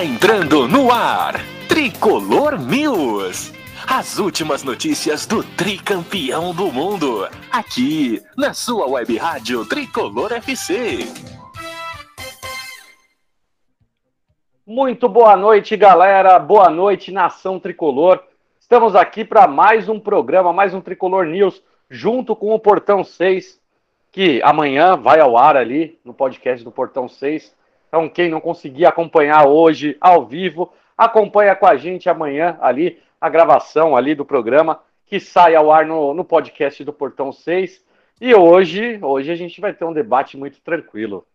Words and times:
Está 0.00 0.04
entrando 0.14 0.66
no 0.66 0.90
ar 0.90 1.34
Tricolor 1.68 2.58
News. 2.58 3.52
As 3.86 4.18
últimas 4.18 4.62
notícias 4.62 5.26
do 5.26 5.44
tricampeão 5.44 6.54
do 6.54 6.72
mundo. 6.72 7.28
Aqui 7.52 8.18
na 8.34 8.54
sua 8.54 8.88
web 8.88 9.14
rádio 9.18 9.62
Tricolor 9.66 10.32
FC. 10.32 11.00
Muito 14.66 15.06
boa 15.06 15.36
noite, 15.36 15.76
galera. 15.76 16.38
Boa 16.38 16.70
noite, 16.70 17.12
nação 17.12 17.60
tricolor. 17.60 18.22
Estamos 18.58 18.96
aqui 18.96 19.22
para 19.22 19.46
mais 19.46 19.86
um 19.86 20.00
programa, 20.00 20.50
mais 20.50 20.72
um 20.72 20.80
Tricolor 20.80 21.26
News, 21.26 21.62
junto 21.90 22.34
com 22.34 22.54
o 22.54 22.58
Portão 22.58 23.04
6, 23.04 23.60
que 24.10 24.40
amanhã 24.42 24.96
vai 24.96 25.20
ao 25.20 25.36
ar 25.36 25.58
ali 25.58 25.98
no 26.02 26.14
podcast 26.14 26.64
do 26.64 26.72
Portão 26.72 27.06
6. 27.06 27.59
Então, 27.90 28.08
quem 28.08 28.30
não 28.30 28.40
conseguir 28.40 28.86
acompanhar 28.86 29.48
hoje 29.48 29.96
ao 30.00 30.24
vivo, 30.24 30.72
acompanha 30.96 31.56
com 31.56 31.66
a 31.66 31.76
gente 31.76 32.08
amanhã 32.08 32.56
ali 32.60 33.00
a 33.20 33.28
gravação 33.28 33.96
ali 33.96 34.14
do 34.14 34.24
programa 34.24 34.80
que 35.04 35.18
sai 35.18 35.56
ao 35.56 35.72
ar 35.72 35.84
no, 35.84 36.14
no 36.14 36.24
podcast 36.24 36.84
do 36.84 36.92
Portão 36.92 37.32
6. 37.32 37.84
E 38.20 38.32
hoje, 38.32 39.00
hoje 39.02 39.32
a 39.32 39.34
gente 39.34 39.60
vai 39.60 39.72
ter 39.72 39.84
um 39.84 39.92
debate 39.92 40.36
muito 40.36 40.60
tranquilo. 40.60 41.26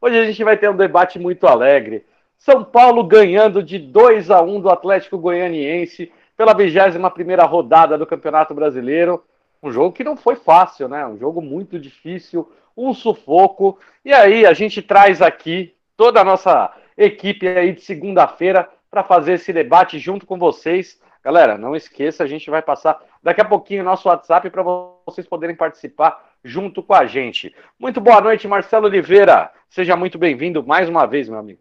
Hoje 0.00 0.18
a 0.18 0.26
gente 0.26 0.42
vai 0.42 0.56
ter 0.56 0.68
um 0.68 0.76
debate 0.76 1.16
muito 1.16 1.46
alegre. 1.46 2.04
São 2.36 2.64
Paulo 2.64 3.04
ganhando 3.04 3.62
de 3.62 3.78
2 3.78 4.32
a 4.32 4.42
1 4.42 4.62
do 4.62 4.68
Atlético 4.68 5.16
Goianiense 5.16 6.12
pela 6.36 6.52
21ª 6.56 7.48
rodada 7.48 7.96
do 7.96 8.04
Campeonato 8.04 8.52
Brasileiro. 8.52 9.22
Um 9.62 9.70
jogo 9.70 9.92
que 9.92 10.02
não 10.02 10.16
foi 10.16 10.34
fácil, 10.34 10.88
né? 10.88 11.06
Um 11.06 11.16
jogo 11.16 11.40
muito 11.40 11.78
difícil, 11.78 12.50
um 12.76 12.92
sufoco. 12.92 13.78
E 14.04 14.12
aí 14.12 14.44
a 14.44 14.52
gente 14.52 14.82
traz 14.82 15.22
aqui 15.22 15.72
toda 16.00 16.18
a 16.18 16.24
nossa 16.24 16.72
equipe 16.96 17.46
aí 17.46 17.74
de 17.74 17.82
segunda-feira 17.82 18.66
para 18.90 19.04
fazer 19.04 19.34
esse 19.34 19.52
debate 19.52 19.98
junto 19.98 20.24
com 20.24 20.38
vocês. 20.38 20.98
Galera, 21.22 21.58
não 21.58 21.76
esqueça, 21.76 22.24
a 22.24 22.26
gente 22.26 22.48
vai 22.48 22.62
passar 22.62 22.98
daqui 23.22 23.42
a 23.42 23.44
pouquinho 23.44 23.82
o 23.82 23.84
nosso 23.84 24.08
WhatsApp 24.08 24.48
para 24.48 24.62
vocês 24.62 25.26
poderem 25.26 25.54
participar 25.54 26.30
junto 26.42 26.82
com 26.82 26.94
a 26.94 27.04
gente. 27.04 27.54
Muito 27.78 28.00
boa 28.00 28.18
noite, 28.18 28.48
Marcelo 28.48 28.86
Oliveira. 28.86 29.52
Seja 29.68 29.94
muito 29.94 30.16
bem-vindo 30.16 30.66
mais 30.66 30.88
uma 30.88 31.04
vez, 31.04 31.28
meu 31.28 31.38
amigo. 31.38 31.60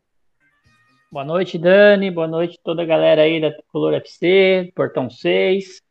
Boa 1.11 1.25
noite, 1.25 1.57
Dani. 1.57 2.09
Boa 2.09 2.25
noite 2.25 2.57
toda 2.63 2.83
a 2.83 2.85
galera 2.85 3.23
aí 3.23 3.41
da 3.41 3.51
Color 3.73 3.95
FC, 3.95 4.71
Portão 4.73 5.09
6. 5.09 5.81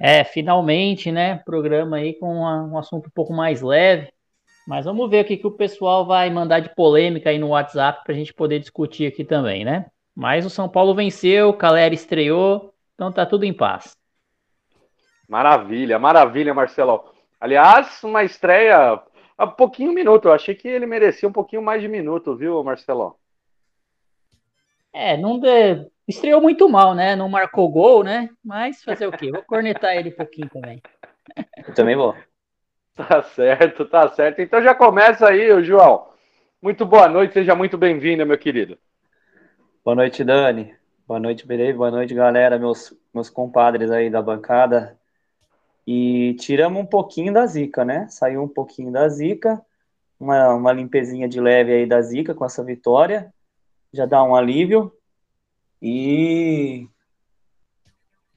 É, 0.00 0.24
finalmente, 0.24 1.12
né? 1.12 1.42
Programa 1.44 1.98
aí 1.98 2.14
com 2.14 2.38
uma, 2.38 2.62
um 2.62 2.78
assunto 2.78 3.08
um 3.08 3.12
pouco 3.14 3.34
mais 3.34 3.60
leve. 3.60 4.10
Mas 4.66 4.84
vamos 4.84 5.10
ver 5.10 5.24
o 5.24 5.26
que, 5.26 5.36
que 5.36 5.46
o 5.46 5.50
pessoal 5.50 6.06
vai 6.06 6.30
mandar 6.30 6.60
de 6.60 6.74
polêmica 6.74 7.30
aí 7.30 7.38
no 7.38 7.48
WhatsApp 7.48 8.02
para 8.04 8.12
a 8.12 8.16
gente 8.16 8.32
poder 8.32 8.60
discutir 8.60 9.06
aqui 9.06 9.24
também, 9.24 9.64
né? 9.64 9.86
Mas 10.14 10.46
o 10.46 10.50
São 10.50 10.68
Paulo 10.68 10.94
venceu, 10.94 11.48
o 11.48 11.56
Caleri 11.56 11.94
estreou, 11.94 12.72
então 12.94 13.10
tá 13.10 13.26
tudo 13.26 13.44
em 13.44 13.52
paz. 13.52 13.96
Maravilha, 15.28 15.98
maravilha, 15.98 16.54
Marcelo. 16.54 17.04
Aliás, 17.40 18.04
uma 18.04 18.22
estreia 18.22 19.02
há 19.36 19.46
pouquinho 19.46 19.92
minuto. 19.92 20.28
Eu 20.28 20.32
achei 20.32 20.54
que 20.54 20.68
ele 20.68 20.86
merecia 20.86 21.28
um 21.28 21.32
pouquinho 21.32 21.62
mais 21.62 21.80
de 21.80 21.88
minuto, 21.88 22.36
viu, 22.36 22.62
Marcelo? 22.62 23.16
É, 24.92 25.16
não 25.16 25.40
de... 25.40 25.86
estreou 26.06 26.40
muito 26.40 26.68
mal, 26.68 26.94
né? 26.94 27.16
Não 27.16 27.28
marcou 27.28 27.68
gol, 27.70 28.04
né? 28.04 28.28
Mas 28.44 28.84
fazer 28.84 29.06
o 29.06 29.12
quê? 29.12 29.30
Vou 29.32 29.42
cornetar 29.42 29.96
ele 29.96 30.10
um 30.10 30.16
pouquinho 30.16 30.50
também. 30.50 30.82
Eu 31.66 31.74
também 31.74 31.96
vou. 31.96 32.14
Tá 32.96 33.22
certo, 33.22 33.86
tá 33.86 34.08
certo. 34.08 34.40
Então 34.40 34.62
já 34.62 34.74
começa 34.74 35.26
aí, 35.28 35.62
João. 35.64 36.08
Muito 36.60 36.84
boa 36.84 37.08
noite, 37.08 37.32
seja 37.32 37.54
muito 37.54 37.78
bem-vindo, 37.78 38.26
meu 38.26 38.38
querido. 38.38 38.78
Boa 39.84 39.94
noite, 39.94 40.22
Dani. 40.22 40.74
Boa 41.06 41.18
noite, 41.18 41.46
Berei. 41.46 41.72
Boa 41.72 41.90
noite, 41.90 42.14
galera, 42.14 42.58
meus, 42.58 42.94
meus 43.12 43.30
compadres 43.30 43.90
aí 43.90 44.10
da 44.10 44.20
bancada. 44.20 44.98
E 45.86 46.34
tiramos 46.38 46.80
um 46.80 46.86
pouquinho 46.86 47.32
da 47.32 47.46
zica, 47.46 47.84
né? 47.84 48.06
Saiu 48.08 48.42
um 48.42 48.48
pouquinho 48.48 48.92
da 48.92 49.08
zica, 49.08 49.60
uma, 50.20 50.54
uma 50.54 50.72
limpezinha 50.72 51.28
de 51.28 51.40
leve 51.40 51.72
aí 51.72 51.86
da 51.86 52.00
zica 52.02 52.34
com 52.34 52.44
essa 52.44 52.62
vitória 52.62 53.32
já 53.92 54.06
dá 54.06 54.22
um 54.22 54.34
alívio. 54.34 54.92
E 55.80 56.88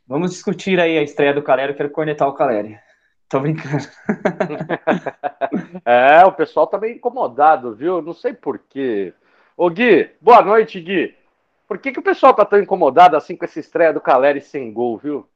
vamos 0.07 0.31
discutir 0.31 0.79
aí 0.79 0.97
a 0.97 1.03
estreia 1.03 1.33
do 1.33 1.43
Caleri. 1.43 1.73
Quero 1.73 1.89
cornetar 1.91 2.27
o 2.27 2.33
Caleri. 2.33 2.77
Tô 3.27 3.39
brincando. 3.39 3.85
é, 5.85 6.23
o 6.25 6.31
pessoal 6.31 6.67
tá 6.67 6.77
meio 6.77 6.95
incomodado, 6.95 7.75
viu? 7.75 8.01
Não 8.01 8.13
sei 8.13 8.33
porquê. 8.33 9.13
Ô 9.57 9.69
Gui, 9.69 10.11
boa 10.21 10.41
noite, 10.41 10.79
Gui. 10.79 11.15
Por 11.67 11.79
que, 11.79 11.91
que 11.91 11.99
o 11.99 12.03
pessoal 12.03 12.33
tá 12.33 12.45
tão 12.45 12.59
incomodado 12.59 13.17
assim 13.17 13.35
com 13.35 13.45
essa 13.45 13.59
estreia 13.59 13.91
do 13.91 14.01
Caleri 14.01 14.41
sem 14.41 14.71
gol, 14.71 14.97
viu? 14.97 15.27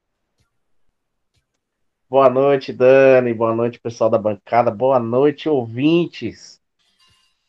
Boa 2.08 2.30
noite, 2.30 2.72
Dani. 2.72 3.34
Boa 3.34 3.56
noite, 3.56 3.80
pessoal 3.80 4.10
da 4.10 4.18
bancada. 4.18 4.72
Boa 4.72 5.00
noite, 5.00 5.50
ouvintes. 5.50 6.62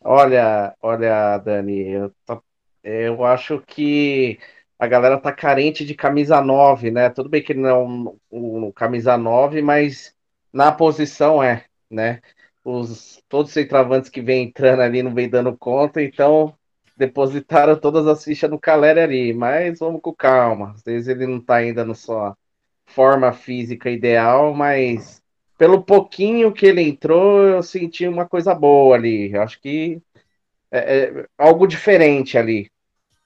Olha, 0.02 0.74
olha, 0.82 1.38
Dani, 1.38 1.88
eu 1.88 2.14
tô 2.24 2.42
eu 2.82 3.24
acho 3.24 3.60
que 3.66 4.38
a 4.78 4.86
galera 4.86 5.18
tá 5.20 5.32
carente 5.32 5.84
de 5.84 5.94
camisa 5.94 6.40
9, 6.40 6.90
né? 6.90 7.10
Tudo 7.10 7.28
bem 7.28 7.42
que 7.42 7.52
ele 7.52 7.60
não 7.60 7.68
é 7.68 7.74
um, 7.74 8.18
um 8.30 8.72
camisa 8.72 9.16
9, 9.18 9.60
mas 9.62 10.16
na 10.52 10.72
posição 10.72 11.42
é, 11.42 11.64
né? 11.90 12.20
Os, 12.64 13.22
todos 13.28 13.50
os 13.50 13.54
centroavantes 13.54 14.10
que 14.10 14.20
vem 14.20 14.44
entrando 14.44 14.82
ali 14.82 15.02
não 15.02 15.14
vem 15.14 15.28
dando 15.28 15.56
conta, 15.56 16.02
então 16.02 16.54
depositaram 16.96 17.76
todas 17.78 18.06
as 18.06 18.22
fichas 18.22 18.50
no 18.50 18.58
Caleri 18.58 19.00
ali, 19.00 19.32
mas 19.32 19.78
vamos 19.78 20.02
com 20.02 20.12
calma. 20.12 20.72
Às 20.72 20.82
vezes 20.82 21.08
ele 21.08 21.26
não 21.26 21.40
tá 21.40 21.56
ainda 21.56 21.84
na 21.84 21.94
sua 21.94 22.36
forma 22.86 23.32
física 23.32 23.88
ideal, 23.90 24.54
mas 24.54 25.22
pelo 25.56 25.82
pouquinho 25.82 26.52
que 26.52 26.66
ele 26.66 26.82
entrou, 26.82 27.42
eu 27.42 27.62
senti 27.62 28.06
uma 28.06 28.26
coisa 28.26 28.54
boa 28.54 28.96
ali. 28.96 29.32
Eu 29.32 29.42
acho 29.42 29.60
que 29.60 30.00
é, 30.70 30.78
é, 30.98 31.26
algo 31.38 31.66
diferente 31.66 32.38
ali. 32.38 32.70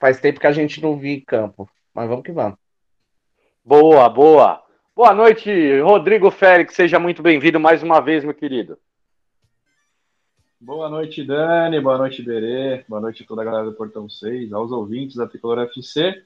Faz 0.01 0.21
tempo 0.21 0.41
que 0.41 0.47
a 0.47 0.53
gente 0.53 0.83
não 0.83 1.03
em 1.05 1.21
campo, 1.21 1.69
mas 1.93 2.09
vamos 2.09 2.25
que 2.25 2.33
vamos. 2.33 2.59
Boa, 3.65 4.09
boa. 4.09 4.64
Boa 4.97 5.12
noite, 5.12 5.50
Rodrigo 5.81 6.31
Félix. 6.31 6.77
Seja 6.77 7.00
muito 7.00 7.21
bem-vindo 7.21 7.59
mais 7.59 7.82
uma 7.82 8.00
vez, 8.00 8.22
meu 8.22 8.32
querido. 8.32 8.78
Boa 10.60 10.88
noite, 10.88 11.25
Dani. 11.25 11.81
Boa 11.81 11.99
noite, 11.99 12.22
Berê. 12.22 12.84
Boa 12.88 13.00
noite 13.00 13.25
a 13.25 13.27
toda 13.27 13.43
a 13.43 13.44
galera 13.44 13.65
do 13.65 13.72
Portão 13.75 14.09
6, 14.09 14.53
aos 14.53 14.71
ouvintes 14.71 15.16
da 15.16 15.27
Tricolor 15.27 15.59
FC. 15.65 16.22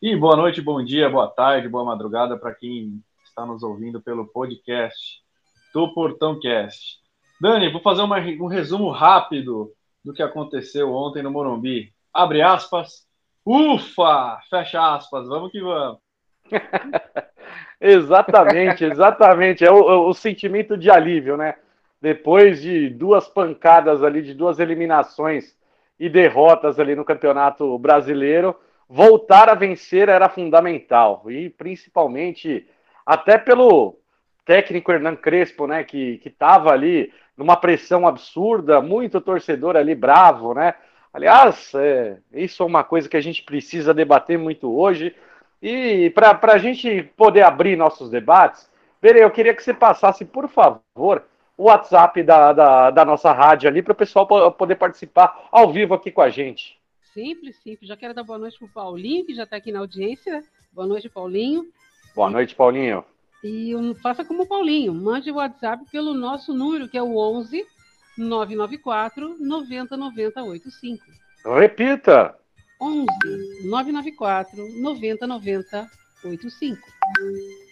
E 0.00 0.16
boa 0.16 0.34
noite, 0.34 0.62
bom 0.62 0.82
dia, 0.82 1.10
boa 1.10 1.28
tarde, 1.28 1.68
boa 1.68 1.84
madrugada 1.84 2.38
para 2.38 2.54
quem 2.54 3.04
está 3.22 3.44
nos 3.44 3.62
ouvindo 3.62 4.00
pelo 4.00 4.26
podcast 4.26 5.22
do 5.74 5.92
Portão 5.92 6.40
Cast. 6.40 6.98
Dani, 7.38 7.70
vou 7.70 7.82
fazer 7.82 8.00
uma, 8.00 8.18
um 8.18 8.46
resumo 8.46 8.90
rápido 8.92 9.74
do 10.02 10.14
que 10.14 10.22
aconteceu 10.22 10.90
ontem 10.90 11.22
no 11.22 11.30
Morumbi. 11.30 11.92
Abre 12.14 12.40
aspas. 12.40 13.06
Ufa! 13.44 14.40
Fecha 14.48 14.94
aspas. 14.94 15.28
Vamos 15.28 15.52
que 15.52 15.60
vamos. 15.60 15.98
exatamente, 17.80 18.84
exatamente. 18.84 19.64
É 19.64 19.70
o, 19.70 19.90
é 19.90 19.96
o, 19.96 20.14
sentimento 20.14 20.76
de 20.76 20.90
alívio, 20.90 21.36
né? 21.36 21.54
Depois 22.00 22.60
de 22.62 22.88
duas 22.90 23.28
pancadas 23.28 24.02
ali, 24.02 24.22
de 24.22 24.34
duas 24.34 24.58
eliminações 24.58 25.56
e 25.98 26.08
derrotas 26.08 26.78
ali 26.78 26.94
no 26.94 27.04
Campeonato 27.04 27.78
Brasileiro, 27.78 28.54
voltar 28.88 29.48
a 29.48 29.54
vencer 29.54 30.08
era 30.08 30.28
fundamental. 30.28 31.24
E 31.30 31.50
principalmente 31.50 32.66
até 33.04 33.38
pelo 33.38 33.98
técnico 34.44 34.92
Hernan 34.92 35.16
Crespo, 35.16 35.66
né? 35.66 35.84
Que 35.84 36.20
estava 36.24 36.70
ali 36.70 37.12
numa 37.36 37.56
pressão 37.56 38.06
absurda, 38.06 38.80
muito 38.80 39.20
torcedor 39.20 39.76
ali 39.76 39.94
bravo, 39.94 40.54
né? 40.54 40.74
Aliás, 41.12 41.72
é, 41.74 42.18
isso 42.32 42.62
é 42.62 42.66
uma 42.66 42.84
coisa 42.84 43.08
que 43.08 43.16
a 43.16 43.20
gente 43.22 43.42
precisa 43.42 43.94
debater 43.94 44.38
muito 44.38 44.70
hoje. 44.78 45.14
E 45.62 46.10
para 46.10 46.52
a 46.52 46.58
gente 46.58 47.02
poder 47.16 47.42
abrir 47.42 47.76
nossos 47.76 48.10
debates, 48.10 48.68
Verei, 49.00 49.22
eu 49.22 49.30
queria 49.30 49.54
que 49.54 49.62
você 49.62 49.74
passasse, 49.74 50.24
por 50.24 50.48
favor, 50.48 51.22
o 51.56 51.64
WhatsApp 51.64 52.22
da, 52.22 52.52
da, 52.52 52.90
da 52.90 53.04
nossa 53.04 53.32
rádio 53.32 53.68
ali 53.68 53.82
para 53.82 53.92
o 53.92 53.96
pessoal 53.96 54.26
poder 54.52 54.76
participar 54.76 55.48
ao 55.52 55.72
vivo 55.72 55.94
aqui 55.94 56.10
com 56.10 56.22
a 56.22 56.28
gente. 56.28 56.78
Simples, 57.14 57.56
simples. 57.62 57.88
Já 57.88 57.96
quero 57.96 58.12
dar 58.12 58.24
boa 58.24 58.38
noite 58.38 58.58
para 58.58 58.66
o 58.66 58.70
Paulinho, 58.70 59.24
que 59.24 59.34
já 59.34 59.44
está 59.44 59.56
aqui 59.56 59.70
na 59.70 59.78
audiência. 59.78 60.42
Boa 60.72 60.86
noite, 60.86 61.08
Paulinho. 61.08 61.66
Boa 62.14 62.30
noite, 62.30 62.54
Paulinho. 62.54 63.04
E 63.44 63.72
faça 64.02 64.24
como 64.24 64.42
o 64.42 64.46
Paulinho, 64.46 64.92
mande 64.92 65.30
o 65.30 65.36
WhatsApp 65.36 65.84
pelo 65.90 66.12
nosso 66.12 66.52
número, 66.52 66.88
que 66.88 66.98
é 66.98 67.02
o 67.02 67.16
11 67.16 67.64
994 68.18 69.36
90 69.38 69.96
90 69.96 70.42
85. 70.42 71.04
Repita. 71.44 72.34
11 72.80 73.06
994 73.64 74.80
90 74.80 75.26
90 75.26 75.86
85. 76.24 76.80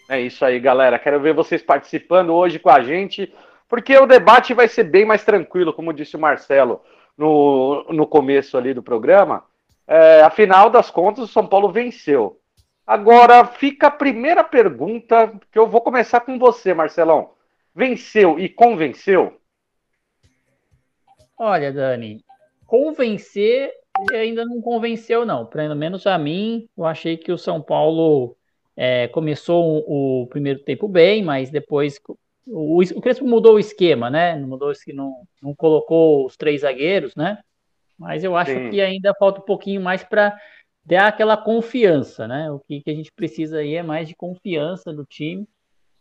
É 0.09 0.21
isso 0.21 0.45
aí, 0.45 0.59
galera. 0.59 0.99
Quero 0.99 1.19
ver 1.19 1.33
vocês 1.33 1.61
participando 1.61 2.33
hoje 2.33 2.59
com 2.59 2.69
a 2.69 2.81
gente, 2.81 3.33
porque 3.67 3.97
o 3.97 4.05
debate 4.05 4.53
vai 4.53 4.67
ser 4.67 4.83
bem 4.83 5.05
mais 5.05 5.23
tranquilo, 5.23 5.73
como 5.73 5.93
disse 5.93 6.15
o 6.15 6.19
Marcelo 6.19 6.81
no, 7.17 7.85
no 7.89 8.07
começo 8.07 8.57
ali 8.57 8.73
do 8.73 8.83
programa. 8.83 9.43
É, 9.87 10.21
afinal 10.21 10.69
das 10.69 10.89
contas, 10.89 11.25
o 11.25 11.31
São 11.31 11.47
Paulo 11.47 11.71
venceu. 11.71 12.39
Agora 12.85 13.45
fica 13.45 13.87
a 13.87 13.91
primeira 13.91 14.43
pergunta, 14.43 15.33
que 15.51 15.57
eu 15.57 15.67
vou 15.67 15.81
começar 15.81 16.19
com 16.21 16.37
você, 16.37 16.73
Marcelão. 16.73 17.31
Venceu 17.73 18.39
e 18.39 18.47
convenceu? 18.47 19.39
Olha, 21.37 21.73
Dani, 21.73 22.23
convencer 22.65 23.71
ainda 24.13 24.45
não 24.45 24.61
convenceu, 24.61 25.25
não. 25.25 25.45
Pelo 25.45 25.75
menos 25.75 26.05
a 26.05 26.17
mim, 26.17 26.67
eu 26.77 26.85
achei 26.85 27.17
que 27.17 27.31
o 27.31 27.37
São 27.37 27.61
Paulo 27.61 28.35
é, 28.75 29.07
começou 29.07 29.83
o, 29.87 30.27
primeiro 30.27 30.59
tempo 30.59 30.87
bem, 30.87 31.23
mas 31.23 31.49
depois 31.49 31.99
o, 32.45 32.81
o 32.81 33.01
Crespo 33.01 33.25
mudou 33.25 33.55
o 33.55 33.59
esquema, 33.59 34.09
né? 34.09 34.35
Não 34.35 34.47
mudou 34.47 34.71
não, 34.93 35.13
não 35.41 35.55
colocou 35.55 36.25
os 36.25 36.35
três 36.35 36.61
zagueiros, 36.61 37.15
né? 37.15 37.39
Mas 37.97 38.23
eu 38.23 38.35
acho 38.35 38.51
Sim. 38.51 38.69
que 38.69 38.81
ainda 38.81 39.13
falta 39.15 39.39
um 39.39 39.45
pouquinho 39.45 39.81
mais 39.81 40.03
para 40.03 40.37
dar 40.83 41.07
aquela 41.07 41.37
confiança, 41.37 42.27
né? 42.27 42.51
O 42.51 42.59
que, 42.59 42.81
que 42.81 42.89
a 42.89 42.93
gente 42.93 43.11
precisa 43.11 43.59
aí 43.59 43.75
é 43.75 43.83
mais 43.83 44.07
de 44.07 44.15
confiança 44.15 44.93
do 44.93 45.05
time, 45.05 45.47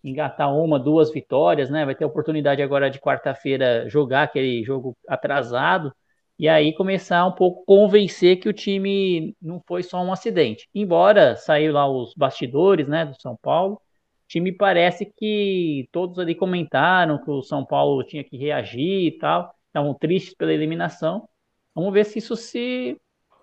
engatar 0.02 0.54
uma, 0.54 0.78
duas 0.78 1.12
vitórias, 1.12 1.70
né? 1.70 1.84
Vai 1.84 1.94
ter 1.94 2.04
oportunidade 2.04 2.60
agora 2.60 2.90
de 2.90 2.98
quarta-feira 2.98 3.88
jogar 3.88 4.24
aquele 4.24 4.64
jogo 4.64 4.96
atrasado 5.08 5.94
e 6.38 6.48
aí 6.48 6.74
começar 6.74 7.26
um 7.26 7.32
pouco 7.32 7.64
convencer 7.64 8.38
que 8.40 8.48
o 8.48 8.52
time 8.52 9.36
não 9.40 9.62
foi 9.66 9.82
só 9.82 10.02
um 10.02 10.12
acidente. 10.12 10.68
Embora 10.74 11.36
saiu 11.36 11.72
lá 11.72 11.88
os 11.88 12.14
bastidores, 12.14 12.88
né, 12.88 13.06
do 13.06 13.20
São 13.20 13.36
Paulo, 13.36 13.74
o 13.74 14.28
time 14.28 14.52
parece 14.52 15.06
que 15.06 15.88
todos 15.92 16.18
ali 16.18 16.34
comentaram 16.34 17.22
que 17.22 17.30
o 17.30 17.42
São 17.42 17.64
Paulo 17.64 18.02
tinha 18.04 18.24
que 18.24 18.36
reagir 18.36 19.06
e 19.06 19.18
tal, 19.18 19.54
estavam 19.68 19.94
tristes 19.94 20.34
pela 20.34 20.52
eliminação. 20.52 21.28
Vamos 21.74 21.92
ver 21.92 22.04
se 22.04 22.18
isso 22.18 22.36
se 22.36 23.00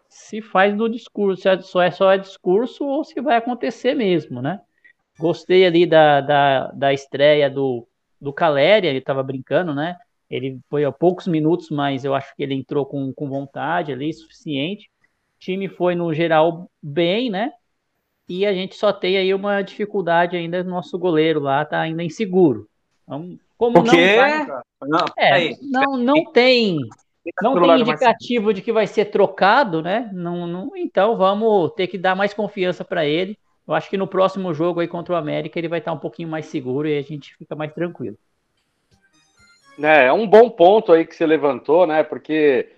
se 0.10 0.42
faz 0.42 0.76
no 0.76 0.90
discurso, 0.90 1.42
se 1.42 1.48
é 1.50 1.62
só 1.62 1.82
é 1.82 1.92
só 1.92 2.12
é 2.12 2.18
discurso 2.18 2.86
ou 2.86 3.04
se 3.04 3.22
vai 3.22 3.38
acontecer 3.38 3.94
mesmo, 3.96 4.42
né? 4.42 4.60
Gostei 5.18 5.66
ali 5.66 5.86
da, 5.86 6.20
da, 6.22 6.68
da 6.72 6.94
estreia 6.94 7.50
do, 7.50 7.88
do 8.20 8.34
Caleri, 8.34 8.88
ele 8.88 8.98
estava 9.00 9.24
brincando, 9.24 9.74
né? 9.74 9.98
Ele 10.32 10.60
foi 10.70 10.86
a 10.86 10.92
poucos 10.94 11.28
minutos, 11.28 11.70
mas 11.70 12.06
eu 12.06 12.16
acho 12.16 12.34
que 12.36 12.42
ele 12.42 12.56
entrou 12.56 12.86
com, 12.86 13.14
com 13.14 13.28
vontade 13.28 13.92
ali, 13.92 14.14
suficiente. 14.14 14.90
O 15.36 15.40
time 15.40 15.68
foi, 15.68 15.94
no 15.94 16.14
geral, 16.14 16.72
bem, 16.82 17.30
né? 17.30 17.52
E 18.30 18.46
a 18.46 18.54
gente 18.54 18.76
só 18.76 18.94
tem 18.94 19.18
aí 19.18 19.34
uma 19.34 19.62
dificuldade 19.62 20.38
ainda, 20.38 20.64
nosso 20.64 20.98
goleiro 20.98 21.42
lá 21.42 21.66
tá 21.66 21.82
ainda 21.82 22.02
inseguro. 22.02 22.70
Então, 23.04 23.38
como 23.58 23.84
não 23.84 23.92
vai... 23.92 24.48
Não, 24.84 25.06
é, 25.18 25.50
não, 25.62 25.98
não 25.98 26.32
tem 26.32 26.80
não 27.42 27.62
tem 27.62 27.82
indicativo 27.82 28.54
de 28.54 28.62
que 28.62 28.72
vai 28.72 28.88
ser 28.88 29.06
trocado, 29.06 29.82
né? 29.82 30.10
Não, 30.14 30.48
não, 30.48 30.76
então 30.76 31.16
vamos 31.18 31.72
ter 31.74 31.88
que 31.88 31.98
dar 31.98 32.16
mais 32.16 32.34
confiança 32.34 32.84
para 32.84 33.06
ele. 33.06 33.38
Eu 33.68 33.74
acho 33.74 33.90
que 33.90 33.98
no 33.98 34.08
próximo 34.08 34.54
jogo 34.54 34.80
aí 34.80 34.88
contra 34.88 35.14
o 35.14 35.18
América 35.18 35.60
ele 35.60 35.68
vai 35.68 35.80
estar 35.80 35.94
um 35.94 36.00
pouquinho 36.00 36.30
mais 36.30 36.48
seguro 36.48 36.88
e 36.88 36.98
a 36.98 37.02
gente 37.02 37.36
fica 37.36 37.56
mais 37.56 37.72
tranquilo. 37.74 38.18
É, 39.80 40.06
é 40.08 40.14
um 40.14 40.28
bom 40.28 40.50
ponto 40.50 40.92
aí 40.92 41.06
que 41.06 41.16
você 41.16 41.26
levantou, 41.26 41.86
né? 41.88 42.04
Porque, 42.04 42.72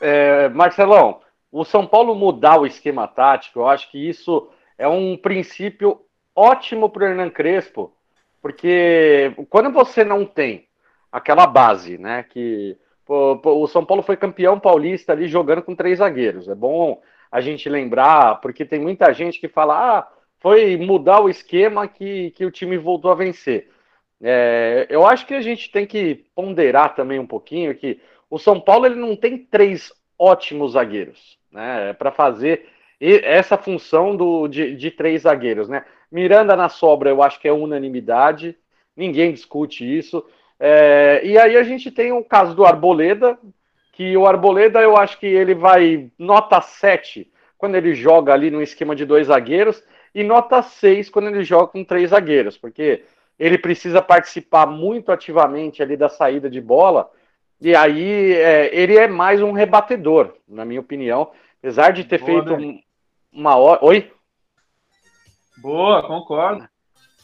é, 0.00 0.48
Marcelão, 0.48 1.20
o 1.50 1.64
São 1.64 1.86
Paulo 1.86 2.14
mudar 2.14 2.60
o 2.60 2.66
esquema 2.66 3.06
tático, 3.06 3.60
eu 3.60 3.68
acho 3.68 3.90
que 3.90 3.98
isso 3.98 4.50
é 4.78 4.88
um 4.88 5.16
princípio 5.16 6.00
ótimo 6.34 6.88
para 6.88 7.04
o 7.04 7.06
Hernan 7.06 7.30
Crespo, 7.30 7.92
porque 8.42 9.32
quando 9.48 9.70
você 9.72 10.04
não 10.04 10.26
tem 10.26 10.66
aquela 11.12 11.46
base, 11.46 11.96
né? 11.96 12.24
Que 12.24 12.76
o 13.06 13.66
São 13.68 13.84
Paulo 13.84 14.02
foi 14.02 14.16
campeão 14.16 14.58
paulista 14.58 15.12
ali 15.12 15.28
jogando 15.28 15.62
com 15.62 15.74
três 15.76 15.98
zagueiros. 15.98 16.48
É 16.48 16.54
bom 16.54 17.00
a 17.30 17.40
gente 17.40 17.68
lembrar, 17.68 18.40
porque 18.40 18.64
tem 18.64 18.80
muita 18.80 19.12
gente 19.12 19.38
que 19.38 19.48
fala: 19.48 19.98
ah, 19.98 20.08
foi 20.40 20.76
mudar 20.76 21.20
o 21.20 21.28
esquema 21.28 21.86
que, 21.86 22.32
que 22.32 22.44
o 22.44 22.50
time 22.50 22.76
voltou 22.76 23.10
a 23.10 23.14
vencer. 23.14 23.70
É, 24.22 24.86
eu 24.88 25.06
acho 25.06 25.26
que 25.26 25.34
a 25.34 25.40
gente 25.40 25.70
tem 25.70 25.86
que 25.86 26.24
ponderar 26.34 26.94
também 26.94 27.18
um 27.18 27.26
pouquinho 27.26 27.74
que 27.74 28.00
o 28.30 28.38
São 28.38 28.60
Paulo 28.60 28.86
ele 28.86 28.94
não 28.94 29.14
tem 29.16 29.38
três 29.38 29.92
ótimos 30.18 30.72
zagueiros 30.72 31.38
né, 31.52 31.92
para 31.94 32.10
fazer 32.10 32.66
essa 33.00 33.56
função 33.56 34.16
do, 34.16 34.48
de, 34.48 34.74
de 34.76 34.90
três 34.90 35.22
zagueiros. 35.22 35.68
Né? 35.68 35.84
Miranda 36.10 36.56
na 36.56 36.68
sobra, 36.68 37.10
eu 37.10 37.22
acho 37.22 37.40
que 37.40 37.48
é 37.48 37.52
unanimidade, 37.52 38.56
ninguém 38.96 39.32
discute 39.32 39.84
isso. 39.84 40.24
É, 40.58 41.20
e 41.24 41.36
aí 41.36 41.56
a 41.56 41.62
gente 41.62 41.90
tem 41.90 42.12
o 42.12 42.24
caso 42.24 42.54
do 42.54 42.64
Arboleda, 42.64 43.38
que 43.92 44.16
o 44.16 44.26
Arboleda 44.26 44.80
eu 44.80 44.96
acho 44.96 45.18
que 45.18 45.26
ele 45.26 45.54
vai 45.54 46.10
nota 46.18 46.60
7 46.60 47.30
quando 47.58 47.76
ele 47.76 47.94
joga 47.94 48.32
ali 48.32 48.50
no 48.50 48.62
esquema 48.62 48.94
de 48.94 49.04
dois 49.04 49.28
zagueiros 49.28 49.82
e 50.14 50.22
nota 50.22 50.62
6 50.62 51.10
quando 51.10 51.28
ele 51.28 51.44
joga 51.44 51.68
com 51.68 51.84
três 51.84 52.10
zagueiros, 52.10 52.56
porque 52.56 53.02
ele 53.38 53.58
precisa 53.58 54.00
participar 54.00 54.66
muito 54.66 55.10
ativamente 55.10 55.82
ali 55.82 55.96
da 55.96 56.08
saída 56.08 56.48
de 56.48 56.60
bola, 56.60 57.10
e 57.60 57.74
aí 57.74 58.34
é, 58.34 58.74
ele 58.74 58.96
é 58.96 59.08
mais 59.08 59.40
um 59.40 59.52
rebatedor, 59.52 60.34
na 60.48 60.64
minha 60.64 60.80
opinião, 60.80 61.30
apesar 61.58 61.92
de 61.92 62.04
ter 62.04 62.18
Boa, 62.18 62.30
feito 62.30 62.56
né? 62.56 62.80
uma 63.32 63.56
hora. 63.56 63.84
Oi? 63.84 64.12
Boa, 65.58 66.02
concordo. 66.06 66.68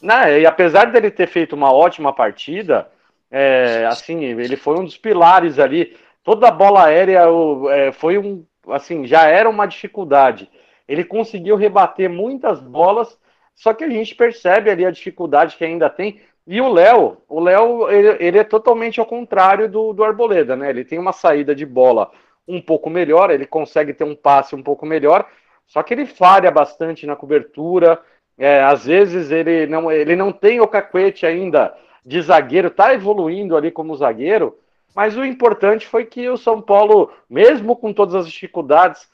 Não, 0.01 0.27
e 0.27 0.45
apesar 0.45 0.85
dele 0.91 1.11
ter 1.11 1.27
feito 1.27 1.53
uma 1.53 1.71
ótima 1.71 2.11
partida, 2.11 2.89
é, 3.29 3.85
assim, 3.85 4.23
ele 4.23 4.55
foi 4.55 4.79
um 4.79 4.83
dos 4.83 4.97
pilares 4.97 5.59
ali. 5.59 5.95
Toda 6.23 6.47
a 6.47 6.51
bola 6.51 6.85
aérea 6.85 7.25
é, 7.69 7.91
foi 7.91 8.17
um, 8.17 8.43
assim, 8.69 9.05
já 9.05 9.27
era 9.27 9.49
uma 9.49 9.67
dificuldade. 9.67 10.49
Ele 10.87 11.03
conseguiu 11.03 11.55
rebater 11.55 12.09
muitas 12.09 12.59
bolas, 12.59 13.17
só 13.61 13.75
que 13.75 13.83
a 13.83 13.89
gente 13.89 14.15
percebe 14.15 14.71
ali 14.71 14.83
a 14.83 14.89
dificuldade 14.89 15.55
que 15.55 15.63
ainda 15.63 15.87
tem. 15.87 16.19
E 16.47 16.59
o 16.59 16.67
Léo, 16.67 17.17
o 17.29 17.39
Léo, 17.39 17.87
ele, 17.91 18.17
ele, 18.19 18.39
é 18.39 18.43
totalmente 18.43 18.99
ao 18.99 19.05
contrário 19.05 19.69
do, 19.69 19.93
do 19.93 20.03
Arboleda, 20.03 20.55
né? 20.55 20.71
Ele 20.71 20.83
tem 20.83 20.97
uma 20.97 21.13
saída 21.13 21.53
de 21.53 21.63
bola 21.63 22.09
um 22.47 22.59
pouco 22.59 22.89
melhor, 22.89 23.29
ele 23.29 23.45
consegue 23.45 23.93
ter 23.93 24.03
um 24.03 24.15
passe 24.15 24.55
um 24.55 24.63
pouco 24.63 24.83
melhor, 24.83 25.27
só 25.67 25.83
que 25.83 25.93
ele 25.93 26.07
falha 26.07 26.49
bastante 26.49 27.05
na 27.05 27.15
cobertura. 27.15 28.01
É, 28.35 28.63
às 28.63 28.85
vezes 28.85 29.29
ele 29.29 29.67
não, 29.67 29.91
ele 29.91 30.15
não 30.15 30.31
tem 30.31 30.59
o 30.59 30.67
cacuete 30.67 31.27
ainda 31.27 31.71
de 32.03 32.19
zagueiro, 32.19 32.69
está 32.69 32.95
evoluindo 32.95 33.55
ali 33.55 33.69
como 33.69 33.95
zagueiro, 33.95 34.57
mas 34.95 35.15
o 35.15 35.23
importante 35.23 35.85
foi 35.85 36.05
que 36.05 36.27
o 36.27 36.35
São 36.35 36.59
Paulo, 36.59 37.11
mesmo 37.29 37.75
com 37.75 37.93
todas 37.93 38.15
as 38.15 38.27
dificuldades, 38.27 39.07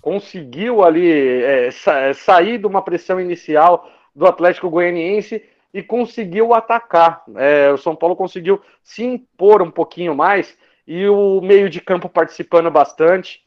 conseguiu 0.00 0.82
ali 0.82 1.10
é, 1.10 1.70
sa 1.70 2.14
sair 2.14 2.58
de 2.58 2.66
uma 2.66 2.82
pressão 2.82 3.20
inicial 3.20 3.90
do 4.14 4.26
Atlético 4.26 4.70
Goianiense 4.70 5.42
e 5.72 5.82
conseguiu 5.82 6.52
atacar. 6.52 7.22
É, 7.36 7.70
o 7.70 7.76
São 7.76 7.94
Paulo 7.94 8.16
conseguiu 8.16 8.60
se 8.82 9.04
impor 9.04 9.62
um 9.62 9.70
pouquinho 9.70 10.14
mais 10.14 10.56
e 10.86 11.06
o 11.08 11.40
meio 11.40 11.70
de 11.70 11.80
campo 11.80 12.08
participando 12.08 12.70
bastante. 12.70 13.44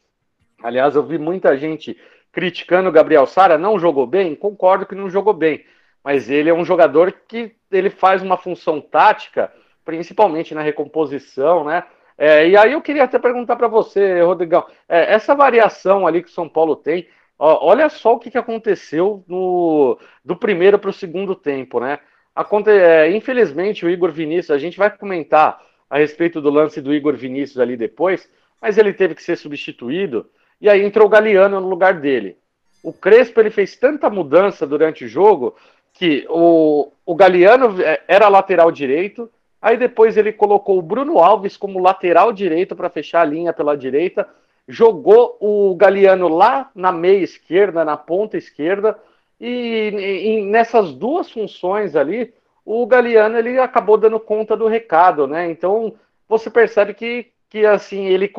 Aliás, 0.62 0.96
eu 0.96 1.02
vi 1.02 1.18
muita 1.18 1.56
gente 1.56 1.96
criticando 2.32 2.88
o 2.88 2.92
Gabriel 2.92 3.26
Sara, 3.26 3.58
não 3.58 3.78
jogou 3.78 4.06
bem? 4.06 4.34
Concordo 4.34 4.86
que 4.86 4.94
não 4.94 5.10
jogou 5.10 5.34
bem, 5.34 5.64
mas 6.02 6.30
ele 6.30 6.50
é 6.50 6.54
um 6.54 6.64
jogador 6.64 7.12
que 7.28 7.54
ele 7.70 7.90
faz 7.90 8.22
uma 8.22 8.36
função 8.36 8.80
tática, 8.80 9.52
principalmente 9.84 10.54
na 10.54 10.62
recomposição, 10.62 11.64
né? 11.64 11.84
É, 12.16 12.48
e 12.48 12.56
aí 12.56 12.72
eu 12.72 12.80
queria 12.80 13.04
até 13.04 13.18
perguntar 13.18 13.56
para 13.56 13.66
você, 13.66 14.22
Rodrigão, 14.22 14.64
é, 14.88 15.12
essa 15.12 15.34
variação 15.34 16.06
ali 16.06 16.22
que 16.22 16.30
São 16.30 16.48
Paulo 16.48 16.76
tem, 16.76 17.08
ó, 17.38 17.66
olha 17.66 17.88
só 17.88 18.14
o 18.14 18.18
que, 18.18 18.30
que 18.30 18.38
aconteceu 18.38 19.24
no, 19.26 19.98
do 20.24 20.36
primeiro 20.36 20.78
para 20.78 20.90
o 20.90 20.92
segundo 20.92 21.34
tempo, 21.34 21.80
né? 21.80 21.98
Aconte 22.34 22.70
é, 22.70 23.10
infelizmente 23.10 23.84
o 23.84 23.90
Igor 23.90 24.12
Vinícius, 24.12 24.50
a 24.50 24.58
gente 24.58 24.78
vai 24.78 24.90
comentar 24.96 25.60
a 25.88 25.98
respeito 25.98 26.40
do 26.40 26.50
lance 26.50 26.80
do 26.80 26.94
Igor 26.94 27.14
Vinícius 27.14 27.58
ali 27.58 27.76
depois, 27.76 28.28
mas 28.60 28.78
ele 28.78 28.92
teve 28.92 29.14
que 29.14 29.22
ser 29.22 29.36
substituído 29.36 30.28
e 30.60 30.68
aí 30.68 30.82
entrou 30.82 31.06
o 31.06 31.10
Galeano 31.10 31.60
no 31.60 31.68
lugar 31.68 32.00
dele. 32.00 32.36
O 32.82 32.92
Crespo 32.92 33.40
ele 33.40 33.50
fez 33.50 33.76
tanta 33.76 34.10
mudança 34.10 34.66
durante 34.66 35.04
o 35.04 35.08
jogo 35.08 35.56
que 35.92 36.26
o, 36.28 36.92
o 37.06 37.14
Galeano 37.14 37.80
é, 37.80 38.02
era 38.08 38.28
lateral 38.28 38.70
direito, 38.70 39.30
aí 39.64 39.78
depois 39.78 40.16
ele 40.16 40.32
colocou 40.32 40.78
o 40.78 40.82
Bruno 40.82 41.18
Alves 41.18 41.56
como 41.56 41.78
lateral 41.78 42.32
direito 42.32 42.76
para 42.76 42.90
fechar 42.90 43.22
a 43.22 43.24
linha 43.24 43.50
pela 43.50 43.76
direita, 43.76 44.28
jogou 44.68 45.38
o 45.40 45.74
Galeano 45.74 46.28
lá 46.28 46.70
na 46.74 46.92
meia 46.92 47.24
esquerda, 47.24 47.84
na 47.84 47.96
ponta 47.96 48.36
esquerda, 48.36 48.98
e, 49.40 50.26
e 50.26 50.44
nessas 50.44 50.92
duas 50.92 51.30
funções 51.30 51.96
ali, 51.96 52.34
o 52.64 52.86
Galeano 52.86 53.38
ele 53.38 53.58
acabou 53.58 53.96
dando 53.96 54.20
conta 54.20 54.54
do 54.54 54.66
recado, 54.66 55.26
né? 55.26 55.50
Então 55.50 55.94
você 56.28 56.50
percebe 56.50 56.92
que, 56.92 57.28
que 57.48 57.64
assim 57.64 58.06
ele 58.06 58.30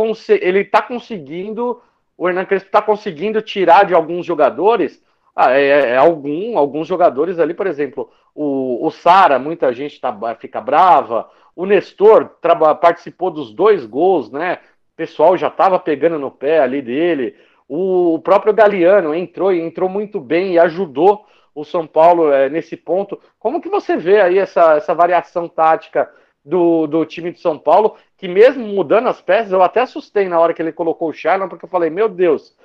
ele 0.41 0.59
está 0.59 0.81
conseguindo 0.81 1.81
o 2.17 2.29
Hernan 2.29 2.45
Crespo 2.45 2.67
está 2.67 2.81
conseguindo 2.81 3.41
tirar 3.41 3.85
de 3.85 3.93
alguns 3.93 4.25
jogadores. 4.25 5.01
Ah, 5.35 5.51
é, 5.51 5.63
é, 5.63 5.79
é, 5.89 5.97
algum, 5.97 6.57
alguns 6.57 6.87
jogadores 6.87 7.39
ali, 7.39 7.53
por 7.53 7.67
exemplo, 7.67 8.09
o, 8.33 8.85
o 8.85 8.89
Sara, 8.89 9.37
muita 9.37 9.73
gente 9.73 9.99
tá, 9.99 10.13
fica 10.39 10.61
brava. 10.61 11.29
O 11.55 11.65
Nestor 11.65 12.37
participou 12.79 13.29
dos 13.29 13.53
dois 13.53 13.85
gols, 13.85 14.31
né? 14.31 14.59
O 14.93 14.95
pessoal 14.95 15.37
já 15.37 15.47
estava 15.47 15.77
pegando 15.77 16.17
no 16.17 16.31
pé 16.31 16.59
ali 16.59 16.81
dele. 16.81 17.35
O, 17.67 18.13
o 18.15 18.19
próprio 18.19 18.53
Galeano 18.53 19.13
entrou 19.13 19.51
e 19.53 19.59
entrou 19.59 19.89
muito 19.89 20.21
bem 20.21 20.53
e 20.53 20.59
ajudou 20.59 21.25
o 21.53 21.65
São 21.65 21.85
Paulo 21.85 22.31
é, 22.31 22.49
nesse 22.49 22.77
ponto. 22.77 23.19
Como 23.37 23.61
que 23.61 23.69
você 23.69 23.97
vê 23.97 24.21
aí 24.21 24.37
essa, 24.37 24.75
essa 24.75 24.93
variação 24.93 25.49
tática 25.49 26.09
do, 26.45 26.87
do 26.87 27.05
time 27.05 27.31
de 27.31 27.39
São 27.39 27.57
Paulo, 27.57 27.97
que 28.17 28.27
mesmo 28.27 28.65
mudando 28.67 29.07
as 29.07 29.19
peças, 29.19 29.51
eu 29.51 29.63
até 29.63 29.81
assustei 29.81 30.29
na 30.29 30.39
hora 30.39 30.53
que 30.53 30.61
ele 30.61 30.71
colocou 30.71 31.09
o 31.09 31.13
Shailon, 31.13 31.49
porque 31.49 31.65
eu 31.65 31.69
falei, 31.69 31.89
meu 31.89 32.07
Deus, 32.07 32.55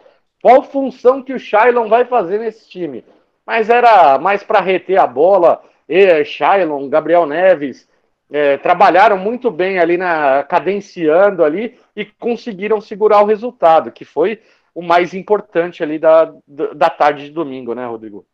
qual 0.42 0.62
função 0.62 1.22
que 1.22 1.32
o 1.32 1.38
Shailon 1.38 1.88
vai 1.88 2.04
fazer 2.04 2.38
nesse 2.38 2.68
time? 2.68 3.04
Mas 3.46 3.68
era 3.68 4.18
mais 4.18 4.42
para 4.42 4.60
reter 4.60 4.98
a 4.98 5.06
bola, 5.06 5.62
e, 5.88 6.24
Shailon, 6.24 6.88
Gabriel 6.88 7.26
Neves, 7.26 7.88
é, 8.30 8.56
trabalharam 8.58 9.18
muito 9.18 9.50
bem 9.50 9.78
ali 9.78 9.96
na 9.96 10.44
cadenciando 10.44 11.42
ali 11.42 11.78
e 11.96 12.04
conseguiram 12.04 12.80
segurar 12.80 13.22
o 13.22 13.26
resultado, 13.26 13.90
que 13.90 14.04
foi 14.04 14.40
o 14.74 14.80
mais 14.80 15.12
importante 15.14 15.82
ali 15.82 15.98
da, 15.98 16.32
da 16.46 16.88
tarde 16.88 17.24
de 17.24 17.32
domingo, 17.32 17.74
né, 17.74 17.84
Rodrigo? 17.86 18.24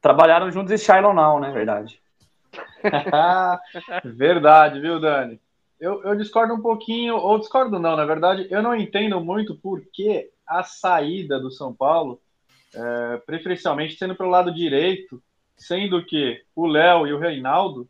Trabalharam 0.00 0.50
juntos 0.50 0.72
e 0.72 0.78
Shailon 0.78 1.14
não, 1.14 1.38
né? 1.38 1.52
Verdade. 1.52 2.00
Verdade, 4.04 4.80
viu, 4.80 5.00
Dani? 5.00 5.40
Eu, 5.80 6.02
eu, 6.02 6.16
discordo 6.16 6.54
um 6.54 6.60
pouquinho, 6.60 7.16
ou 7.16 7.38
discordo 7.38 7.78
não, 7.78 7.96
na 7.96 8.04
verdade, 8.04 8.46
eu 8.50 8.62
não 8.62 8.74
entendo 8.74 9.20
muito 9.20 9.54
por 9.56 9.82
que 9.92 10.30
a 10.46 10.62
saída 10.62 11.38
do 11.38 11.50
São 11.50 11.72
Paulo, 11.72 12.20
é, 12.74 13.16
preferencialmente 13.18 13.96
sendo 13.96 14.14
pelo 14.14 14.30
lado 14.30 14.52
direito, 14.52 15.22
sendo 15.56 16.04
que 16.04 16.42
o 16.54 16.66
Léo 16.66 17.06
e 17.06 17.12
o 17.12 17.18
Reinaldo, 17.18 17.88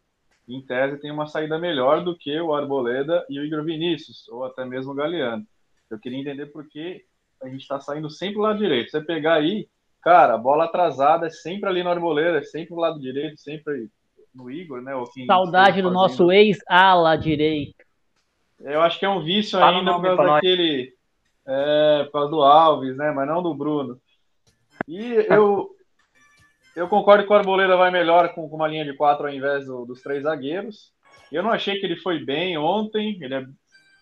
em 0.49 0.61
tese, 0.61 1.01
têm 1.01 1.11
uma 1.11 1.27
saída 1.27 1.59
melhor 1.59 2.05
do 2.05 2.17
que 2.17 2.39
o 2.39 2.55
Arboleda 2.55 3.25
e 3.31 3.39
o 3.39 3.45
Igor 3.45 3.65
Vinícius, 3.65 4.29
ou 4.29 4.45
até 4.45 4.65
mesmo 4.65 4.93
o 4.93 4.95
Galeano. 4.95 5.47
Eu 5.91 5.99
queria 5.99 6.19
entender 6.19 6.47
por 6.47 6.69
que 6.69 7.05
a 7.43 7.49
gente 7.49 7.63
está 7.63 7.81
saindo 7.81 8.11
sempre 8.11 8.37
do 8.37 8.43
lado 8.43 8.59
direito. 8.59 8.91
Você 8.91 9.01
pegar 9.01 9.35
aí, 9.35 9.69
cara, 10.03 10.37
bola 10.37 10.65
atrasada 10.65 11.27
é 11.27 11.31
sempre 11.31 11.69
ali 11.69 11.83
no 11.83 11.91
Arboleda, 11.91 12.39
é 12.39 12.43
sempre 12.43 12.75
do 12.75 12.81
lado 12.81 13.01
direito, 13.01 13.39
sempre 13.39 13.89
no 14.35 14.51
Igor, 14.51 14.83
né? 14.83 14.93
Saudade 15.27 15.81
do 15.81 15.91
nosso 15.91 16.31
ex-ala 16.33 17.17
direito. 17.17 17.85
Eu 18.61 18.81
acho 18.81 18.99
que 18.99 19.05
é 19.05 19.09
um 19.09 19.23
vício 19.23 19.59
Fala 19.59 19.79
ainda 19.79 19.95
por 19.95 20.03
causa 20.03 20.25
daquele. 20.25 20.94
É, 21.47 22.05
por 22.05 22.13
causa 22.13 22.31
do 22.31 22.43
Alves, 22.43 22.97
né? 22.97 23.11
Mas 23.11 23.29
não 23.29 23.43
do 23.43 23.55
Bruno. 23.55 24.01
E 24.89 25.27
eu, 25.29 25.71
eu 26.75 26.89
concordo 26.89 27.25
que 27.25 27.33
o 27.33 27.37
Arboleda 27.37 27.77
vai 27.77 27.91
melhor 27.91 28.35
com, 28.35 28.49
com 28.49 28.57
uma 28.57 28.69
linha 28.69 28.85
de 28.85 28.95
quatro 28.95 29.27
ao 29.27 29.33
invés 29.33 29.67
do, 29.67 29.85
dos 29.85 30.03
três 30.03 30.23
zagueiros. 30.23 30.93
Eu 31.31 31.43
não 31.43 31.51
achei 31.51 31.79
que 31.79 31.87
ele 31.87 31.97
foi 31.97 32.25
bem 32.25 32.57
ontem. 32.57 33.19
Ele, 33.21 33.35
é, 33.35 33.47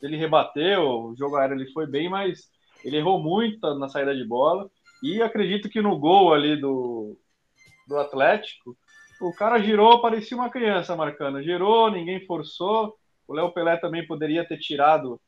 ele 0.00 0.16
rebateu, 0.16 0.82
o 0.82 1.16
jogo 1.16 1.36
aéreo 1.36 1.56
ele 1.56 1.70
foi 1.72 1.86
bem, 1.86 2.08
mas 2.08 2.50
ele 2.84 2.96
errou 2.96 3.22
muito 3.22 3.74
na 3.74 3.88
saída 3.88 4.14
de 4.14 4.24
bola. 4.24 4.70
E 5.02 5.20
acredito 5.20 5.68
que 5.68 5.82
no 5.82 5.98
gol 5.98 6.32
ali 6.32 6.56
do, 6.60 7.18
do 7.88 7.98
Atlético, 7.98 8.76
o 9.20 9.32
cara 9.32 9.58
girou, 9.60 10.00
parecia 10.00 10.36
uma 10.36 10.50
criança 10.50 10.96
marcando. 10.96 11.42
Girou, 11.42 11.90
ninguém 11.90 12.24
forçou. 12.26 12.96
O 13.26 13.34
Léo 13.34 13.52
Pelé 13.52 13.76
também 13.76 14.06
poderia 14.06 14.46
ter 14.46 14.58
tirado 14.58 15.20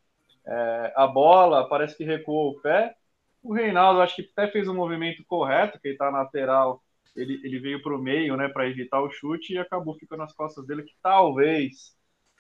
é, 0.47 0.93
a 0.97 1.07
bola, 1.07 1.69
parece 1.69 1.97
que 1.97 2.05
recuou 2.05 2.51
o 2.51 2.61
pé. 2.61 2.95
O 3.43 3.53
Reinaldo, 3.53 4.01
acho 4.01 4.17
que 4.17 4.31
até 4.37 4.51
fez 4.51 4.69
um 4.69 4.75
movimento 4.75 5.25
correto, 5.27 5.79
que 5.81 5.89
ele 5.89 5.95
está 5.95 6.11
na 6.11 6.19
lateral, 6.23 6.83
ele, 7.15 7.41
ele 7.45 7.59
veio 7.59 7.83
para 7.83 7.95
o 7.95 8.01
meio, 8.01 8.37
né, 8.37 8.49
para 8.49 8.69
evitar 8.69 9.01
o 9.01 9.11
chute 9.11 9.53
e 9.53 9.59
acabou 9.59 9.95
ficando 9.95 10.21
nas 10.21 10.33
costas 10.33 10.67
dele, 10.67 10.83
que 10.83 10.95
talvez 11.03 11.97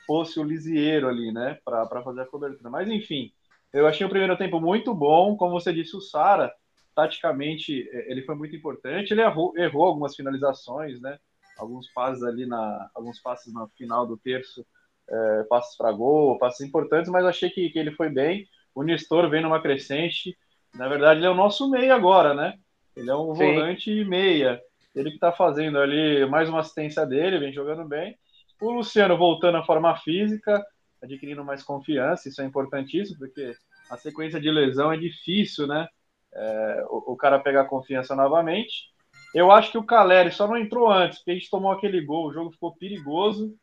fosse 0.06 0.38
o 0.40 0.44
Lisieiro 0.44 1.08
ali, 1.08 1.32
né, 1.32 1.58
para 1.64 2.02
fazer 2.02 2.22
a 2.22 2.26
cobertura. 2.26 2.70
Mas 2.70 2.88
enfim, 2.88 3.32
eu 3.72 3.86
achei 3.86 4.06
o 4.06 4.10
primeiro 4.10 4.36
tempo 4.36 4.60
muito 4.60 4.94
bom. 4.94 5.36
Como 5.36 5.52
você 5.52 5.72
disse, 5.72 5.96
o 5.96 6.00
Sara, 6.00 6.52
taticamente, 6.94 7.88
é, 7.90 8.10
ele 8.10 8.22
foi 8.22 8.34
muito 8.34 8.56
importante. 8.56 9.12
Ele 9.12 9.22
errou, 9.22 9.56
errou 9.56 9.84
algumas 9.84 10.16
finalizações, 10.16 11.00
né? 11.00 11.18
alguns 11.56 11.88
passes 11.92 12.22
ali 12.22 12.46
na 12.46 12.90
alguns 12.94 13.20
passes 13.20 13.52
na 13.52 13.66
final 13.68 14.06
do 14.06 14.16
terço, 14.16 14.66
é, 15.08 15.42
passes 15.44 15.76
para 15.76 15.92
gol, 15.92 16.38
passes 16.38 16.66
importantes, 16.66 17.10
mas 17.10 17.24
achei 17.24 17.50
que, 17.50 17.70
que 17.70 17.78
ele 17.78 17.92
foi 17.92 18.08
bem. 18.08 18.46
O 18.74 18.82
Nestor 18.82 19.28
vem 19.28 19.42
numa 19.42 19.60
crescente. 19.60 20.36
Na 20.74 20.88
verdade, 20.88 21.20
ele 21.20 21.26
é 21.26 21.30
o 21.30 21.34
nosso 21.34 21.70
meia 21.70 21.94
agora, 21.94 22.34
né? 22.34 22.54
Ele 22.96 23.10
é 23.10 23.16
um 23.16 23.34
Sim. 23.34 23.44
volante 23.44 24.04
meia. 24.04 24.60
Ele 24.94 25.10
que 25.10 25.16
está 25.16 25.32
fazendo 25.32 25.78
ali 25.78 26.24
mais 26.26 26.48
uma 26.48 26.60
assistência 26.60 27.04
dele, 27.04 27.38
vem 27.38 27.52
jogando 27.52 27.86
bem. 27.86 28.16
O 28.60 28.70
Luciano 28.70 29.16
voltando 29.16 29.58
à 29.58 29.64
forma 29.64 29.96
física, 29.98 30.64
adquirindo 31.02 31.44
mais 31.44 31.62
confiança, 31.62 32.28
isso 32.28 32.40
é 32.40 32.44
importantíssimo, 32.44 33.18
porque 33.18 33.54
a 33.90 33.96
sequência 33.96 34.40
de 34.40 34.50
lesão 34.50 34.92
é 34.92 34.96
difícil, 34.96 35.66
né? 35.66 35.88
É, 36.32 36.84
o, 36.88 37.12
o, 37.12 37.16
cara 37.16 37.38
pegar 37.38 37.66
confiança 37.66 38.14
novamente. 38.16 38.88
Eu 39.34 39.50
acho 39.52 39.70
que 39.70 39.78
o 39.78 39.84
Caleri 39.84 40.32
só 40.32 40.48
não 40.48 40.56
entrou 40.56 40.90
antes, 40.90 41.18
porque 41.18 41.32
a 41.32 41.34
gente 41.34 41.50
tomou 41.50 41.70
aquele 41.70 42.00
gol, 42.00 42.26
o 42.26 42.32
jogo 42.32 42.50
ficou 42.50 42.74
perigoso. 42.76 43.54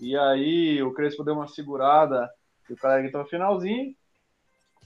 E 0.00 0.16
aí 0.16 0.82
o 0.82 0.92
Crespo 0.92 1.24
deu 1.24 1.34
uma 1.34 1.48
segurada 1.48 2.30
e 2.68 2.72
o 2.72 2.76
Caleri 2.76 3.08
entrou 3.08 3.22
no 3.22 3.28
finalzinho. 3.28 3.94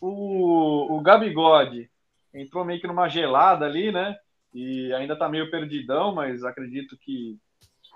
O, 0.01 0.97
o 0.97 1.01
Gabigode 1.01 1.91
entrou 2.33 2.65
meio 2.65 2.81
que 2.81 2.87
numa 2.87 3.09
gelada 3.09 3.65
ali, 3.65 3.91
né? 3.91 4.17
E 4.55 4.93
ainda 4.95 5.17
tá 5.17 5.29
meio 5.29 5.51
perdidão, 5.51 6.15
mas 6.15 6.45
acredito 6.45 6.97
que 6.97 7.37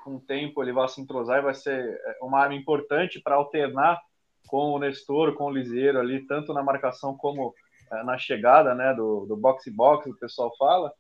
com 0.05 0.17
o 0.17 0.21
tempo 0.21 0.63
ele 0.63 0.73
vai 0.73 0.89
se 0.89 1.01
entrosar 1.01 1.39
e 1.39 1.43
vai 1.43 1.55
ser 1.55 2.01
é, 2.05 2.19
uma 2.21 2.41
arma 2.41 2.55
importante 2.55 3.21
para 3.21 3.37
alternar 3.37 4.01
com 4.49 4.73
o 4.73 4.79
Nestor, 4.79 5.35
com 5.35 5.45
o 5.45 5.51
Liseiro 5.51 5.99
ali, 5.99 6.27
tanto 6.27 6.53
na 6.53 6.63
marcação 6.63 7.17
como 7.17 7.55
é, 7.91 8.03
na 8.03 8.19
chegada, 8.19 8.75
né? 8.75 8.93
Do, 8.95 9.27
do 9.27 9.37
boxe-box, 9.37 10.11
o 10.11 10.19
pessoal 10.19 10.55
fala. 10.59 10.93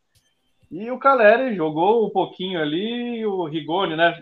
E 0.70 0.90
o 0.90 0.98
Caleri 0.98 1.54
jogou 1.54 2.06
um 2.06 2.10
pouquinho 2.10 2.60
ali, 2.60 3.26
o 3.26 3.44
Rigoni, 3.44 3.94
né? 3.96 4.18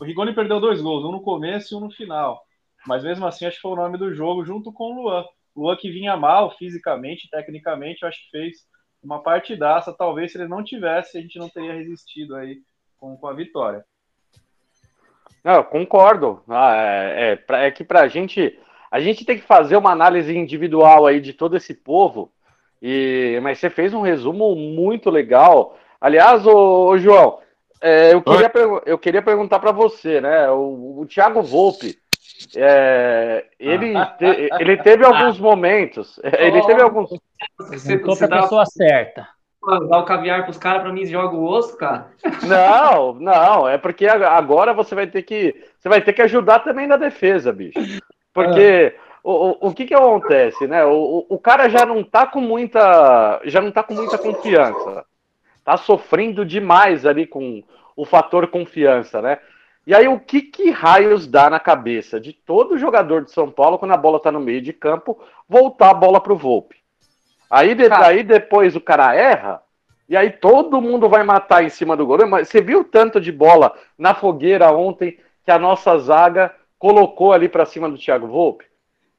O 0.00 0.04
Rigoni 0.04 0.34
perdeu 0.34 0.60
dois 0.60 0.80
gols, 0.80 1.04
um 1.04 1.12
no 1.12 1.22
começo 1.22 1.74
e 1.74 1.76
um 1.76 1.80
no 1.80 1.90
final. 1.90 2.40
Mas 2.86 3.02
mesmo 3.02 3.26
assim, 3.26 3.46
acho 3.46 3.56
que 3.56 3.62
foi 3.62 3.72
o 3.72 3.76
nome 3.76 3.98
do 3.98 4.14
jogo, 4.14 4.44
junto 4.44 4.72
com 4.72 4.92
o 4.92 5.02
Luan. 5.02 5.24
O 5.54 5.62
Luan 5.62 5.76
que 5.76 5.90
vinha 5.90 6.16
mal 6.16 6.56
fisicamente, 6.56 7.28
tecnicamente, 7.30 8.04
acho 8.04 8.18
que 8.24 8.30
fez 8.30 8.56
uma 9.02 9.22
partidaça. 9.22 9.92
Talvez 9.92 10.32
se 10.32 10.38
ele 10.38 10.48
não 10.48 10.62
tivesse, 10.62 11.18
a 11.18 11.20
gente 11.20 11.38
não 11.38 11.48
teria 11.48 11.74
resistido 11.74 12.36
aí 12.36 12.58
com, 12.96 13.16
com 13.16 13.26
a 13.26 13.34
vitória. 13.34 13.84
Não, 15.42 15.62
concordo. 15.62 16.42
Ah, 16.48 16.76
é, 16.76 17.30
é, 17.30 17.36
pra, 17.36 17.62
é 17.62 17.70
que 17.70 17.84
pra 17.84 18.08
gente. 18.08 18.58
A 18.90 19.00
gente 19.00 19.24
tem 19.24 19.36
que 19.36 19.44
fazer 19.44 19.76
uma 19.76 19.90
análise 19.90 20.34
individual 20.34 21.06
aí 21.06 21.20
de 21.20 21.34
todo 21.34 21.56
esse 21.56 21.74
povo 21.74 22.32
e, 22.80 23.38
mas 23.42 23.58
você 23.58 23.68
fez 23.68 23.92
um 23.92 24.00
resumo 24.00 24.54
muito 24.54 25.10
legal. 25.10 25.76
Aliás, 26.00 26.46
ô, 26.46 26.86
ô 26.86 26.98
João, 26.98 27.40
é, 27.80 28.12
eu, 28.12 28.22
queria, 28.22 28.50
eu 28.86 28.98
queria 28.98 29.22
perguntar 29.22 29.58
para 29.58 29.72
você, 29.72 30.20
né? 30.20 30.50
O, 30.50 31.00
o 31.00 31.06
Thiago 31.06 31.42
Volpe, 31.42 31.96
é, 32.56 33.44
ele, 33.58 33.96
ah. 33.96 34.06
te, 34.06 34.48
ele 34.58 34.76
teve 34.78 35.04
alguns 35.04 35.38
momentos. 35.38 36.20
Ele 36.22 36.62
teve 36.62 36.82
alguns. 36.82 37.10
Você 37.58 37.98
para 37.98 38.38
a 38.38 38.42
pessoa 38.42 38.66
certa. 38.66 39.28
Dar 39.90 39.98
o 39.98 40.04
caviar 40.04 40.42
para 40.42 40.50
os 40.50 40.58
caras, 40.58 40.82
para 40.82 40.92
mim, 40.92 41.04
joga 41.04 41.34
o 41.34 41.44
osso, 41.44 41.76
cara. 41.76 42.08
Não, 42.46 43.14
não, 43.14 43.68
é 43.68 43.76
porque 43.76 44.06
agora 44.06 44.72
você 44.72 44.94
vai 44.94 45.06
ter 45.06 45.22
que. 45.22 45.54
Você 45.78 45.88
vai 45.88 46.00
ter 46.00 46.12
que 46.12 46.22
ajudar 46.22 46.60
também 46.60 46.86
na 46.86 46.96
defesa, 46.96 47.52
bicho. 47.52 47.78
Porque. 48.32 48.94
Ah 48.96 49.08
o, 49.30 49.68
o, 49.68 49.74
que 49.74 49.84
que 49.84 49.94
acontece, 49.94 50.66
né? 50.66 50.84
O, 50.86 51.26
o 51.28 51.38
cara 51.38 51.68
já 51.68 51.84
não 51.84 52.02
tá 52.02 52.26
com 52.26 52.40
muita, 52.40 53.40
já 53.44 53.60
não 53.60 53.70
tá 53.70 53.82
com 53.82 53.92
muita 53.92 54.16
confiança, 54.16 55.04
tá 55.68 55.76
sofrendo 55.76 56.46
demais 56.46 57.04
ali 57.04 57.26
com 57.26 57.62
o 57.94 58.06
fator 58.06 58.46
confiança, 58.46 59.20
né? 59.20 59.38
E 59.86 59.94
aí 59.94 60.08
o 60.08 60.18
que 60.18 60.40
que 60.40 60.70
raios 60.70 61.26
dá 61.26 61.50
na 61.50 61.60
cabeça 61.60 62.18
de 62.18 62.32
todo 62.32 62.78
jogador 62.78 63.22
de 63.22 63.30
São 63.30 63.50
Paulo 63.50 63.78
quando 63.78 63.92
a 63.92 63.96
bola 63.98 64.18
tá 64.18 64.32
no 64.32 64.40
meio 64.40 64.62
de 64.62 64.72
campo 64.72 65.20
voltar 65.46 65.90
a 65.90 65.94
bola 65.94 66.22
pro 66.22 66.34
Volpe? 66.34 66.76
Aí, 67.50 67.74
de, 67.74 67.84
aí 67.92 68.22
depois 68.22 68.76
o 68.76 68.80
cara 68.80 69.14
erra 69.14 69.60
e 70.08 70.16
aí 70.16 70.30
todo 70.30 70.80
mundo 70.80 71.06
vai 71.06 71.22
matar 71.22 71.62
em 71.62 71.68
cima 71.68 71.94
do 71.94 72.06
goleiro. 72.06 72.30
Mas 72.30 72.48
você 72.48 72.62
viu 72.62 72.82
tanto 72.82 73.20
de 73.20 73.30
bola 73.30 73.74
na 73.98 74.14
fogueira 74.14 74.72
ontem 74.72 75.18
que 75.44 75.50
a 75.50 75.58
nossa 75.58 75.98
zaga 75.98 76.54
colocou 76.78 77.30
ali 77.30 77.46
para 77.46 77.66
cima 77.66 77.90
do 77.90 77.98
Thiago 77.98 78.26
Volpe? 78.26 78.64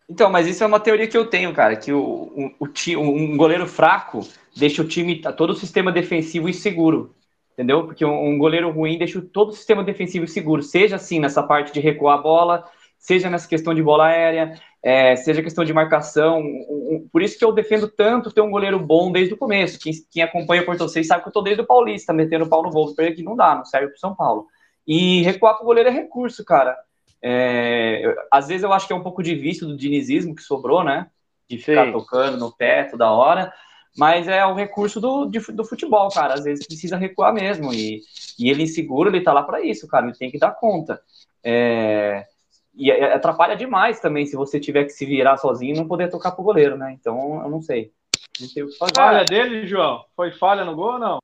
Então, 0.09 0.29
mas 0.31 0.47
isso 0.47 0.63
é 0.63 0.67
uma 0.67 0.79
teoria 0.79 1.07
que 1.07 1.17
eu 1.17 1.27
tenho, 1.27 1.53
cara, 1.53 1.75
que 1.75 1.93
o, 1.93 2.51
o, 2.59 2.65
o 2.65 3.01
um 3.01 3.37
goleiro 3.37 3.67
fraco 3.67 4.27
deixa 4.57 4.81
o 4.81 4.87
time, 4.87 5.21
todo 5.21 5.51
o 5.51 5.55
sistema 5.55 5.91
defensivo 5.91 6.49
inseguro, 6.49 7.15
entendeu? 7.53 7.85
Porque 7.85 8.03
um, 8.03 8.29
um 8.29 8.37
goleiro 8.37 8.71
ruim 8.71 8.97
deixa 8.97 9.21
todo 9.21 9.49
o 9.49 9.53
sistema 9.53 9.83
defensivo 9.83 10.27
seguro, 10.27 10.63
seja 10.63 10.95
assim 10.95 11.19
nessa 11.19 11.43
parte 11.43 11.71
de 11.71 11.79
recuar 11.79 12.17
a 12.17 12.21
bola, 12.21 12.65
seja 12.97 13.29
nessa 13.29 13.47
questão 13.47 13.73
de 13.73 13.83
bola 13.83 14.07
aérea. 14.07 14.59
é, 14.81 15.15
seja 15.15 15.43
questão 15.43 15.63
de 15.63 15.73
marcação. 15.73 16.39
Um, 16.39 17.03
um, 17.05 17.09
por 17.11 17.21
isso 17.21 17.37
que 17.37 17.45
eu 17.45 17.51
defendo 17.51 17.87
tanto 17.87 18.31
ter 18.31 18.41
um 18.41 18.51
goleiro 18.51 18.79
bom 18.79 19.11
desde 19.11 19.33
o 19.35 19.37
começo. 19.37 19.79
Quem, 19.79 19.93
quem 20.11 20.23
acompanha 20.23 20.63
o 20.63 20.65
Porto 20.65 20.87
6 20.89 21.05
sabe 21.05 21.21
que 21.23 21.29
eu 21.29 21.33
tô 21.33 21.41
desde 21.41 21.61
o 21.61 21.67
Paulista, 21.67 22.13
metendo 22.13 22.45
o 22.45 22.49
pau 22.49 22.63
no. 22.63 22.71
Porque 22.71 23.01
aqui 23.03 23.23
não 23.23 23.35
dá, 23.35 23.55
não 23.55 23.65
serve 23.65 23.89
pro 23.89 23.99
São 23.99 24.15
Paulo. 24.15 24.47
E 24.87 25.21
recuar 25.21 25.55
pro 25.55 25.65
goleiro 25.65 25.89
é 25.89 25.91
recurso, 25.91 26.43
cara. 26.43 26.75
É, 27.21 28.03
às 28.31 28.47
vezes 28.47 28.63
eu 28.63 28.71
acho 28.71 28.87
que 28.87 28.93
é 28.93 28.95
um 28.95 29.03
pouco 29.03 29.21
de 29.21 29.35
vício 29.35 29.67
do 29.67 29.77
dinizismo 29.77 30.35
que 30.35 30.41
sobrou, 30.41 30.83
né? 30.83 31.09
De 31.49 31.57
ficar 31.57 31.85
Sim. 31.85 31.91
tocando 31.91 32.37
no 32.37 32.51
pé 32.51 32.83
toda 32.83 33.11
hora. 33.11 33.53
Mas 33.97 34.27
é 34.27 34.45
o 34.45 34.53
recurso 34.53 35.01
do, 35.01 35.25
de, 35.25 35.39
do 35.51 35.65
futebol, 35.65 36.09
cara. 36.09 36.35
Às 36.35 36.43
vezes 36.43 36.65
precisa 36.65 36.95
recuar 36.95 37.33
mesmo. 37.33 37.73
E, 37.73 38.01
e 38.37 38.49
ele 38.49 38.63
inseguro, 38.63 39.09
ele 39.09 39.21
tá 39.21 39.33
lá 39.33 39.43
para 39.43 39.61
isso, 39.61 39.87
cara. 39.87 40.05
Ele 40.05 40.17
tem 40.17 40.31
que 40.31 40.37
dar 40.37 40.51
conta. 40.51 41.01
É, 41.43 42.25
e 42.73 42.91
é, 42.91 43.13
atrapalha 43.13 43.55
demais 43.55 43.99
também 43.99 44.25
se 44.25 44.35
você 44.35 44.59
tiver 44.59 44.85
que 44.85 44.91
se 44.91 45.05
virar 45.05 45.37
sozinho 45.37 45.75
e 45.75 45.77
não 45.77 45.87
poder 45.87 46.09
tocar 46.09 46.31
pro 46.31 46.43
goleiro, 46.43 46.77
né? 46.77 46.95
Então, 46.97 47.41
eu 47.43 47.49
não 47.49 47.61
sei. 47.61 47.91
Não 48.39 48.47
sei 48.47 48.63
o 48.63 48.67
que 48.67 48.77
fazer. 48.77 48.93
Falha 48.95 49.25
dele, 49.25 49.67
João? 49.67 50.05
Foi 50.15 50.31
falha 50.31 50.63
no 50.63 50.75
gol 50.75 50.93
ou 50.93 50.99
não? 50.99 51.19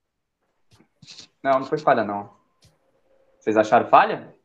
Não, 1.42 1.60
não 1.60 1.66
foi 1.66 1.78
falha, 1.78 2.04
não. 2.04 2.30
Vocês 3.40 3.56
acharam 3.56 3.88
falha? 3.88 4.36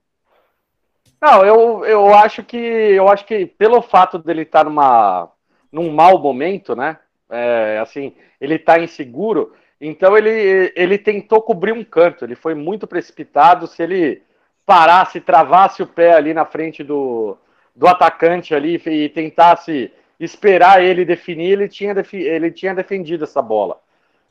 Não, 1.20 1.44
eu, 1.44 1.84
eu 1.84 2.14
acho 2.14 2.42
que 2.42 2.56
eu 2.56 3.08
acho 3.08 3.26
que 3.26 3.44
pelo 3.44 3.82
fato 3.82 4.18
dele 4.18 4.42
estar 4.42 4.64
numa 4.64 5.30
num 5.70 5.92
mau 5.92 6.18
momento, 6.18 6.74
né? 6.74 6.98
É, 7.28 7.78
assim, 7.80 8.14
ele 8.40 8.56
está 8.56 8.80
inseguro, 8.80 9.52
então 9.80 10.16
ele, 10.16 10.72
ele 10.74 10.98
tentou 10.98 11.40
cobrir 11.42 11.72
um 11.72 11.84
canto, 11.84 12.24
ele 12.24 12.34
foi 12.34 12.54
muito 12.54 12.86
precipitado. 12.86 13.66
Se 13.66 13.82
ele 13.82 14.22
parasse, 14.66 15.20
travasse 15.20 15.82
o 15.82 15.86
pé 15.86 16.12
ali 16.12 16.34
na 16.34 16.44
frente 16.44 16.82
do, 16.82 17.36
do 17.74 17.86
atacante 17.86 18.54
ali 18.54 18.80
e 18.84 19.08
tentasse 19.08 19.92
esperar 20.18 20.82
ele 20.82 21.04
definir, 21.04 21.52
ele 21.52 21.68
tinha, 21.68 21.94
ele 22.12 22.50
tinha 22.50 22.74
defendido 22.74 23.24
essa 23.24 23.40
bola. 23.40 23.80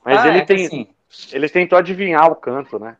Mas 0.05 0.19
ah, 0.19 0.27
ele, 0.27 0.39
é 0.39 0.45
tem, 0.45 0.65
assim, 0.65 0.87
ele 1.31 1.49
tentou 1.49 1.77
adivinhar 1.77 2.31
o 2.31 2.35
canto, 2.35 2.77
né? 2.77 2.97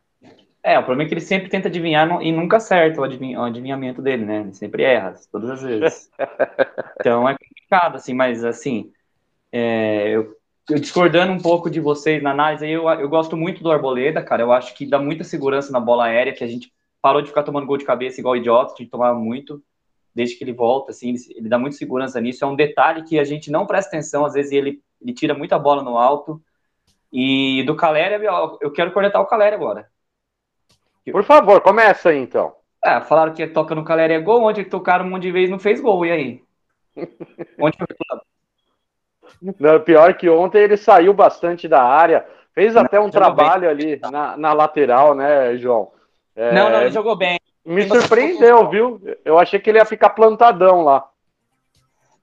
É, 0.70 0.78
o 0.78 0.84
problema 0.84 1.02
é 1.02 1.08
que 1.08 1.16
ele 1.16 1.22
sempre 1.22 1.50
tenta 1.50 1.68
adivinhar 1.68 2.22
e 2.22 2.32
nunca 2.32 2.58
acerta 2.58 3.02
o, 3.02 3.04
o 3.04 3.44
adivinhamento 3.44 4.04
dele, 4.04 4.24
né? 4.24 4.42
Ele 4.42 4.54
sempre 4.54 4.84
erra, 4.84 5.16
todas 5.32 5.50
as 5.50 5.62
vezes. 5.64 6.12
então 7.00 7.28
é 7.28 7.36
complicado, 7.36 7.96
assim, 7.96 8.14
mas 8.14 8.46
assim, 8.46 8.92
é, 9.52 10.10
eu, 10.10 10.38
eu, 10.70 10.80
discordando 10.80 11.34
um 11.34 11.40
pouco 11.40 11.72
de 11.72 11.80
vocês 11.80 12.22
na 12.22 12.30
análise, 12.30 12.70
eu, 12.70 12.88
eu 12.88 13.10
gosto 13.10 13.36
muito 13.36 13.64
do 13.64 13.72
Arboleda, 13.72 14.22
cara. 14.22 14.44
Eu 14.44 14.52
acho 14.52 14.76
que 14.76 14.86
dá 14.86 15.00
muita 15.00 15.24
segurança 15.24 15.72
na 15.72 15.80
bola 15.80 16.06
aérea, 16.06 16.34
que 16.34 16.44
a 16.44 16.48
gente 16.48 16.72
parou 17.02 17.24
de 17.24 17.30
ficar 17.30 17.42
tomando 17.42 17.66
gol 17.66 17.78
de 17.78 17.86
cabeça 17.86 18.20
igual 18.20 18.38
idiota, 18.38 18.76
de 18.76 18.86
tomar 18.86 19.16
muito, 19.16 19.64
desde 20.14 20.36
que 20.36 20.44
ele 20.44 20.54
volta, 20.54 20.92
assim, 20.92 21.10
ele, 21.10 21.18
ele, 21.36 21.50
dá 21.50 21.58
muita 21.58 21.78
segurança 21.78 22.22
nisso. 22.22 22.46
É 22.46 22.48
um 22.48 22.56
detalhe 22.56 23.06
que 23.06 23.18
a 23.18 23.24
gente 23.24 23.50
não 23.50 23.66
presta 23.66 23.90
atenção, 23.90 24.24
às 24.24 24.34
vezes 24.34 24.52
ele, 24.52 24.80
ele 25.02 25.14
tira 25.14 25.34
muita 25.34 25.58
bola 25.58 25.82
no 25.82 25.98
alto. 25.98 26.40
E 27.12 27.64
do 27.64 27.76
Caleri, 27.76 28.24
eu 28.62 28.72
quero 28.72 28.92
cornetar 28.92 29.20
o 29.20 29.26
Caleri 29.26 29.56
agora. 29.56 29.90
Por 31.12 31.24
favor, 31.24 31.62
começa 31.62 32.10
aí 32.10 32.18
então. 32.18 32.54
É, 32.84 33.02
falaram 33.02 33.34
que 33.34 33.46
toca 33.48 33.76
no 33.76 33.84
Caleri 33.84 34.14
é 34.14 34.20
gol, 34.20 34.44
onde 34.44 34.64
tocaram 34.64 35.06
um 35.06 35.10
monte 35.10 35.24
de 35.24 35.32
vezes 35.32 35.50
não 35.50 35.60
fez 35.60 35.82
gol, 35.82 36.06
e 36.06 36.12
aí? 36.12 36.44
onde 37.60 37.78
foi 37.78 37.88
não, 39.60 39.80
pior 39.80 40.14
que 40.16 40.30
ontem 40.30 40.60
ele 40.60 40.78
saiu 40.78 41.14
bastante 41.14 41.68
da 41.68 41.82
área, 41.82 42.26
fez 42.54 42.74
não, 42.74 42.82
até 42.82 43.00
um 43.00 43.10
trabalho 43.10 43.62
bem. 43.62 43.70
ali 43.70 44.00
na, 44.12 44.36
na 44.36 44.54
lateral, 44.54 45.16
né, 45.16 45.56
João? 45.58 45.92
É, 46.36 46.54
não, 46.54 46.70
não, 46.70 46.82
ele 46.82 46.92
jogou 46.92 47.16
bem. 47.16 47.40
Me 47.66 47.88
surpreendeu, 47.88 48.70
viu? 48.70 49.02
Eu 49.24 49.38
achei 49.38 49.60
que 49.60 49.70
ele 49.70 49.78
ia 49.78 49.86
ficar 49.86 50.10
plantadão 50.12 50.84
lá. 50.84 51.06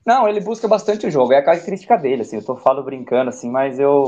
Não, 0.04 0.28
ele 0.28 0.40
busca 0.40 0.68
bastante 0.68 1.06
o 1.06 1.10
jogo, 1.10 1.32
é 1.32 1.38
a 1.38 1.44
característica 1.44 1.96
dele, 1.96 2.22
assim, 2.22 2.36
eu 2.36 2.44
tô 2.44 2.56
falando 2.56 2.84
brincando, 2.84 3.28
assim, 3.28 3.50
mas 3.50 3.78
eu, 3.78 4.04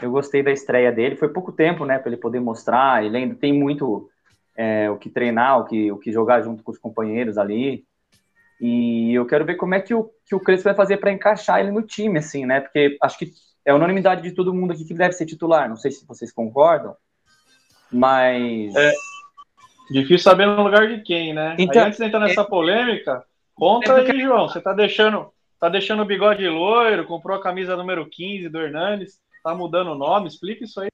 eu 0.00 0.10
gostei 0.10 0.42
da 0.42 0.50
estreia 0.50 0.92
dele, 0.92 1.16
foi 1.16 1.28
pouco 1.28 1.52
tempo, 1.52 1.84
né, 1.84 1.98
para 1.98 2.10
ele 2.10 2.20
poder 2.20 2.40
mostrar, 2.40 3.04
ele 3.04 3.16
ainda 3.16 3.34
tem 3.34 3.52
muito 3.52 4.08
é, 4.56 4.90
o 4.90 4.96
que 4.96 5.08
treinar, 5.08 5.60
o 5.60 5.64
que, 5.64 5.92
o 5.92 5.98
que 5.98 6.12
jogar 6.12 6.42
junto 6.42 6.62
com 6.62 6.72
os 6.72 6.78
companheiros 6.78 7.38
ali, 7.38 7.84
e 8.60 9.14
eu 9.14 9.26
quero 9.26 9.44
ver 9.44 9.56
como 9.56 9.74
é 9.74 9.80
que 9.80 9.94
o, 9.94 10.10
que 10.24 10.34
o 10.34 10.40
Crespo 10.40 10.64
vai 10.64 10.74
fazer 10.74 10.96
para 10.96 11.12
encaixar 11.12 11.60
ele 11.60 11.70
no 11.70 11.82
time, 11.82 12.18
assim, 12.18 12.46
né, 12.46 12.60
porque 12.60 12.96
acho 13.02 13.18
que 13.18 13.32
é 13.64 13.74
unanimidade 13.74 14.22
de 14.22 14.32
todo 14.32 14.54
mundo 14.54 14.72
aqui 14.72 14.84
que 14.84 14.94
deve 14.94 15.12
ser 15.12 15.26
titular, 15.26 15.68
não 15.68 15.76
sei 15.76 15.90
se 15.90 16.06
vocês 16.06 16.32
concordam, 16.32 16.94
mas... 17.90 18.74
É, 18.74 18.92
Difícil 19.90 20.18
saber 20.18 20.46
no 20.46 20.62
lugar 20.62 20.88
de 20.88 21.00
quem, 21.02 21.32
né? 21.32 21.54
Então, 21.58 21.82
aí, 21.82 21.88
antes 21.88 21.98
de 21.98 22.04
entrar 22.04 22.20
nessa 22.20 22.40
é... 22.40 22.44
polêmica, 22.44 23.24
conta 23.54 23.94
aí, 23.94 24.20
João. 24.20 24.48
Você 24.48 24.60
tá 24.60 24.72
deixando, 24.72 25.32
tá 25.60 25.68
deixando 25.68 26.02
o 26.02 26.06
bigode 26.06 26.46
loiro, 26.48 27.06
comprou 27.06 27.36
a 27.36 27.42
camisa 27.42 27.76
número 27.76 28.04
15 28.08 28.48
do 28.48 28.60
Hernanes, 28.60 29.20
tá 29.46 29.54
mudando 29.54 29.92
o 29.92 29.94
nome, 29.94 30.26
explica 30.26 30.64
isso 30.64 30.80
aí. 30.80 30.88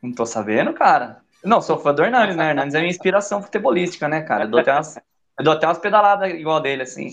Não 0.00 0.14
tô 0.14 0.24
sabendo, 0.24 0.72
cara. 0.72 1.22
Não, 1.44 1.60
sou 1.60 1.76
fã 1.76 1.92
do 1.92 2.04
Hernanes, 2.04 2.36
né? 2.36 2.50
Hernanes 2.50 2.74
é 2.74 2.78
minha 2.78 2.90
inspiração 2.90 3.42
futebolística, 3.42 4.08
né, 4.08 4.22
cara? 4.22 4.44
Eu 4.44 4.48
dou 4.48 4.60
até 4.60 4.72
umas, 4.72 4.96
eu 4.96 5.44
dou 5.44 5.52
até 5.52 5.66
umas 5.66 5.78
pedaladas 5.78 6.32
igual 6.32 6.60
dele, 6.60 6.82
assim. 6.82 7.10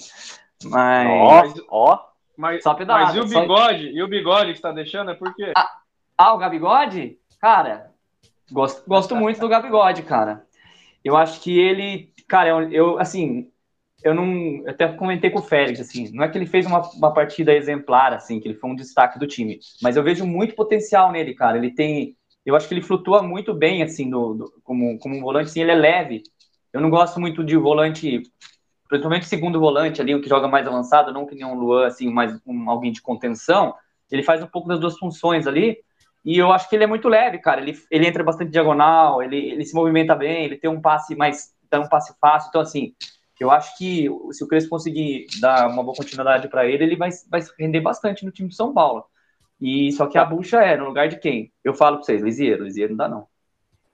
Mas. 0.65 1.55
Ó, 1.67 1.93
ó. 1.93 2.09
Mas, 2.37 2.63
só 2.63 2.73
pedalada, 2.73 3.05
mas 3.07 3.15
e 3.15 3.19
o 3.19 3.27
bigode? 3.27 3.83
Só... 3.85 3.89
E 3.89 4.03
o 4.03 4.07
bigode 4.07 4.51
que 4.51 4.57
você 4.57 4.61
tá 4.61 4.71
deixando 4.71 5.11
é 5.11 5.15
por 5.15 5.35
quê? 5.35 5.51
Ah, 5.57 5.71
ah 6.17 6.33
o 6.33 6.37
Gabigode? 6.37 7.17
Cara, 7.41 7.91
gosto, 8.51 8.87
gosto 8.87 9.15
muito 9.15 9.39
do 9.39 9.49
Gabigode, 9.49 10.03
cara. 10.03 10.45
Eu 11.03 11.17
acho 11.17 11.41
que 11.41 11.57
ele, 11.57 12.13
cara, 12.27 12.49
eu, 12.49 12.71
eu 12.71 12.99
assim, 12.99 13.51
eu 14.03 14.13
não, 14.13 14.25
eu 14.65 14.69
até 14.69 14.87
comentei 14.93 15.29
com 15.29 15.39
o 15.39 15.43
Félix, 15.43 15.79
assim, 15.79 16.09
não 16.13 16.23
é 16.23 16.29
que 16.29 16.37
ele 16.37 16.45
fez 16.45 16.65
uma, 16.65 16.81
uma 16.91 17.13
partida 17.13 17.53
exemplar, 17.53 18.13
assim, 18.13 18.39
que 18.39 18.47
ele 18.47 18.55
foi 18.57 18.69
um 18.69 18.75
destaque 18.75 19.19
do 19.19 19.27
time, 19.27 19.59
mas 19.81 19.97
eu 19.97 20.03
vejo 20.03 20.25
muito 20.25 20.55
potencial 20.55 21.11
nele, 21.11 21.33
cara. 21.33 21.57
Ele 21.57 21.71
tem, 21.71 22.15
eu 22.45 22.55
acho 22.55 22.67
que 22.67 22.73
ele 22.73 22.81
flutua 22.81 23.21
muito 23.21 23.53
bem, 23.53 23.83
assim, 23.83 24.05
no, 24.05 24.33
no 24.33 24.51
como, 24.63 24.97
como 24.99 25.15
um 25.15 25.21
volante, 25.21 25.49
assim, 25.49 25.61
ele 25.61 25.71
é 25.71 25.75
leve. 25.75 26.23
Eu 26.71 26.81
não 26.81 26.89
gosto 26.89 27.19
muito 27.19 27.43
de 27.43 27.57
volante, 27.57 28.23
principalmente 28.87 29.27
segundo 29.27 29.59
volante 29.59 30.01
ali, 30.01 30.15
o 30.15 30.21
que 30.21 30.29
joga 30.29 30.47
mais 30.47 30.65
avançado, 30.65 31.11
não 31.11 31.25
que 31.25 31.35
nem 31.35 31.45
um 31.45 31.55
Luan, 31.55 31.87
assim, 31.87 32.09
mais 32.09 32.39
um, 32.45 32.69
alguém 32.69 32.91
de 32.91 33.01
contenção. 33.01 33.75
Ele 34.09 34.23
faz 34.23 34.41
um 34.41 34.47
pouco 34.47 34.67
das 34.67 34.79
duas 34.79 34.97
funções 34.97 35.45
ali, 35.45 35.77
e 36.23 36.37
eu 36.37 36.51
acho 36.51 36.69
que 36.69 36.75
ele 36.75 36.83
é 36.83 36.87
muito 36.87 37.07
leve, 37.07 37.39
cara. 37.39 37.61
Ele, 37.61 37.77
ele 37.89 38.07
entra 38.07 38.23
bastante 38.23 38.51
diagonal, 38.51 39.21
ele, 39.21 39.37
ele 39.37 39.65
se 39.65 39.73
movimenta 39.73 40.15
bem, 40.15 40.45
ele 40.45 40.57
tem 40.57 40.69
um 40.69 40.81
passe 40.81 41.15
mais. 41.15 41.53
dá 41.69 41.79
um 41.79 41.87
passe 41.87 42.13
fácil. 42.19 42.49
Então, 42.49 42.61
assim, 42.61 42.93
eu 43.39 43.51
acho 43.51 43.77
que 43.77 44.07
se 44.31 44.43
o 44.43 44.47
Crespo 44.47 44.69
conseguir 44.69 45.27
dar 45.39 45.67
uma 45.67 45.83
boa 45.83 45.95
continuidade 45.95 46.47
para 46.47 46.65
ele, 46.65 46.83
ele 46.83 46.95
vai, 46.95 47.09
vai 47.29 47.41
render 47.57 47.81
bastante 47.81 48.25
no 48.25 48.31
time 48.31 48.49
de 48.49 48.55
São 48.55 48.73
Paulo. 48.73 49.05
E 49.59 49.91
só 49.93 50.07
que 50.07 50.17
a 50.17 50.25
bucha 50.25 50.61
é 50.61 50.77
no 50.77 50.85
lugar 50.85 51.07
de 51.07 51.17
quem? 51.17 51.51
Eu 51.63 51.73
falo 51.73 51.97
para 51.97 52.05
vocês, 52.05 52.21
Lisieiro, 52.21 52.63
Lisieiro 52.63 52.95
não 52.95 52.97
dá 52.97 53.09
não. 53.09 53.27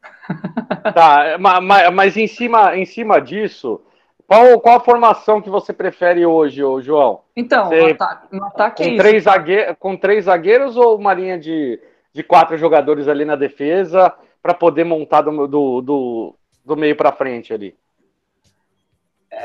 tá, 0.94 1.38
mas, 1.40 1.94
mas 1.94 2.18
em 2.18 2.28
cima, 2.28 2.76
em 2.76 2.86
cima 2.86 3.20
disso, 3.20 3.82
qual, 4.28 4.60
qual 4.60 4.78
a 4.78 4.84
formação 4.84 5.42
que 5.42 5.50
você 5.50 5.74
prefere 5.74 6.26
hoje, 6.26 6.62
João? 6.82 7.22
Então, 7.36 7.70
você, 7.70 7.82
no 7.82 7.94
ataque, 7.94 8.36
no 8.36 8.46
ataque 8.46 8.84
com, 8.84 8.90
é 8.90 8.98
três 8.98 9.24
zagueiros, 9.24 9.76
com 9.80 9.98
três 9.98 10.26
zagueiros 10.26 10.78
ou 10.78 10.98
uma 10.98 11.14
linha 11.14 11.40
de 11.40 11.80
de 12.16 12.24
quatro 12.24 12.58
jogadores 12.58 13.10
ali 13.10 13.26
na 13.26 13.36
defesa 13.36 14.10
para 14.42 14.54
poder 14.54 14.86
montar 14.86 15.22
do, 15.22 15.48
do, 15.48 15.82
do, 15.82 16.36
do 16.64 16.78
meio 16.78 16.96
para 16.96 17.12
frente 17.12 17.54
ali? 17.54 17.76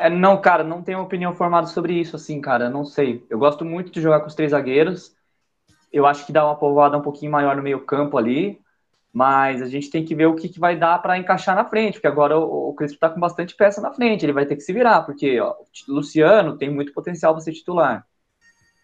É, 0.01 0.09
não, 0.09 0.41
cara, 0.41 0.65
não 0.65 0.83
tenho 0.83 1.03
opinião 1.03 1.35
formada 1.35 1.67
sobre 1.67 1.93
isso, 1.93 2.17
assim, 2.17 2.41
cara, 2.41 2.71
não 2.71 2.87
sei. 2.87 3.23
Eu 3.29 3.39
gosto 3.39 3.67
muito 3.67 3.93
de 3.93 4.01
jogar 4.01 4.21
com 4.21 4.29
os 4.29 4.35
três 4.35 4.53
zagueiros. 4.53 5.15
Eu 5.93 6.07
acho 6.07 6.25
que 6.25 6.33
dá 6.33 6.43
uma 6.43 6.57
povoada 6.57 6.97
um 6.97 7.03
pouquinho 7.03 7.31
maior 7.31 7.55
no 7.55 7.63
meio 7.63 7.85
campo 7.85 8.17
ali, 8.17 8.59
mas 9.13 9.61
a 9.61 9.67
gente 9.67 9.91
tem 9.91 10.03
que 10.03 10.15
ver 10.15 10.25
o 10.25 10.35
que, 10.35 10.49
que 10.49 10.59
vai 10.59 10.75
dar 10.75 11.03
para 11.03 11.19
encaixar 11.19 11.55
na 11.55 11.67
frente, 11.67 11.95
porque 11.95 12.07
agora 12.07 12.39
o, 12.39 12.71
o 12.71 12.75
Crespo 12.75 12.95
está 12.95 13.11
com 13.11 13.21
bastante 13.21 13.55
peça 13.55 13.83
na 13.83 13.93
frente, 13.93 14.25
ele 14.25 14.33
vai 14.33 14.47
ter 14.47 14.57
que 14.57 14.63
se 14.63 14.73
virar, 14.73 15.03
porque 15.03 15.39
ó, 15.39 15.55
o 15.89 15.93
Luciano 15.93 16.57
tem 16.57 16.71
muito 16.71 16.95
potencial 16.95 17.35
para 17.35 17.43
ser 17.43 17.53
titular. 17.53 18.07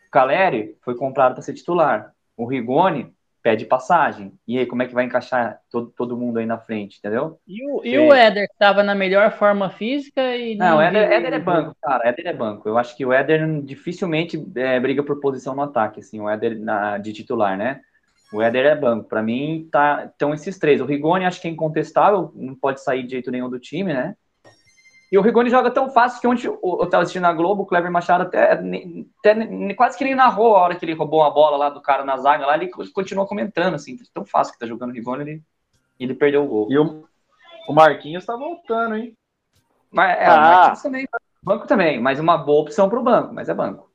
O 0.09 0.11
Caleri 0.11 0.77
foi 0.83 0.95
comprado 0.97 1.33
para 1.33 1.43
ser 1.43 1.55
titular. 1.55 2.13
O 2.37 2.45
Rigoni 2.45 3.16
pede 3.47 3.65
passagem. 3.65 4.33
E 4.45 4.59
aí, 4.59 4.67
como 4.67 4.83
é 4.83 4.89
que 4.89 4.95
vai 4.95 5.05
encaixar 5.05 5.61
todo, 5.71 5.93
todo 5.97 6.17
mundo 6.17 6.41
aí 6.41 6.47
na 6.47 6.59
frente, 6.59 6.99
entendeu? 6.99 7.39
E 7.47 7.65
o, 7.65 7.85
e 7.85 7.97
o 7.97 8.13
Éder, 8.13 8.49
que 8.49 8.55
estava 8.55 8.83
na 8.83 8.93
melhor 8.93 9.31
forma 9.31 9.71
física 9.71 10.35
e. 10.35 10.57
Não, 10.57 10.79
o 10.79 10.81
Éder, 10.81 11.13
Éder 11.13 11.35
é 11.35 11.39
banco, 11.39 11.77
cara. 11.81 12.09
Éder 12.09 12.27
é 12.27 12.33
banco. 12.33 12.69
Eu 12.69 12.77
acho 12.77 12.97
que 12.97 13.07
o 13.07 13.13
Éder 13.13 13.63
dificilmente 13.63 14.45
é, 14.57 14.81
briga 14.81 15.01
por 15.01 15.21
posição 15.21 15.55
no 15.55 15.63
ataque, 15.63 16.01
assim, 16.01 16.21
o 16.21 16.29
Éder 16.29 16.59
na, 16.59 16.99
de 16.99 17.13
titular, 17.13 17.57
né? 17.57 17.83
O 18.33 18.43
Éder 18.43 18.67
é 18.67 18.75
banco. 18.75 19.09
Para 19.09 19.23
mim, 19.23 19.69
tá, 19.71 20.07
estão 20.11 20.35
esses 20.35 20.59
três. 20.59 20.81
O 20.81 20.85
Rigoni, 20.85 21.25
acho 21.25 21.41
que 21.41 21.47
é 21.47 21.51
incontestável, 21.53 22.33
não 22.35 22.57
pode 22.57 22.83
sair 22.83 23.05
de 23.05 23.13
jeito 23.13 23.31
nenhum 23.31 23.49
do 23.49 23.61
time, 23.61 23.95
né? 23.95 24.17
E 25.11 25.17
o 25.17 25.21
Rigoni 25.21 25.51
joga 25.51 25.71
tão 25.71 25.89
fácil 25.91 26.21
que 26.21 26.27
ontem 26.27 26.47
eu 26.47 26.83
estava 26.83 27.03
assistindo 27.03 27.23
na 27.23 27.33
Globo, 27.33 27.63
o 27.63 27.67
Cleber 27.67 27.91
Machado 27.91 28.25
até, 28.25 28.53
até, 28.53 29.75
quase 29.75 29.97
que 29.97 30.05
nem 30.05 30.15
narrou 30.15 30.57
a 30.57 30.61
hora 30.63 30.75
que 30.75 30.85
ele 30.85 30.95
roubou 30.95 31.23
a 31.23 31.31
bola 31.31 31.57
lá 31.57 31.71
do 31.71 31.81
cara 31.81 32.05
na 32.05 32.17
zaga 32.17 32.45
lá, 32.45 32.57
ele 32.57 32.71
continuou 32.93 33.27
comentando, 33.27 33.75
assim, 33.75 33.97
tão 34.13 34.25
fácil 34.25 34.53
que 34.53 34.59
tá 34.59 34.67
jogando 34.67 34.91
o 34.91 34.93
Rigoni, 34.93 35.23
ele, 35.23 35.43
ele 36.01 36.15
perdeu 36.15 36.45
o 36.45 36.49
gol. 36.49 36.67
E 36.71 36.79
o, 36.79 37.05
o 37.69 37.73
Marquinhos 37.73 38.27
tá 38.27 38.35
voltando, 38.35 38.97
hein? 38.97 39.17
Mas, 39.93 40.19
é, 40.19 40.27
ah. 40.27 40.35
o 40.35 40.41
Marquinhos 40.41 40.83
também 40.83 41.07
Banco 41.47 41.65
também, 41.65 42.01
mas 42.01 42.19
uma 42.19 42.37
boa 42.37 42.63
opção 42.63 42.89
para 42.89 42.99
o 42.99 43.05
banco, 43.05 43.33
mas 43.33 43.49
é 43.49 43.55
banco. 43.55 43.89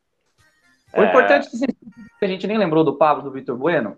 O 0.96 1.02
É. 1.02 1.10
importante 1.10 1.50
é 1.54 1.68
que 1.68 2.24
a 2.24 2.28
gente 2.28 2.48
nem 2.48 2.58
lembrou 2.58 2.82
do 2.82 2.98
Pablo, 2.98 3.22
do 3.22 3.32
Vitor 3.32 3.58
Bueno. 3.58 3.98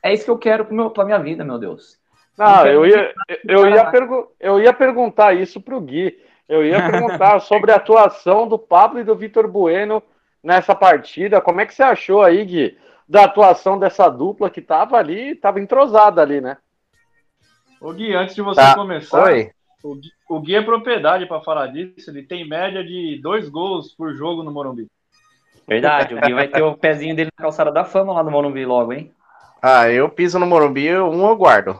É 0.00 0.14
isso 0.14 0.24
que 0.24 0.30
eu 0.30 0.38
quero 0.38 0.64
para 0.64 1.04
minha 1.04 1.18
vida, 1.18 1.44
meu 1.44 1.58
Deus. 1.58 1.98
Não, 2.38 2.64
eu 2.64 2.86
ia, 2.86 3.12
eu, 3.44 3.68
ia 3.68 3.90
pergu- 3.90 4.32
eu 4.38 4.60
ia 4.60 4.72
perguntar 4.72 5.34
isso 5.34 5.60
pro 5.60 5.80
Gui. 5.80 6.16
Eu 6.48 6.64
ia 6.64 6.80
perguntar 6.86 7.40
sobre 7.40 7.72
a 7.72 7.76
atuação 7.76 8.46
do 8.48 8.58
Pablo 8.58 9.00
e 9.00 9.04
do 9.04 9.14
Vitor 9.16 9.48
Bueno 9.48 10.02
nessa 10.42 10.74
partida. 10.74 11.40
Como 11.40 11.60
é 11.60 11.66
que 11.66 11.74
você 11.74 11.82
achou 11.82 12.22
aí, 12.22 12.44
Gui, 12.44 12.78
da 13.08 13.24
atuação 13.24 13.78
dessa 13.78 14.08
dupla 14.08 14.50
que 14.50 14.60
tava 14.60 14.96
ali, 14.96 15.34
tava 15.34 15.60
entrosada 15.60 16.20
ali, 16.22 16.40
né? 16.40 16.56
Ô 17.80 17.92
Gui, 17.92 18.14
antes 18.14 18.34
de 18.34 18.42
você 18.42 18.60
Tá. 18.60 18.74
começar, 18.74 19.24
Oi. 19.24 19.50
o 19.82 19.94
Gui, 19.94 20.10
o 20.28 20.40
Gui 20.40 20.54
é 20.54 20.62
propriedade 20.62 21.26
para 21.26 21.40
falar 21.40 21.66
disso. 21.68 22.10
Ele 22.10 22.22
tem 22.22 22.48
média 22.48 22.84
de 22.84 23.20
dois 23.22 23.48
gols 23.48 23.92
por 23.94 24.14
jogo 24.14 24.42
no 24.42 24.52
Morumbi. 24.52 24.86
Verdade, 25.66 26.14
o 26.14 26.20
Gui 26.20 26.32
vai 26.32 26.48
ter 26.48 26.62
o 26.62 26.76
pezinho 26.76 27.14
dele 27.16 27.30
na 27.36 27.42
calçada 27.44 27.70
da 27.72 27.84
fama 27.84 28.12
lá 28.12 28.22
no 28.22 28.30
Morumbi 28.30 28.64
logo, 28.64 28.92
hein? 28.92 29.12
Ah, 29.60 29.88
eu 29.88 30.08
piso 30.08 30.38
no 30.38 30.46
Morumbi, 30.46 30.92
um 30.96 31.26
eu 31.28 31.36
guardo. 31.36 31.78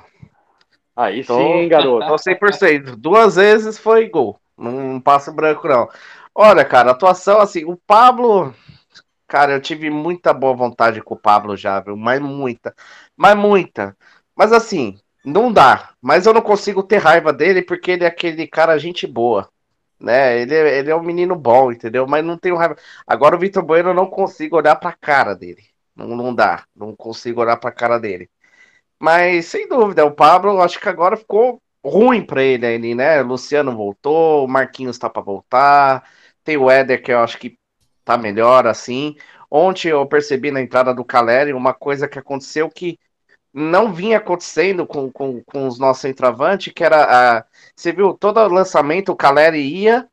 Aí 0.94 1.24
Tô- 1.24 1.34
sim, 1.36 1.68
garoto. 1.68 2.06
Tô 2.06 2.18
100%. 2.18 2.96
Duas 2.96 3.36
vezes 3.36 3.78
foi 3.78 4.08
gol. 4.08 4.38
Não 4.62 5.00
passa 5.00 5.32
branco, 5.32 5.66
não. 5.68 5.88
Olha, 6.34 6.64
cara, 6.64 6.90
atuação 6.92 7.40
assim, 7.40 7.64
o 7.64 7.76
Pablo. 7.76 8.54
Cara, 9.28 9.52
eu 9.54 9.60
tive 9.62 9.90
muita 9.90 10.32
boa 10.34 10.54
vontade 10.54 11.02
com 11.02 11.14
o 11.14 11.18
Pablo 11.20 11.56
já, 11.56 11.80
viu? 11.80 11.96
Mas 11.96 12.20
muita. 12.20 12.74
Mas 13.16 13.36
muita. 13.36 13.96
Mas 14.36 14.52
assim, 14.52 14.98
não 15.24 15.52
dá. 15.52 15.90
Mas 16.02 16.26
eu 16.26 16.34
não 16.34 16.42
consigo 16.42 16.82
ter 16.82 16.98
raiva 16.98 17.32
dele 17.32 17.62
porque 17.62 17.92
ele 17.92 18.04
é 18.04 18.08
aquele 18.08 18.46
cara 18.46 18.78
gente 18.78 19.06
boa. 19.06 19.48
Né? 20.00 20.40
Ele, 20.42 20.54
é- 20.54 20.78
ele 20.78 20.90
é 20.90 20.96
um 20.96 21.02
menino 21.02 21.36
bom, 21.36 21.72
entendeu? 21.72 22.06
Mas 22.06 22.24
não 22.24 22.38
tenho 22.38 22.56
raiva. 22.56 22.76
Agora 23.06 23.36
o 23.36 23.38
Vitor 23.38 23.62
Bueno 23.64 23.90
eu 23.90 23.94
não 23.94 24.06
consigo 24.10 24.56
olhar 24.56 24.76
pra 24.76 24.92
cara 24.92 25.34
dele. 25.34 25.64
Não, 25.96 26.08
não 26.16 26.34
dá. 26.34 26.64
Não 26.76 26.94
consigo 26.96 27.40
olhar 27.40 27.56
pra 27.58 27.72
cara 27.72 27.98
dele. 27.98 28.30
Mas, 28.98 29.46
sem 29.46 29.68
dúvida, 29.68 30.04
o 30.04 30.12
Pablo, 30.14 30.60
acho 30.62 30.78
que 30.80 30.88
agora 30.88 31.16
ficou 31.16 31.60
ruim 31.84 32.24
pra 32.24 32.42
ele 32.42 32.66
ali, 32.66 32.94
né? 32.94 33.20
O 33.22 33.26
Luciano 33.26 33.76
voltou, 33.76 34.44
o 34.44 34.48
Marquinhos 34.48 34.98
tá 34.98 35.10
pra 35.10 35.22
voltar, 35.22 36.04
tem 36.44 36.56
o 36.56 36.70
Éder 36.70 37.02
que 37.02 37.12
eu 37.12 37.18
acho 37.18 37.38
que 37.38 37.58
tá 38.04 38.16
melhor, 38.16 38.66
assim. 38.66 39.16
Ontem 39.50 39.88
eu 39.88 40.06
percebi 40.06 40.50
na 40.50 40.60
entrada 40.60 40.94
do 40.94 41.04
Caleri 41.04 41.52
uma 41.52 41.74
coisa 41.74 42.08
que 42.08 42.18
aconteceu 42.18 42.70
que 42.70 42.98
não 43.52 43.92
vinha 43.92 44.16
acontecendo 44.16 44.86
com, 44.86 45.10
com, 45.10 45.42
com 45.44 45.66
os 45.66 45.78
nossos 45.78 46.00
centroavantes, 46.00 46.72
que 46.72 46.82
era 46.82 47.38
a... 47.38 47.44
Você 47.76 47.92
viu, 47.92 48.14
todo 48.14 48.46
lançamento 48.48 49.12
o 49.12 49.16
Caleri 49.16 49.60
ia, 49.60 50.08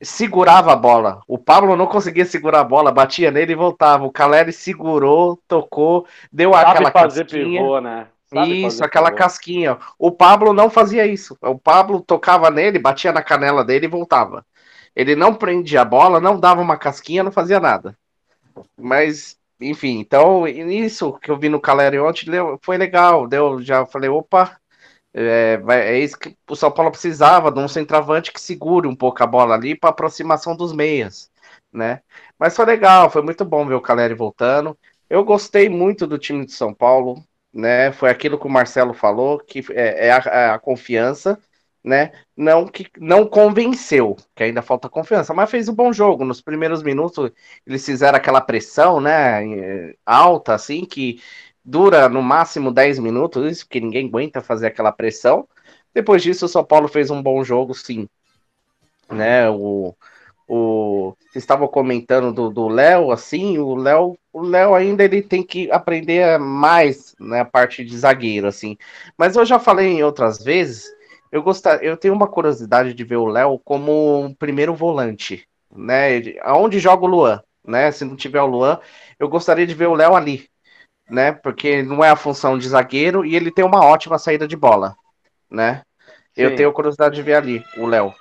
segurava 0.00 0.72
a 0.72 0.76
bola. 0.76 1.20
O 1.26 1.36
Pablo 1.36 1.76
não 1.76 1.86
conseguia 1.86 2.24
segurar 2.24 2.60
a 2.60 2.64
bola, 2.64 2.92
batia 2.92 3.30
nele 3.30 3.52
e 3.52 3.56
voltava. 3.56 4.04
O 4.04 4.12
Caleri 4.12 4.52
segurou, 4.52 5.40
tocou, 5.48 6.06
deu 6.32 6.52
Sabe 6.52 6.70
aquela 6.70 6.90
fazer 6.92 7.24
pivô, 7.24 7.80
né? 7.80 8.06
Sabe 8.28 8.60
Isso, 8.60 8.62
fazer 8.62 8.84
aquela 8.84 9.10
pivô. 9.10 9.18
casquinha. 9.18 9.78
O 9.98 10.12
Pablo 10.12 10.52
não 10.52 10.68
fazia 10.68 11.06
isso. 11.06 11.36
O 11.40 11.58
Pablo 11.58 12.00
tocava 12.00 12.50
nele, 12.50 12.78
batia 12.78 13.12
na 13.12 13.22
canela 13.22 13.64
dele 13.64 13.86
e 13.86 13.90
voltava. 13.90 14.44
Ele 14.94 15.16
não 15.16 15.34
prendia 15.34 15.82
a 15.82 15.84
bola, 15.84 16.20
não 16.20 16.38
dava 16.38 16.60
uma 16.60 16.76
casquinha, 16.76 17.22
não 17.22 17.32
fazia 17.32 17.58
nada. 17.58 17.96
Mas, 18.76 19.38
enfim, 19.60 19.98
então, 19.98 20.46
isso 20.46 21.12
que 21.20 21.30
eu 21.30 21.38
vi 21.38 21.48
no 21.48 21.60
Caleri 21.60 21.98
ontem 21.98 22.26
foi 22.60 22.76
legal. 22.76 23.26
Deu, 23.26 23.62
já 23.62 23.86
falei, 23.86 24.10
opa, 24.10 24.58
é, 25.14 25.60
é 25.68 25.98
isso 25.98 26.18
que 26.18 26.36
o 26.48 26.54
São 26.56 26.70
Paulo 26.70 26.90
precisava, 26.90 27.50
de 27.50 27.58
um 27.58 27.68
centroavante 27.68 28.32
que 28.32 28.40
segure 28.40 28.86
um 28.86 28.94
pouco 28.94 29.22
a 29.22 29.26
bola 29.26 29.54
ali 29.54 29.74
para 29.74 29.90
aproximação 29.90 30.56
dos 30.56 30.72
meias, 30.72 31.30
né? 31.72 32.02
Mas 32.38 32.54
foi 32.54 32.64
legal, 32.66 33.10
foi 33.10 33.22
muito 33.22 33.44
bom 33.44 33.66
ver 33.66 33.74
o 33.74 33.80
Caleri 33.80 34.14
voltando. 34.14 34.76
Eu 35.08 35.24
gostei 35.24 35.68
muito 35.68 36.06
do 36.06 36.18
time 36.18 36.44
de 36.44 36.52
São 36.52 36.74
Paulo, 36.74 37.24
né? 37.52 37.92
Foi 37.92 38.10
aquilo 38.10 38.38
que 38.38 38.46
o 38.46 38.50
Marcelo 38.50 38.94
falou, 38.94 39.38
que 39.38 39.64
é, 39.72 40.08
é 40.08 40.12
a, 40.12 40.18
é 40.18 40.50
a 40.50 40.58
confiança, 40.58 41.38
né? 41.82 42.12
Não 42.36 42.66
que 42.66 42.86
não 42.98 43.26
convenceu, 43.26 44.16
que 44.34 44.42
ainda 44.44 44.62
falta 44.62 44.88
confiança, 44.88 45.32
mas 45.34 45.50
fez 45.50 45.68
um 45.68 45.74
bom 45.74 45.92
jogo. 45.92 46.24
Nos 46.24 46.40
primeiros 46.40 46.82
minutos 46.82 47.30
eles 47.66 47.84
fizeram 47.84 48.16
aquela 48.16 48.40
pressão, 48.40 49.00
né? 49.00 49.94
Alta, 50.04 50.54
assim, 50.54 50.84
que 50.84 51.20
dura 51.64 52.08
no 52.08 52.22
máximo 52.22 52.72
10 52.72 52.98
minutos, 52.98 53.50
isso, 53.50 53.64
porque 53.66 53.80
ninguém 53.80 54.06
aguenta 54.08 54.40
fazer 54.40 54.68
aquela 54.68 54.92
pressão. 54.92 55.48
Depois 55.94 56.22
disso, 56.22 56.46
o 56.46 56.48
São 56.48 56.64
Paulo 56.64 56.88
fez 56.88 57.10
um 57.10 57.22
bom 57.22 57.42
jogo, 57.44 57.74
sim. 57.74 58.08
Né? 59.10 59.48
O, 59.50 59.94
o, 60.46 61.14
vocês 61.20 61.44
estavam 61.44 61.68
comentando 61.68 62.32
do 62.32 62.50
do 62.50 62.68
Léo, 62.68 63.10
assim, 63.12 63.58
o 63.58 63.74
Léo, 63.74 64.18
o 64.38 64.42
Léo 64.42 64.74
ainda 64.74 65.04
ele 65.04 65.20
tem 65.20 65.42
que 65.42 65.70
aprender 65.70 66.38
mais 66.38 67.14
na 67.18 67.44
parte 67.44 67.84
de 67.84 67.98
zagueiro, 67.98 68.46
assim. 68.46 68.76
Mas 69.16 69.36
eu 69.36 69.44
já 69.44 69.58
falei 69.58 69.88
em 69.88 70.02
outras 70.04 70.42
vezes, 70.42 70.86
eu 71.32 71.42
gostar, 71.42 71.82
eu 71.82 71.96
tenho 71.96 72.14
uma 72.14 72.28
curiosidade 72.28 72.94
de 72.94 73.04
ver 73.04 73.16
o 73.16 73.26
Léo 73.26 73.58
como 73.64 74.20
um 74.20 74.32
primeiro 74.32 74.74
volante, 74.74 75.46
né? 75.74 76.18
Aonde 76.42 76.78
joga 76.78 77.04
o 77.04 77.08
Luan, 77.08 77.42
né? 77.66 77.90
Se 77.90 78.04
não 78.04 78.16
tiver 78.16 78.40
o 78.40 78.46
Luan, 78.46 78.78
eu 79.18 79.28
gostaria 79.28 79.66
de 79.66 79.74
ver 79.74 79.88
o 79.88 79.94
Léo 79.94 80.14
ali, 80.14 80.48
né? 81.10 81.32
Porque 81.32 81.82
não 81.82 82.04
é 82.04 82.10
a 82.10 82.16
função 82.16 82.56
de 82.56 82.68
zagueiro 82.68 83.24
e 83.24 83.34
ele 83.34 83.50
tem 83.50 83.64
uma 83.64 83.84
ótima 83.84 84.18
saída 84.18 84.46
de 84.46 84.56
bola, 84.56 84.96
né? 85.50 85.82
Eu 86.36 86.50
Sim. 86.50 86.56
tenho 86.56 86.72
curiosidade 86.72 87.16
de 87.16 87.22
ver 87.22 87.34
ali 87.34 87.64
o 87.76 87.86
Léo. 87.86 88.14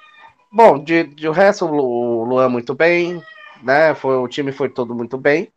Bom, 0.52 0.84
de, 0.84 1.04
de 1.04 1.28
o 1.28 1.32
resto, 1.32 1.66
o 1.66 2.24
Luan 2.24 2.50
muito 2.50 2.74
bem, 2.74 3.22
né? 3.62 3.94
Foi, 3.94 4.16
o 4.16 4.28
time 4.28 4.52
foi 4.52 4.70
todo 4.70 4.96
muito 4.96 5.18
bem. 5.18 5.52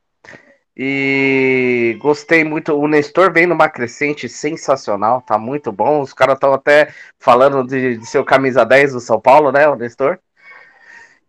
E 0.76 1.96
gostei 2.00 2.44
muito. 2.44 2.74
O 2.74 2.86
Nestor 2.86 3.32
vem 3.32 3.46
numa 3.46 3.68
crescente 3.68 4.28
sensacional, 4.28 5.20
tá 5.20 5.38
muito 5.38 5.72
bom. 5.72 6.00
Os 6.00 6.12
caras 6.12 6.34
estão 6.34 6.52
até 6.52 6.92
falando 7.18 7.66
de, 7.66 7.98
de 7.98 8.06
ser 8.06 8.18
o 8.18 8.24
camisa 8.24 8.64
10 8.64 8.92
do 8.92 9.00
São 9.00 9.20
Paulo, 9.20 9.50
né? 9.52 9.68
O 9.68 9.76
Nestor. 9.76 10.18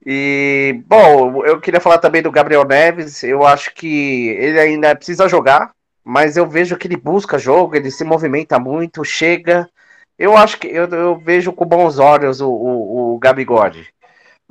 E, 0.06 0.82
bom, 0.88 1.45
eu 1.45 1.60
queria 1.60 1.80
falar 1.80 1.99
também 1.99 2.21
do 2.21 2.32
Gabriel 2.32 2.65
Neves. 2.65 3.23
Eu 3.23 3.45
acho 3.45 3.73
que 3.73 4.30
ele 4.30 4.60
ainda 4.60 4.95
precisa 4.95 5.27
jogar, 5.27 5.71
mas 6.04 6.38
eu 6.38 6.47
vejo 6.47 6.77
que 6.77 6.88
ele 6.88 6.97
busca 6.97 7.38
jogo, 7.38 7.75
ele 7.75 7.91
se 7.91 8.04
movimenta 8.04 8.60
muito, 8.60 9.04
chega. 9.04 9.69
Eu 10.17 10.36
acho 10.36 10.58
que 10.60 10.67
eu, 10.67 10.86
eu 10.88 11.17
vejo 11.17 11.51
com 11.51 11.65
bons 11.65 11.99
olhos 11.99 12.41
o, 12.41 12.49
o, 12.49 13.15
o 13.15 13.19
Gabigode. 13.19 13.93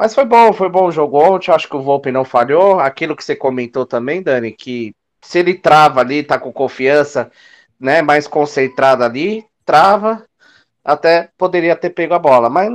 Mas 0.00 0.14
foi 0.14 0.24
bom, 0.24 0.50
foi 0.54 0.70
bom 0.70 0.86
o 0.86 0.90
jogo 0.90 1.18
ontem. 1.22 1.52
Acho 1.52 1.68
que 1.68 1.76
o 1.76 1.82
Volpe 1.82 2.10
não 2.10 2.24
falhou. 2.24 2.80
Aquilo 2.80 3.14
que 3.14 3.22
você 3.22 3.36
comentou 3.36 3.84
também, 3.84 4.22
Dani, 4.22 4.50
que 4.50 4.94
se 5.20 5.38
ele 5.38 5.52
trava 5.52 6.00
ali, 6.00 6.22
tá 6.22 6.38
com 6.38 6.50
confiança, 6.50 7.30
né, 7.78 8.00
mais 8.00 8.26
concentrado 8.26 9.04
ali, 9.04 9.44
trava, 9.62 10.24
até 10.84 11.30
poderia 11.38 11.76
ter 11.76 11.90
pego 11.90 12.14
a 12.14 12.18
bola. 12.18 12.50
Mas 12.50 12.72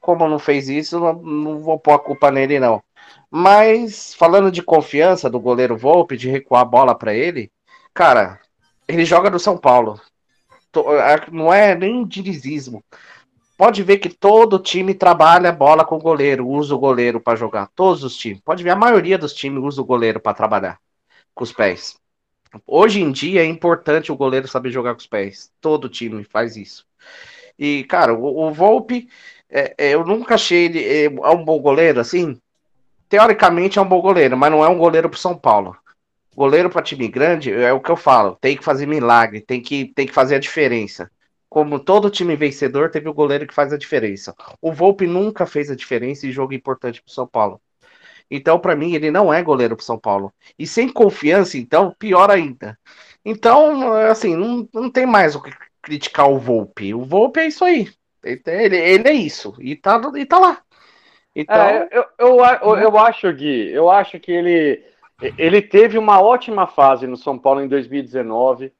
como 0.00 0.28
não 0.28 0.38
fez 0.38 0.68
isso, 0.68 1.00
não, 1.00 1.14
não 1.14 1.60
vou 1.60 1.78
pôr 1.78 1.94
a 1.94 2.00
culpa 2.00 2.30
nele, 2.30 2.60
não. 2.60 2.82
Mas 3.30 4.14
falando 4.14 4.50
de 4.52 4.62
confiança 4.62 5.30
do 5.30 5.40
goleiro 5.40 5.76
Volpe, 5.76 6.16
de 6.16 6.30
recuar 6.30 6.62
a 6.62 6.66
bola 6.66 6.94
para 6.96 7.14
ele, 7.14 7.50
cara, 7.94 8.40
ele 8.88 9.04
joga 9.04 9.30
no 9.30 9.40
São 9.40 9.58
Paulo. 9.58 10.00
A- 10.76 11.30
Não 11.30 11.52
é 11.52 11.74
nem 11.74 12.06
dinizismo. 12.06 12.82
Pode 13.56 13.82
ver 13.82 13.98
que 13.98 14.08
todo 14.08 14.58
time 14.58 14.94
trabalha 14.94 15.52
bola 15.52 15.84
com 15.84 15.96
o 15.96 16.00
goleiro, 16.00 16.48
usa 16.48 16.74
o 16.74 16.78
goleiro 16.78 17.20
para 17.20 17.36
jogar. 17.36 17.68
Todos 17.74 18.02
os 18.02 18.16
times. 18.16 18.40
Pode 18.40 18.64
ver, 18.64 18.70
a 18.70 18.76
maioria 18.76 19.16
dos 19.16 19.32
times 19.32 19.62
usa 19.62 19.80
o 19.80 19.84
goleiro 19.84 20.18
para 20.18 20.34
trabalhar 20.34 20.78
com 21.34 21.44
os 21.44 21.52
pés. 21.52 21.96
Hoje 22.66 23.00
em 23.00 23.10
dia 23.12 23.42
é 23.42 23.46
importante 23.46 24.12
o 24.12 24.16
goleiro 24.16 24.48
saber 24.48 24.70
jogar 24.70 24.94
com 24.94 25.00
os 25.00 25.06
pés. 25.06 25.52
Todo 25.60 25.88
time 25.88 26.24
faz 26.24 26.56
isso. 26.56 26.84
E, 27.58 27.84
cara, 27.84 28.12
o, 28.12 28.48
o 28.48 28.52
Volpe, 28.52 29.08
é, 29.48 29.74
é, 29.78 29.90
eu 29.94 30.04
nunca 30.04 30.34
achei 30.34 30.64
ele 30.64 30.84
é, 30.84 31.04
é 31.04 31.30
um 31.30 31.44
bom 31.44 31.60
goleiro, 31.60 32.00
assim. 32.00 32.40
Teoricamente 33.08 33.78
é 33.78 33.82
um 33.82 33.88
bom 33.88 34.00
goleiro, 34.00 34.36
mas 34.36 34.50
não 34.50 34.64
é 34.64 34.68
um 34.68 34.78
goleiro 34.78 35.08
pro 35.08 35.18
São 35.18 35.36
Paulo. 35.36 35.76
Goleiro 36.34 36.68
para 36.68 36.82
time 36.82 37.06
grande 37.06 37.52
é 37.52 37.72
o 37.72 37.80
que 37.80 37.90
eu 37.90 37.96
falo, 37.96 38.36
tem 38.40 38.56
que 38.56 38.64
fazer 38.64 38.86
milagre, 38.86 39.40
tem 39.40 39.60
que, 39.60 39.86
tem 39.94 40.06
que 40.06 40.12
fazer 40.12 40.34
a 40.34 40.40
diferença. 40.40 41.08
Como 41.54 41.78
todo 41.78 42.10
time 42.10 42.34
vencedor, 42.34 42.90
teve 42.90 43.08
o 43.08 43.14
goleiro 43.14 43.46
que 43.46 43.54
faz 43.54 43.72
a 43.72 43.78
diferença. 43.78 44.34
O 44.60 44.72
Volpe 44.72 45.06
nunca 45.06 45.46
fez 45.46 45.70
a 45.70 45.76
diferença 45.76 46.26
em 46.26 46.32
jogo 46.32 46.52
importante 46.52 47.00
pro 47.00 47.12
São 47.12 47.28
Paulo. 47.28 47.60
Então, 48.28 48.58
para 48.58 48.74
mim, 48.74 48.92
ele 48.92 49.08
não 49.08 49.32
é 49.32 49.40
goleiro 49.40 49.76
pro 49.76 49.84
São 49.84 49.96
Paulo. 49.96 50.34
E 50.58 50.66
sem 50.66 50.88
confiança, 50.88 51.56
então, 51.56 51.94
pior 51.96 52.28
ainda. 52.28 52.76
Então, 53.24 53.92
assim, 53.92 54.34
não, 54.34 54.68
não 54.74 54.90
tem 54.90 55.06
mais 55.06 55.36
o 55.36 55.42
que 55.44 55.52
criticar 55.80 56.28
o 56.28 56.40
Volpe. 56.40 56.92
O 56.92 57.04
Volpe 57.04 57.38
é 57.38 57.46
isso 57.46 57.64
aí. 57.64 57.88
Ele, 58.24 58.76
ele 58.76 59.08
é 59.08 59.12
isso. 59.12 59.54
E 59.60 59.76
tá, 59.76 60.00
e 60.16 60.26
tá 60.26 60.40
lá. 60.40 60.60
Então, 61.36 61.54
É, 61.54 61.88
eu, 61.92 62.04
eu, 62.18 62.38
eu, 62.62 62.76
eu 62.78 62.98
acho, 62.98 63.32
Gui, 63.32 63.70
eu 63.70 63.88
acho 63.88 64.18
que 64.18 64.32
ele, 64.32 64.82
ele 65.38 65.62
teve 65.62 65.98
uma 65.98 66.20
ótima 66.20 66.66
fase 66.66 67.06
no 67.06 67.16
São 67.16 67.38
Paulo 67.38 67.60
em 67.60 67.68
2019, 67.68 68.72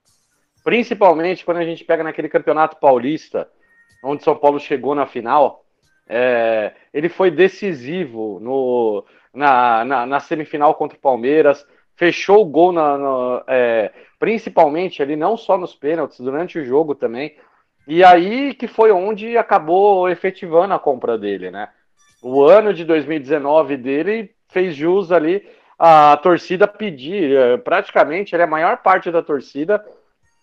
principalmente 0.64 1.44
quando 1.44 1.59
a 1.59 1.64
gente 1.64 1.85
pega 1.85 2.03
naquele 2.03 2.29
campeonato 2.29 2.79
paulista, 2.79 3.46
onde 4.03 4.24
São 4.24 4.35
Paulo 4.35 4.59
chegou 4.59 4.94
na 4.94 5.07
final. 5.07 5.64
É, 6.09 6.72
ele 6.92 7.09
foi 7.09 7.31
decisivo 7.31 8.38
no, 8.40 9.05
na, 9.33 9.85
na, 9.85 10.07
na, 10.07 10.20
semifinal 10.20 10.74
contra 10.74 10.98
o 10.98 11.00
Palmeiras, 11.00 11.66
fechou 11.96 12.42
o 12.42 12.44
gol 12.44 12.72
na, 12.72 12.98
na 12.98 13.44
é, 13.46 13.92
principalmente 14.18 15.03
ali, 15.03 15.16
não 15.16 15.37
só 15.37 15.57
nos 15.57 15.74
pênaltis, 15.74 16.18
durante 16.18 16.59
o 16.59 16.64
jogo 16.64 16.94
também. 16.94 17.37
E 17.87 18.03
aí 18.03 18.55
que 18.55 18.66
foi 18.66 18.90
onde 18.90 19.37
acabou 19.37 20.09
efetivando 20.09 20.72
a 20.74 20.79
compra 20.79 21.18
dele, 21.18 21.50
né? 21.50 21.68
O 22.22 22.42
ano 22.42 22.72
de 22.72 22.85
2019 22.85 23.77
dele 23.77 24.35
fez 24.48 24.74
jus 24.74 25.12
ali 25.12 25.46
a 25.79 26.16
torcida 26.16 26.66
pedir, 26.66 27.37
é, 27.37 27.57
praticamente, 27.59 28.35
ele, 28.35 28.42
a 28.42 28.46
maior 28.46 28.79
parte 28.79 29.11
da 29.11 29.22
torcida 29.22 29.85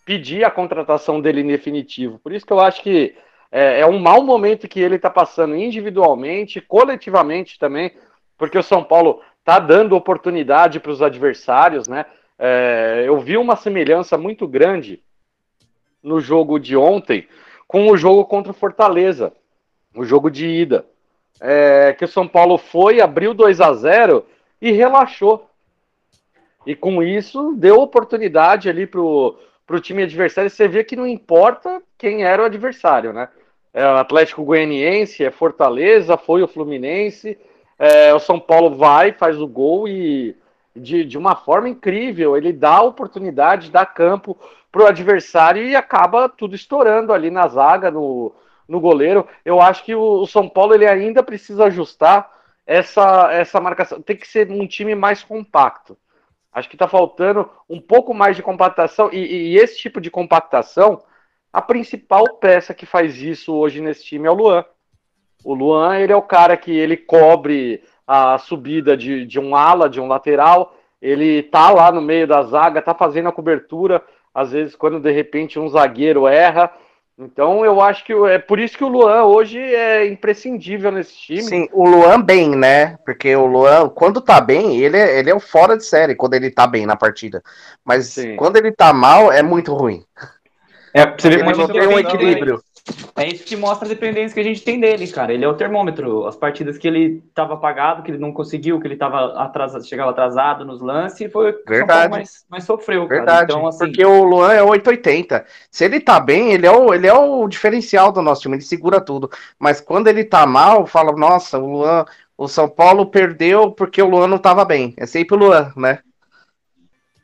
pedir 0.05 0.43
a 0.43 0.51
contratação 0.51 1.21
dele 1.21 1.41
em 1.41 1.47
definitivo. 1.47 2.19
Por 2.19 2.33
isso 2.33 2.45
que 2.45 2.53
eu 2.53 2.59
acho 2.59 2.81
que 2.81 3.15
é, 3.51 3.81
é 3.81 3.85
um 3.85 3.99
mau 3.99 4.23
momento 4.23 4.67
que 4.67 4.79
ele 4.79 4.95
está 4.95 5.09
passando 5.09 5.55
individualmente, 5.55 6.61
coletivamente 6.61 7.59
também, 7.59 7.91
porque 8.37 8.57
o 8.57 8.63
São 8.63 8.83
Paulo 8.83 9.21
está 9.39 9.59
dando 9.59 9.95
oportunidade 9.95 10.79
para 10.79 10.91
os 10.91 11.01
adversários, 11.01 11.87
né? 11.87 12.05
É, 12.39 13.03
eu 13.05 13.19
vi 13.19 13.37
uma 13.37 13.55
semelhança 13.55 14.17
muito 14.17 14.47
grande 14.47 14.99
no 16.01 16.19
jogo 16.19 16.57
de 16.57 16.75
ontem 16.75 17.27
com 17.67 17.89
o 17.89 17.95
jogo 17.95 18.25
contra 18.25 18.51
o 18.51 18.55
Fortaleza, 18.55 19.31
o 19.95 20.03
jogo 20.03 20.29
de 20.29 20.47
ida. 20.47 20.85
É, 21.39 21.93
que 21.97 22.05
o 22.05 22.07
São 22.07 22.27
Paulo 22.27 22.57
foi, 22.57 22.99
abriu 22.99 23.33
2 23.33 23.61
a 23.61 23.73
0 23.73 24.25
e 24.61 24.71
relaxou. 24.71 25.49
E 26.65 26.75
com 26.75 27.01
isso 27.01 27.53
deu 27.55 27.79
oportunidade 27.79 28.69
ali 28.69 28.85
pro, 29.71 29.77
pro 29.77 29.79
time 29.79 30.03
adversário. 30.03 30.49
Você 30.49 30.67
vê 30.67 30.83
que 30.83 30.97
não 30.97 31.07
importa 31.07 31.81
quem 31.97 32.23
era 32.23 32.41
o 32.41 32.45
adversário, 32.45 33.13
né? 33.13 33.29
É 33.73 33.85
o 33.85 33.95
Atlético 33.97 34.43
Goianiense, 34.43 35.23
é 35.23 35.31
Fortaleza, 35.31 36.17
foi 36.17 36.43
o 36.43 36.47
Fluminense. 36.47 37.37
É, 37.79 38.13
o 38.13 38.19
São 38.19 38.37
Paulo 38.37 38.75
vai, 38.75 39.13
faz 39.13 39.39
o 39.39 39.47
gol 39.47 39.87
e 39.87 40.35
de, 40.75 41.05
de 41.05 41.17
uma 41.17 41.35
forma 41.35 41.69
incrível. 41.69 42.35
Ele 42.35 42.51
dá 42.51 42.81
oportunidade, 42.81 43.71
dá 43.71 43.85
campo 43.85 44.37
para 44.69 44.83
o 44.83 44.87
adversário 44.87 45.63
e 45.63 45.75
acaba 45.75 46.27
tudo 46.27 46.53
estourando 46.53 47.13
ali 47.13 47.31
na 47.31 47.47
zaga, 47.47 47.89
no, 47.89 48.33
no 48.67 48.79
goleiro. 48.81 49.25
Eu 49.45 49.61
acho 49.61 49.85
que 49.85 49.95
o, 49.95 50.21
o 50.21 50.27
São 50.27 50.49
Paulo 50.49 50.73
ele 50.73 50.85
ainda 50.85 51.23
precisa 51.23 51.65
ajustar 51.65 52.29
essa, 52.67 53.31
essa 53.31 53.61
marcação. 53.61 54.01
Tem 54.01 54.17
que 54.17 54.27
ser 54.27 54.51
um 54.51 54.67
time 54.67 54.95
mais 54.95 55.23
compacto. 55.23 55.97
Acho 56.53 56.67
que 56.67 56.75
está 56.75 56.87
faltando 56.87 57.49
um 57.69 57.79
pouco 57.79 58.13
mais 58.13 58.35
de 58.35 58.43
compactação 58.43 59.09
e, 59.11 59.53
e, 59.53 59.57
esse 59.57 59.77
tipo 59.77 60.01
de 60.01 60.11
compactação, 60.11 61.01
a 61.51 61.61
principal 61.61 62.25
peça 62.37 62.73
que 62.73 62.85
faz 62.85 63.21
isso 63.21 63.53
hoje 63.53 63.79
nesse 63.79 64.03
time 64.03 64.27
é 64.27 64.31
o 64.31 64.35
Luan. 64.35 64.65
O 65.43 65.53
Luan 65.53 65.97
ele 65.97 66.11
é 66.11 66.15
o 66.15 66.21
cara 66.21 66.57
que 66.57 66.71
ele 66.71 66.97
cobre 66.97 67.83
a 68.05 68.37
subida 68.37 68.97
de, 68.97 69.25
de 69.25 69.39
um 69.39 69.55
ala, 69.55 69.89
de 69.89 70.01
um 70.01 70.07
lateral, 70.07 70.75
ele 71.01 71.41
tá 71.41 71.71
lá 71.71 71.91
no 71.91 72.01
meio 72.01 72.27
da 72.27 72.43
zaga, 72.43 72.81
tá 72.81 72.93
fazendo 72.93 73.29
a 73.29 73.31
cobertura, 73.31 74.03
às 74.33 74.51
vezes 74.51 74.75
quando 74.75 74.99
de 74.99 75.11
repente 75.11 75.57
um 75.57 75.69
zagueiro 75.69 76.27
erra. 76.27 76.71
Então 77.17 77.63
eu 77.63 77.79
acho 77.81 78.03
que 78.03 78.13
é 78.13 78.39
por 78.39 78.59
isso 78.59 78.77
que 78.77 78.83
o 78.83 78.87
Luan 78.87 79.23
hoje 79.25 79.59
é 79.59 80.07
imprescindível 80.07 80.91
nesse 80.91 81.15
time. 81.15 81.41
Sim, 81.43 81.67
o 81.71 81.87
Luan 81.87 82.21
bem, 82.21 82.55
né? 82.55 82.97
Porque 83.05 83.35
o 83.35 83.45
Luan, 83.45 83.89
quando 83.89 84.21
tá 84.21 84.41
bem, 84.41 84.77
ele 84.77 84.97
é, 84.97 85.19
ele 85.19 85.29
é 85.29 85.35
o 85.35 85.39
fora 85.39 85.77
de 85.77 85.85
série 85.85 86.15
quando 86.15 86.33
ele 86.33 86.49
tá 86.49 86.65
bem 86.65 86.85
na 86.85 86.95
partida. 86.95 87.43
Mas 87.85 88.07
Sim. 88.07 88.35
quando 88.35 88.57
ele 88.57 88.71
tá 88.71 88.91
mal, 88.91 89.31
é 89.31 89.43
muito 89.43 89.73
ruim. 89.73 90.03
É, 90.93 91.05
você 91.05 91.29
vê 91.29 91.43
como 91.43 91.67
tem 91.67 91.87
um 91.87 91.99
equilíbrio. 91.99 92.61
É 93.15 93.27
isso 93.27 93.43
que 93.43 93.55
mostra 93.55 93.85
a 93.85 93.89
dependência 93.89 94.33
que 94.33 94.39
a 94.39 94.43
gente 94.43 94.63
tem 94.63 94.79
dele, 94.79 95.07
cara. 95.07 95.33
Ele 95.33 95.45
é 95.45 95.47
o 95.47 95.53
termômetro. 95.53 96.25
As 96.25 96.35
partidas 96.35 96.77
que 96.77 96.87
ele 96.87 97.23
estava 97.27 97.53
apagado, 97.53 98.01
que 98.01 98.11
ele 98.11 98.17
não 98.17 98.33
conseguiu, 98.33 98.79
que 98.79 98.87
ele 98.87 98.95
tava 98.95 99.39
atrasado, 99.41 99.85
chegava 99.85 100.11
atrasado 100.11 100.65
nos 100.65 100.81
lances, 100.81 101.31
foi 101.31 101.55
Verdade. 101.67 102.09
mais, 102.09 102.45
mais 102.49 102.63
sofreu, 102.63 103.07
Verdade. 103.07 103.51
Então, 103.51 103.67
assim... 103.67 103.85
Porque 103.85 104.03
o 104.03 104.23
Luan 104.23 104.51
é 104.51 104.63
880. 104.63 105.45
Se 105.69 105.85
ele 105.85 105.99
tá 105.99 106.19
bem, 106.19 106.53
ele 106.53 106.65
é, 106.65 106.71
o, 106.71 106.93
ele 106.93 107.07
é 107.07 107.13
o 107.13 107.47
diferencial 107.47 108.11
do 108.11 108.21
nosso 108.21 108.41
time, 108.41 108.55
ele 108.55 108.63
segura 108.63 108.99
tudo. 108.99 109.29
Mas 109.59 109.79
quando 109.79 110.07
ele 110.07 110.23
tá 110.23 110.45
mal, 110.45 110.85
fala, 110.87 111.11
nossa, 111.11 111.59
o 111.59 111.71
Luan, 111.71 112.05
o 112.37 112.47
São 112.47 112.67
Paulo 112.67 113.05
perdeu 113.05 113.71
porque 113.71 114.01
o 114.01 114.09
Luan 114.09 114.27
não 114.27 114.39
tava 114.39 114.65
bem. 114.65 114.95
É 114.97 115.05
sempre 115.05 115.35
o 115.35 115.39
Luan, 115.39 115.71
né? 115.77 115.99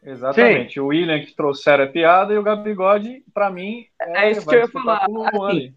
Exatamente. 0.08 0.76
Sim. 0.76 0.80
O 0.80 0.88
William 0.88 1.20
que 1.20 1.36
trouxeram 1.36 1.84
a 1.84 1.88
piada 1.88 2.34
e 2.34 2.38
o 2.38 2.44
Gabigode, 2.44 3.24
para 3.34 3.50
mim, 3.50 3.86
é, 4.02 4.28
é 4.28 4.32
isso 4.32 4.48
que 4.48 4.56
eu 4.56 4.62
ia 4.62 4.68
falar. 4.70 5.06
Assim, 5.06 5.74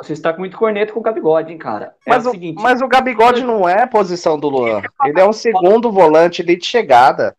você 0.00 0.12
está 0.14 0.32
com 0.32 0.38
muito 0.38 0.56
corneto 0.56 0.94
com 0.94 1.00
o 1.00 1.02
Gabigode, 1.02 1.52
hein, 1.52 1.58
cara? 1.58 1.94
É 2.06 2.10
mas, 2.10 2.26
o, 2.26 2.30
seguinte, 2.30 2.62
mas 2.62 2.80
o 2.80 2.88
Gabigode 2.88 3.44
não 3.44 3.68
é 3.68 3.82
a 3.82 3.86
posição 3.86 4.38
do 4.38 4.48
Luan. 4.48 4.80
Ele 5.04 5.20
é 5.20 5.24
um 5.24 5.34
segundo 5.34 5.92
volante 5.92 6.42
de 6.42 6.58
chegada. 6.64 7.36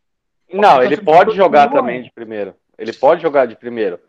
Não, 0.54 0.84
ele 0.84 0.98
pode 0.98 1.36
jogar 1.36 1.72
também 1.72 2.04
de 2.04 2.12
primeiro. 2.12 2.54
Ele 2.78 2.94
pode 2.94 3.24
jogar 3.24 3.48
de 3.48 3.56
primeiro. 3.56 4.00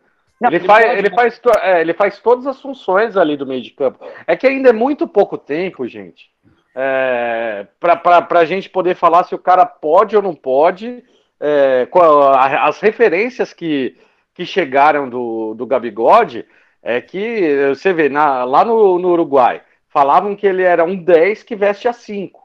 Ele, 0.43 0.59
faz, 0.59 0.97
ele, 0.97 1.09
faz, 1.09 1.41
é, 1.61 1.81
ele 1.81 1.93
faz 1.93 2.19
todas 2.19 2.47
as 2.47 2.59
funções 2.59 3.15
ali 3.15 3.37
do 3.37 3.45
meio 3.45 3.61
de 3.61 3.71
campo. 3.71 4.03
É 4.25 4.35
que 4.35 4.47
ainda 4.47 4.69
é 4.69 4.73
muito 4.73 5.07
pouco 5.07 5.37
tempo, 5.37 5.87
gente, 5.87 6.31
é, 6.75 7.67
para 7.79 8.39
a 8.39 8.45
gente 8.45 8.69
poder 8.69 8.95
falar 8.95 9.23
se 9.23 9.35
o 9.35 9.39
cara 9.39 9.65
pode 9.65 10.15
ou 10.15 10.21
não 10.21 10.33
pode 10.33 11.03
é, 11.41 11.87
as 12.59 12.79
referências 12.79 13.51
que, 13.51 13.97
que 14.33 14.45
chegaram 14.45 15.09
do, 15.09 15.55
do 15.55 15.65
Gabigode 15.65 16.45
é 16.83 17.01
que 17.01 17.67
você 17.69 17.91
vê 17.91 18.09
na, 18.09 18.43
lá 18.43 18.63
no, 18.63 18.99
no 18.99 19.09
Uruguai 19.09 19.61
falavam 19.87 20.35
que 20.35 20.45
ele 20.45 20.61
era 20.61 20.83
um 20.83 20.95
10 20.95 21.43
que 21.43 21.55
veste 21.55 21.87
a 21.87 21.93
5. 21.93 22.41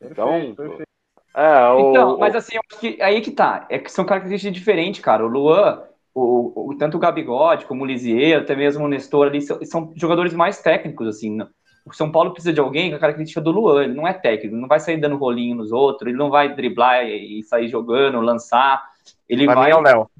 Então, 0.00 0.54
perfeito. 0.54 0.86
É, 1.34 1.68
o, 1.70 1.90
então, 1.90 2.18
mas 2.18 2.34
assim, 2.34 2.56
que, 2.80 3.00
aí 3.02 3.20
que 3.20 3.30
tá. 3.30 3.66
É 3.68 3.78
que 3.78 3.90
são 3.90 4.04
características 4.04 4.54
diferentes, 4.54 5.00
cara. 5.02 5.24
O 5.24 5.28
Luan, 5.28 5.82
o, 6.14 6.70
o, 6.70 6.78
tanto 6.78 6.96
o 6.96 7.00
Gabigode 7.00 7.66
como 7.66 7.82
o 7.82 7.86
Lisier, 7.86 8.40
até 8.40 8.54
mesmo 8.54 8.84
o 8.84 8.88
Nestor 8.88 9.26
ali, 9.26 9.42
são, 9.42 9.62
são 9.64 9.92
jogadores 9.96 10.32
mais 10.32 10.62
técnicos, 10.62 11.08
assim 11.08 11.38
o 11.86 11.92
São 11.92 12.10
Paulo 12.10 12.32
precisa 12.32 12.52
de 12.52 12.58
alguém 12.58 12.90
com 12.90 12.96
a 12.96 12.98
característica 12.98 13.40
do 13.40 13.52
Luan, 13.52 13.84
ele 13.84 13.94
não 13.94 14.08
é 14.08 14.12
técnico, 14.12 14.56
não 14.56 14.66
vai 14.66 14.80
sair 14.80 14.96
dando 14.96 15.16
rolinho 15.16 15.54
nos 15.54 15.70
outros, 15.70 16.08
ele 16.08 16.18
não 16.18 16.28
vai 16.28 16.52
driblar 16.52 17.04
e 17.06 17.42
sair 17.44 17.68
jogando, 17.68 18.20
lançar, 18.20 18.82
ele 19.28 19.46
vai... 19.46 19.70
É 19.70 19.76
o 19.76 19.80
Léo. 19.80 20.10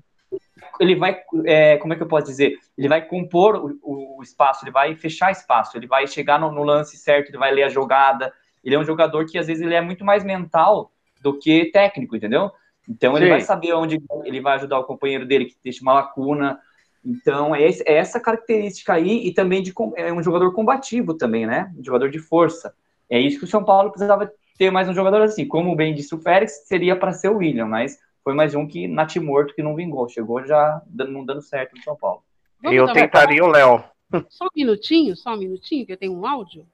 Ele 0.79 0.95
vai, 0.95 1.19
é, 1.45 1.77
como 1.79 1.93
é 1.93 1.97
que 1.97 2.03
eu 2.03 2.07
posso 2.07 2.27
dizer? 2.27 2.59
Ele 2.77 2.89
vai 2.89 3.05
compor 3.05 3.57
o, 3.83 4.19
o, 4.19 4.23
espaço, 4.23 4.65
ele 4.65 4.71
vai 4.71 4.95
fechar 4.95 5.33
espaço, 5.33 5.77
ele 5.77 5.87
vai 5.87 6.07
chegar 6.07 6.39
no, 6.39 6.53
no, 6.53 6.63
lance 6.63 6.97
certo, 6.97 7.31
ele 7.31 7.39
vai 7.39 7.51
ler 7.51 7.65
a 7.65 7.69
jogada. 7.69 8.33
Ele 8.63 8.75
é 8.75 8.79
um 8.79 8.85
jogador 8.85 9.25
que 9.27 9.39
às 9.39 9.47
vezes 9.47 9.63
ele 9.63 9.75
é 9.75 9.81
muito 9.81 10.05
mais 10.05 10.23
mental 10.23 10.93
do 11.23 11.39
que 11.39 11.67
técnico, 11.67 12.15
entendeu? 12.15 12.51
Então 12.89 13.17
ele 13.17 13.27
Sim. 13.27 13.31
vai 13.31 13.41
saber 13.41 13.73
onde 13.73 13.99
ele 14.25 14.41
vai 14.41 14.57
ajudar 14.57 14.79
o 14.79 14.85
companheiro 14.85 15.25
dele 15.25 15.47
que 15.47 15.57
deixa 15.65 15.83
uma 15.83 15.95
lacuna, 15.95 16.61
então, 17.07 17.55
é, 17.55 17.63
esse, 17.63 17.85
é, 17.87 17.95
essa 17.95 18.19
característica 18.19 18.93
aí, 18.93 19.25
e 19.25 19.33
também 19.33 19.63
de 19.63 19.73
é 19.95 20.13
um 20.13 20.23
jogador 20.23 20.53
combativo 20.53 21.15
também, 21.15 21.47
né? 21.47 21.73
Um 21.79 21.85
jogador 21.85 22.11
de 22.11 22.19
força. 22.19 22.75
É 23.09 23.21
isso 23.21 23.39
que 23.39 23.45
o 23.45 23.49
São 23.49 23.63
Paulo 23.65 23.91
precisava 23.91 24.29
ter 24.59 24.73
mais 24.73 24.89
um 24.89 24.95
jogador 24.95 25.23
assim. 25.23 25.47
Como 25.47 25.77
bem 25.77 25.95
disse 25.95 26.13
o 26.17 26.19
Félix, 26.19 26.67
seria 26.67 26.97
para 26.97 27.13
ser 27.13 27.29
o 27.29 27.37
William, 27.37 27.67
mas 27.67 27.97
foi 28.25 28.35
mais 28.35 28.57
um 28.57 28.67
que 28.67 28.89
natimorto 28.89 29.55
que 29.55 29.63
não 29.63 29.77
vingou. 29.77 30.09
Chegou 30.09 30.45
já 30.45 30.83
dando, 30.89 31.13
não 31.13 31.25
dando 31.25 31.43
certo 31.43 31.77
no 31.77 31.83
São 31.85 31.97
Paulo. 31.97 32.23
Vamos 32.61 32.77
eu 32.77 32.93
tentaria 32.93 33.45
o 33.45 33.49
Léo. 33.49 33.85
Só 34.29 34.47
um 34.47 34.51
minutinho, 34.55 35.17
só 35.17 35.35
um 35.35 35.37
minutinho, 35.37 35.85
que 35.85 35.93
eu 35.93 35.97
tenho 35.97 36.17
um 36.17 36.27
áudio. 36.27 36.65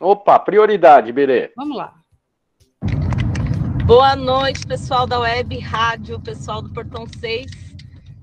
Opa, 0.00 0.38
prioridade, 0.38 1.12
Berê. 1.12 1.52
Vamos 1.56 1.76
lá. 1.76 1.94
Boa 3.84 4.14
noite, 4.14 4.64
pessoal 4.64 5.06
da 5.06 5.18
Web 5.18 5.58
Rádio, 5.58 6.20
pessoal 6.20 6.62
do 6.62 6.72
Portão 6.72 7.04
6. 7.06 7.67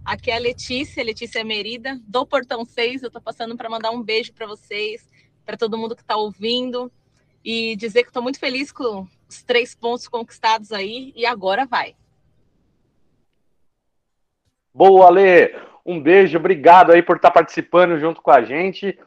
Aqui 0.06 0.30
é 0.30 0.36
a 0.36 0.40
Letícia, 0.40 1.04
Letícia 1.04 1.44
Merida, 1.44 2.00
do 2.08 2.28
Portão 2.28 2.64
6. 2.64 3.02
Eu 3.02 3.08
estou 3.08 3.20
passando 3.20 3.58
para 3.58 3.68
mandar 3.68 3.90
um 3.90 4.04
beijo 4.04 4.32
para 4.34 4.46
vocês, 4.46 5.04
para 5.44 5.58
todo 5.58 5.80
mundo 5.80 5.96
que 5.96 6.04
está 6.04 6.16
ouvindo 6.16 6.92
e 7.44 7.76
dizer 7.76 8.04
que 8.04 8.10
estou 8.10 8.22
muito 8.22 8.40
feliz 8.40 8.72
com 8.72 9.08
os 9.28 9.42
três 9.42 9.74
pontos 9.74 10.08
conquistados 10.08 10.72
aí 10.72 11.12
e 11.16 11.26
agora 11.26 11.66
vai. 11.66 11.96
Boa, 14.72 15.10
Lê! 15.10 15.56
Um 15.84 16.00
beijo, 16.00 16.38
obrigado 16.38 16.92
aí 16.92 17.02
por 17.02 17.16
estar 17.16 17.30
tá 17.30 17.34
participando 17.34 17.98
junto 17.98 18.22
com 18.22 18.30
a 18.30 18.44
gente. 18.44 19.00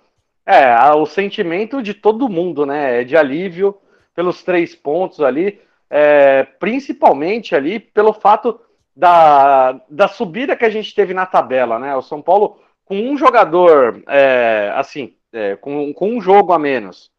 É, 0.45 0.75
o 0.95 1.07
sentimento 1.07 1.81
de 1.81 1.95
todo 1.95 2.29
mundo, 2.29 2.67
né? 2.67 3.03
É 3.03 3.05
de 3.05 3.17
alívio 3.17 3.79
pelos 4.17 4.43
três 4.43 4.75
pontos 4.75 5.21
ali, 5.21 5.61
é, 5.89 6.43
principalmente 6.43 7.55
ali 7.55 7.79
pelo 7.79 8.13
fato 8.13 8.61
da, 8.99 9.81
da 9.89 10.09
subida 10.09 10.57
que 10.57 10.65
a 10.65 10.71
gente 10.71 10.93
teve 10.93 11.15
na 11.15 11.25
tabela, 11.25 11.79
né? 11.79 11.95
O 11.95 12.03
São 12.03 12.21
Paulo 12.21 12.59
com 12.85 12.97
um 12.97 13.17
jogador, 13.17 14.03
é, 14.09 14.73
assim, 14.75 15.15
é, 15.33 15.55
com, 15.55 15.95
com 15.95 16.17
um 16.17 16.21
jogo 16.21 16.53
a 16.53 16.59
menos, 16.59 17.13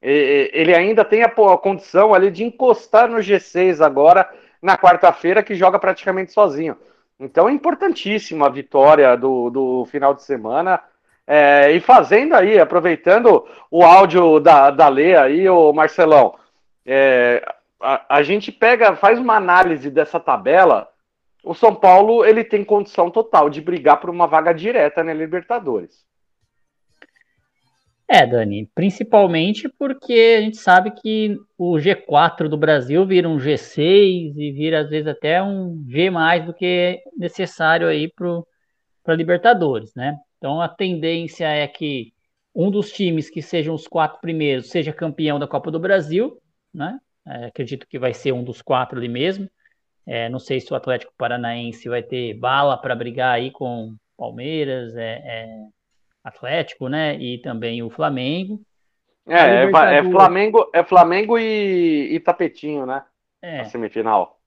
ele 0.00 0.74
ainda 0.74 1.04
tem 1.04 1.22
a, 1.22 1.26
a, 1.26 1.58
condição 1.58 2.12
ali 2.12 2.28
de 2.28 2.42
encostar 2.42 3.08
no 3.08 3.18
G6 3.18 3.80
agora 3.80 4.28
na 4.60 4.76
quarta-feira, 4.76 5.44
que 5.44 5.54
joga 5.54 5.78
praticamente 5.78 6.32
sozinho. 6.32 6.76
Então 7.20 7.48
é 7.48 7.52
importantíssima 7.52 8.46
a 8.46 8.50
vitória 8.50 9.16
do, 9.16 9.48
do 9.48 9.86
final 9.86 10.14
de 10.14 10.24
semana. 10.24 10.80
É, 11.24 11.70
e 11.70 11.78
fazendo 11.78 12.34
aí, 12.34 12.58
aproveitando 12.58 13.46
o 13.70 13.84
áudio 13.84 14.40
da, 14.40 14.72
da 14.72 14.88
Lê 14.88 15.14
aí, 15.14 15.48
o 15.48 15.72
Marcelão, 15.72 16.34
é, 16.84 17.44
a, 17.80 18.16
a 18.16 18.22
gente 18.24 18.50
pega, 18.50 18.96
faz 18.96 19.20
uma 19.20 19.36
análise 19.36 19.88
dessa 19.88 20.18
tabela. 20.18 20.91
O 21.44 21.54
São 21.54 21.74
Paulo 21.74 22.24
ele 22.24 22.44
tem 22.44 22.64
condição 22.64 23.10
total 23.10 23.50
de 23.50 23.60
brigar 23.60 24.00
por 24.00 24.10
uma 24.10 24.26
vaga 24.26 24.52
direta 24.52 25.02
na 25.02 25.12
Libertadores. 25.12 26.06
É, 28.08 28.26
Dani, 28.26 28.70
principalmente 28.74 29.68
porque 29.78 30.36
a 30.38 30.42
gente 30.42 30.58
sabe 30.58 30.90
que 30.90 31.34
o 31.56 31.78
G4 31.78 32.46
do 32.46 32.58
Brasil 32.58 33.06
vira 33.06 33.26
um 33.28 33.38
G6 33.38 34.36
e 34.36 34.52
vira 34.52 34.80
às 34.80 34.90
vezes 34.90 35.06
até 35.06 35.42
um 35.42 35.82
G 35.88 36.10
mais 36.10 36.44
do 36.44 36.52
que 36.52 37.00
necessário 37.16 37.88
aí 37.88 38.12
para 38.12 39.14
Libertadores, 39.14 39.94
né? 39.94 40.18
Então 40.36 40.60
a 40.60 40.68
tendência 40.68 41.46
é 41.46 41.66
que 41.66 42.12
um 42.54 42.70
dos 42.70 42.92
times 42.92 43.30
que 43.30 43.40
sejam 43.40 43.74
os 43.74 43.88
quatro 43.88 44.20
primeiros 44.20 44.68
seja 44.68 44.92
campeão 44.92 45.38
da 45.38 45.48
Copa 45.48 45.70
do 45.70 45.80
Brasil, 45.80 46.36
né? 46.72 46.98
É, 47.26 47.46
acredito 47.46 47.86
que 47.88 47.98
vai 47.98 48.12
ser 48.12 48.32
um 48.32 48.44
dos 48.44 48.60
quatro 48.60 48.98
ali 48.98 49.08
mesmo. 49.08 49.48
É, 50.06 50.28
não 50.28 50.38
sei 50.38 50.60
se 50.60 50.72
o 50.72 50.76
Atlético 50.76 51.12
Paranaense 51.16 51.88
vai 51.88 52.02
ter 52.02 52.34
bala 52.34 52.76
para 52.76 52.94
brigar 52.94 53.34
aí 53.34 53.50
com 53.50 53.94
Palmeiras, 54.16 54.96
é, 54.96 55.22
é 55.24 55.48
Atlético, 56.24 56.88
né? 56.88 57.16
E 57.16 57.38
também 57.38 57.82
o 57.82 57.90
Flamengo. 57.90 58.60
É, 59.26 59.64
é, 59.64 59.64
é, 59.64 60.10
Flamengo, 60.10 60.70
é 60.74 60.82
Flamengo 60.82 61.38
e, 61.38 62.14
e 62.14 62.20
Tapetinho, 62.20 62.84
né? 62.86 63.04
É. 63.40 63.58
Na 63.58 63.64
semifinal. 63.64 64.40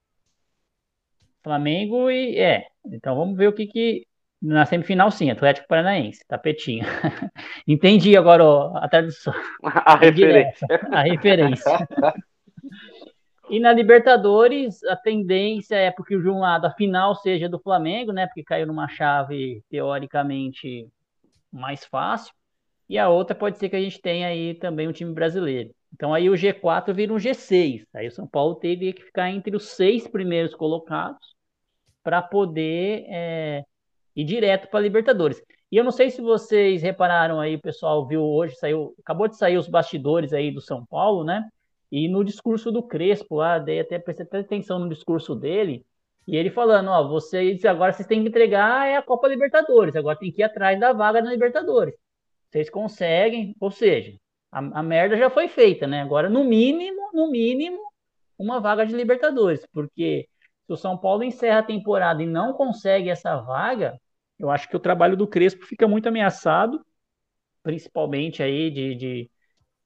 Flamengo 1.43 2.09
e. 2.09 2.39
É. 2.39 2.65
Então 2.85 3.15
vamos 3.15 3.37
ver 3.37 3.47
o 3.47 3.53
que 3.53 3.67
que. 3.67 4.07
Na 4.41 4.65
semifinal, 4.65 5.09
sim, 5.09 5.31
Atlético 5.31 5.67
Paranaense, 5.67 6.25
tapetinho. 6.27 6.85
Entendi 7.67 8.15
agora 8.15 8.43
ó, 8.43 8.77
a 8.77 8.87
tradução. 8.87 9.33
A 9.63 9.95
referência. 9.95 10.67
A 10.91 11.01
referência. 11.03 11.87
E 13.49 13.59
na 13.59 13.71
Libertadores, 13.71 14.83
a 14.85 14.95
tendência 14.95 15.75
é 15.75 15.91
porque 15.91 16.17
de 16.17 16.29
um 16.29 16.39
lado 16.39 16.65
a 16.65 16.71
final 16.71 17.15
seja 17.15 17.47
do 17.47 17.59
Flamengo, 17.59 18.11
né? 18.11 18.25
Porque 18.25 18.43
caiu 18.43 18.65
numa 18.65 18.87
chave 18.87 19.63
teoricamente 19.69 20.87
mais 21.51 21.85
fácil, 21.85 22.33
e 22.89 22.97
a 22.97 23.09
outra 23.09 23.35
pode 23.35 23.57
ser 23.57 23.69
que 23.69 23.75
a 23.75 23.81
gente 23.81 24.01
tenha 24.01 24.27
aí 24.27 24.55
também 24.55 24.87
um 24.87 24.91
time 24.91 25.13
brasileiro. 25.13 25.73
Então 25.93 26.13
aí 26.13 26.29
o 26.29 26.33
G4 26.33 26.93
vira 26.93 27.13
um 27.13 27.17
G6. 27.17 27.85
Aí 27.93 28.07
o 28.07 28.11
São 28.11 28.27
Paulo 28.27 28.55
teve 28.55 28.93
que 28.93 29.03
ficar 29.03 29.29
entre 29.31 29.55
os 29.55 29.69
seis 29.69 30.07
primeiros 30.07 30.53
colocados 30.53 31.35
para 32.03 32.21
poder 32.21 33.05
é, 33.07 33.63
ir 34.15 34.25
direto 34.25 34.69
para 34.69 34.79
a 34.79 34.83
Libertadores. 34.83 35.41
E 35.71 35.77
eu 35.77 35.83
não 35.83 35.91
sei 35.91 36.09
se 36.11 36.21
vocês 36.21 36.81
repararam 36.81 37.39
aí, 37.39 37.55
o 37.55 37.61
pessoal 37.61 38.07
viu 38.07 38.21
hoje, 38.21 38.55
saiu, 38.55 38.93
acabou 38.99 39.27
de 39.27 39.37
sair 39.37 39.57
os 39.57 39.67
bastidores 39.67 40.33
aí 40.33 40.51
do 40.51 40.61
São 40.61 40.85
Paulo, 40.85 41.23
né? 41.23 41.49
E 41.95 42.09
no 42.09 42.25
discurso 42.25 42.73
do 42.73 42.83
Crespo 42.83 43.37
lá, 43.37 43.57
dei 43.57 43.79
até 43.79 43.97
prestei 43.97 44.27
atenção 44.41 44.79
no 44.79 44.89
discurso 44.89 45.33
dele, 45.33 45.85
e 46.27 46.35
ele 46.35 46.49
falando, 46.49 46.89
ó, 46.89 47.07
vocês 47.07 47.63
agora 47.63 47.93
vocês 47.93 48.05
têm 48.05 48.21
que 48.21 48.27
entregar 48.27 48.85
é 48.85 48.97
a 48.97 49.01
Copa 49.01 49.29
Libertadores, 49.29 49.95
agora 49.95 50.19
tem 50.19 50.29
que 50.29 50.41
ir 50.41 50.43
atrás 50.43 50.77
da 50.77 50.91
vaga 50.91 51.21
na 51.21 51.31
Libertadores. 51.31 51.95
Vocês 52.51 52.69
conseguem, 52.69 53.55
ou 53.61 53.71
seja, 53.71 54.17
a, 54.51 54.59
a 54.79 54.83
merda 54.83 55.15
já 55.15 55.29
foi 55.29 55.47
feita, 55.47 55.87
né? 55.87 56.01
Agora, 56.01 56.29
no 56.29 56.43
mínimo, 56.43 57.11
no 57.13 57.31
mínimo, 57.31 57.79
uma 58.37 58.59
vaga 58.59 58.85
de 58.85 58.93
Libertadores, 58.93 59.65
porque 59.71 60.27
se 60.67 60.73
o 60.73 60.75
São 60.75 60.97
Paulo 60.97 61.23
encerra 61.23 61.59
a 61.59 61.63
temporada 61.63 62.21
e 62.21 62.25
não 62.25 62.51
consegue 62.51 63.09
essa 63.09 63.37
vaga, 63.37 63.97
eu 64.37 64.49
acho 64.49 64.67
que 64.67 64.75
o 64.75 64.81
trabalho 64.81 65.15
do 65.15 65.27
Crespo 65.27 65.65
fica 65.65 65.87
muito 65.87 66.09
ameaçado, 66.09 66.85
principalmente 67.63 68.43
aí 68.43 68.69
de, 68.69 68.95
de, 68.95 69.31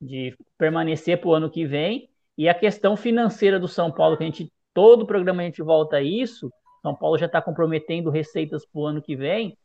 de 0.01 0.35
permanecer 0.57 1.19
para 1.19 1.29
o 1.29 1.33
ano 1.33 1.49
que 1.49 1.65
vem. 1.65 2.09
E 2.38 2.47
a 2.47 2.53
questão 2.53 2.95
financeira 2.95 3.59
do 3.59 3.67
São 3.67 3.91
Paulo, 3.91 4.17
que 4.17 4.23
a 4.23 4.25
gente 4.25 4.51
todo 4.73 5.05
programa 5.05 5.41
a 5.41 5.45
gente 5.45 5.62
volta 5.62 5.97
a 5.97 6.01
isso. 6.01 6.51
São 6.81 6.95
Paulo 6.95 7.17
já 7.17 7.25
está 7.25 7.41
comprometendo 7.41 8.09
receitas 8.09 8.65
para 8.65 8.79
o 8.79 8.85
ano 8.85 9.01
que 9.01 9.15
vem. 9.15 9.57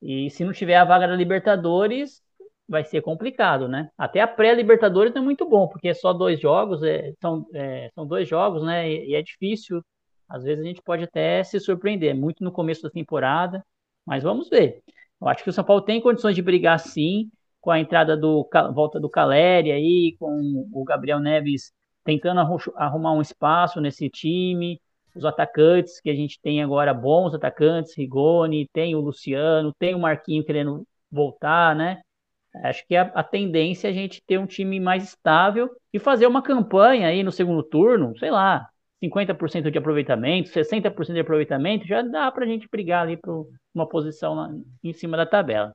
E 0.00 0.30
se 0.30 0.44
não 0.44 0.52
tiver 0.52 0.76
a 0.76 0.84
vaga 0.84 1.06
da 1.06 1.14
Libertadores, 1.14 2.22
vai 2.68 2.84
ser 2.84 3.02
complicado, 3.02 3.68
né? 3.68 3.90
Até 3.98 4.20
a 4.20 4.26
pré-Libertadores 4.26 5.12
não 5.12 5.22
é 5.22 5.24
muito 5.24 5.48
bom, 5.48 5.68
porque 5.68 5.88
é 5.88 5.94
só 5.94 6.12
dois 6.12 6.40
jogos, 6.40 6.82
é, 6.82 7.12
são, 7.20 7.46
é, 7.54 7.90
são 7.94 8.06
dois 8.06 8.28
jogos, 8.28 8.62
né? 8.62 8.90
E, 8.90 9.10
e, 9.10 9.14
é 9.14 9.22
difícil. 9.22 9.82
Às 10.28 10.44
vezes 10.44 10.64
a 10.64 10.66
gente 10.66 10.82
pode 10.82 11.04
até 11.04 11.44
se 11.44 11.60
surpreender, 11.60 12.14
muito 12.16 12.42
no 12.42 12.50
começo 12.50 12.82
da 12.82 12.90
temporada, 12.90 13.62
mas 14.06 14.22
vamos 14.22 14.48
ver. 14.48 14.82
Eu 15.20 15.28
acho 15.28 15.44
que 15.44 15.50
o 15.50 15.52
São 15.52 15.62
Paulo 15.64 15.82
tem 15.82 16.00
condições 16.00 16.34
de 16.34 16.42
brigar 16.42 16.78
sim, 16.80 17.30
com 17.62 17.70
a 17.70 17.80
entrada 17.80 18.16
do 18.16 18.46
volta 18.74 19.00
do 19.00 19.08
Caleri 19.08 19.70
aí, 19.70 20.16
com 20.18 20.68
o 20.72 20.84
Gabriel 20.84 21.20
Neves 21.20 21.72
tentando 22.04 22.40
arrumar 22.76 23.12
um 23.12 23.22
espaço 23.22 23.80
nesse 23.80 24.10
time. 24.10 24.80
Os 25.14 25.24
atacantes 25.24 26.00
que 26.00 26.10
a 26.10 26.14
gente 26.14 26.40
tem 26.42 26.62
agora, 26.62 26.92
bons 26.92 27.34
atacantes, 27.34 27.96
Rigoni, 27.96 28.68
tem 28.72 28.96
o 28.96 29.00
Luciano, 29.00 29.72
tem 29.78 29.94
o 29.94 29.98
Marquinho 30.00 30.44
querendo 30.44 30.84
voltar, 31.10 31.76
né? 31.76 32.00
Acho 32.64 32.84
que 32.86 32.96
a, 32.96 33.02
a 33.14 33.22
tendência 33.22 33.86
é 33.86 33.90
a 33.90 33.94
gente 33.94 34.22
ter 34.26 34.38
um 34.38 34.46
time 34.46 34.80
mais 34.80 35.04
estável 35.04 35.70
e 35.92 35.98
fazer 36.00 36.26
uma 36.26 36.42
campanha 36.42 37.06
aí 37.08 37.22
no 37.22 37.30
segundo 37.30 37.62
turno, 37.62 38.18
sei 38.18 38.30
lá, 38.30 38.66
50% 39.00 39.70
de 39.70 39.78
aproveitamento, 39.78 40.50
60% 40.50 41.14
de 41.14 41.20
aproveitamento, 41.20 41.86
já 41.86 42.02
dá 42.02 42.30
para 42.32 42.44
a 42.44 42.48
gente 42.48 42.68
brigar 42.68 43.02
ali 43.02 43.16
para 43.16 43.32
uma 43.74 43.88
posição 43.88 44.34
lá, 44.34 44.50
em 44.82 44.92
cima 44.92 45.16
da 45.16 45.26
tabela. 45.26 45.72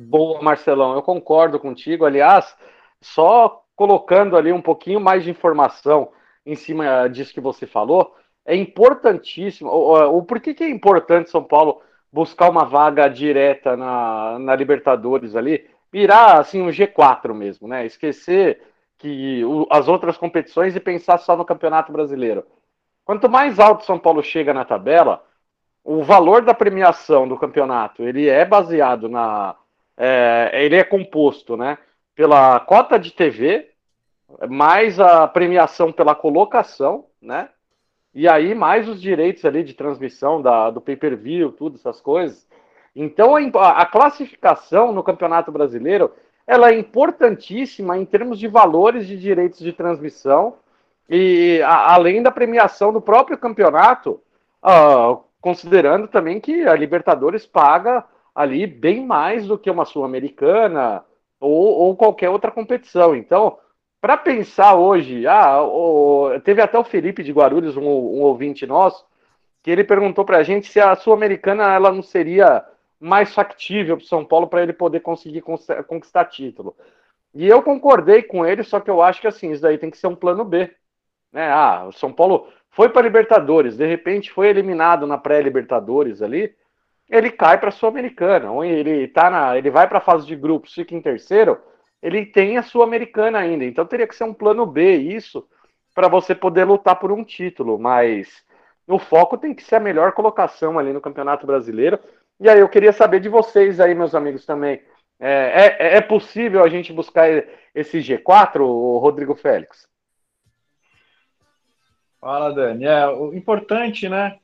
Boa, 0.00 0.40
Marcelão, 0.40 0.94
eu 0.94 1.02
concordo 1.02 1.58
contigo. 1.58 2.04
Aliás, 2.04 2.56
só 3.00 3.64
colocando 3.74 4.36
ali 4.36 4.52
um 4.52 4.62
pouquinho 4.62 5.00
mais 5.00 5.24
de 5.24 5.30
informação 5.30 6.12
em 6.46 6.54
cima 6.54 7.08
disso 7.08 7.34
que 7.34 7.40
você 7.40 7.66
falou, 7.66 8.14
é 8.44 8.54
importantíssimo. 8.54 9.68
O, 9.70 10.18
o, 10.18 10.22
por 10.22 10.40
que, 10.40 10.54
que 10.54 10.62
é 10.62 10.70
importante 10.70 11.30
São 11.30 11.42
Paulo 11.42 11.82
buscar 12.12 12.48
uma 12.48 12.64
vaga 12.64 13.08
direta 13.08 13.76
na, 13.76 14.38
na 14.38 14.54
Libertadores 14.54 15.34
ali? 15.34 15.68
Virar 15.92 16.38
assim 16.38 16.62
um 16.62 16.68
G4 16.68 17.34
mesmo, 17.34 17.66
né? 17.66 17.84
Esquecer 17.84 18.62
que 18.98 19.44
o, 19.44 19.66
as 19.68 19.88
outras 19.88 20.16
competições 20.16 20.76
e 20.76 20.80
pensar 20.80 21.18
só 21.18 21.36
no 21.36 21.44
Campeonato 21.44 21.90
Brasileiro. 21.90 22.46
Quanto 23.04 23.28
mais 23.28 23.58
alto 23.58 23.84
São 23.84 23.98
Paulo 23.98 24.22
chega 24.22 24.54
na 24.54 24.64
tabela, 24.64 25.24
o 25.82 26.02
valor 26.04 26.42
da 26.42 26.54
premiação 26.54 27.26
do 27.26 27.36
campeonato 27.36 28.04
ele 28.04 28.28
é 28.28 28.44
baseado 28.44 29.08
na. 29.08 29.56
É, 29.98 30.50
ele 30.54 30.76
é 30.76 30.84
composto, 30.84 31.56
né? 31.56 31.76
pela 32.18 32.58
cota 32.58 32.98
de 32.98 33.12
TV, 33.12 33.70
mais 34.48 34.98
a 34.98 35.28
premiação 35.28 35.92
pela 35.92 36.16
colocação, 36.16 37.04
né? 37.22 37.48
E 38.12 38.28
aí 38.28 38.56
mais 38.56 38.88
os 38.88 39.00
direitos 39.00 39.44
ali 39.44 39.62
de 39.62 39.72
transmissão 39.72 40.42
da, 40.42 40.68
do 40.68 40.80
pay-per-view, 40.80 41.52
tudo 41.52 41.76
essas 41.76 42.00
coisas. 42.00 42.44
Então 42.96 43.36
a, 43.36 43.70
a 43.70 43.86
classificação 43.86 44.92
no 44.92 45.04
Campeonato 45.04 45.52
Brasileiro 45.52 46.12
ela 46.44 46.70
é 46.70 46.78
importantíssima 46.80 47.96
em 47.96 48.04
termos 48.04 48.40
de 48.40 48.48
valores 48.48 49.06
de 49.06 49.16
direitos 49.16 49.60
de 49.60 49.72
transmissão 49.72 50.56
e 51.08 51.62
a, 51.64 51.94
além 51.94 52.20
da 52.20 52.32
premiação 52.32 52.92
do 52.92 53.00
próprio 53.00 53.38
campeonato, 53.38 54.20
uh, 54.60 55.22
considerando 55.40 56.08
também 56.08 56.40
que 56.40 56.66
a 56.66 56.74
Libertadores 56.74 57.46
paga 57.46 58.04
ali 58.38 58.68
bem 58.68 59.04
mais 59.04 59.48
do 59.48 59.58
que 59.58 59.68
uma 59.68 59.84
Sul-Americana, 59.84 61.04
ou, 61.40 61.50
ou 61.50 61.96
qualquer 61.96 62.30
outra 62.30 62.52
competição. 62.52 63.16
Então, 63.16 63.58
para 64.00 64.16
pensar 64.16 64.76
hoje, 64.76 65.26
ah, 65.26 65.60
o, 65.60 66.38
teve 66.44 66.62
até 66.62 66.78
o 66.78 66.84
Felipe 66.84 67.24
de 67.24 67.32
Guarulhos, 67.32 67.76
um, 67.76 67.82
um 67.82 68.20
ouvinte 68.22 68.64
nosso, 68.64 69.04
que 69.60 69.72
ele 69.72 69.82
perguntou 69.82 70.24
para 70.24 70.38
a 70.38 70.44
gente 70.44 70.68
se 70.68 70.78
a 70.78 70.94
Sul-Americana 70.94 71.74
ela 71.74 71.90
não 71.90 72.00
seria 72.00 72.64
mais 73.00 73.34
factível 73.34 73.96
para 73.96 74.04
o 74.04 74.06
São 74.06 74.24
Paulo 74.24 74.46
para 74.46 74.62
ele 74.62 74.72
poder 74.72 75.00
conseguir 75.00 75.42
conquistar 75.88 76.26
título. 76.26 76.76
E 77.34 77.44
eu 77.48 77.60
concordei 77.60 78.22
com 78.22 78.46
ele, 78.46 78.62
só 78.62 78.78
que 78.78 78.88
eu 78.88 79.02
acho 79.02 79.20
que 79.20 79.26
assim, 79.26 79.50
isso 79.50 79.62
daí 79.62 79.78
tem 79.78 79.90
que 79.90 79.98
ser 79.98 80.06
um 80.06 80.14
plano 80.14 80.44
B. 80.44 80.72
Né? 81.32 81.50
Ah, 81.50 81.86
o 81.88 81.92
São 81.92 82.12
Paulo 82.12 82.46
foi 82.70 82.88
para 82.88 83.02
Libertadores, 83.02 83.76
de 83.76 83.84
repente 83.84 84.30
foi 84.30 84.46
eliminado 84.46 85.08
na 85.08 85.18
pré-Libertadores 85.18 86.22
ali 86.22 86.54
ele 87.08 87.30
cai 87.30 87.58
para 87.58 87.70
a 87.70 87.72
Sul-Americana. 87.72 88.48
Ele 88.66 89.08
tá 89.08 89.56
ele 89.56 89.70
vai 89.70 89.88
para 89.88 89.98
a 89.98 90.02
fase 90.02 90.26
de 90.26 90.36
grupos, 90.36 90.74
fica 90.74 90.94
em 90.94 91.00
terceiro, 91.00 91.58
ele 92.02 92.26
tem 92.26 92.58
a 92.58 92.62
Sul-Americana 92.62 93.38
ainda. 93.38 93.64
Então 93.64 93.86
teria 93.86 94.06
que 94.06 94.14
ser 94.14 94.24
um 94.24 94.34
plano 94.34 94.66
B 94.66 94.96
isso 94.96 95.48
para 95.94 96.08
você 96.08 96.34
poder 96.34 96.64
lutar 96.64 96.98
por 96.98 97.10
um 97.10 97.24
título, 97.24 97.78
mas 97.78 98.44
o 98.86 98.98
foco 98.98 99.36
tem 99.36 99.54
que 99.54 99.62
ser 99.62 99.76
a 99.76 99.80
melhor 99.80 100.12
colocação 100.12 100.78
ali 100.78 100.92
no 100.92 101.00
Campeonato 101.00 101.46
Brasileiro. 101.46 101.98
E 102.40 102.48
aí 102.48 102.60
eu 102.60 102.68
queria 102.68 102.92
saber 102.92 103.20
de 103.20 103.28
vocês 103.28 103.80
aí, 103.80 103.94
meus 103.94 104.14
amigos, 104.14 104.46
também. 104.46 104.80
É, 105.20 105.76
é, 105.88 105.96
é 105.96 106.00
possível 106.00 106.62
a 106.62 106.68
gente 106.68 106.92
buscar 106.92 107.28
esse 107.74 107.98
G4, 107.98 108.60
o 108.60 108.98
Rodrigo 108.98 109.34
Félix? 109.34 109.88
Fala, 112.20 112.52
Dani. 112.52 112.84
É, 112.84 113.08
o 113.08 113.34
importante, 113.34 114.08
né? 114.08 114.38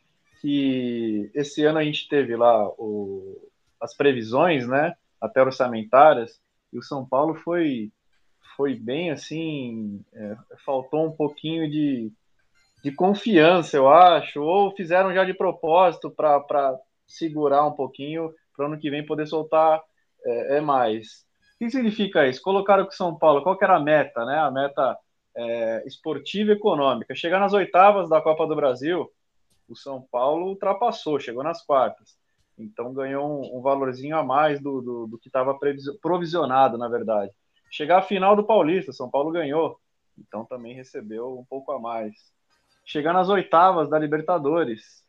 Que 0.45 1.31
esse 1.35 1.65
ano 1.65 1.79
a 1.79 1.85
gente 1.85 2.07
teve 2.07 2.37
lá 2.37 2.69
o, 2.77 3.51
as 3.81 3.97
previsões, 3.97 4.69
né? 4.69 4.95
até 5.19 5.41
orçamentárias, 5.41 6.39
e 6.71 6.77
o 6.77 6.83
São 6.83 7.03
Paulo 7.09 7.35
foi, 7.37 7.91
foi 8.55 8.75
bem 8.75 9.11
assim, 9.11 10.05
é, 10.13 10.37
faltou 10.63 11.07
um 11.07 11.13
pouquinho 11.13 11.71
de, 11.71 12.13
de 12.83 12.93
confiança, 12.93 13.75
eu 13.79 13.89
acho, 13.89 14.43
ou 14.43 14.71
fizeram 14.77 15.15
já 15.15 15.25
de 15.25 15.33
propósito 15.33 16.11
para 16.11 16.79
segurar 17.07 17.67
um 17.67 17.73
pouquinho 17.73 18.31
para 18.55 18.67
ano 18.67 18.79
que 18.79 18.91
vem 18.91 19.07
poder 19.07 19.27
soltar 19.27 19.81
é, 20.27 20.59
é, 20.59 20.61
mais. 20.61 21.25
O 21.55 21.65
que 21.65 21.71
significa 21.71 22.29
isso? 22.29 22.43
Colocaram 22.43 22.85
com 22.85 22.91
o 22.91 22.95
São 22.95 23.17
Paulo, 23.17 23.43
qual 23.43 23.57
que 23.57 23.65
era 23.65 23.77
a 23.77 23.83
meta, 23.83 24.27
né? 24.27 24.37
A 24.37 24.51
meta 24.51 24.95
é, 25.35 25.85
esportiva 25.87 26.51
e 26.51 26.55
econômica. 26.55 27.15
Chegar 27.15 27.41
nas 27.41 27.55
oitavas 27.55 28.11
da 28.11 28.21
Copa 28.21 28.47
do 28.47 28.55
Brasil, 28.55 29.11
o 29.69 29.77
São 29.77 30.03
Paulo 30.11 30.47
ultrapassou, 30.47 31.19
chegou 31.19 31.43
nas 31.43 31.65
quartas. 31.65 32.17
Então 32.59 32.93
ganhou 32.93 33.27
um, 33.27 33.59
um 33.59 33.63
valorzinho 33.63 34.17
a 34.17 34.23
mais 34.23 34.61
do, 34.61 34.81
do, 34.81 35.07
do 35.07 35.19
que 35.19 35.29
estava 35.29 35.59
provisionado, 36.01 36.79
na 36.79 36.89
verdade. 36.89 37.33
Chegar 37.71 37.99
à 37.99 38.03
final 38.03 38.37
do 38.37 38.47
Paulista, 38.47 38.93
São 38.93 39.11
Paulo 39.11 39.33
ganhou. 39.33 39.79
Então 40.17 40.45
também 40.45 40.75
recebeu 40.75 41.39
um 41.39 41.45
pouco 41.45 41.73
a 41.73 41.81
mais. 41.81 42.15
Chegar 42.85 43.13
nas 43.13 43.29
oitavas 43.29 43.89
da 43.89 43.99
Libertadores. 43.99 45.05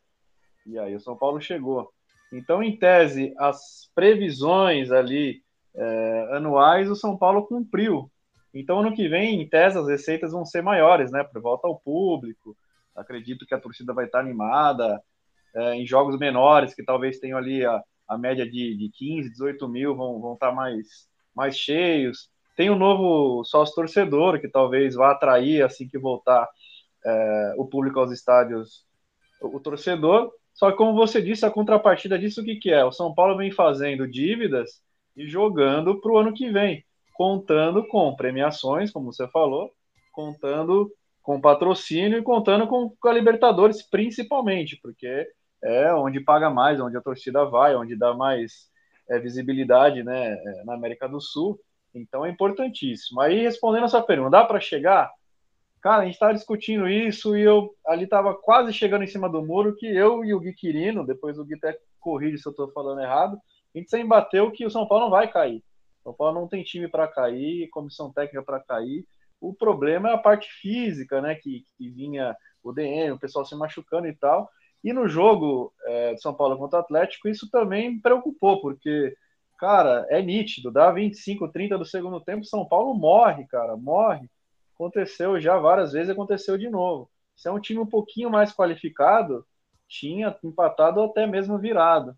E 0.65 0.79
aí 0.79 0.95
o 0.95 0.99
São 0.99 1.15
Paulo 1.15 1.39
chegou. 1.39 1.91
Então, 2.33 2.63
em 2.63 2.75
tese, 2.75 3.33
as 3.37 3.89
previsões 3.93 4.91
ali 4.91 5.41
é, 5.75 6.29
anuais, 6.31 6.89
o 6.89 6.95
São 6.95 7.17
Paulo 7.17 7.45
cumpriu. 7.45 8.11
Então, 8.53 8.79
ano 8.79 8.95
que 8.95 9.07
vem, 9.07 9.41
em 9.41 9.47
tese, 9.47 9.77
as 9.77 9.87
receitas 9.87 10.31
vão 10.31 10.45
ser 10.45 10.61
maiores, 10.61 11.11
né? 11.11 11.23
Por 11.23 11.41
volta 11.41 11.67
ao 11.67 11.79
público. 11.79 12.57
Acredito 12.95 13.45
que 13.45 13.53
a 13.53 13.59
torcida 13.59 13.93
vai 13.93 14.05
estar 14.05 14.19
animada. 14.19 15.01
É, 15.55 15.75
em 15.75 15.85
jogos 15.85 16.17
menores, 16.19 16.73
que 16.73 16.83
talvez 16.83 17.17
tenham 17.19 17.37
ali 17.37 17.65
a, 17.65 17.81
a 18.07 18.17
média 18.17 18.45
de, 18.45 18.75
de 18.75 18.89
15, 18.93 19.29
18 19.31 19.67
mil, 19.69 19.95
vão, 19.95 20.19
vão 20.19 20.33
estar 20.33 20.51
mais, 20.51 21.07
mais 21.33 21.57
cheios. 21.57 22.29
Tem 22.55 22.69
um 22.69 22.77
novo 22.77 23.43
sócio 23.43 23.75
torcedor, 23.75 24.39
que 24.39 24.49
talvez 24.49 24.95
vá 24.95 25.11
atrair, 25.11 25.63
assim 25.63 25.87
que 25.87 25.97
voltar 25.97 26.47
é, 27.05 27.53
o 27.57 27.65
público 27.65 27.99
aos 27.99 28.11
estádios, 28.11 28.85
o, 29.41 29.57
o 29.57 29.59
torcedor. 29.59 30.31
Só 30.53 30.71
que, 30.71 30.77
como 30.77 30.93
você 30.93 31.21
disse, 31.21 31.45
a 31.45 31.51
contrapartida 31.51 32.17
disso 32.17 32.41
o 32.41 32.43
que, 32.43 32.55
que 32.55 32.71
é? 32.71 32.83
O 32.83 32.91
São 32.91 33.13
Paulo 33.13 33.37
vem 33.37 33.51
fazendo 33.51 34.07
dívidas 34.07 34.81
e 35.15 35.27
jogando 35.27 35.99
para 35.99 36.11
o 36.11 36.17
ano 36.17 36.33
que 36.33 36.49
vem, 36.49 36.83
contando 37.13 37.85
com 37.87 38.15
premiações, 38.15 38.91
como 38.91 39.11
você 39.11 39.27
falou, 39.29 39.71
contando 40.11 40.91
com 41.25 41.41
patrocínio 41.41 42.19
e 42.19 42.23
contando 42.23 42.67
com, 42.67 42.95
a 43.03 43.11
Libertadores, 43.11 43.81
principalmente, 43.81 44.79
porque 44.79 45.27
é 45.63 45.91
onde 45.91 46.19
paga 46.19 46.51
mais, 46.51 46.79
onde 46.79 46.95
a 46.95 47.01
torcida 47.01 47.43
vai, 47.45 47.75
onde 47.75 47.95
dá 47.95 48.13
mais 48.13 48.69
é, 49.09 49.17
visibilidade 49.17 50.03
né, 50.03 50.33
é, 50.33 50.63
na 50.63 50.75
América 50.75 51.09
do 51.09 51.19
Sul. 51.19 51.59
Então 51.95 52.23
é 52.23 52.29
importantíssimo. 52.29 53.21
Aí, 53.21 53.41
respondendo 53.41 53.85
a 53.85 53.87
sua 53.87 54.03
pergunta, 54.03 54.29
dá 54.29 54.45
para 54.45 54.59
chegar? 54.59 55.11
Cara, 55.81 56.03
a 56.03 56.05
gente 56.05 56.13
estava 56.13 56.33
discutindo 56.35 56.87
isso 56.87 57.35
e 57.35 57.41
eu 57.41 57.73
ali 57.87 58.03
estava 58.03 58.35
quase 58.35 58.71
chegando 58.71 59.03
em 59.03 59.07
cima 59.07 59.27
do 59.27 59.43
muro 59.43 59.75
que 59.75 59.87
eu 59.87 60.23
e 60.23 60.31
o 60.31 60.39
Gui 60.39 60.53
Quirino, 60.53 61.07
depois 61.07 61.39
o 61.39 61.45
Gui 61.45 61.55
até 61.55 61.75
corrige 61.99 62.37
se 62.37 62.47
eu 62.47 62.51
estou 62.51 62.71
falando 62.71 63.01
errado, 63.01 63.35
a 63.73 63.77
gente 63.79 63.89
sempre 63.89 64.07
bateu 64.07 64.51
que 64.51 64.63
o 64.63 64.69
São 64.69 64.87
Paulo 64.87 65.05
não 65.05 65.11
vai 65.11 65.27
cair. 65.27 65.63
São 66.03 66.13
Paulo 66.13 66.39
não 66.39 66.47
tem 66.47 66.63
time 66.63 66.87
para 66.87 67.07
cair, 67.07 67.67
comissão 67.69 68.13
técnica 68.13 68.43
para 68.43 68.59
cair. 68.59 69.07
O 69.39 69.53
problema 69.53 70.09
é 70.09 70.13
a 70.13 70.17
parte 70.17 70.47
física, 70.61 71.21
né? 71.21 71.35
Que, 71.35 71.65
que 71.77 71.89
vinha 71.89 72.35
o 72.63 72.71
DM, 72.71 73.11
o 73.13 73.19
pessoal 73.19 73.45
se 73.45 73.55
machucando 73.55 74.07
e 74.07 74.15
tal. 74.15 74.49
E 74.83 74.93
no 74.93 75.07
jogo 75.07 75.73
é, 75.85 76.13
de 76.13 76.21
São 76.21 76.33
Paulo 76.33 76.57
contra 76.57 76.79
o 76.79 76.81
Atlético, 76.81 77.27
isso 77.27 77.49
também 77.49 77.95
me 77.95 78.01
preocupou, 78.01 78.61
porque, 78.61 79.15
cara, 79.57 80.05
é 80.09 80.21
nítido, 80.21 80.71
dá 80.71 80.91
25, 80.91 81.47
30 81.51 81.77
do 81.77 81.85
segundo 81.85 82.21
tempo, 82.21 82.45
São 82.45 82.65
Paulo 82.67 82.93
morre, 82.93 83.45
cara, 83.47 83.75
morre 83.75 84.29
aconteceu 84.75 85.39
já 85.39 85.57
várias 85.57 85.93
vezes, 85.93 86.09
aconteceu 86.09 86.57
de 86.57 86.69
novo. 86.69 87.09
Se 87.35 87.47
é 87.47 87.51
um 87.51 87.59
time 87.59 87.79
um 87.79 87.85
pouquinho 87.85 88.29
mais 88.29 88.53
qualificado, 88.53 89.45
tinha 89.87 90.35
empatado 90.43 90.99
ou 90.99 91.09
até 91.09 91.25
mesmo 91.25 91.57
virado. 91.57 92.15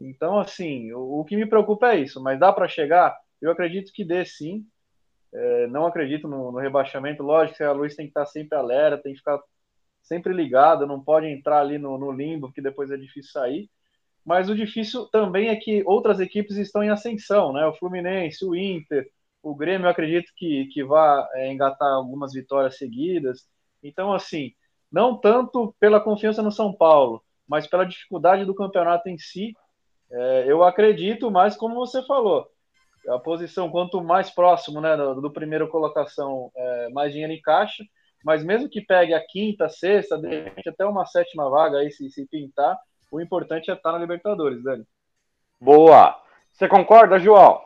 Então, 0.00 0.38
assim, 0.38 0.92
o, 0.92 1.20
o 1.20 1.24
que 1.24 1.36
me 1.36 1.46
preocupa 1.46 1.92
é 1.92 2.00
isso, 2.00 2.22
mas 2.22 2.38
dá 2.38 2.52
para 2.52 2.68
chegar? 2.68 3.16
Eu 3.40 3.50
acredito 3.50 3.92
que 3.92 4.04
dê 4.04 4.24
sim. 4.24 4.66
É, 5.32 5.66
não 5.66 5.86
acredito 5.86 6.26
no, 6.26 6.52
no, 6.52 6.58
rebaixamento. 6.58 7.22
Lógico 7.22 7.58
que 7.58 7.64
a 7.64 7.72
luz 7.72 7.94
tem 7.94 8.06
que 8.06 8.10
estar 8.10 8.26
sempre 8.26 8.56
alerta, 8.56 9.02
tem 9.02 9.12
que 9.12 9.18
ficar 9.18 9.40
sempre 10.02 10.32
ligada, 10.32 10.86
não 10.86 11.02
pode 11.02 11.26
entrar 11.26 11.60
ali 11.60 11.78
no, 11.78 11.98
no 11.98 12.10
limbo, 12.10 12.52
que 12.52 12.62
depois 12.62 12.90
é 12.90 12.96
difícil 12.96 13.30
sair. 13.32 13.70
Mas 14.24 14.48
o 14.50 14.54
difícil 14.54 15.06
também 15.06 15.48
é 15.48 15.56
que 15.56 15.82
outras 15.86 16.20
equipes 16.20 16.56
estão 16.56 16.82
em 16.82 16.90
ascensão, 16.90 17.52
né? 17.52 17.66
O 17.66 17.74
Fluminense, 17.74 18.44
o 18.44 18.54
Inter, 18.54 19.08
o 19.42 19.54
Grêmio, 19.54 19.86
eu 19.86 19.90
acredito 19.90 20.30
que, 20.36 20.66
que 20.66 20.84
vai 20.84 21.26
é, 21.34 21.52
engatar 21.52 21.88
algumas 21.88 22.32
vitórias 22.32 22.76
seguidas. 22.76 23.46
Então, 23.82 24.12
assim, 24.12 24.52
não 24.90 25.16
tanto 25.18 25.74
pela 25.78 26.00
confiança 26.00 26.42
no 26.42 26.52
São 26.52 26.72
Paulo, 26.72 27.22
mas 27.46 27.66
pela 27.66 27.86
dificuldade 27.86 28.44
do 28.44 28.54
campeonato 28.54 29.08
em 29.08 29.18
si, 29.18 29.54
é, 30.10 30.44
eu 30.46 30.64
acredito, 30.64 31.30
mas 31.30 31.56
como 31.56 31.74
você 31.74 32.04
falou, 32.06 32.50
a 33.08 33.18
posição 33.18 33.70
quanto 33.70 34.02
mais 34.02 34.30
próximo 34.30 34.80
né, 34.80 34.96
do, 34.96 35.20
do 35.20 35.30
primeiro 35.30 35.68
colocação, 35.68 36.50
é, 36.54 36.88
mais 36.90 37.12
dinheiro 37.12 37.32
em 37.32 37.40
caixa, 37.40 37.84
mas 38.24 38.44
mesmo 38.44 38.68
que 38.68 38.80
pegue 38.80 39.14
a 39.14 39.24
quinta, 39.24 39.68
sexta, 39.68 40.18
de 40.18 40.28
repente 40.28 40.68
até 40.68 40.84
uma 40.84 41.06
sétima 41.06 41.48
vaga 41.48 41.78
aí, 41.78 41.90
se, 41.90 42.10
se 42.10 42.26
pintar, 42.26 42.76
o 43.10 43.20
importante 43.20 43.70
é 43.70 43.74
estar 43.74 43.92
na 43.92 43.98
Libertadores, 43.98 44.62
Dani. 44.62 44.84
Boa! 45.60 46.20
Você 46.52 46.68
concorda, 46.68 47.18
João? 47.18 47.60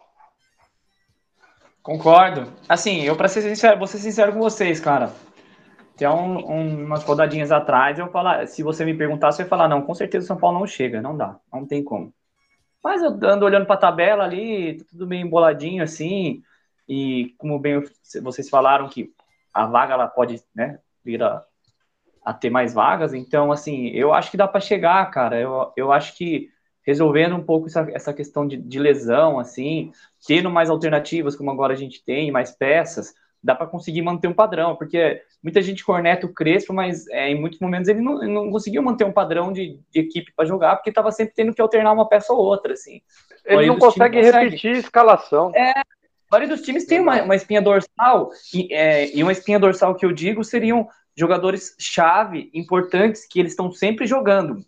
Concordo. 1.82 2.52
Assim, 2.68 3.02
eu, 3.02 3.16
pra 3.16 3.26
ser 3.26 3.42
sincero, 3.42 3.78
vou 3.78 3.86
ser 3.86 3.98
sincero 3.98 4.32
com 4.32 4.38
vocês, 4.38 4.78
cara. 4.78 5.12
Tem 5.96 6.08
um, 6.08 6.50
um, 6.50 6.84
umas 6.84 7.02
rodadinhas 7.02 7.50
atrás, 7.50 7.98
eu 7.98 8.08
falar, 8.08 8.46
se 8.46 8.62
você 8.62 8.84
me 8.84 8.94
perguntar, 8.94 9.32
você 9.32 9.42
vai 9.42 9.50
falar, 9.50 9.68
não, 9.68 9.82
com 9.82 9.94
certeza 9.94 10.24
o 10.24 10.26
São 10.28 10.36
Paulo 10.36 10.58
não 10.58 10.66
chega, 10.66 11.02
não 11.02 11.16
dá, 11.16 11.36
não 11.52 11.66
tem 11.66 11.82
como. 11.82 12.12
Mas 12.82 13.02
eu 13.02 13.10
ando 13.22 13.44
olhando 13.44 13.66
para 13.66 13.76
a 13.76 13.78
tabela 13.78 14.24
ali, 14.24 14.78
tá 14.78 14.84
tudo 14.90 15.06
meio 15.06 15.24
emboladinho 15.26 15.82
assim, 15.82 16.42
e 16.88 17.34
como 17.38 17.58
bem 17.58 17.82
vocês 18.22 18.48
falaram 18.48 18.88
que 18.88 19.12
a 19.52 19.66
vaga 19.66 19.94
ela 19.94 20.08
pode, 20.08 20.42
né, 20.54 20.78
vir 21.04 21.22
a, 21.22 21.44
a 22.24 22.34
ter 22.34 22.50
mais 22.50 22.74
vagas, 22.74 23.14
então 23.14 23.52
assim, 23.52 23.88
eu 23.88 24.12
acho 24.12 24.30
que 24.30 24.36
dá 24.36 24.48
para 24.48 24.60
chegar, 24.60 25.10
cara. 25.10 25.38
Eu, 25.38 25.72
eu 25.76 25.92
acho 25.92 26.16
que 26.16 26.50
resolvendo 26.84 27.36
um 27.36 27.42
pouco 27.44 27.68
essa, 27.68 27.86
essa 27.92 28.12
questão 28.12 28.46
de, 28.46 28.56
de, 28.56 28.78
lesão, 28.78 29.38
assim, 29.38 29.92
tendo 30.26 30.50
mais 30.50 30.68
alternativas, 30.68 31.36
como 31.36 31.50
agora 31.50 31.72
a 31.72 31.76
gente 31.76 32.04
tem, 32.04 32.30
mais 32.30 32.50
peças, 32.50 33.14
dá 33.42 33.54
para 33.54 33.66
conseguir 33.66 34.02
manter 34.02 34.28
um 34.28 34.32
padrão, 34.32 34.76
porque 34.76 35.20
muita 35.42 35.60
gente 35.60 35.84
corneta 35.84 36.26
o 36.26 36.32
Crespo, 36.32 36.72
mas 36.72 37.06
é, 37.08 37.28
em 37.30 37.40
muitos 37.40 37.58
momentos 37.58 37.88
ele 37.88 38.00
não, 38.00 38.18
não 38.22 38.50
conseguiu 38.50 38.82
manter 38.82 39.04
um 39.04 39.12
padrão 39.12 39.52
de, 39.52 39.80
de 39.90 40.00
equipe 40.00 40.32
para 40.34 40.44
jogar, 40.44 40.76
porque 40.76 40.90
estava 40.90 41.10
sempre 41.10 41.34
tendo 41.34 41.54
que 41.54 41.60
alternar 41.60 41.92
uma 41.92 42.08
peça 42.08 42.32
ou 42.32 42.38
outra, 42.38 42.74
assim. 42.74 43.02
Ele 43.44 43.66
não 43.66 43.78
consegue 43.78 44.20
repetir 44.20 44.76
a 44.76 44.78
escalação. 44.78 45.50
É, 45.54 45.72
maioria 46.30 46.54
dos 46.54 46.64
times 46.64 46.84
tem 46.84 47.00
uma, 47.00 47.22
uma 47.22 47.34
espinha 47.34 47.60
dorsal, 47.60 48.30
e, 48.54 48.72
é, 48.72 49.14
e 49.14 49.22
uma 49.22 49.32
espinha 49.32 49.58
dorsal 49.58 49.94
que 49.94 50.06
eu 50.06 50.12
digo 50.12 50.44
seriam 50.44 50.88
jogadores 51.16 51.74
chave, 51.78 52.50
importantes, 52.54 53.26
que 53.26 53.40
eles 53.40 53.52
estão 53.52 53.72
sempre 53.72 54.06
jogando 54.06 54.64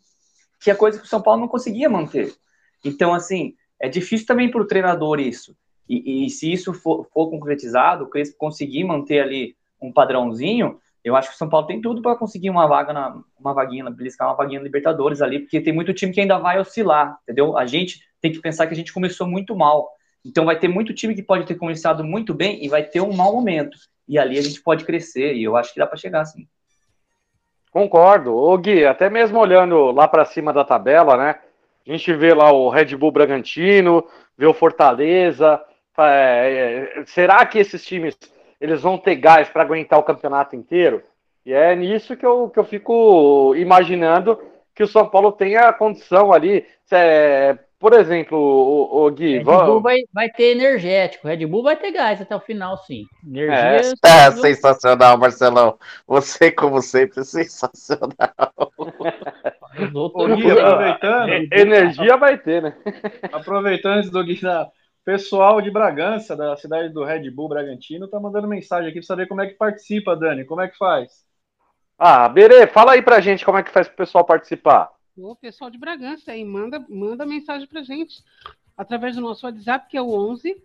que 0.65 0.71
é 0.71 0.75
coisa 0.75 0.99
que 0.99 1.05
o 1.05 1.09
São 1.09 1.21
Paulo 1.21 1.43
não 1.43 1.49
conseguia 1.49 1.91
manter. 1.91 2.35
Então, 2.83 3.13
assim, 3.13 3.55
é 3.79 3.87
difícil 3.87 4.27
também 4.27 4.51
para 4.51 4.63
o 4.63 4.67
treinador 4.67 5.21
isso. 5.21 5.55
E, 5.89 6.25
e, 6.25 6.31
se 6.31 6.51
isso 6.51 6.73
for, 6.73 7.07
for 7.13 7.31
concretizado, 7.31 8.05
o 8.05 8.09
Crespo 8.09 8.37
conseguir 8.39 8.85
manter 8.85 9.21
ali 9.21 9.57
um 9.81 9.93
padrãozinho, 9.93 10.81
eu 11.05 11.15
acho 11.15 11.29
que 11.29 11.35
o 11.35 11.39
São 11.39 11.49
Paulo 11.49 11.67
tem 11.67 11.81
tudo 11.81 12.01
para 12.01 12.17
conseguir 12.17 12.49
uma 12.49 12.67
vaga 12.67 12.93
na 12.93 13.21
uma 13.39 13.53
vaguinha, 13.53 13.89
beliscar 13.91 14.29
uma 14.29 14.37
vaguinha 14.37 14.59
na 14.59 14.65
Libertadores 14.65 15.21
ali, 15.21 15.41
porque 15.41 15.61
tem 15.61 15.73
muito 15.73 15.93
time 15.93 16.13
que 16.13 16.21
ainda 16.21 16.39
vai 16.39 16.59
oscilar, 16.59 17.19
entendeu? 17.23 17.59
A 17.59 17.67
gente 17.67 18.01
tem 18.23 18.33
que 18.33 18.41
pensar 18.41 18.67
que 18.67 18.73
a 18.73 18.77
gente 18.77 18.93
começou 18.93 19.27
muito 19.27 19.55
mal. 19.55 19.91
Então 20.25 20.47
vai 20.47 20.59
ter 20.59 20.69
muito 20.69 20.95
time 20.95 21.15
que 21.15 21.23
pode 21.23 21.45
ter 21.45 21.57
começado 21.57 22.03
muito 22.03 22.33
bem 22.33 22.65
e 22.65 22.69
vai 22.69 22.83
ter 22.83 23.03
um 23.03 23.13
mau 23.13 23.35
momento. 23.35 23.77
E 24.09 24.19
ali 24.19 24.39
a 24.39 24.43
gente 24.43 24.63
pode 24.63 24.85
crescer, 24.85 25.35
e 25.35 25.45
eu 25.45 25.57
acho 25.57 25.75
que 25.75 25.79
dá 25.79 25.87
para 25.87 25.99
chegar 25.99 26.23
assim. 26.23 26.49
Concordo. 27.71 28.35
Ô 28.35 28.57
Gui, 28.57 28.87
até 28.87 29.11
mesmo 29.11 29.39
olhando 29.39 29.91
lá 29.91 30.09
para 30.09 30.25
cima 30.25 30.53
da 30.53 30.65
tabela, 30.65 31.17
né? 31.19 31.41
A 31.87 31.91
gente 31.93 32.15
vê 32.15 32.33
lá 32.33 32.51
o 32.51 32.71
Red 32.71 32.97
Bull 32.97 33.13
Bragantino, 33.13 34.07
vê 34.39 34.47
o 34.47 34.55
Fortaleza. 34.55 35.61
É, 35.99 36.99
é, 36.99 37.05
será 37.07 37.45
que 37.47 37.59
esses 37.59 37.85
times 37.85 38.17
eles 38.61 38.83
vão 38.83 38.99
ter 38.99 39.17
gás 39.17 39.49
para 39.49 39.63
aguentar 39.63 39.99
o 39.99 40.05
campeonato 40.05 40.57
inteiro? 40.57 41.03
E 41.45 41.53
é 41.53 41.75
nisso 41.77 42.17
que 42.17 42.25
eu, 42.25 42.49
que 42.49 42.59
eu 42.59 42.65
fico 42.65 43.55
imaginando 43.57 44.41
que 44.75 44.83
o 44.83 44.89
São 44.89 45.09
Paulo 45.09 45.31
tenha 45.31 45.69
a 45.69 45.73
condição 45.73 46.33
ali. 46.33 46.67
É, 46.91 47.59
por 47.79 47.93
exemplo, 47.93 48.39
o, 48.39 49.05
o 49.05 49.11
Gui. 49.11 49.39
Red 49.39 49.45
Bull 49.45 49.83
vai, 49.83 49.99
vai 50.13 50.31
ter 50.31 50.57
energético, 50.57 51.29
Red 51.29 51.45
Bull 51.45 51.63
vai 51.63 51.77
ter 51.77 51.93
gás 51.93 52.21
até 52.21 52.35
o 52.35 52.41
final, 52.41 52.79
sim. 52.79 53.05
Energia. 53.27 53.57
É, 53.57 54.27
é 54.27 54.31
sensacional, 54.31 55.19
Marcelão. 55.19 55.79
Você, 56.07 56.51
como 56.51 56.81
sempre, 56.81 57.21
é 57.21 57.25
sensacional. 57.25 58.09
o 59.93 60.37
Gui, 60.37 60.51
aproveitando. 60.51 61.31
energia 61.53 62.17
vai 62.17 62.39
ter, 62.39 62.63
né? 62.63 62.75
Aproveitando 63.31 63.99
antes 63.99 64.11
do 64.11 64.25
Gui 64.25 64.41
Pessoal 65.05 65.61
de 65.61 65.71
Bragança, 65.71 66.35
da 66.35 66.57
cidade 66.57 66.89
do 66.89 67.05
Red 67.05 67.31
Bull 67.31 67.49
Bragantino, 67.49 68.09
tá 68.09 68.19
mandando 68.19 68.49
mensagem 68.49 68.89
aqui 68.89 69.01
para 69.01 69.07
saber 69.07 69.29
como 69.29 69.43
é 69.43 69.47
que 69.47 69.55
participa, 69.55 70.17
Dani. 70.17 70.47
Como 70.47 70.63
é 70.63 70.69
que 70.69 70.79
faz? 70.79 71.25
Ah, 71.99 72.27
Berê, 72.29 72.67
fala 72.67 72.93
aí 72.93 73.03
pra 73.03 73.21
gente 73.21 73.45
como 73.45 73.59
é 73.59 73.63
que 73.63 73.71
faz 73.71 73.87
pro 73.87 73.99
pessoal 73.99 74.25
participar. 74.25 74.91
O 75.17 75.37
pessoal 75.37 75.71
de 75.71 75.79
Bragança 75.79 76.33
aí, 76.33 76.43
manda, 76.43 76.85
manda 76.89 77.27
mensagem 77.27 77.69
pra 77.69 77.83
gente 77.83 78.25
através 78.77 79.15
do 79.15 79.21
nosso 79.21 79.47
WhatsApp, 79.47 79.89
que 79.89 79.97
é 79.97 80.03
o 80.03 80.11
11 80.11 80.57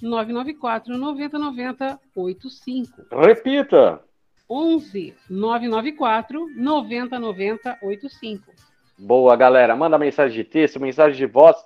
994 0.00 0.96
90 0.96 1.38
90 1.38 2.00
85. 2.14 3.06
Repita. 3.12 4.00
11 4.48 5.14
994 5.28 6.48
90 6.56 7.18
90 7.18 7.78
85. 7.82 8.52
Boa, 8.96 9.36
galera. 9.36 9.76
Manda 9.76 9.98
mensagem 9.98 10.36
de 10.36 10.44
texto, 10.44 10.80
mensagem 10.80 11.16
de 11.16 11.26
voz. 11.26 11.56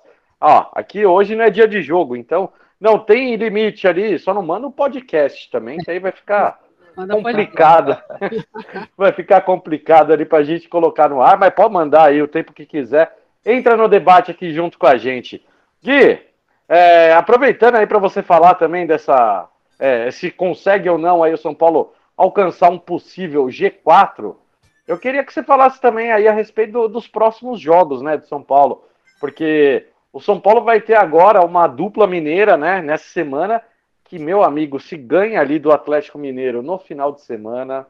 Ó, 0.45 0.65
aqui 0.73 1.05
hoje 1.05 1.35
não 1.35 1.45
é 1.45 1.49
dia 1.49 1.67
de 1.67 1.81
jogo, 1.81 2.15
então 2.17 2.51
não 2.79 2.99
tem 2.99 3.35
limite 3.35 3.87
ali. 3.87 4.19
Só 4.19 4.33
não 4.33 4.41
manda 4.43 4.67
um 4.67 4.71
podcast 4.71 5.49
também, 5.49 5.77
que 5.77 5.89
aí 5.89 5.99
vai 5.99 6.11
ficar 6.11 6.59
Manda 6.97 7.15
complicado. 7.15 7.97
vai 8.97 9.11
ficar 9.13 9.41
complicado 9.41 10.11
ali 10.11 10.25
pra 10.25 10.43
gente 10.43 10.67
colocar 10.67 11.09
no 11.09 11.21
ar, 11.21 11.37
mas 11.37 11.53
pode 11.53 11.73
mandar 11.73 12.05
aí 12.09 12.21
o 12.21 12.27
tempo 12.27 12.53
que 12.53 12.65
quiser. 12.65 13.15
Entra 13.45 13.75
no 13.77 13.87
debate 13.87 14.31
aqui 14.31 14.51
junto 14.53 14.77
com 14.77 14.85
a 14.87 14.95
gente. 14.97 15.43
Gui, 15.83 16.19
é, 16.69 17.13
aproveitando 17.13 17.75
aí 17.75 17.87
para 17.87 17.99
você 17.99 18.21
falar 18.21 18.55
também 18.55 18.85
dessa. 18.85 19.47
é, 19.79 20.11
se 20.11 20.29
consegue 20.29 20.89
ou 20.89 20.97
não 20.97 21.23
aí 21.23 21.33
o 21.33 21.37
São 21.37 21.53
Paulo 21.53 21.93
alcançar 22.15 22.69
um 22.69 22.77
possível 22.77 23.45
G4, 23.45 24.35
eu 24.87 24.97
queria 24.99 25.23
que 25.23 25.33
você 25.33 25.41
falasse 25.41 25.81
também 25.81 26.11
aí 26.11 26.27
a 26.27 26.31
respeito 26.31 26.73
do- 26.73 26.87
dos 26.87 27.07
próximos 27.07 27.59
jogos, 27.59 28.01
né, 28.01 28.17
do 28.17 28.27
São 28.27 28.41
Paulo, 28.43 28.83
porque 29.19 29.87
o 30.13 30.21
São 30.21 30.39
Paulo 30.39 30.61
vai 30.63 30.79
ter 30.79 30.93
agora 30.93 31.43
uma 31.43 31.65
dupla 31.65 32.05
mineira, 32.05 32.55
né, 32.55 32.83
nessa 32.83 33.05
semana, 33.05 33.61
que 34.03 34.19
meu 34.19 34.43
amigo, 34.43 34.79
se 34.79 34.95
ganha 34.95 35.41
ali 35.41 35.57
do 35.57 35.71
Atlético 35.71 36.19
Mineiro 36.19 36.61
no 36.61 36.77
final 36.77 37.11
de 37.11 37.21
semana, 37.21 37.87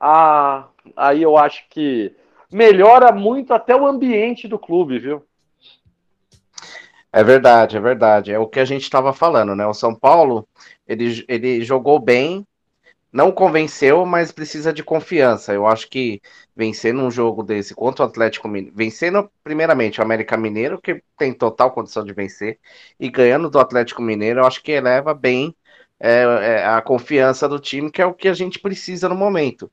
ah, 0.00 0.68
aí 0.96 1.22
eu 1.22 1.36
acho 1.36 1.68
que 1.68 2.16
melhora 2.50 3.12
muito 3.12 3.52
até 3.52 3.76
o 3.76 3.86
ambiente 3.86 4.48
do 4.48 4.58
clube, 4.58 4.98
viu? 4.98 5.22
É 7.12 7.22
verdade, 7.22 7.76
é 7.76 7.80
verdade. 7.80 8.32
É 8.32 8.38
o 8.38 8.46
que 8.46 8.60
a 8.60 8.64
gente 8.64 8.82
estava 8.82 9.12
falando, 9.12 9.54
né? 9.54 9.66
O 9.66 9.74
São 9.74 9.94
Paulo, 9.94 10.48
ele, 10.86 11.24
ele 11.28 11.62
jogou 11.62 11.98
bem, 11.98 12.46
não 13.12 13.32
convenceu, 13.32 14.04
mas 14.04 14.32
precisa 14.32 14.72
de 14.72 14.82
confiança. 14.84 15.52
Eu 15.52 15.66
acho 15.66 15.88
que 15.88 16.20
vencendo 16.54 17.00
um 17.02 17.10
jogo 17.10 17.42
desse 17.42 17.74
contra 17.74 18.04
o 18.04 18.08
Atlético 18.08 18.48
Mineiro, 18.48 18.76
vencendo 18.76 19.30
primeiramente 19.42 20.00
o 20.00 20.02
América 20.04 20.36
Mineiro, 20.36 20.80
que 20.80 21.02
tem 21.16 21.32
total 21.32 21.70
condição 21.72 22.04
de 22.04 22.12
vencer, 22.12 22.58
e 23.00 23.08
ganhando 23.10 23.48
do 23.50 23.58
Atlético 23.58 24.02
Mineiro, 24.02 24.40
eu 24.40 24.46
acho 24.46 24.62
que 24.62 24.72
eleva 24.72 25.14
bem 25.14 25.54
é, 25.98 26.22
é, 26.22 26.66
a 26.66 26.82
confiança 26.82 27.48
do 27.48 27.58
time, 27.58 27.90
que 27.90 28.02
é 28.02 28.06
o 28.06 28.14
que 28.14 28.28
a 28.28 28.34
gente 28.34 28.58
precisa 28.58 29.08
no 29.08 29.14
momento. 29.16 29.70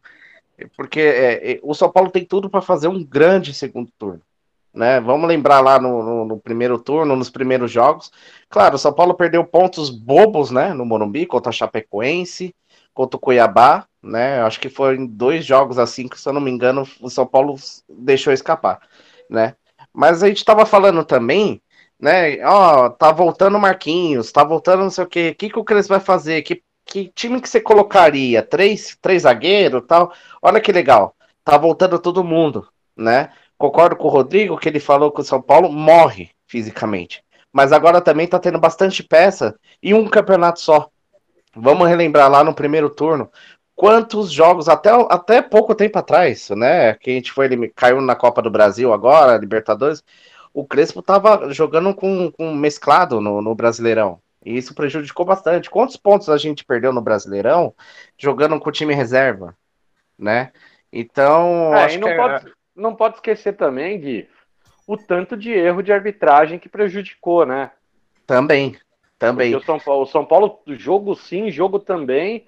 Porque 0.77 0.99
é, 0.99 1.53
é, 1.53 1.59
o 1.63 1.73
São 1.73 1.91
Paulo 1.91 2.11
tem 2.11 2.25
tudo 2.25 2.49
para 2.49 2.61
fazer 2.61 2.87
um 2.87 3.03
grande 3.03 3.53
segundo 3.53 3.91
turno 3.97 4.21
né? 4.73 4.99
Vamos 5.01 5.27
lembrar 5.29 5.61
lá 5.61 5.79
no, 5.79 6.03
no- 6.03 6.25
no 6.25 6.39
primeiro 6.39 6.77
turno, 6.77 7.15
nos 7.15 7.29
primeiros 7.31 7.71
jogos. 7.71 8.11
Claro, 8.49 8.75
o 8.75 8.79
São 8.79 8.93
Paulo 8.93 9.15
perdeu 9.15 9.45
pontos 9.45 9.89
bobos, 9.89 10.51
né? 10.51 10.73
No 10.75 10.85
Morumbi, 10.85 11.25
contra 11.25 11.49
a 11.49 11.53
Chapecoense, 11.53 12.53
contra 12.93 13.17
o 13.17 13.19
Cuiabá, 13.19 13.87
né? 14.01 14.41
Acho 14.41 14.59
que 14.59 14.69
foram 14.69 15.05
dois 15.05 15.45
jogos 15.45 15.79
assim 15.79 16.07
que, 16.07 16.19
se 16.19 16.27
eu 16.27 16.33
não 16.33 16.41
me 16.41 16.51
engano, 16.51 16.87
o 17.01 17.09
São 17.09 17.25
Paulo 17.25 17.55
deixou 17.89 18.33
escapar, 18.33 18.81
né? 19.29 19.55
Mas 19.93 20.23
a 20.23 20.27
gente 20.27 20.37
estava 20.37 20.65
falando 20.65 21.05
também, 21.05 21.61
né? 21.99 22.43
Ó, 22.45 22.89
tá 22.89 23.11
voltando 23.11 23.57
o 23.57 23.61
Marquinhos, 23.61 24.31
tá 24.31 24.43
voltando 24.43 24.83
não 24.83 24.89
sei 24.89 25.03
o 25.03 25.07
quê. 25.07 25.29
O 25.29 25.35
que, 25.35 25.49
que 25.49 25.59
o 25.59 25.63
Crespo 25.63 25.93
vai 25.93 25.99
fazer? 25.99 26.41
Que, 26.43 26.63
que 26.85 27.09
time 27.15 27.41
que 27.41 27.49
você 27.49 27.61
colocaria? 27.61 28.43
Três, 28.43 28.97
três 29.01 29.23
zagueiros 29.23 29.83
tal? 29.87 30.13
Olha 30.41 30.59
que 30.61 30.71
legal. 30.71 31.15
Tá 31.43 31.57
voltando 31.57 31.99
todo 31.99 32.23
mundo, 32.23 32.67
né? 32.95 33.31
Concordo 33.57 33.95
com 33.95 34.07
o 34.07 34.11
Rodrigo 34.11 34.57
que 34.57 34.67
ele 34.67 34.79
falou 34.79 35.11
que 35.11 35.21
o 35.21 35.23
São 35.23 35.41
Paulo 35.41 35.71
morre 35.71 36.31
fisicamente. 36.47 37.23
Mas 37.51 37.71
agora 37.71 38.01
também 38.01 38.27
tá 38.27 38.39
tendo 38.39 38.59
bastante 38.59 39.03
peça 39.03 39.55
e 39.81 39.93
um 39.93 40.07
campeonato 40.09 40.59
só. 40.59 40.89
Vamos 41.55 41.87
relembrar 41.87 42.29
lá 42.29 42.43
no 42.43 42.53
primeiro 42.53 42.89
turno. 42.89 43.31
Quantos 43.75 44.31
jogos, 44.31 44.69
até, 44.69 44.89
até 45.09 45.41
pouco 45.41 45.73
tempo 45.73 45.97
atrás, 45.97 46.49
né? 46.51 46.93
Que 46.95 47.11
a 47.11 47.13
gente 47.13 47.31
foi, 47.31 47.45
ele 47.45 47.69
caiu 47.69 48.01
na 48.01 48.15
Copa 48.15 48.41
do 48.41 48.49
Brasil 48.51 48.93
agora, 48.93 49.37
Libertadores. 49.37 50.03
O 50.53 50.65
Crespo 50.65 51.01
tava 51.01 51.51
jogando 51.51 51.93
com, 51.93 52.31
com 52.31 52.53
mesclado 52.53 53.19
no, 53.19 53.41
no 53.41 53.55
Brasileirão. 53.55 54.19
E 54.45 54.55
isso 54.57 54.75
prejudicou 54.75 55.25
bastante. 55.25 55.69
Quantos 55.69 55.97
pontos 55.97 56.29
a 56.29 56.37
gente 56.37 56.65
perdeu 56.65 56.91
no 56.93 57.01
Brasileirão 57.01 57.73
jogando 58.17 58.59
com 58.59 58.69
o 58.69 58.71
time 58.71 58.93
reserva? 58.93 59.55
Né? 60.17 60.51
Então, 60.91 61.73
É, 61.73 61.85
acho 61.85 61.95
e 61.95 61.99
não 61.99 62.07
que 62.07 62.13
é- 62.13 62.17
pode, 62.17 62.53
não 62.75 62.95
pode 62.95 63.15
esquecer 63.15 63.53
também, 63.53 63.99
Gui, 63.99 64.29
o 64.85 64.95
tanto 64.97 65.35
de 65.35 65.51
erro 65.51 65.81
de 65.81 65.91
arbitragem 65.91 66.59
que 66.59 66.69
prejudicou, 66.69 67.45
né? 67.45 67.71
também, 68.25 68.77
também. 69.23 69.53
Porque 69.53 69.55
o 69.55 69.61
São 69.61 69.79
Paulo, 69.79 70.03
o 70.03 70.07
São 70.07 70.25
Paulo, 70.25 70.59
jogo 70.67 71.15
sim, 71.15 71.49
jogo 71.51 71.79
também. 71.79 72.45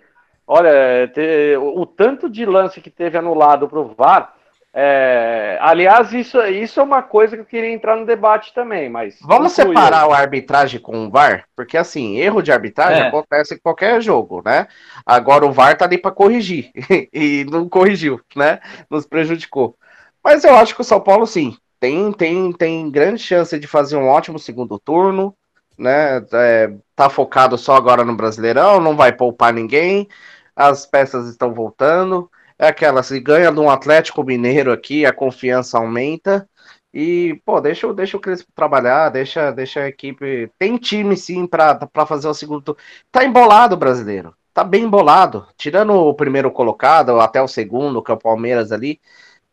Olha, 0.48 1.08
te- 1.14 1.58
o, 1.58 1.82
o 1.82 1.86
tanto 1.86 2.30
de 2.30 2.46
lance 2.46 2.82
que 2.82 2.90
teve 2.92 3.18
anulado 3.18 3.68
para 3.68 3.80
o 3.80 3.94
VAR. 3.96 4.36
é, 4.74 5.58
aliás, 5.62 6.14
isso, 6.14 6.42
isso 6.44 6.80
é 6.80 6.84
uma 6.84 7.02
coisa 7.04 7.36
que 7.36 7.42
eu 7.42 7.46
queria 7.46 7.72
entrar 7.72 7.96
no 7.96 8.06
debate 8.06 8.54
também, 8.54 8.90
mas. 8.90 9.28
Vamos 9.28 9.54
separar 9.54 10.04
a 10.12 10.18
arbitragem 10.18 10.80
com 10.80 11.08
o 11.08 11.10
VAR? 11.10 11.46
Porque 11.56 11.78
assim, 11.78 12.18
erro 12.18 12.42
de 12.42 12.52
arbitragem 12.52 13.02
É. 13.02 13.08
acontece 13.08 13.56
em 13.56 13.60
qualquer 13.60 14.02
jogo, 14.02 14.42
né? 14.46 14.68
Agora 15.06 15.46
o 15.46 15.52
VAR 15.52 15.78
tá 15.78 15.86
ali 15.86 15.98
para 15.98 16.12
corrigir 16.12 16.72
e 17.14 17.46
não 17.50 17.68
corrigiu, 17.68 18.20
né? 18.36 18.60
Nos 18.90 19.06
prejudicou. 19.08 19.78
Mas 20.24 20.44
eu 20.44 20.54
acho 20.56 20.76
que 20.76 20.82
o 20.82 20.84
São 20.84 21.02
Paulo 21.02 21.26
sim 21.26 21.58
tem 21.80 22.12
tem 22.12 22.52
tem 22.54 22.92
grande 22.92 23.22
chance 23.22 23.58
de 23.58 23.68
fazer 23.68 23.96
um 23.98 24.08
ótimo 24.08 24.38
segundo 24.38 24.78
turno, 24.80 25.36
né? 25.78 26.26
É, 26.34 26.74
tá 26.96 27.10
focado 27.10 27.58
só 27.58 27.76
agora 27.76 28.04
no 28.04 28.16
Brasileirão, 28.16 28.80
não 28.80 28.96
vai 28.96 29.12
poupar 29.14 29.54
ninguém. 29.54 30.08
As 30.56 30.86
peças 30.86 31.28
estão 31.30 31.54
voltando. 31.54 32.30
É 32.58 32.68
aquela, 32.68 33.04
se 33.04 33.20
ganha 33.20 33.52
de 33.52 33.60
um 33.60 33.70
Atlético 33.70 34.24
Mineiro 34.24 34.72
aqui, 34.72 35.06
a 35.06 35.14
confiança 35.14 35.78
aumenta. 35.78 36.48
E, 36.94 37.42
pô, 37.46 37.60
deixa, 37.60 37.94
deixa 37.94 38.16
o 38.16 38.20
Crespo 38.22 38.50
trabalhar, 38.56 39.10
deixa, 39.10 39.52
deixa 39.52 39.82
a 39.82 39.88
equipe. 39.90 40.50
Tem 40.58 40.78
time, 40.78 41.18
sim, 41.18 41.46
pra 41.46 41.78
fazer 42.08 42.28
o 42.30 42.34
segundo 42.34 42.62
turno. 42.62 42.82
Tá 43.12 43.26
embolado 43.26 43.76
o 43.76 43.78
brasileiro. 43.78 44.34
Tá 44.54 44.64
bem 44.64 44.84
embolado. 44.86 45.46
Tirando 45.58 45.94
o 45.94 46.14
primeiro 46.14 46.50
colocado, 46.50 47.20
até 47.20 47.42
o 47.42 47.48
segundo, 47.48 48.02
que 48.02 48.12
é 48.12 48.14
o 48.14 48.18
Palmeiras 48.18 48.72
ali, 48.72 49.02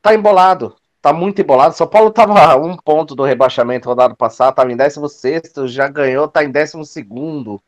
tá 0.00 0.14
embolado. 0.14 0.76
Tá 1.02 1.12
muito 1.12 1.40
embolado. 1.42 1.74
São 1.76 1.86
Paulo 1.88 2.12
tava 2.12 2.40
a 2.40 2.56
um 2.56 2.76
ponto 2.76 3.14
do 3.16 3.24
rebaixamento 3.24 3.88
rodado 3.88 4.16
passado, 4.16 4.54
tava 4.54 4.72
em 4.72 4.76
16, 4.76 5.52
já 5.66 5.88
ganhou, 5.88 6.28
tá 6.28 6.44
em 6.44 6.50
12. 6.52 7.60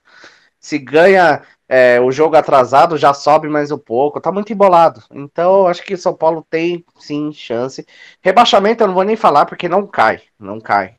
Se 0.60 0.78
ganha 0.78 1.42
é, 1.68 2.00
o 2.00 2.10
jogo 2.12 2.36
atrasado, 2.36 2.96
já 2.96 3.12
sobe 3.12 3.48
mais 3.48 3.70
um 3.70 3.78
pouco. 3.78 4.20
Tá 4.20 4.32
muito 4.32 4.52
embolado. 4.52 5.02
Então, 5.12 5.60
eu 5.60 5.66
acho 5.68 5.82
que 5.84 5.96
São 5.96 6.14
Paulo 6.14 6.46
tem, 6.48 6.84
sim, 6.98 7.32
chance. 7.32 7.86
Rebaixamento 8.22 8.82
eu 8.84 8.88
não 8.88 8.94
vou 8.94 9.04
nem 9.04 9.16
falar 9.16 9.46
porque 9.46 9.68
não 9.68 9.86
cai, 9.86 10.22
não 10.38 10.60
cai. 10.60 10.96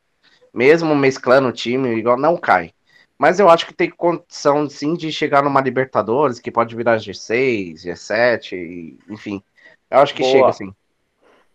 Mesmo 0.53 0.95
mesclando 0.95 1.49
o 1.49 1.53
time, 1.53 1.89
igual 1.95 2.17
não 2.17 2.37
cai. 2.37 2.73
Mas 3.17 3.39
eu 3.39 3.49
acho 3.49 3.65
que 3.67 3.73
tem 3.73 3.89
condição 3.89 4.69
sim 4.69 4.95
de 4.95 5.11
chegar 5.11 5.43
numa 5.43 5.61
Libertadores, 5.61 6.39
que 6.39 6.51
pode 6.51 6.75
virar 6.75 6.97
G6, 6.97 7.81
G7, 7.83 8.55
e- 8.55 8.99
enfim. 9.09 9.41
Eu 9.89 9.99
acho 9.99 10.13
que 10.15 10.21
Boa. 10.21 10.31
chega 10.31 10.49
assim. 10.49 10.73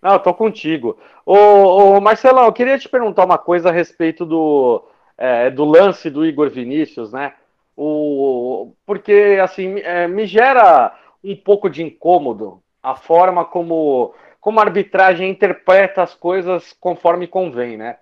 Não, 0.02 0.12
eu 0.14 0.18
tô 0.18 0.32
contigo. 0.32 0.98
Ô, 1.26 1.34
ô, 1.34 2.00
Marcelão, 2.00 2.44
eu 2.46 2.52
queria 2.52 2.78
te 2.78 2.88
perguntar 2.88 3.24
uma 3.24 3.38
coisa 3.38 3.68
a 3.68 3.72
respeito 3.72 4.24
do, 4.24 4.82
é, 5.18 5.50
do 5.50 5.64
lance 5.64 6.08
do 6.08 6.24
Igor 6.24 6.48
Vinícius, 6.50 7.12
né? 7.12 7.34
O, 7.76 8.72
porque, 8.86 9.38
assim, 9.42 9.78
é, 9.80 10.08
me 10.08 10.26
gera 10.26 10.94
um 11.22 11.36
pouco 11.36 11.68
de 11.68 11.82
incômodo 11.82 12.62
a 12.82 12.94
forma 12.94 13.44
como, 13.44 14.14
como 14.40 14.58
a 14.58 14.64
arbitragem 14.64 15.30
interpreta 15.30 16.02
as 16.02 16.14
coisas 16.14 16.72
conforme 16.80 17.26
convém, 17.26 17.76
né? 17.76 17.98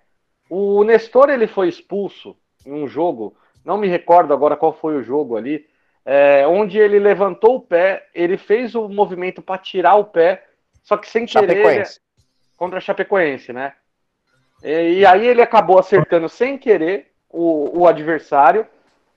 O 0.49 0.83
Nestor, 0.85 1.31
ele 1.31 1.47
foi 1.47 1.69
expulso 1.69 2.37
em 2.65 2.73
um 2.73 2.87
jogo, 2.89 3.37
não 3.65 3.77
me 3.77 3.89
recordo 3.89 4.33
agora 4.33 4.57
qual 4.57 4.73
foi 4.73 4.97
o 4.97 5.03
jogo 5.03 5.37
ali, 5.37 5.67
é, 6.05 6.47
onde 6.47 6.79
ele 6.79 6.99
levantou 6.99 7.57
o 7.57 7.61
pé, 7.61 8.07
ele 8.15 8.39
fez 8.39 8.75
o 8.75 8.89
movimento 8.89 9.43
para 9.43 9.59
tirar 9.59 9.97
o 9.97 10.05
pé, 10.05 10.48
só 10.89 10.97
que 10.97 11.07
sem 11.07 11.27
querer 11.27 11.87
contra 12.57 12.79
a 12.79 12.81
Chapecoense, 12.81 13.53
né? 13.53 13.75
E, 14.65 15.01
e 15.01 15.07
aí 15.07 15.27
ele 15.27 15.43
acabou 15.43 15.79
acertando 15.79 16.31
sem 16.31 16.57
querer 16.57 17.13
o, 17.29 17.81
o 17.81 17.87
adversário. 17.87 18.67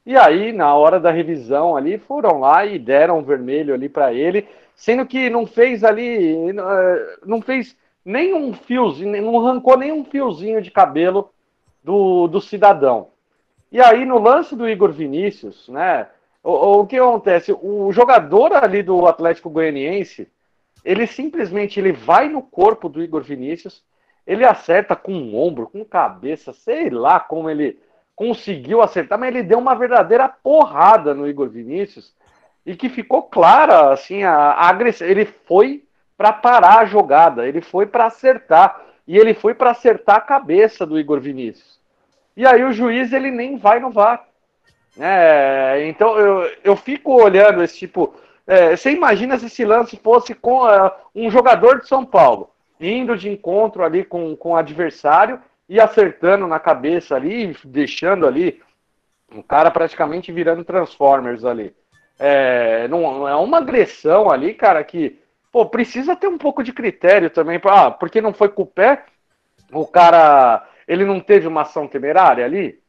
E 0.06 0.18
aí, 0.18 0.52
na 0.52 0.76
hora 0.76 1.00
da 1.00 1.12
revisão 1.12 1.78
ali, 1.78 1.98
foram 1.98 2.42
lá 2.42 2.66
e 2.66 2.78
deram 2.78 3.20
um 3.20 3.24
vermelho 3.24 3.74
ali 3.74 3.88
para 3.88 4.14
ele, 4.14 4.50
sendo 4.76 5.06
que 5.06 5.30
não 5.30 5.48
fez 5.48 5.82
ali, 5.86 6.50
eh, 6.50 7.18
não 7.26 7.42
fez 7.42 7.78
nenhum 8.04 8.52
fiozinho, 8.54 9.22
não 9.22 9.40
arrancou 9.40 9.78
nenhum 9.78 10.04
fiozinho 10.04 10.62
de 10.62 10.72
cabelo 10.72 11.32
do, 11.82 12.28
do 12.28 12.42
cidadão. 12.42 13.12
E 13.72 13.80
aí, 13.80 14.06
no 14.06 14.20
lance 14.20 14.58
do 14.58 14.68
Igor 14.68 14.92
Vinícius, 14.92 15.70
né? 15.70 16.08
O, 16.44 16.82
o 16.82 16.86
que 16.86 16.98
acontece? 16.98 17.56
O 17.62 17.94
jogador 17.94 18.52
ali 18.54 18.84
do 18.84 19.06
Atlético 19.08 19.50
Goianiense, 19.50 20.28
ele 20.84 21.06
simplesmente 21.08 21.80
ele 21.80 21.92
vai 21.92 22.30
no 22.30 22.42
corpo 22.42 22.90
do 22.90 23.02
Igor 23.02 23.22
Vinícius, 23.22 23.84
ele 24.26 24.46
acerta 24.46 24.96
com 24.96 25.14
o 25.14 25.36
ombro, 25.36 25.68
com 25.68 25.84
cabeça, 25.84 26.54
sei 26.54 26.90
lá 26.90 27.20
como 27.20 27.50
ele 27.50 27.80
conseguiu 28.16 28.82
acertar, 28.82 29.18
mas 29.18 29.30
ele 29.30 29.44
deu 29.44 29.58
uma 29.58 29.76
verdadeira 29.76 30.30
porrada 30.30 31.14
no 31.14 31.28
Igor 31.28 31.50
Vinícius 31.50 32.14
e 32.66 32.76
que 32.76 32.90
ficou 32.90 33.24
clara 33.24 33.92
assim 33.92 34.24
a, 34.24 34.34
a 34.34 34.70
agressão. 34.70 35.08
Ele 35.08 35.26
foi 35.26 35.84
para 36.18 36.32
parar 36.32 36.80
a 36.80 36.86
jogada, 36.86 37.48
ele 37.48 37.62
foi 37.62 37.88
para 37.88 38.06
acertar 38.06 38.80
e 39.08 39.18
ele 39.18 39.34
foi 39.34 39.56
para 39.56 39.72
acertar 39.72 40.18
a 40.18 40.22
cabeça 40.22 40.86
do 40.86 41.00
Igor 41.00 41.20
Vinícius. 41.20 41.80
E 42.38 42.46
aí 42.46 42.64
o 42.64 42.72
juiz 42.72 43.12
ele 43.12 43.32
nem 43.32 43.58
vai 43.58 43.80
no 43.80 43.90
VAR. 43.90 44.26
É, 45.00 45.86
então 45.88 46.18
eu, 46.18 46.52
eu 46.64 46.76
fico 46.76 47.14
olhando 47.14 47.64
esse 47.64 47.78
tipo. 47.78 48.14
É, 48.48 48.76
você 48.76 48.92
imagina 48.92 49.38
se 49.38 49.46
esse 49.46 49.64
lance 49.64 49.98
fosse 49.98 50.34
com 50.34 50.66
uh, 50.66 50.92
um 51.16 51.30
jogador 51.30 51.80
de 51.80 51.88
São 51.88 52.06
Paulo 52.06 52.50
indo 52.80 53.16
de 53.16 53.30
encontro 53.30 53.84
ali 53.84 54.04
com, 54.04 54.36
com 54.36 54.52
o 54.52 54.56
adversário 54.56 55.40
e 55.70 55.80
acertando 55.80 56.48
na 56.48 56.60
cabeça 56.60 57.16
ali, 57.16 57.56
deixando 57.64 58.26
ali 58.26 58.62
o 59.34 59.44
cara 59.44 59.72
praticamente 59.72 60.32
virando 60.32 60.66
Transformers 60.66 61.46
ali. 61.46 61.74
É, 62.20 62.88
não, 62.88 63.28
é 63.28 63.36
uma 63.36 63.60
agressão 63.60 64.30
ali, 64.30 64.54
cara, 64.54 64.84
que 64.84 65.20
pô, 65.52 65.66
precisa 65.66 66.16
ter 66.16 66.28
um 66.28 66.38
pouco 66.38 66.64
de 66.64 66.74
critério 66.74 67.30
também. 67.30 67.60
Ah, 67.66 67.92
porque 67.92 68.20
não 68.20 68.34
foi 68.34 68.50
com 68.50 68.64
o 68.64 68.68
pé, 68.68 69.06
o 69.72 69.86
cara 69.86 70.68
ele 70.88 71.06
não 71.06 71.20
teve 71.20 71.48
uma 71.48 71.62
ação 71.62 71.88
temerária 71.88 72.44
ali? 72.44 72.82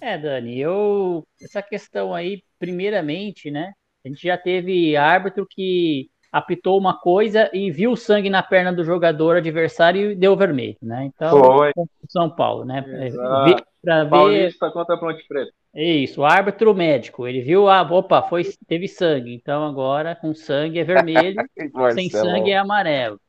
É, 0.00 0.16
Dani, 0.16 0.58
eu. 0.58 1.24
Essa 1.40 1.62
questão 1.62 2.14
aí, 2.14 2.42
primeiramente, 2.58 3.50
né? 3.50 3.72
A 4.04 4.08
gente 4.08 4.26
já 4.26 4.36
teve 4.36 4.96
árbitro 4.96 5.46
que 5.48 6.08
apitou 6.32 6.78
uma 6.78 6.98
coisa 6.98 7.50
e 7.52 7.70
viu 7.70 7.92
o 7.92 7.96
sangue 7.96 8.30
na 8.30 8.42
perna 8.42 8.72
do 8.72 8.84
jogador 8.84 9.36
adversário 9.36 10.12
e 10.12 10.14
deu 10.14 10.36
vermelho, 10.36 10.76
né? 10.80 11.04
Então, 11.04 11.38
Foi. 11.38 11.72
São 12.08 12.30
Paulo, 12.30 12.64
né? 12.64 12.84
Exato. 13.06 13.64
Pra 13.82 14.04
ver... 14.04 14.10
Paulista 14.10 14.70
contra 14.70 14.96
Ponte 14.96 15.26
Preta. 15.26 15.50
Isso, 15.74 16.22
o 16.22 16.24
árbitro 16.24 16.74
médico, 16.74 17.28
ele 17.28 17.42
viu, 17.42 17.68
ah, 17.68 17.82
opa, 17.82 18.22
foi, 18.22 18.44
teve 18.66 18.88
sangue, 18.88 19.32
então 19.32 19.64
agora 19.64 20.16
com 20.16 20.34
sangue 20.34 20.80
é 20.80 20.84
vermelho, 20.84 21.40
sem 21.94 22.10
sangue 22.10 22.50
é 22.50 22.58
amarelo. 22.58 23.20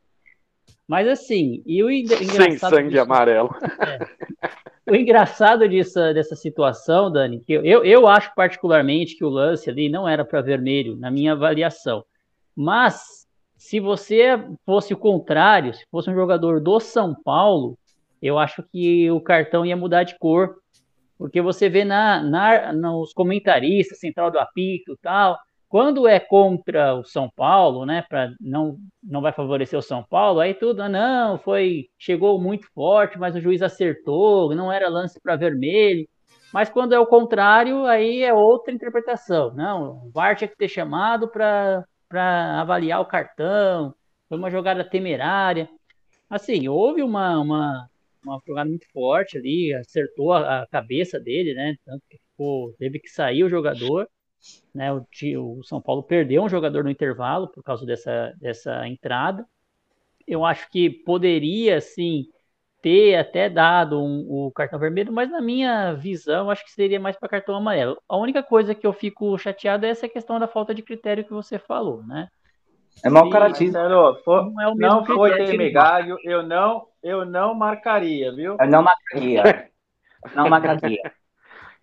Mas 0.92 1.08
assim, 1.08 1.64
e 1.66 1.82
o 1.82 1.90
engraçado. 1.90 2.36
Sem 2.36 2.58
sangue 2.58 2.90
disso, 2.90 3.02
amarelo. 3.02 3.50
É, 3.80 4.92
o 4.92 4.94
engraçado 4.94 5.70
disso, 5.70 5.94
dessa 6.14 6.36
situação, 6.36 7.10
Dani, 7.10 7.40
que 7.40 7.54
eu, 7.54 7.86
eu 7.86 8.06
acho 8.10 8.36
particularmente 8.36 9.16
que 9.16 9.24
o 9.24 9.30
lance 9.30 9.70
ali 9.70 9.88
não 9.88 10.06
era 10.06 10.26
para 10.26 10.42
vermelho, 10.42 10.98
na 10.98 11.10
minha 11.10 11.32
avaliação. 11.32 12.04
Mas, 12.54 13.26
se 13.56 13.80
você 13.80 14.38
fosse 14.66 14.94
o 14.94 14.98
contrário, 14.98 15.74
se 15.74 15.86
fosse 15.90 16.10
um 16.10 16.14
jogador 16.14 16.60
do 16.60 16.78
São 16.82 17.16
Paulo, 17.16 17.80
eu 18.22 18.38
acho 18.38 18.62
que 18.62 19.10
o 19.12 19.22
cartão 19.22 19.66
ia 19.66 19.78
mudar 19.78 20.04
de 20.04 20.20
cor. 20.20 20.58
Porque 21.18 21.42
você 21.42 21.70
vê 21.70 21.86
na, 21.86 22.22
na 22.22 22.74
nos 22.74 23.14
comentaristas, 23.14 23.98
central 23.98 24.30
do 24.30 24.40
apito 24.40 24.92
e 24.92 24.98
tal, 25.02 25.40
quando 25.72 26.06
é 26.06 26.20
contra 26.20 26.96
o 26.96 27.04
São 27.06 27.30
Paulo, 27.30 27.86
né, 27.86 28.04
para 28.10 28.34
não 28.42 28.78
não 29.02 29.22
vai 29.22 29.32
favorecer 29.32 29.80
o 29.80 29.82
São 29.82 30.04
Paulo, 30.04 30.42
aí 30.42 30.54
tudo, 30.54 30.82
ah, 30.82 30.90
não, 30.90 31.40
foi 31.40 31.86
chegou 31.98 32.40
muito 32.42 32.68
forte, 32.74 33.18
mas 33.18 33.36
o 33.38 33.40
juiz 33.40 33.62
acertou, 33.62 34.54
não 34.54 34.70
era 34.72 34.90
lance 34.90 35.20
para 35.22 35.38
vermelho. 35.38 36.06
Mas 36.54 36.70
quando 36.70 36.94
é 36.94 37.00
o 37.00 37.08
contrário, 37.08 37.86
aí 37.86 38.22
é 38.22 38.34
outra 38.34 38.74
interpretação. 38.74 39.54
Não, 39.54 40.08
o 40.08 40.12
VAR 40.12 40.36
tinha 40.36 40.50
que 40.50 40.58
ter 40.58 40.68
chamado 40.68 41.30
para 41.30 41.86
avaliar 42.60 43.00
o 43.00 43.06
cartão, 43.06 43.96
foi 44.28 44.38
uma 44.38 44.52
jogada 44.52 44.84
temerária. 44.84 45.70
Assim, 46.30 46.68
houve 46.68 47.02
uma, 47.02 47.40
uma, 47.40 47.90
uma 48.26 48.42
jogada 48.46 48.70
muito 48.70 48.86
forte 48.92 49.38
ali, 49.38 49.74
acertou 49.74 50.34
a, 50.34 50.64
a 50.64 50.68
cabeça 50.68 51.18
dele, 51.20 51.54
né? 51.54 51.76
Tanto 51.86 52.04
que 52.10 52.18
ficou, 52.18 52.74
teve 52.78 53.00
que 53.00 53.10
sair 53.10 53.44
o 53.46 53.50
jogador. 53.50 54.08
Né, 54.74 54.92
o, 54.94 55.06
o, 55.40 55.64
São 55.64 55.82
Paulo 55.82 56.04
perdeu 56.04 56.44
um 56.44 56.50
jogador 56.50 56.84
no 56.84 56.90
intervalo 56.90 57.48
por 57.48 57.64
causa 57.64 57.86
dessa, 57.86 58.34
dessa 58.40 58.88
entrada. 58.88 59.46
Eu 60.28 60.46
acho 60.46 60.70
que 60.70 60.90
poderia, 60.90 61.82
sim, 61.82 62.26
ter 62.82 63.16
até 63.16 63.50
dado 63.50 64.02
um, 64.02 64.26
o 64.28 64.52
cartão 64.52 64.80
vermelho, 64.80 65.14
mas 65.14 65.30
na 65.30 65.42
minha 65.42 65.94
visão, 65.94 66.50
acho 66.50 66.64
que 66.66 66.72
seria 66.72 67.00
mais 67.00 67.16
para 67.16 67.30
cartão 67.30 67.56
amarelo. 67.56 67.98
A 68.10 68.18
única 68.18 68.42
coisa 68.42 68.74
que 68.74 68.86
eu 68.86 68.94
fico 68.94 69.38
chateado 69.38 69.86
é 69.86 69.90
essa 69.90 70.10
questão 70.10 70.40
da 70.40 70.48
falta 70.48 70.74
de 70.74 70.82
critério 70.82 71.24
que 71.24 71.34
você 71.34 71.60
falou, 71.60 72.04
né? 72.04 72.28
É 73.04 73.10
mau 73.10 73.30
caratismo. 73.30 73.74
Não, 73.74 74.62
é 74.62 74.68
o 74.68 74.76
mesmo 74.76 74.96
não 74.96 75.06
foi 75.06 75.36
Temegário, 75.46 76.18
eu 76.24 76.44
não, 76.44 76.88
eu 77.02 77.26
não 77.26 77.54
marcaria, 77.54 78.34
viu? 78.34 78.58
Eu 78.60 78.68
não 78.68 78.84
marcaria. 78.84 79.72
não 80.36 80.50
marcaria. 80.50 81.14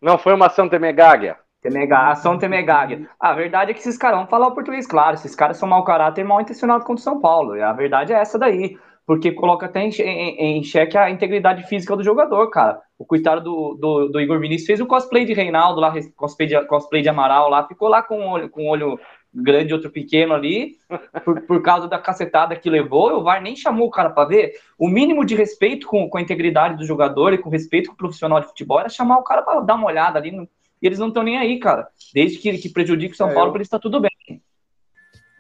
Não 0.01 0.19
foi 0.19 0.35
uma 0.35 0.47
ação 0.47 0.69
Temegária? 0.69 1.39
Temega, 1.61 2.11
ação 2.11 2.39
Temegária. 2.39 3.09
A 3.19 3.33
verdade 3.33 3.71
é 3.71 3.75
que 3.75 3.81
esses 3.81 3.99
caras, 3.99 4.19
vamos 4.19 4.31
falar 4.31 4.47
o 4.47 4.55
português 4.55 4.87
claro, 4.87 5.15
esses 5.15 5.35
caras 5.35 5.57
são 5.57 5.69
mau 5.69 5.83
caráter 5.85 6.21
e 6.21 6.25
mal 6.25 6.41
intencionados 6.41 6.87
contra 6.87 7.01
o 7.01 7.05
São 7.05 7.21
Paulo. 7.21 7.61
A 7.63 7.73
verdade 7.73 8.13
é 8.13 8.17
essa 8.17 8.39
daí. 8.39 8.77
Porque 9.05 9.33
coloca 9.33 9.65
até 9.65 9.81
em, 9.81 9.91
em, 10.03 10.59
em 10.59 10.63
xeque 10.63 10.99
a 10.99 11.09
integridade 11.09 11.63
física 11.67 11.97
do 11.97 12.05
jogador, 12.05 12.51
cara. 12.51 12.79
O 12.99 13.07
coitado 13.07 13.41
do, 13.43 13.75
do, 13.81 14.09
do, 14.09 14.21
Igor 14.21 14.39
Vinícius 14.39 14.67
fez 14.67 14.81
o 14.81 14.87
cosplay 14.87 15.25
de 15.25 15.33
Reinaldo 15.33 15.81
lá, 15.81 15.95
cosplay 16.15 16.47
de, 16.47 16.63
cosplay 16.67 17.01
de 17.01 17.09
Amaral 17.09 17.49
lá, 17.49 17.67
ficou 17.67 17.89
lá 17.89 18.03
com 18.03 18.21
o 18.21 18.29
olho, 18.29 18.51
com 18.51 18.69
olho 18.69 19.01
grande, 19.33 19.73
outro 19.73 19.91
pequeno 19.91 20.35
ali, 20.35 20.77
por, 21.25 21.41
por 21.43 21.63
causa 21.63 21.89
da 21.89 21.99
cacetada 21.99 22.55
que 22.55 22.69
levou. 22.69 23.13
O 23.15 23.23
VAR 23.23 23.41
nem 23.41 23.57
chamou 23.57 23.89
o 23.89 23.91
cara 23.91 24.11
para 24.11 24.29
ver. 24.29 24.53
O 24.79 24.89
mínimo 24.89 25.25
de 25.25 25.35
respeito 25.35 25.87
com, 25.87 26.09
com 26.09 26.19
a 26.19 26.23
integridade 26.23 26.77
do 26.77 26.85
jogador 26.85 27.33
e 27.33 27.39
com 27.39 27.49
respeito 27.49 27.89
com 27.89 27.95
o 27.95 27.99
profissional 27.99 28.41
de 28.41 28.49
futebol 28.49 28.81
era 28.81 28.89
chamar 28.89 29.19
o 29.19 29.25
cara 29.25 29.41
para 29.43 29.61
dar 29.61 29.75
uma 29.75 29.87
olhada 29.87 30.19
ali. 30.19 30.31
No, 30.31 30.47
e 30.81 30.87
eles 30.87 30.99
não 30.99 31.09
estão 31.09 31.23
nem 31.23 31.39
aí, 31.39 31.59
cara. 31.59 31.89
Desde 32.13 32.39
que, 32.39 32.57
que 32.59 32.69
prejudique 32.69 33.15
o 33.15 33.17
São 33.17 33.31
é, 33.31 33.35
Paulo, 33.35 33.49
eu... 33.49 33.53
para 33.53 33.59
eles 33.59 33.67
está 33.67 33.79
tudo 33.79 34.01
bem. 34.01 34.43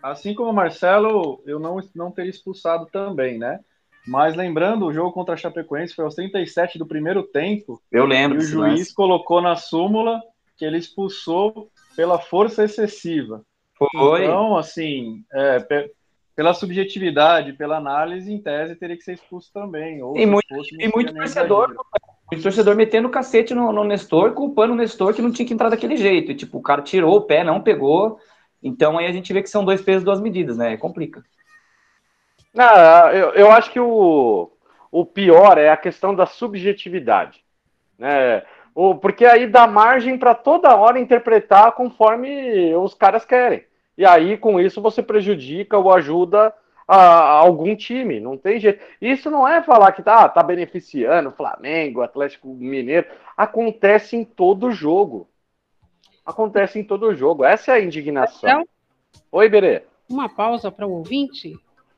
Assim 0.03 0.34
como 0.34 0.51
o 0.51 0.55
Marcelo, 0.55 1.43
eu 1.45 1.59
não, 1.59 1.80
não 1.95 2.11
teria 2.11 2.30
expulsado 2.30 2.86
também, 2.86 3.39
né? 3.39 3.61
Mas 4.07 4.34
lembrando, 4.34 4.86
o 4.86 4.93
jogo 4.93 5.12
contra 5.12 5.34
a 5.34 5.36
Chapecoense 5.36 5.95
foi 5.95 6.05
aos 6.05 6.14
37 6.14 6.78
do 6.78 6.86
primeiro 6.86 7.22
tempo. 7.22 7.82
Eu 7.93 8.07
lembro. 8.07 8.39
E 8.39 8.41
o 8.41 8.47
juiz 8.47 8.78
lance. 8.78 8.95
colocou 8.95 9.43
na 9.43 9.57
súmula 9.57 10.22
que 10.57 10.64
ele 10.64 10.78
expulsou 10.78 11.70
pela 11.95 12.18
força 12.18 12.64
excessiva. 12.64 13.43
Foi. 13.76 14.24
Então, 14.24 14.57
assim, 14.57 15.24
é, 15.32 15.89
pela 16.34 16.55
subjetividade, 16.55 17.53
pela 17.53 17.76
análise, 17.76 18.32
em 18.32 18.41
tese, 18.41 18.76
teria 18.76 18.97
que 18.97 19.03
ser 19.03 19.14
expulso 19.14 19.53
também. 19.53 20.03
Ou 20.03 20.16
e 20.16 20.24
muito, 20.24 20.49
fosse, 20.49 20.74
e 20.78 20.89
muito 20.89 21.14
torcedor, 21.14 21.74
muito 22.31 22.43
torcedor 22.43 22.76
metendo 22.76 23.09
o 23.09 23.11
cacete 23.11 23.55
no, 23.55 23.72
no 23.72 23.85
Nestor, 23.85 24.33
culpando 24.33 24.74
o 24.74 24.76
Nestor 24.76 25.14
que 25.14 25.22
não 25.22 25.33
tinha 25.33 25.47
que 25.47 25.55
entrar 25.55 25.70
daquele 25.70 25.97
jeito. 25.97 26.35
Tipo, 26.35 26.59
o 26.59 26.62
cara 26.62 26.83
tirou 26.83 27.16
o 27.16 27.22
pé, 27.22 27.43
não 27.43 27.62
pegou. 27.62 28.18
Então 28.62 28.99
aí 28.99 29.07
a 29.07 29.12
gente 29.12 29.33
vê 29.33 29.43
que 29.43 29.49
são 29.49 29.64
dois 29.64 29.81
pesos, 29.81 30.05
duas 30.05 30.20
medidas, 30.20 30.57
né? 30.57 30.76
Complica. 30.76 31.22
Não, 32.53 33.11
eu, 33.11 33.31
eu 33.31 33.51
acho 33.53 33.70
que 33.70 33.81
o, 33.81 34.51
o 34.91 35.05
pior 35.05 35.59
é 35.59 35.70
a 35.70 35.76
questão 35.76 36.14
da 36.14 36.26
subjetividade. 36.26 37.45
Né? 37.99 38.43
O, 38.74 38.95
porque 38.95 39.24
aí 39.24 39.47
dá 39.47 39.66
margem 39.66 40.18
para 40.18 40.35
toda 40.35 40.76
hora 40.76 41.01
interpretar 41.01 41.72
conforme 41.72 42.74
os 42.76 42.95
caras 42.95 43.24
querem. 43.24 43.64
E 43.97 44.05
aí, 44.05 44.37
com 44.37 44.61
isso, 44.61 44.81
você 44.81 45.03
prejudica 45.03 45.76
ou 45.76 45.93
ajuda 45.93 46.55
a, 46.89 46.97
a 46.97 47.30
algum 47.32 47.76
time. 47.76 48.18
Não 48.18 48.36
tem 48.36 48.59
jeito. 48.59 48.82
Isso 49.01 49.30
não 49.30 49.47
é 49.47 49.62
falar 49.62 49.93
que 49.93 50.03
tá, 50.03 50.26
tá 50.28 50.43
beneficiando 50.43 51.30
Flamengo, 51.30 52.01
Atlético 52.01 52.49
Mineiro. 52.49 53.07
Acontece 53.36 54.16
em 54.16 54.24
todo 54.24 54.72
jogo. 54.72 55.28
Acontece 56.24 56.78
em 56.78 56.84
todo 56.84 57.14
jogo. 57.14 57.45
Essa 57.45 57.72
é 57.72 57.74
a 57.74 57.80
indignação. 57.80 58.62
Então, 58.62 58.68
Oi, 59.30 59.49
Berê. 59.49 59.82
Uma 60.09 60.28
pausa 60.28 60.70
para 60.72 60.86
o 60.86 60.93
ouvinte. 60.93 61.55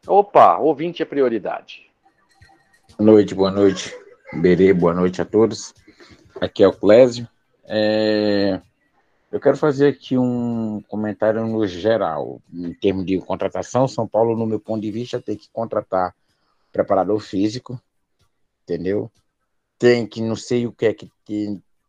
Opa, 0.07 0.59
ouvinte 0.59 1.03
é 1.03 1.07
prioridade. 1.07 1.89
Boa 2.97 3.13
noite, 3.13 3.35
boa 3.35 3.51
noite, 3.51 3.95
Berê, 4.33 4.73
boa 4.73 4.93
noite 4.93 5.23
a 5.23 5.25
todos. 5.25 5.73
Aqui 6.41 6.63
é 6.63 6.69
o 6.69 6.73
Clésio. 6.73 7.29
É... 7.65 8.61
Eu 9.31 9.41
quero 9.41 9.57
fazer 9.57 9.89
aqui 9.89 10.19
um 10.19 10.83
comentário 10.89 11.47
no 11.47 11.67
geral, 11.67 12.43
em 12.53 12.75
termos 12.75 13.07
de 13.07 13.19
contratação. 13.21 13.87
São 13.87 14.07
Paulo, 14.07 14.37
no 14.37 14.47
meu 14.47 14.59
ponto 14.59 14.83
de 14.83 14.91
vista, 14.91 15.21
tem 15.21 15.37
que 15.37 15.49
contratar 15.53 16.15
preparador 16.73 17.21
físico, 17.21 17.81
entendeu? 18.63 19.11
Tem 19.79 20.07
que, 20.07 20.21
não 20.21 20.37
sei 20.37 20.67
o 20.67 20.73
que 20.73 20.87
é 20.87 20.95
que 20.95 21.11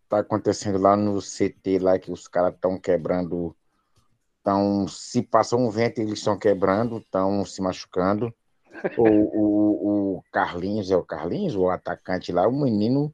está 0.03 0.19
acontecendo 0.19 0.77
lá 0.77 0.95
no 0.95 1.19
CT, 1.19 1.79
lá 1.79 1.97
que 1.97 2.11
os 2.11 2.27
caras 2.27 2.53
estão 2.53 2.77
quebrando 2.77 3.55
então, 4.41 4.87
se 4.87 5.21
passa 5.21 5.55
um 5.55 5.69
vento, 5.69 6.01
eles 6.01 6.17
estão 6.17 6.37
quebrando, 6.37 6.97
estão 6.97 7.45
se 7.45 7.61
machucando. 7.61 8.33
o, 8.97 9.03
o, 9.03 10.17
o, 10.17 10.23
Carlinhos, 10.31 10.89
é 10.89 10.97
o 10.97 11.05
Carlinhos, 11.05 11.55
o 11.55 11.69
atacante 11.69 12.31
lá, 12.31 12.47
o 12.47 12.51
menino 12.51 13.13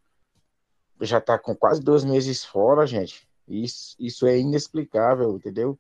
já 1.02 1.18
está 1.18 1.38
com 1.38 1.54
quase 1.54 1.82
dois 1.82 2.06
meses 2.06 2.46
fora, 2.46 2.88
gente. 2.88 3.27
Isso, 3.48 3.96
isso 4.00 4.28
é 4.28 4.38
inexplicável, 4.38 5.36
entendeu? 5.36 5.80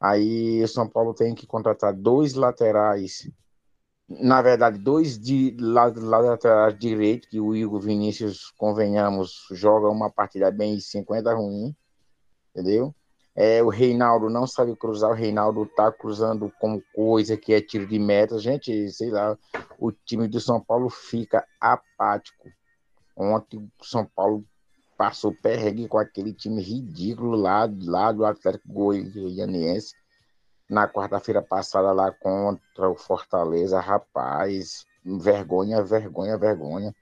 Aí 0.00 0.62
o 0.62 0.68
São 0.68 0.88
Paulo 0.88 1.14
tem 1.14 1.34
que 1.34 1.46
contratar 1.46 1.94
dois 1.94 2.34
laterais, 2.34 3.30
na 4.08 4.42
verdade, 4.42 4.78
dois 4.78 5.18
de 5.18 5.56
laterais 5.58 6.78
direito, 6.78 7.28
que 7.28 7.40
o 7.40 7.54
Igor 7.54 7.80
Vinícius, 7.80 8.50
convenhamos, 8.58 9.46
joga 9.52 9.88
uma 9.88 10.10
partida 10.10 10.50
bem 10.50 10.74
e 10.74 10.80
50 10.80 11.34
ruim, 11.34 11.74
entendeu? 12.50 12.94
É, 13.34 13.62
o 13.62 13.68
Reinaldo 13.70 14.28
não 14.28 14.46
sabe 14.46 14.76
cruzar, 14.76 15.10
o 15.10 15.14
Reinaldo 15.14 15.64
tá 15.64 15.90
cruzando 15.90 16.52
como 16.60 16.82
coisa 16.94 17.36
que 17.36 17.54
é 17.54 17.62
tiro 17.62 17.86
de 17.86 17.98
meta. 17.98 18.38
Gente, 18.38 18.90
sei 18.90 19.10
lá, 19.10 19.38
o 19.78 19.90
time 19.90 20.28
do 20.28 20.38
São 20.38 20.60
Paulo 20.60 20.90
fica 20.90 21.46
apático. 21.58 22.50
Ontem 23.16 23.58
o 23.80 23.84
São 23.84 24.04
Paulo 24.04 24.44
passou 24.96 25.34
perrengue 25.34 25.88
com 25.88 25.98
aquele 25.98 26.32
time 26.32 26.62
ridículo 26.62 27.36
lá, 27.36 27.68
lá 27.84 28.12
do 28.12 28.24
Atlético 28.24 28.72
Goianiense 28.72 29.94
na 30.68 30.88
quarta-feira 30.88 31.42
passada 31.42 31.92
lá 31.92 32.10
contra 32.10 32.88
o 32.88 32.96
Fortaleza, 32.96 33.78
rapaz, 33.78 34.86
vergonha, 35.04 35.82
vergonha, 35.82 36.38
vergonha 36.38 36.94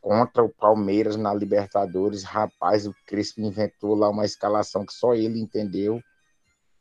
contra 0.00 0.42
o 0.42 0.48
Palmeiras 0.48 1.16
na 1.16 1.34
Libertadores, 1.34 2.22
rapaz, 2.22 2.86
o 2.86 2.94
Crespo 3.06 3.40
inventou 3.40 3.94
lá 3.94 4.08
uma 4.08 4.24
escalação 4.24 4.84
que 4.84 4.92
só 4.92 5.14
ele 5.14 5.38
entendeu. 5.40 6.00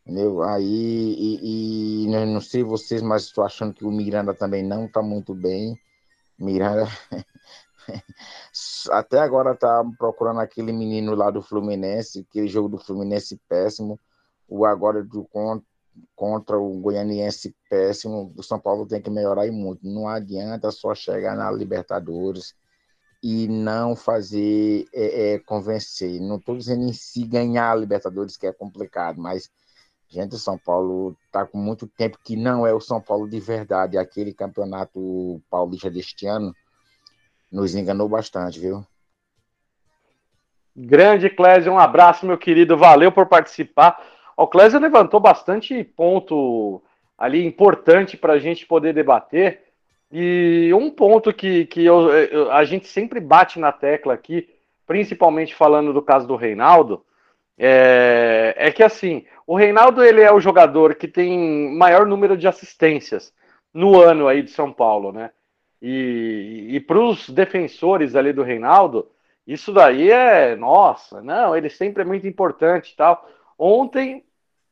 Entendeu? 0.06 0.42
Aí, 0.42 0.64
e, 0.64 2.06
e 2.06 2.08
não 2.08 2.40
sei 2.40 2.64
vocês, 2.64 3.02
mas 3.02 3.24
estou 3.24 3.44
achando 3.44 3.74
que 3.74 3.86
o 3.86 3.92
Miranda 3.92 4.34
também 4.34 4.64
não 4.64 4.86
está 4.86 5.02
muito 5.02 5.36
bem. 5.36 5.78
Miranda 6.38 6.88
até 8.92 9.20
agora 9.20 9.56
tá 9.56 9.84
procurando 9.98 10.40
aquele 10.40 10.72
menino 10.72 11.16
lá 11.16 11.30
do 11.30 11.42
Fluminense, 11.42 12.26
aquele 12.30 12.48
jogo 12.48 12.70
do 12.70 12.78
Fluminense 12.78 13.40
péssimo. 13.48 14.00
O 14.48 14.66
agora 14.66 15.04
do 15.04 15.24
contra 16.16 16.58
o 16.58 16.80
Goianiense 16.80 17.56
péssimo. 17.70 18.34
O 18.36 18.44
São 18.44 18.60
Paulo 18.60 18.86
tem 18.86 19.02
que 19.02 19.10
melhorar 19.10 19.46
e 19.48 19.52
muito. 19.52 19.88
Não 19.88 20.08
adianta 20.08 20.72
só 20.72 20.96
chegar 20.96 21.36
na 21.36 21.52
Libertadores 21.52 22.56
e 23.22 23.48
não 23.48 23.96
fazer 23.96 24.86
é, 24.94 25.34
é, 25.34 25.40
convencer. 25.40 26.20
Não 26.22 26.38
estou 26.38 26.58
dizendo 26.58 26.84
em 26.84 26.94
si 26.94 27.26
ganhar 27.26 27.72
a 27.72 27.76
Libertadores, 27.76 28.38
que 28.38 28.48
é 28.48 28.54
complicado, 28.54 29.20
mas, 29.22 29.52
gente, 30.08 30.36
o 30.36 30.40
São 30.40 30.58
Paulo 30.58 31.16
está 31.26 31.46
com 31.46 31.58
muito 31.58 31.86
tempo 31.88 32.18
que 32.24 32.36
não 32.36 32.66
é 32.66 32.74
o 32.74 32.80
São 32.80 33.02
Paulo 33.02 33.30
de 33.30 33.40
verdade. 33.40 33.98
Aquele 33.98 34.34
campeonato 34.34 35.42
paulista 35.50 35.90
deste 35.92 36.26
ano 36.26 36.56
nos 37.52 37.76
enganou 37.76 38.08
bastante, 38.08 38.60
viu? 38.60 38.86
Grande 40.76 41.30
Clésio, 41.30 41.74
um 41.74 41.80
abraço, 41.80 42.26
meu 42.26 42.38
querido. 42.38 42.78
Valeu 42.78 43.12
por 43.12 43.26
participar. 43.26 44.02
O 44.38 44.48
Clésio 44.48 44.80
levantou 44.80 45.20
bastante 45.20 45.84
ponto 45.84 46.82
ali 47.18 47.46
importante 47.46 48.16
para 48.16 48.34
a 48.34 48.40
gente 48.40 48.66
poder 48.66 48.94
debater. 48.94 49.64
E 50.12 50.72
um 50.74 50.90
ponto 50.90 51.34
que, 51.34 51.66
que 51.66 51.86
eu, 51.86 52.10
eu, 52.10 52.52
a 52.52 52.64
gente 52.64 52.88
sempre 52.88 53.20
bate 53.20 53.60
na 53.60 53.72
tecla 53.72 54.14
aqui, 54.14 54.50
principalmente 54.88 55.54
falando 55.54 55.94
do 55.94 56.02
caso 56.02 56.26
do 56.26 56.36
Reinaldo, 56.36 57.04
é, 57.58 58.56
é, 58.58 58.72
que 58.72 58.82
assim, 58.82 59.26
o 59.46 59.56
Reinaldo 59.56 60.02
ele 60.02 60.22
é 60.22 60.32
o 60.32 60.40
jogador 60.40 60.96
que 60.96 61.08
tem 61.08 61.76
maior 61.76 62.06
número 62.08 62.38
de 62.38 62.48
assistências 62.48 63.34
no 63.74 64.02
ano 64.02 64.28
aí 64.28 64.42
de 64.42 64.50
São 64.50 64.72
Paulo, 64.72 65.12
né? 65.12 65.32
E, 65.82 66.68
e 66.72 66.80
para 66.80 67.00
os 67.00 67.30
defensores 67.30 68.16
ali 68.16 68.34
do 68.34 68.44
Reinaldo, 68.44 69.08
isso 69.48 69.72
daí 69.72 70.12
é, 70.12 70.56
nossa, 70.56 71.22
não, 71.22 71.56
ele 71.56 71.70
sempre 71.70 72.04
é 72.04 72.06
muito 72.06 72.28
importante 72.28 72.92
e 72.92 72.96
tal. 72.96 73.30
Ontem 73.58 74.24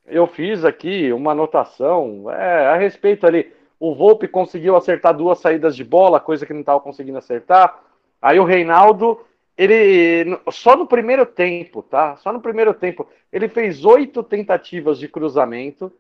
eu 0.06 0.28
fiz 0.28 0.64
aqui 0.64 1.12
uma 1.12 1.32
anotação 1.32 2.32
é, 2.32 2.68
a 2.68 2.78
respeito 2.78 3.26
ali 3.26 3.52
o 3.80 3.94
Volpe 3.94 4.28
conseguiu 4.28 4.76
acertar 4.76 5.16
duas 5.16 5.40
saídas 5.40 5.76
de 5.76 5.84
bola, 5.84 6.20
coisa 6.20 6.46
que 6.46 6.54
não 6.54 6.62
estava 6.62 6.80
conseguindo 6.80 7.18
acertar. 7.18 7.80
Aí 8.22 8.40
o 8.40 8.44
Reinaldo, 8.44 9.22
ele 9.56 10.38
só 10.52 10.76
no 10.76 10.88
primeiro 10.88 11.26
tempo, 11.26 11.84
tá? 11.84 12.16
Só 12.18 12.34
no 12.34 12.42
primeiro 12.42 12.74
tempo, 12.74 13.08
ele 13.32 13.48
fez 13.48 13.86
oito 13.86 14.24
tentativas 14.24 14.98
de 14.98 15.08
cruzamento, 15.08 15.92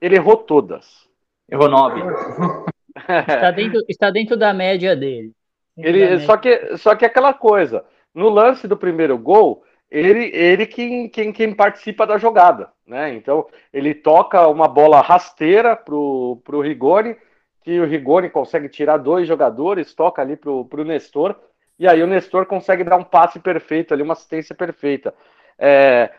ele 0.00 0.16
errou 0.16 0.36
todas. 0.36 1.06
Errou 1.50 1.68
nove. 1.68 2.00
está, 2.96 3.50
dentro, 3.50 3.80
está 3.88 4.10
dentro 4.10 4.36
da 4.36 4.52
média 4.52 4.94
dele. 4.94 5.32
Ele, 5.76 6.00
média. 6.00 6.20
Só, 6.20 6.36
que, 6.36 6.76
só 6.76 6.94
que 6.94 7.04
aquela 7.04 7.34
coisa, 7.34 7.84
no 8.14 8.28
lance 8.28 8.68
do 8.68 8.76
primeiro 8.76 9.18
gol, 9.18 9.64
ele, 9.90 10.30
ele 10.34 10.66
quem, 10.66 11.08
quem, 11.08 11.32
quem 11.32 11.54
participa 11.54 12.06
da 12.06 12.18
jogada, 12.18 12.70
né? 12.86 13.14
Então 13.14 13.46
ele 13.72 13.94
toca 13.94 14.46
uma 14.48 14.68
bola 14.68 15.00
rasteira 15.00 15.76
pro, 15.76 16.40
pro 16.44 16.60
Rigoni, 16.60 17.16
que 17.62 17.80
o 17.80 17.86
Rigoni 17.86 18.28
consegue 18.28 18.68
tirar 18.68 18.98
dois 18.98 19.26
jogadores, 19.26 19.94
toca 19.94 20.20
ali 20.20 20.36
pro, 20.36 20.64
pro 20.66 20.84
Nestor, 20.84 21.36
e 21.78 21.88
aí 21.88 22.02
o 22.02 22.06
Nestor 22.06 22.46
consegue 22.46 22.84
dar 22.84 22.96
um 22.96 23.04
passe 23.04 23.38
perfeito 23.38 23.94
ali, 23.94 24.02
uma 24.02 24.12
assistência 24.12 24.54
perfeita. 24.54 25.14
É, 25.58 26.10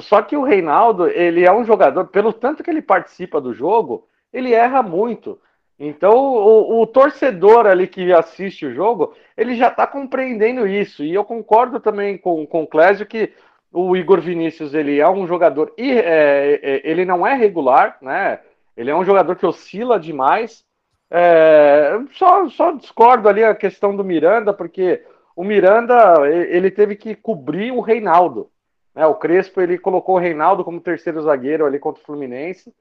só 0.00 0.22
que 0.22 0.36
o 0.36 0.44
Reinaldo, 0.44 1.08
ele 1.08 1.44
é 1.44 1.52
um 1.52 1.64
jogador, 1.64 2.06
pelo 2.06 2.32
tanto 2.32 2.62
que 2.62 2.70
ele 2.70 2.82
participa 2.82 3.40
do 3.40 3.52
jogo, 3.52 4.06
ele 4.32 4.52
erra 4.52 4.82
muito. 4.82 5.40
Então, 5.78 6.14
o, 6.14 6.82
o, 6.82 6.86
torcedor 6.86 7.66
ali 7.66 7.88
que 7.88 8.12
assiste 8.12 8.66
o 8.66 8.74
jogo, 8.74 9.14
ele 9.36 9.56
já 9.56 9.68
está 9.68 9.86
compreendendo 9.86 10.66
isso. 10.66 11.02
E 11.02 11.12
eu 11.12 11.24
concordo 11.24 11.80
também 11.80 12.16
com, 12.16 12.46
com 12.46 12.62
o 12.62 12.66
Clésio 12.66 13.06
que 13.06 13.32
o 13.72 13.96
Igor 13.96 14.20
Vinícius 14.20 14.74
ele 14.74 15.00
é 15.00 15.08
um 15.08 15.26
jogador 15.26 15.72
e 15.78 15.90
é, 15.90 16.60
é, 16.62 16.80
ele 16.84 17.04
não 17.04 17.26
é 17.26 17.34
regular, 17.34 17.96
né? 18.02 18.40
Ele 18.76 18.90
é 18.90 18.94
um 18.94 19.04
jogador 19.04 19.34
que 19.34 19.46
oscila 19.46 19.98
demais. 19.98 20.64
É, 21.10 21.98
só, 22.12 22.48
só 22.48 22.72
discordo 22.72 23.28
ali 23.28 23.42
a 23.42 23.54
questão 23.54 23.96
do 23.96 24.04
Miranda, 24.04 24.52
porque 24.52 25.02
o 25.34 25.42
Miranda 25.42 26.26
ele 26.28 26.70
teve 26.70 26.96
que 26.96 27.14
cobrir 27.14 27.72
o 27.72 27.80
Reinaldo. 27.80 28.50
Né? 28.94 29.06
O 29.06 29.14
Crespo 29.14 29.60
ele 29.60 29.78
colocou 29.78 30.16
o 30.16 30.18
Reinaldo 30.18 30.64
como 30.64 30.80
terceiro 30.80 31.22
zagueiro 31.22 31.66
ali 31.66 31.78
contra 31.78 32.02
o 32.02 32.06
Fluminense 32.06 32.72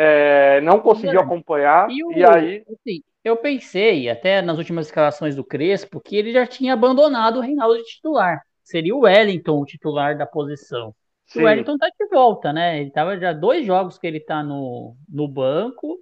é, 0.00 0.60
não 0.60 0.78
conseguiu 0.78 1.20
acompanhar, 1.20 1.90
e, 1.90 2.04
o, 2.04 2.12
e 2.12 2.24
aí... 2.24 2.64
Assim, 2.70 3.02
eu 3.24 3.36
pensei, 3.36 4.08
até 4.08 4.40
nas 4.40 4.56
últimas 4.56 4.86
escalações 4.86 5.34
do 5.34 5.42
Crespo, 5.42 6.00
que 6.00 6.14
ele 6.14 6.32
já 6.32 6.46
tinha 6.46 6.72
abandonado 6.72 7.38
o 7.38 7.42
Reinaldo 7.42 7.76
de 7.78 7.84
titular. 7.84 8.40
Seria 8.62 8.94
o 8.94 9.00
Wellington 9.00 9.60
o 9.60 9.64
titular 9.64 10.16
da 10.16 10.24
posição. 10.24 10.94
Sim. 11.26 11.40
O 11.40 11.44
Wellington 11.46 11.76
tá 11.76 11.88
de 11.88 12.08
volta, 12.08 12.52
né? 12.52 12.80
Ele 12.80 12.92
tava 12.92 13.18
já 13.18 13.32
dois 13.32 13.66
jogos 13.66 13.98
que 13.98 14.06
ele 14.06 14.20
tá 14.20 14.40
no, 14.40 14.94
no 15.08 15.26
banco 15.26 15.98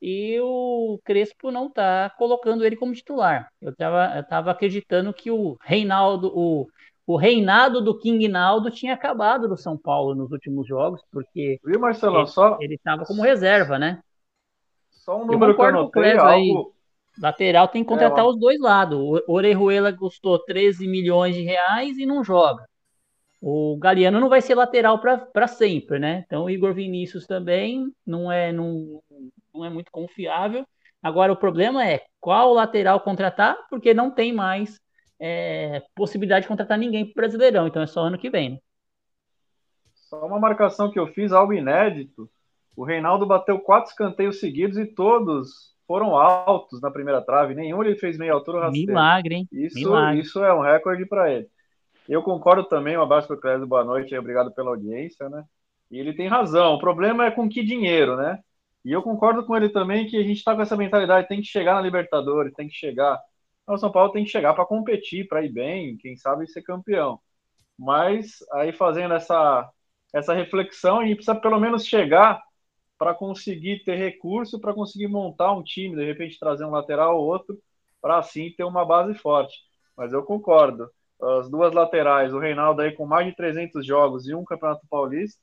e 0.00 0.40
o 0.40 0.98
Crespo 1.04 1.50
não 1.50 1.70
tá 1.70 2.10
colocando 2.16 2.64
ele 2.64 2.76
como 2.76 2.94
titular. 2.94 3.48
Eu 3.60 3.76
tava, 3.76 4.16
eu 4.16 4.24
tava 4.24 4.50
acreditando 4.50 5.12
que 5.12 5.30
o 5.30 5.58
Reinaldo, 5.60 6.32
o 6.34 6.66
o 7.06 7.16
reinado 7.16 7.82
do 7.82 7.98
King 7.98 8.28
Naldo 8.28 8.70
tinha 8.70 8.94
acabado 8.94 9.48
no 9.48 9.56
São 9.56 9.76
Paulo 9.76 10.14
nos 10.14 10.32
últimos 10.32 10.66
jogos, 10.66 11.02
porque 11.12 11.58
Viu, 11.64 11.78
Marcelo, 11.78 12.18
ele, 12.18 12.26
só... 12.26 12.58
ele 12.60 12.74
estava 12.74 13.04
como 13.04 13.22
reserva, 13.22 13.78
né? 13.78 14.00
Só 14.90 15.20
um 15.20 15.26
número 15.26 15.52
eu 15.52 15.56
que 15.56 15.60
eu 15.60 15.66
anotei, 15.66 16.12
algo... 16.12 16.26
aí. 16.26 16.52
Lateral 17.20 17.68
tem 17.68 17.84
que 17.84 17.88
contratar 17.88 18.24
é, 18.24 18.28
os 18.28 18.36
dois 18.38 18.58
lados. 18.58 18.98
O 18.98 19.32
Orejuela 19.32 19.92
custou 19.92 20.38
13 20.38 20.88
milhões 20.88 21.34
de 21.34 21.42
reais 21.42 21.96
e 21.96 22.06
não 22.06 22.24
joga. 22.24 22.64
O 23.40 23.76
Galeano 23.76 24.18
não 24.18 24.28
vai 24.28 24.40
ser 24.40 24.54
lateral 24.54 24.98
para 24.98 25.46
sempre, 25.46 25.98
né? 25.98 26.24
Então 26.26 26.44
o 26.44 26.50
Igor 26.50 26.72
Vinícius 26.72 27.26
também 27.26 27.92
não 28.04 28.32
é, 28.32 28.50
não, 28.50 29.00
não 29.54 29.64
é 29.64 29.68
muito 29.70 29.92
confiável. 29.92 30.66
Agora 31.02 31.32
o 31.32 31.36
problema 31.36 31.86
é 31.86 32.02
qual 32.18 32.54
lateral 32.54 32.98
contratar, 33.00 33.56
porque 33.68 33.92
não 33.92 34.10
tem 34.10 34.32
mais 34.32 34.80
é, 35.20 35.82
possibilidade 35.94 36.42
de 36.42 36.48
contratar 36.48 36.78
ninguém 36.78 37.04
para 37.04 37.22
Brasileirão, 37.22 37.66
então 37.66 37.82
é 37.82 37.86
só 37.86 38.02
ano 38.02 38.18
que 38.18 38.30
vem. 38.30 38.50
Né? 38.50 38.58
Só 39.94 40.26
uma 40.26 40.38
marcação 40.38 40.90
que 40.90 40.98
eu 40.98 41.06
fiz, 41.08 41.32
algo 41.32 41.52
inédito. 41.52 42.30
O 42.76 42.84
Reinaldo 42.84 43.26
bateu 43.26 43.58
quatro 43.60 43.90
escanteios 43.90 44.40
seguidos 44.40 44.76
e 44.78 44.86
todos 44.86 45.74
foram 45.86 46.16
altos 46.16 46.80
na 46.80 46.90
primeira 46.90 47.22
trave. 47.22 47.54
Nenhum 47.54 47.82
ele 47.82 47.96
fez 47.96 48.18
meia 48.18 48.32
altura 48.32 48.60
rasteiro. 48.60 48.92
Milagre, 48.92 49.34
hein? 49.34 49.48
Isso, 49.52 49.78
Milagre. 49.78 50.20
isso 50.20 50.42
é 50.42 50.52
um 50.52 50.60
recorde 50.60 51.06
para 51.06 51.32
ele. 51.32 51.48
Eu 52.08 52.22
concordo 52.22 52.64
também, 52.64 52.96
um 52.96 53.02
abraço 53.02 53.26
para 53.26 53.36
o 53.36 53.40
Clésio, 53.40 53.66
boa 53.66 53.84
noite, 53.84 54.16
obrigado 54.16 54.52
pela 54.52 54.70
audiência, 54.70 55.28
né? 55.28 55.44
E 55.90 55.98
ele 55.98 56.12
tem 56.12 56.28
razão, 56.28 56.74
o 56.74 56.78
problema 56.78 57.26
é 57.26 57.30
com 57.30 57.48
que 57.48 57.62
dinheiro, 57.62 58.16
né? 58.16 58.38
E 58.84 58.92
eu 58.92 59.02
concordo 59.02 59.46
com 59.46 59.56
ele 59.56 59.70
também 59.70 60.06
que 60.06 60.16
a 60.16 60.22
gente 60.22 60.36
está 60.36 60.54
com 60.54 60.60
essa 60.60 60.76
mentalidade, 60.76 61.28
tem 61.28 61.40
que 61.40 61.46
chegar 61.46 61.74
na 61.74 61.80
Libertadores, 61.80 62.52
tem 62.52 62.68
que 62.68 62.74
chegar 62.74 63.18
o 63.66 63.78
São 63.78 63.90
Paulo 63.90 64.12
tem 64.12 64.24
que 64.24 64.30
chegar 64.30 64.54
para 64.54 64.66
competir, 64.66 65.26
para 65.26 65.42
ir 65.42 65.50
bem, 65.50 65.96
quem 65.96 66.16
sabe 66.16 66.46
ser 66.46 66.62
campeão. 66.62 67.18
Mas 67.78 68.38
aí 68.52 68.72
fazendo 68.72 69.14
essa, 69.14 69.68
essa 70.12 70.34
reflexão, 70.34 71.00
a 71.00 71.04
gente 71.04 71.16
precisa 71.16 71.34
pelo 71.34 71.58
menos 71.58 71.86
chegar 71.86 72.42
para 72.98 73.14
conseguir 73.14 73.82
ter 73.84 73.96
recurso, 73.96 74.60
para 74.60 74.74
conseguir 74.74 75.08
montar 75.08 75.52
um 75.52 75.62
time, 75.62 75.96
de 75.96 76.04
repente 76.04 76.38
trazer 76.38 76.64
um 76.64 76.70
lateral 76.70 77.18
ou 77.18 77.26
outro, 77.26 77.58
para 78.00 78.18
assim 78.18 78.52
ter 78.56 78.64
uma 78.64 78.84
base 78.84 79.14
forte. 79.14 79.56
Mas 79.96 80.12
eu 80.12 80.22
concordo. 80.22 80.90
as 81.20 81.50
duas 81.50 81.72
laterais, 81.72 82.32
o 82.34 82.38
Reinaldo 82.38 82.82
aí 82.82 82.92
com 82.92 83.06
mais 83.06 83.26
de 83.26 83.34
300 83.34 83.84
jogos 83.84 84.28
e 84.28 84.34
um 84.34 84.44
Campeonato 84.44 84.86
Paulista, 84.88 85.40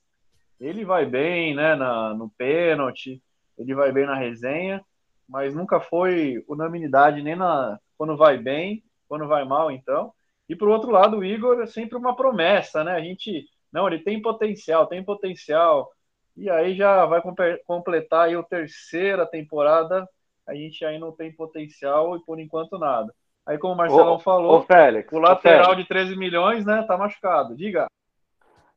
ele 0.59 0.85
vai 0.85 1.05
bem, 1.05 1.55
né, 1.55 1.75
na, 1.75 2.13
no 2.13 2.29
pênalti, 2.37 3.21
ele 3.57 3.73
vai 3.73 3.91
bem 3.91 4.05
na 4.05 4.15
resenha, 4.15 4.83
mas 5.27 5.55
nunca 5.55 5.79
foi 5.79 6.43
unanimidade 6.47 7.21
nem 7.23 7.35
na 7.35 7.79
quando 8.01 8.17
vai 8.17 8.35
bem, 8.35 8.83
quando 9.07 9.27
vai 9.27 9.45
mal, 9.45 9.69
então. 9.69 10.11
E 10.49 10.55
por 10.55 10.69
outro 10.69 10.89
lado, 10.89 11.19
o 11.19 11.23
Igor 11.23 11.61
é 11.61 11.67
sempre 11.67 11.95
uma 11.95 12.15
promessa, 12.15 12.83
né? 12.83 12.93
A 12.93 12.99
gente, 12.99 13.45
não, 13.71 13.85
ele 13.85 13.99
tem 13.99 14.19
potencial, 14.19 14.87
tem 14.87 15.03
potencial. 15.03 15.87
E 16.35 16.49
aí 16.49 16.75
já 16.75 17.05
vai 17.05 17.21
completar 17.63 18.25
aí 18.25 18.33
a 18.33 18.41
terceira 18.41 19.23
temporada, 19.27 20.09
a 20.47 20.55
gente 20.55 20.83
aí 20.83 20.97
não 20.97 21.11
tem 21.11 21.31
potencial 21.31 22.17
e 22.17 22.25
por 22.25 22.39
enquanto 22.39 22.79
nada. 22.79 23.13
Aí 23.45 23.59
como 23.59 23.75
o 23.75 23.77
Marcelão 23.77 24.15
ô, 24.15 24.19
falou, 24.19 24.57
ô 24.57 24.61
Félix, 24.63 25.13
o 25.13 25.19
lateral 25.19 25.75
Félix. 25.75 25.83
de 25.83 25.87
13 25.87 26.15
milhões, 26.15 26.65
né, 26.65 26.81
tá 26.87 26.97
machucado. 26.97 27.55
Diga. 27.55 27.85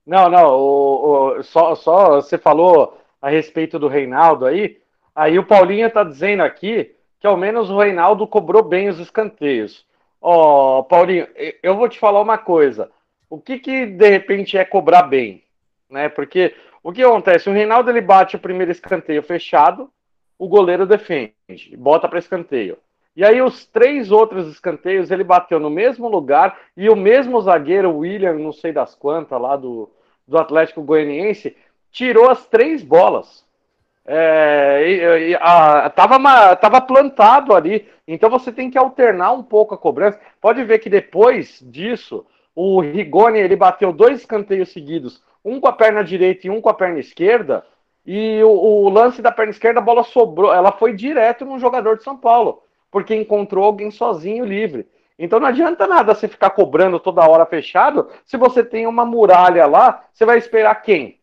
Não, 0.06 0.28
não, 0.28 0.50
o, 0.50 1.38
o, 1.38 1.42
só, 1.42 1.74
só 1.74 2.16
você 2.16 2.36
falou 2.36 3.00
a 3.22 3.30
respeito 3.30 3.78
do 3.78 3.88
Reinaldo 3.88 4.44
aí, 4.44 4.82
aí 5.14 5.38
o 5.38 5.46
Paulinho 5.46 5.90
tá 5.90 6.04
dizendo 6.04 6.42
aqui 6.42 6.93
que 7.24 7.28
ao 7.28 7.38
menos 7.38 7.70
o 7.70 7.78
Reinaldo 7.78 8.26
cobrou 8.26 8.62
bem 8.62 8.90
os 8.90 8.98
escanteios. 8.98 9.86
Ó, 10.20 10.80
oh, 10.80 10.84
Paulinho, 10.84 11.26
eu 11.62 11.74
vou 11.74 11.88
te 11.88 11.98
falar 11.98 12.20
uma 12.20 12.36
coisa. 12.36 12.90
O 13.30 13.40
que 13.40 13.58
que 13.58 13.86
de 13.86 14.10
repente 14.10 14.58
é 14.58 14.64
cobrar 14.66 15.04
bem, 15.04 15.42
né? 15.88 16.10
Porque 16.10 16.54
o 16.82 16.92
que 16.92 17.02
acontece? 17.02 17.48
O 17.48 17.52
Reinaldo 17.54 17.88
ele 17.88 18.02
bate 18.02 18.36
o 18.36 18.38
primeiro 18.38 18.70
escanteio 18.70 19.22
fechado, 19.22 19.90
o 20.38 20.46
goleiro 20.46 20.84
defende, 20.84 21.32
bota 21.78 22.06
para 22.10 22.18
escanteio. 22.18 22.76
E 23.16 23.24
aí 23.24 23.40
os 23.40 23.64
três 23.64 24.10
outros 24.10 24.46
escanteios 24.46 25.10
ele 25.10 25.24
bateu 25.24 25.58
no 25.58 25.70
mesmo 25.70 26.06
lugar 26.08 26.58
e 26.76 26.90
o 26.90 26.96
mesmo 26.96 27.40
zagueiro, 27.40 27.96
William, 27.96 28.34
não 28.34 28.52
sei 28.52 28.70
das 28.70 28.94
quantas, 28.94 29.40
lá 29.40 29.56
do, 29.56 29.90
do 30.28 30.36
Atlético 30.36 30.82
Goianiense, 30.82 31.56
tirou 31.90 32.28
as 32.28 32.46
três 32.48 32.82
bolas. 32.82 33.43
É, 34.06 35.28
e, 35.30 35.34
a, 35.40 35.88
tava, 35.90 36.56
tava 36.56 36.80
plantado 36.80 37.54
ali, 37.54 37.88
então 38.06 38.28
você 38.28 38.52
tem 38.52 38.70
que 38.70 38.76
alternar 38.76 39.32
um 39.32 39.42
pouco 39.42 39.74
a 39.74 39.78
cobrança. 39.78 40.20
Pode 40.40 40.62
ver 40.64 40.78
que 40.78 40.90
depois 40.90 41.58
disso, 41.62 42.26
o 42.54 42.80
Rigoni 42.80 43.38
ele 43.38 43.56
bateu 43.56 43.92
dois 43.92 44.20
escanteios 44.20 44.72
seguidos, 44.72 45.22
um 45.44 45.58
com 45.58 45.68
a 45.68 45.72
perna 45.72 46.04
direita 46.04 46.46
e 46.46 46.50
um 46.50 46.60
com 46.60 46.68
a 46.68 46.74
perna 46.74 47.00
esquerda, 47.00 47.64
e 48.06 48.42
o, 48.42 48.50
o 48.50 48.88
lance 48.90 49.22
da 49.22 49.32
perna 49.32 49.50
esquerda, 49.50 49.80
a 49.80 49.82
bola 49.82 50.04
sobrou, 50.04 50.52
ela 50.52 50.72
foi 50.72 50.92
direto 50.94 51.44
no 51.44 51.58
jogador 51.58 51.96
de 51.96 52.04
São 52.04 52.16
Paulo 52.16 52.62
porque 52.94 53.12
encontrou 53.12 53.64
alguém 53.64 53.90
sozinho 53.90 54.44
livre. 54.44 54.86
Então 55.18 55.40
não 55.40 55.48
adianta 55.48 55.84
nada 55.84 56.14
você 56.14 56.28
ficar 56.28 56.50
cobrando 56.50 57.00
toda 57.00 57.28
hora 57.28 57.44
fechado. 57.44 58.08
Se 58.24 58.36
você 58.36 58.62
tem 58.62 58.86
uma 58.86 59.04
muralha 59.04 59.66
lá, 59.66 60.04
você 60.12 60.24
vai 60.24 60.38
esperar 60.38 60.76
quem? 60.76 61.18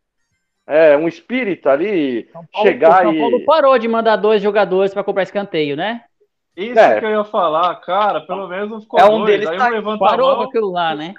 É, 0.72 0.96
um 0.96 1.06
espírita 1.06 1.70
ali 1.70 2.30
Paulo, 2.32 2.48
chegar 2.62 3.04
São 3.04 3.18
Paulo 3.18 3.40
e. 3.40 3.44
parou 3.44 3.78
de 3.78 3.90
mandar 3.90 4.16
dois 4.16 4.42
jogadores 4.42 4.94
para 4.94 5.04
cobrar 5.04 5.24
escanteio, 5.24 5.76
né? 5.76 6.06
Isso 6.56 6.80
é. 6.80 6.98
que 6.98 7.06
eu 7.06 7.10
ia 7.10 7.26
falar, 7.26 7.76
cara, 7.82 8.22
pelo 8.22 8.48
menos 8.48 8.70
não 8.70 8.82
ficou 8.82 8.98
é 8.98 9.04
um 9.04 9.18
dois. 9.18 9.26
deles 9.26 9.50
Aí 9.50 9.58
tá... 9.58 9.68
um 9.68 9.72
levanta 9.72 10.00
parou 10.00 10.30
a 10.30 10.36
mão, 10.36 10.44
com 10.44 10.50
aquilo 10.50 10.72
lá, 10.72 10.96
né? 10.96 11.14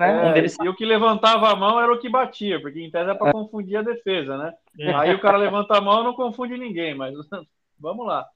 É, 0.00 0.10
um 0.10 0.32
deles... 0.32 0.56
E 0.62 0.66
o 0.66 0.74
que 0.74 0.86
levantava 0.86 1.50
a 1.50 1.54
mão 1.54 1.78
era 1.78 1.92
o 1.92 1.98
que 1.98 2.08
batia, 2.08 2.58
porque 2.58 2.80
em 2.80 2.90
tese 2.90 3.10
é 3.10 3.14
para 3.14 3.32
confundir 3.32 3.76
a 3.76 3.82
defesa, 3.82 4.38
né? 4.38 4.54
É. 4.80 4.94
Aí 4.94 5.14
o 5.14 5.20
cara 5.20 5.36
levanta 5.36 5.76
a 5.76 5.80
mão 5.80 6.02
não 6.02 6.14
confunde 6.14 6.56
ninguém, 6.56 6.94
mas 6.94 7.14
vamos 7.78 8.06
lá. 8.06 8.26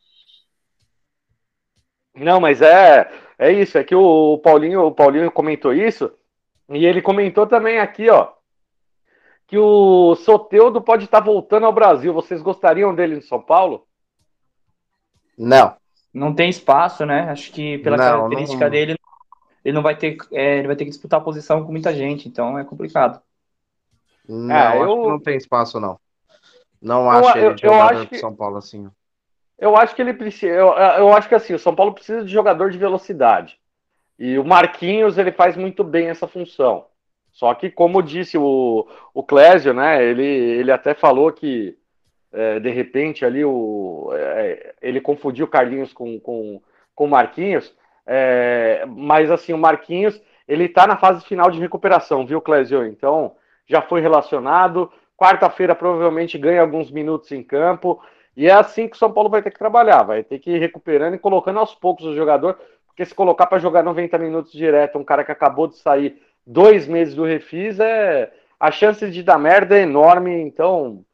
Não, 2.15 2.39
mas 2.39 2.61
é, 2.61 3.11
é 3.39 3.51
isso, 3.51 3.79
é 3.79 3.85
que 3.85 3.95
o 3.95 4.37
Paulinho, 4.45 4.85
o 4.85 4.93
Paulinho 4.93 5.31
comentou 5.31 5.73
isso, 5.73 6.13
e 6.69 6.85
ele 6.85 7.01
comentou 7.01 7.47
também 7.47 7.79
aqui, 7.79 8.11
ó, 8.11 8.29
que 9.51 9.59
o 9.59 10.15
Soteudo 10.15 10.81
pode 10.81 11.05
estar 11.07 11.19
voltando 11.19 11.67
ao 11.67 11.73
Brasil. 11.73 12.15
Vocês 12.15 12.41
gostariam 12.41 12.95
dele 12.95 13.17
em 13.17 13.21
São 13.21 13.43
Paulo? 13.43 13.85
Não. 15.37 15.75
Não 16.15 16.33
tem 16.33 16.49
espaço, 16.49 17.05
né? 17.05 17.29
Acho 17.31 17.51
que 17.53 17.79
pela 17.79 17.97
Não, 17.97 18.05
característica 18.05 18.65
não- 18.65 18.71
dele, 18.71 18.97
ele 19.65 19.75
não 19.75 19.83
vai 19.83 19.97
ter, 19.97 20.17
é, 20.33 20.59
ele 20.59 20.69
vai 20.69 20.77
ter 20.77 20.85
que 20.85 20.91
disputar 20.91 21.21
a 21.21 21.23
posição 21.25 21.65
com 21.65 21.73
muita 21.73 21.93
gente, 21.93 22.29
então 22.29 22.57
é 22.57 22.65
complicado. 22.65 23.21
Não, 24.29 24.55
É, 24.55 24.67
acho 24.69 24.83
eu- 24.85 25.03
que 25.03 25.09
não 25.09 25.19
tem 25.21 25.37
espaço, 25.37 25.81
não. 25.81 25.99
Não 26.81 27.05
Eu- 27.05 27.11
acho 27.11 27.39
eu- 27.39 27.47
ele 27.47 27.55
de 27.57 27.67
eu 27.67 27.73
jogador 27.73 27.93
acho 27.93 28.03
de 28.03 28.07
que- 28.09 28.19
São 28.19 28.35
Paulo 28.35 28.57
assim. 28.57 28.89
Eu 29.59 29.77
acho 29.77 29.95
que 29.97 30.01
ele 30.01 30.15
precisa. 30.15 30.53
Eu, 30.53 30.69
eu 30.69 31.13
acho 31.13 31.29
que 31.29 31.35
assim, 31.35 31.55
o 31.55 31.59
São 31.59 31.75
Paulo 31.75 31.93
precisa 31.93 32.25
de 32.25 32.33
jogador 32.33 32.71
de 32.71 32.79
velocidade. 32.79 33.59
E 34.19 34.39
o 34.39 34.45
Marquinhos 34.45 35.19
ele 35.19 35.33
faz 35.33 35.57
muito 35.57 35.83
bem 35.83 36.09
essa 36.09 36.29
função. 36.29 36.87
Só 37.41 37.55
que, 37.55 37.71
como 37.71 38.03
disse 38.03 38.37
o, 38.37 38.87
o 39.15 39.23
Clésio, 39.23 39.73
né? 39.73 40.05
Ele, 40.05 40.23
ele 40.23 40.71
até 40.71 40.93
falou 40.93 41.33
que 41.33 41.75
é, 42.31 42.61
de 42.61 42.69
repente 42.69 43.25
ali 43.25 43.43
o, 43.43 44.11
é, 44.13 44.75
ele 44.83 45.01
confundiu 45.01 45.49
Carlinhos 45.49 45.91
com, 45.91 46.21
com, 46.21 46.61
com 46.95 47.07
Marquinhos. 47.07 47.75
É, 48.07 48.85
mas 48.87 49.31
assim, 49.31 49.55
o 49.55 49.59
Marquinhos 49.59 50.21
ele 50.47 50.69
tá 50.69 50.87
na 50.87 50.99
fase 50.99 51.25
final 51.25 51.51
de 51.51 51.59
recuperação, 51.59 52.27
viu, 52.27 52.43
Clésio? 52.43 52.85
Então 52.85 53.35
já 53.67 53.81
foi 53.81 54.03
relacionado. 54.03 54.93
Quarta-feira 55.17 55.75
provavelmente 55.75 56.37
ganha 56.37 56.61
alguns 56.61 56.91
minutos 56.91 57.33
em 57.33 57.43
campo. 57.43 58.03
E 58.37 58.49
é 58.49 58.53
assim 58.53 58.87
que 58.87 58.97
o 58.97 58.99
São 58.99 59.11
Paulo 59.11 59.31
vai 59.31 59.41
ter 59.41 59.51
que 59.51 59.59
trabalhar, 59.59 60.03
vai 60.03 60.23
ter 60.23 60.41
que 60.41 60.51
ir 60.51 60.59
recuperando 60.59 61.15
e 61.15 61.19
colocando 61.19 61.59
aos 61.59 61.75
poucos 61.75 62.05
o 62.05 62.15
jogador, 62.15 62.59
porque 62.87 63.07
se 63.07 63.15
colocar 63.15 63.47
para 63.47 63.59
jogar 63.59 63.83
90 63.83 64.19
minutos 64.19 64.53
direto, 64.53 64.99
um 64.99 65.05
cara 65.05 65.25
que 65.25 65.33
acabou 65.33 65.67
de 65.67 65.77
sair 65.77 66.21
dois 66.51 66.89
meses 66.89 67.15
do 67.15 67.25
refis, 67.25 67.79
é 67.79 68.33
a 68.59 68.71
chance 68.71 69.09
de 69.09 69.23
dar 69.23 69.39
merda 69.39 69.79
é 69.79 69.83
enorme. 69.83 70.33
Então, 70.33 71.05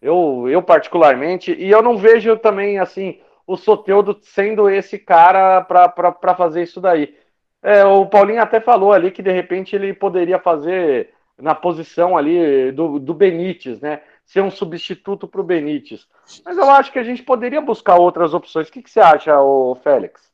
eu, 0.00 0.46
eu 0.48 0.62
particularmente, 0.62 1.52
e 1.52 1.70
eu 1.70 1.82
não 1.82 1.98
vejo 1.98 2.36
também 2.38 2.78
assim 2.78 3.20
o 3.46 3.56
Soteudo 3.56 4.18
sendo 4.22 4.68
esse 4.68 4.98
cara 4.98 5.62
para 5.62 6.34
fazer 6.34 6.62
isso 6.62 6.80
daí. 6.80 7.14
É, 7.62 7.84
o 7.84 8.06
Paulinho 8.06 8.42
até 8.42 8.60
falou 8.60 8.92
ali 8.92 9.10
que 9.10 9.22
de 9.22 9.32
repente 9.32 9.74
ele 9.74 9.92
poderia 9.92 10.38
fazer 10.38 11.10
na 11.36 11.54
posição 11.54 12.16
ali 12.16 12.72
do, 12.72 12.98
do 12.98 13.14
Benítez, 13.14 13.80
né? 13.80 14.02
Ser 14.24 14.42
um 14.42 14.50
substituto 14.50 15.26
para 15.26 15.40
o 15.40 15.44
Benítez. 15.44 16.06
Mas 16.44 16.58
eu 16.58 16.68
acho 16.70 16.92
que 16.92 16.98
a 16.98 17.02
gente 17.02 17.22
poderia 17.22 17.60
buscar 17.60 17.96
outras 17.96 18.34
opções. 18.34 18.68
O 18.68 18.72
que, 18.72 18.82
que 18.82 18.90
você 18.90 19.00
acha, 19.00 19.40
ô 19.40 19.74
Félix? 19.76 20.30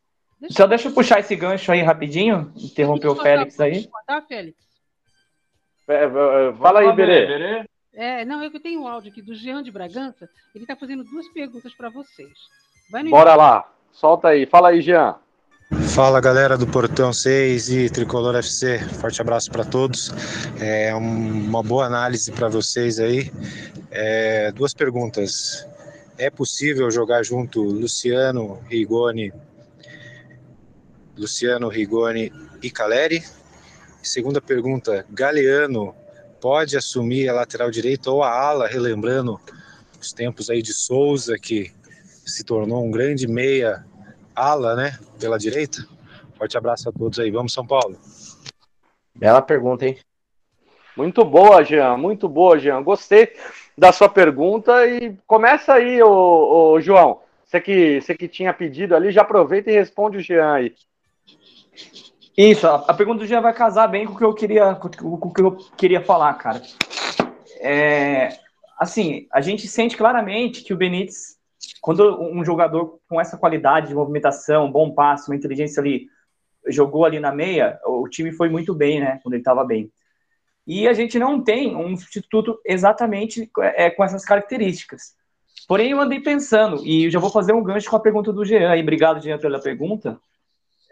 Só 0.50 0.66
deixa 0.66 0.88
eu 0.88 0.92
puxar 0.92 1.20
esse 1.20 1.34
gancho 1.36 1.72
aí 1.72 1.82
rapidinho, 1.82 2.52
interromper 2.56 3.08
o 3.08 3.16
Félix 3.16 3.58
aí. 3.60 3.88
Tá, 4.06 4.20
Félix? 4.22 4.56
É, 5.88 6.04
é, 6.04 6.52
fala 6.54 6.80
aí, 6.80 6.92
Berê. 6.92 7.64
É, 7.92 8.24
não, 8.24 8.42
eu 8.42 8.50
que 8.50 8.58
tenho 8.58 8.80
um 8.82 8.88
áudio 8.88 9.10
aqui 9.12 9.22
do 9.22 9.34
Jean 9.34 9.62
de 9.62 9.70
Bragança. 9.70 10.28
Ele 10.54 10.64
está 10.64 10.74
fazendo 10.74 11.04
duas 11.04 11.28
perguntas 11.28 11.72
para 11.74 11.88
vocês. 11.90 12.32
Vai 12.90 13.02
no 13.02 13.10
Bora 13.10 13.34
lá, 13.34 13.70
solta 13.92 14.28
aí. 14.28 14.46
Fala 14.46 14.70
aí, 14.70 14.80
Jean. 14.80 15.16
Fala 15.94 16.20
galera 16.20 16.58
do 16.58 16.66
Portão 16.66 17.12
6 17.12 17.68
e 17.70 17.90
Tricolor 17.90 18.34
FC, 18.36 18.78
forte 19.00 19.20
abraço 19.20 19.50
para 19.50 19.64
todos. 19.64 20.12
É 20.60 20.94
um- 20.94 21.46
uma 21.48 21.62
boa 21.62 21.86
análise 21.86 22.30
para 22.32 22.48
vocês 22.48 22.98
aí. 23.00 23.30
É, 23.90 24.52
duas 24.52 24.74
perguntas: 24.74 25.66
é 26.18 26.28
possível 26.30 26.90
jogar 26.90 27.22
junto 27.22 27.62
Luciano, 27.62 28.60
Rigoni, 28.68 29.32
Luciano, 31.16 31.68
Rigoni 31.68 32.32
e 32.62 32.70
Caleri? 32.70 33.22
Segunda 34.02 34.40
pergunta: 34.40 35.06
Galeano 35.10 35.94
pode 36.40 36.76
assumir 36.76 37.28
a 37.28 37.32
lateral 37.32 37.70
direita 37.70 38.10
ou 38.10 38.22
a 38.22 38.30
ala, 38.30 38.66
relembrando 38.66 39.40
os 40.00 40.12
tempos 40.12 40.50
aí 40.50 40.60
de 40.60 40.74
Souza 40.74 41.38
que 41.38 41.72
se 42.26 42.44
tornou 42.44 42.84
um 42.84 42.90
grande 42.90 43.26
meia 43.26 43.84
ala, 44.34 44.74
né, 44.74 44.98
pela 45.18 45.38
direita. 45.38 45.86
Forte 46.36 46.58
abraço 46.58 46.88
a 46.88 46.92
todos 46.92 47.18
aí. 47.18 47.30
Vamos, 47.30 47.52
São 47.52 47.66
Paulo. 47.66 47.96
Bela 49.14 49.40
pergunta, 49.40 49.86
hein? 49.86 49.98
Muito 50.96 51.24
boa, 51.24 51.64
Jean. 51.64 51.96
Muito 51.96 52.28
boa, 52.28 52.58
Jean. 52.58 52.82
Gostei 52.82 53.32
da 53.76 53.92
sua 53.92 54.08
pergunta 54.08 54.86
e 54.86 55.16
começa 55.26 55.74
aí, 55.74 56.02
ô, 56.02 56.72
ô, 56.72 56.80
João. 56.80 57.20
Você 57.44 57.60
que, 57.60 58.00
você 58.00 58.14
que 58.14 58.26
tinha 58.26 58.52
pedido 58.52 58.96
ali, 58.96 59.12
já 59.12 59.22
aproveita 59.22 59.70
e 59.70 59.74
responde 59.74 60.18
o 60.18 60.20
Jean 60.20 60.52
aí. 60.52 60.74
Isso, 62.36 62.66
a, 62.66 62.92
pergunta 62.92 63.20
do 63.20 63.26
Jean 63.26 63.40
vai 63.40 63.52
casar 63.52 63.86
bem 63.86 64.06
com 64.06 64.12
o 64.12 64.16
que 64.16 64.24
eu 64.24 64.34
queria, 64.34 64.74
com, 64.74 64.88
o- 64.88 65.32
que 65.32 65.40
eu 65.42 65.56
queria 65.76 66.00
falar, 66.00 66.34
cara. 66.34 66.60
É, 67.60 68.30
assim, 68.78 69.28
a 69.32 69.40
gente 69.40 69.68
sente 69.68 69.96
claramente 69.96 70.64
que 70.64 70.74
o 70.74 70.76
Benítez, 70.76 71.38
quando 71.80 72.20
um 72.20 72.44
jogador 72.44 72.98
com 73.08 73.20
essa 73.20 73.36
qualidade 73.38 73.88
de 73.88 73.94
movimentação, 73.94 74.70
bom 74.70 74.90
passe, 74.90 75.30
uma 75.30 75.36
inteligência 75.36 75.80
ali, 75.80 76.08
jogou 76.66 77.04
ali 77.04 77.20
na 77.20 77.32
meia, 77.32 77.78
o 77.86 78.08
time 78.08 78.32
foi 78.32 78.48
muito 78.48 78.74
bem, 78.74 78.98
né? 79.00 79.20
Quando 79.22 79.34
ele 79.34 79.40
estava 79.42 79.64
bem. 79.64 79.90
E 80.66 80.88
a 80.88 80.92
gente 80.92 81.18
não 81.18 81.42
tem 81.42 81.76
um 81.76 81.96
substituto 81.96 82.58
exatamente 82.64 83.50
é, 83.58 83.90
com 83.90 84.02
essas 84.02 84.24
características. 84.24 85.14
Porém, 85.68 85.90
eu 85.90 86.00
andei 86.00 86.20
pensando, 86.20 86.84
e 86.84 87.10
já 87.10 87.18
vou 87.18 87.30
fazer 87.30 87.52
um 87.52 87.62
gancho 87.62 87.88
com 87.88 87.96
a 87.96 88.00
pergunta 88.00 88.32
do 88.32 88.44
Jean, 88.44 88.74
e 88.76 88.82
obrigado, 88.82 89.22
Jean, 89.22 89.38
pela 89.38 89.60
pergunta. 89.60 90.18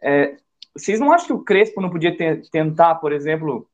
É, 0.02 0.36
vocês 0.74 0.98
não 0.98 1.12
acham 1.12 1.26
que 1.26 1.32
o 1.32 1.44
Crespo 1.44 1.80
não 1.80 1.90
podia 1.90 2.16
ter, 2.16 2.42
tentar, 2.50 2.96
por 2.96 3.12
exemplo, 3.12 3.68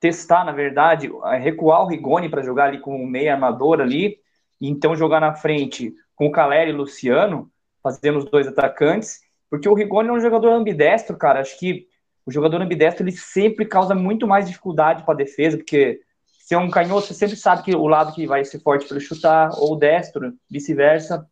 testar, 0.00 0.44
na 0.44 0.52
verdade, 0.52 1.10
recuar 1.40 1.82
o 1.82 1.86
Rigoni 1.86 2.28
para 2.28 2.42
jogar 2.42 2.66
ali 2.66 2.80
com 2.80 2.96
o 2.96 3.06
meia 3.06 3.34
armador 3.34 3.80
ali, 3.80 4.18
e 4.60 4.68
então 4.68 4.96
jogar 4.96 5.20
na 5.20 5.34
frente 5.34 5.94
com 6.14 6.26
o 6.26 6.32
Caleri 6.32 6.70
e 6.70 6.74
o 6.74 6.76
Luciano, 6.76 7.50
fazendo 7.82 8.18
os 8.18 8.24
dois 8.24 8.46
atacantes, 8.46 9.20
porque 9.50 9.68
o 9.68 9.74
Rigoni 9.74 10.08
é 10.08 10.12
um 10.12 10.20
jogador 10.20 10.52
ambidestro, 10.52 11.16
cara. 11.16 11.40
Acho 11.40 11.58
que 11.58 11.86
o 12.24 12.32
jogador 12.32 12.60
ambidestro 12.60 13.04
ele 13.04 13.12
sempre 13.12 13.64
causa 13.64 13.94
muito 13.94 14.26
mais 14.26 14.46
dificuldade 14.46 15.04
para 15.04 15.14
a 15.14 15.16
defesa, 15.16 15.56
porque 15.56 16.00
se 16.40 16.54
é 16.54 16.58
um 16.58 16.70
canhoto, 16.70 17.06
você 17.06 17.14
sempre 17.14 17.36
sabe 17.36 17.62
que 17.62 17.74
o 17.74 17.86
lado 17.86 18.12
que 18.12 18.26
vai 18.26 18.44
ser 18.44 18.60
forte 18.60 18.86
para 18.86 19.00
chutar, 19.00 19.50
ou 19.58 19.76
destro, 19.76 20.32
vice-versa. 20.50 21.26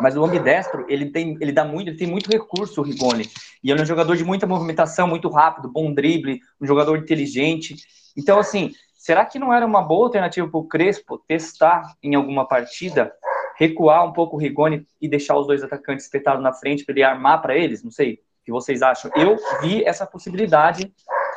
Mas 0.00 0.16
o 0.16 0.24
ambidestro, 0.24 0.84
ele 0.88 1.10
tem, 1.10 1.36
ele 1.40 1.52
dá 1.52 1.64
muito, 1.64 1.88
ele 1.88 1.96
tem 1.96 2.06
muito 2.06 2.30
recurso, 2.30 2.80
o 2.80 2.84
Rigoni. 2.84 3.28
E 3.62 3.70
ele 3.70 3.80
é 3.80 3.82
um 3.82 3.86
jogador 3.86 4.16
de 4.16 4.24
muita 4.24 4.46
movimentação, 4.46 5.06
muito 5.06 5.28
rápido, 5.28 5.70
bom 5.70 5.92
drible, 5.92 6.40
um 6.60 6.66
jogador 6.66 6.96
inteligente. 6.98 7.76
Então, 8.16 8.38
assim, 8.38 8.72
será 8.96 9.24
que 9.24 9.38
não 9.38 9.52
era 9.52 9.64
uma 9.64 9.82
boa 9.82 10.06
alternativa 10.06 10.46
para 10.48 10.60
o 10.60 10.64
Crespo 10.64 11.18
testar 11.26 11.94
em 12.02 12.14
alguma 12.14 12.46
partida, 12.46 13.12
recuar 13.58 14.06
um 14.06 14.12
pouco 14.12 14.36
o 14.36 14.38
Rigoni 14.38 14.86
e 15.00 15.08
deixar 15.08 15.36
os 15.36 15.46
dois 15.46 15.62
atacantes 15.62 16.04
espetados 16.04 16.42
na 16.42 16.52
frente 16.52 16.84
para 16.84 16.92
ele 16.92 17.02
armar 17.02 17.40
para 17.40 17.56
eles? 17.56 17.82
Não 17.82 17.90
sei 17.90 18.20
que 18.46 18.52
vocês 18.52 18.80
acham? 18.80 19.10
Eu 19.16 19.36
vi 19.60 19.84
essa 19.84 20.06
possibilidade 20.06 20.92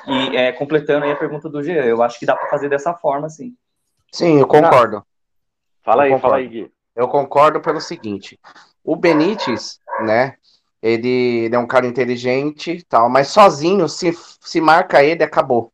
e 0.08 0.38
é, 0.38 0.52
completando 0.52 1.06
aí 1.06 1.12
a 1.12 1.16
pergunta 1.16 1.50
do 1.50 1.64
Jean, 1.64 1.84
eu 1.84 2.04
acho 2.04 2.20
que 2.20 2.26
dá 2.26 2.36
para 2.36 2.48
fazer 2.50 2.70
dessa 2.70 2.94
forma, 2.94 3.28
sim. 3.30 3.56
Sim, 4.12 4.40
eu 4.40 4.48
concordo. 4.48 5.04
Fala 5.82 6.04
aí, 6.04 6.10
fala 6.10 6.22
concordo. 6.22 6.36
aí, 6.36 6.48
Gui. 6.48 6.72
Eu 7.00 7.08
concordo 7.08 7.62
pelo 7.62 7.80
seguinte: 7.80 8.38
o 8.84 8.94
Benítez, 8.94 9.80
né? 10.02 10.36
Ele, 10.82 11.46
ele 11.46 11.56
é 11.56 11.60
um 11.60 11.68
cara 11.68 11.88
inteligente, 11.88 12.86
tal, 12.90 13.10
mas 13.10 13.30
sozinho, 13.30 13.88
se, 13.88 14.12
se 14.42 14.60
marca 14.60 15.04
ele, 15.04 15.24
acabou, 15.24 15.72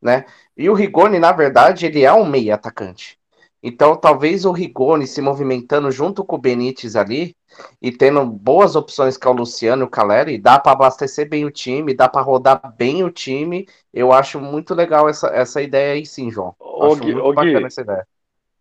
né? 0.00 0.24
E 0.56 0.70
o 0.70 0.74
Rigoni, 0.74 1.18
na 1.18 1.32
verdade, 1.32 1.84
ele 1.84 2.02
é 2.02 2.12
um 2.12 2.24
meia 2.24 2.54
atacante. 2.54 3.18
Então, 3.62 3.94
talvez 3.94 4.44
o 4.44 4.50
Rigoni 4.50 5.06
se 5.06 5.20
movimentando 5.20 5.90
junto 5.90 6.24
com 6.24 6.36
o 6.36 6.40
Benítez 6.40 6.96
ali 6.96 7.36
e 7.80 7.92
tendo 7.92 8.24
boas 8.26 8.74
opções 8.74 9.16
que 9.16 9.26
é 9.26 9.30
o 9.30 9.34
Luciano 9.34 9.82
e 9.82 9.86
o 9.86 9.90
Caleri, 9.90 10.36
dá 10.36 10.58
para 10.58 10.72
abastecer 10.72 11.28
bem 11.28 11.44
o 11.44 11.50
time, 11.50 11.94
dá 11.94 12.08
para 12.08 12.22
rodar 12.22 12.74
bem 12.76 13.04
o 13.04 13.10
time. 13.10 13.66
Eu 13.92 14.10
acho 14.10 14.40
muito 14.40 14.74
legal 14.74 15.08
essa, 15.08 15.28
essa 15.28 15.62
ideia 15.62 15.94
aí, 15.94 16.04
sim, 16.04 16.30
João. 16.30 16.54
Ô, 16.58 16.86
acho 16.86 17.00
Gui, 17.00 17.12
muito 17.12 17.26
ô, 17.26 17.28
Gui. 17.28 17.34
bacana 17.34 17.66
essa 17.66 17.82
ideia. 17.82 18.06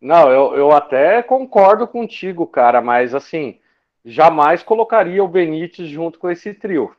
Não, 0.01 0.29
eu, 0.31 0.55
eu 0.57 0.71
até 0.71 1.23
concordo 1.23 1.87
contigo, 1.87 2.45
cara, 2.47 2.81
mas 2.81 3.13
assim, 3.15 3.59
jamais 4.03 4.63
colocaria 4.63 5.23
o 5.23 5.27
Benítez 5.27 5.87
junto 5.87 6.19
com 6.19 6.29
esse 6.29 6.53
trio. 6.53 6.93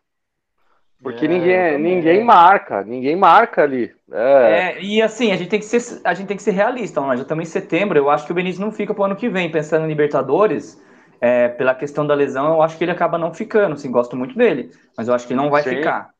Porque 1.02 1.26
É, 1.26 1.56
eu 1.58 1.64
ninguém, 1.66 1.78
também. 1.78 1.98
ninguém 2.00 2.24
marca, 2.24 2.84
ninguém 2.84 3.16
marca 3.16 3.62
ali. 3.62 3.94
É, 4.12 4.64
É, 4.64 4.82
e 4.82 5.00
assim, 5.00 5.30
a 5.30 5.36
gente 5.36 5.48
tem 5.50 5.60
que 5.60 5.64
ser, 5.66 6.00
a 6.04 6.14
gente 6.14 6.26
tem 6.26 6.36
que 6.36 6.42
ser 6.42 6.50
realista, 6.50 7.00
mas 7.00 7.18
já 7.20 7.22
estamos 7.22 7.46
em 7.48 7.50
setembro, 7.50 7.96
eu 7.96 8.10
acho 8.10 8.26
que 8.26 8.32
o 8.32 8.34
Benítez 8.34 8.58
não 8.58 8.72
fica 8.72 8.92
pro 8.92 9.04
ano 9.04 9.14
que 9.14 9.28
vem, 9.28 9.50
pensando 9.52 9.84
em 9.84 9.88
Libertadores, 9.88 10.82
é, 11.20 11.48
pela 11.48 11.74
questão 11.74 12.04
da 12.04 12.14
lesão, 12.14 12.54
eu 12.54 12.62
acho 12.62 12.76
que 12.76 12.82
ele 12.82 12.90
acaba 12.90 13.16
não 13.18 13.32
ficando, 13.32 13.74
assim, 13.74 13.90
gosto 13.90 14.16
muito 14.16 14.36
dele, 14.36 14.70
mas 14.96 15.06
eu 15.06 15.14
acho 15.14 15.26
que 15.28 15.32
ele 15.32 15.40
não 15.40 15.48
vai 15.50 15.62
Sim. 15.62 15.68
ficar. 15.68 16.10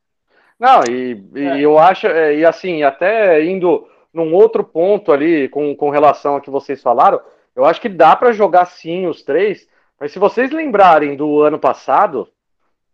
Não, 0.59 0.87
e, 0.87 1.25
e 1.37 1.63
eu 1.63 1.79
acho, 1.79 2.07
é, 2.07 2.37
e 2.37 2.45
assim, 2.47 2.83
até 2.83 3.45
indo 3.45 3.87
num 4.13 4.35
outro 4.35 4.63
ponto 4.63 5.13
ali 5.13 5.49
com, 5.49 5.75
com 5.75 5.91
relação 5.91 6.35
ao 6.35 6.41
que 6.41 6.51
vocês 6.51 6.83
falaram, 6.83 7.21
eu 7.55 7.65
acho 7.65 7.81
que 7.81 7.89
dá 7.89 8.15
para 8.15 8.33
jogar 8.33 8.67
sim 8.67 9.07
os 9.07 9.23
três, 9.23 9.69
mas 9.99 10.13
se 10.13 10.19
vocês 10.19 10.51
lembrarem 10.51 11.17
do 11.17 11.43
ano 11.43 11.59
passado, 11.59 12.29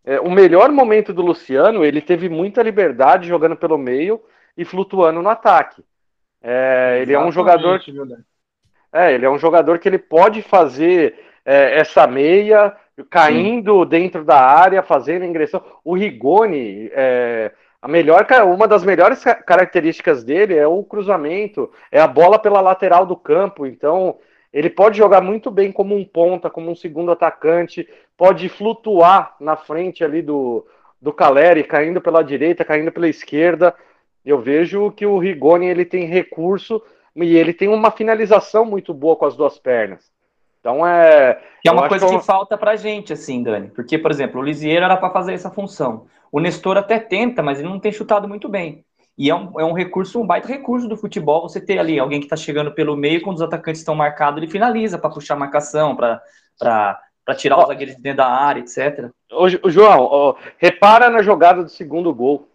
é, 0.04 0.20
o 0.20 0.30
melhor 0.30 0.70
momento 0.70 1.12
do 1.12 1.22
Luciano, 1.22 1.84
ele 1.84 2.00
teve 2.00 2.28
muita 2.28 2.62
liberdade 2.62 3.28
jogando 3.28 3.56
pelo 3.56 3.76
meio 3.76 4.22
e 4.56 4.64
flutuando 4.64 5.22
no 5.22 5.28
ataque. 5.28 5.84
É, 6.42 6.98
ele 7.02 7.12
é 7.12 7.18
um 7.18 7.32
jogador 7.32 7.80
Dan? 7.86 8.16
é, 8.92 9.12
ele 9.12 9.26
é 9.26 9.30
um 9.30 9.38
jogador 9.38 9.78
que 9.78 9.88
ele 9.88 9.98
pode 9.98 10.42
fazer 10.42 11.18
é, 11.44 11.78
essa 11.78 12.06
meia 12.06 12.76
caindo 13.10 13.84
dentro 13.84 14.24
da 14.24 14.40
área, 14.40 14.82
fazendo 14.82 15.24
ingressão. 15.24 15.62
O 15.84 15.94
Rigoni, 15.94 16.90
é, 16.92 17.52
a 17.80 17.88
melhor, 17.88 18.26
uma 18.46 18.66
das 18.66 18.84
melhores 18.84 19.22
ca- 19.22 19.36
características 19.36 20.24
dele 20.24 20.56
é 20.56 20.66
o 20.66 20.82
cruzamento, 20.82 21.70
é 21.92 22.00
a 22.00 22.06
bola 22.06 22.38
pela 22.38 22.60
lateral 22.60 23.06
do 23.06 23.16
campo. 23.16 23.66
Então, 23.66 24.16
ele 24.52 24.70
pode 24.70 24.98
jogar 24.98 25.20
muito 25.20 25.50
bem 25.50 25.70
como 25.70 25.96
um 25.96 26.04
ponta, 26.04 26.50
como 26.50 26.70
um 26.70 26.74
segundo 26.74 27.12
atacante, 27.12 27.88
pode 28.16 28.48
flutuar 28.48 29.36
na 29.40 29.56
frente 29.56 30.02
ali 30.02 30.22
do, 30.22 30.66
do 31.00 31.12
Caleri, 31.12 31.62
caindo 31.62 32.00
pela 32.00 32.22
direita, 32.22 32.64
caindo 32.64 32.90
pela 32.90 33.08
esquerda. 33.08 33.74
Eu 34.24 34.40
vejo 34.40 34.90
que 34.90 35.06
o 35.06 35.18
Rigoni 35.18 35.66
ele 35.66 35.84
tem 35.84 36.04
recurso 36.04 36.82
e 37.14 37.36
ele 37.36 37.52
tem 37.52 37.68
uma 37.68 37.90
finalização 37.90 38.64
muito 38.64 38.92
boa 38.92 39.16
com 39.16 39.24
as 39.26 39.36
duas 39.36 39.58
pernas. 39.58 40.10
Então 40.60 40.86
é. 40.86 41.34
Que 41.62 41.68
é 41.68 41.72
eu 41.72 41.74
uma 41.74 41.88
coisa 41.88 42.06
que 42.06 42.14
é 42.14 42.18
que 42.18 42.24
falta 42.24 42.58
pra 42.58 42.76
gente, 42.76 43.12
assim, 43.12 43.42
Dani, 43.42 43.68
porque, 43.68 43.96
por 43.96 44.10
exemplo, 44.10 44.40
o 44.40 44.44
Lisieiro 44.44 44.84
era 44.84 44.96
para 44.96 45.10
fazer 45.10 45.32
essa 45.32 45.50
função, 45.50 46.06
o 46.30 46.40
Nestor 46.40 46.76
até 46.76 46.98
tenta, 46.98 47.42
mas 47.42 47.58
ele 47.58 47.68
não 47.68 47.80
tem 47.80 47.92
chutado 47.92 48.28
muito 48.28 48.48
bem. 48.48 48.84
E 49.16 49.30
é 49.30 49.34
um, 49.34 49.58
é 49.58 49.64
um 49.64 49.72
recurso, 49.72 50.20
um 50.20 50.26
baita 50.26 50.46
recurso 50.46 50.86
do 50.86 50.96
futebol, 50.96 51.48
você 51.48 51.60
ter 51.60 51.78
ali 51.78 51.98
alguém 51.98 52.20
que 52.20 52.26
está 52.26 52.36
chegando 52.36 52.70
pelo 52.72 52.96
meio, 52.96 53.20
quando 53.20 53.36
os 53.36 53.42
atacantes 53.42 53.80
estão 53.80 53.94
marcados, 53.94 54.40
ele 54.40 54.50
finaliza 54.50 54.96
para 54.96 55.10
puxar 55.10 55.34
a 55.34 55.38
marcação, 55.38 55.96
para 55.96 56.22
tirar 57.36 57.58
os 57.58 57.66
zagueiros 57.66 57.96
de 57.96 58.02
dentro 58.02 58.18
da 58.18 58.28
área, 58.28 58.60
etc. 58.60 59.10
Ô, 59.32 59.48
João, 59.68 60.02
ó, 60.02 60.34
repara 60.56 61.10
na 61.10 61.20
jogada 61.20 61.64
do 61.64 61.68
segundo 61.68 62.14
gol. 62.14 62.46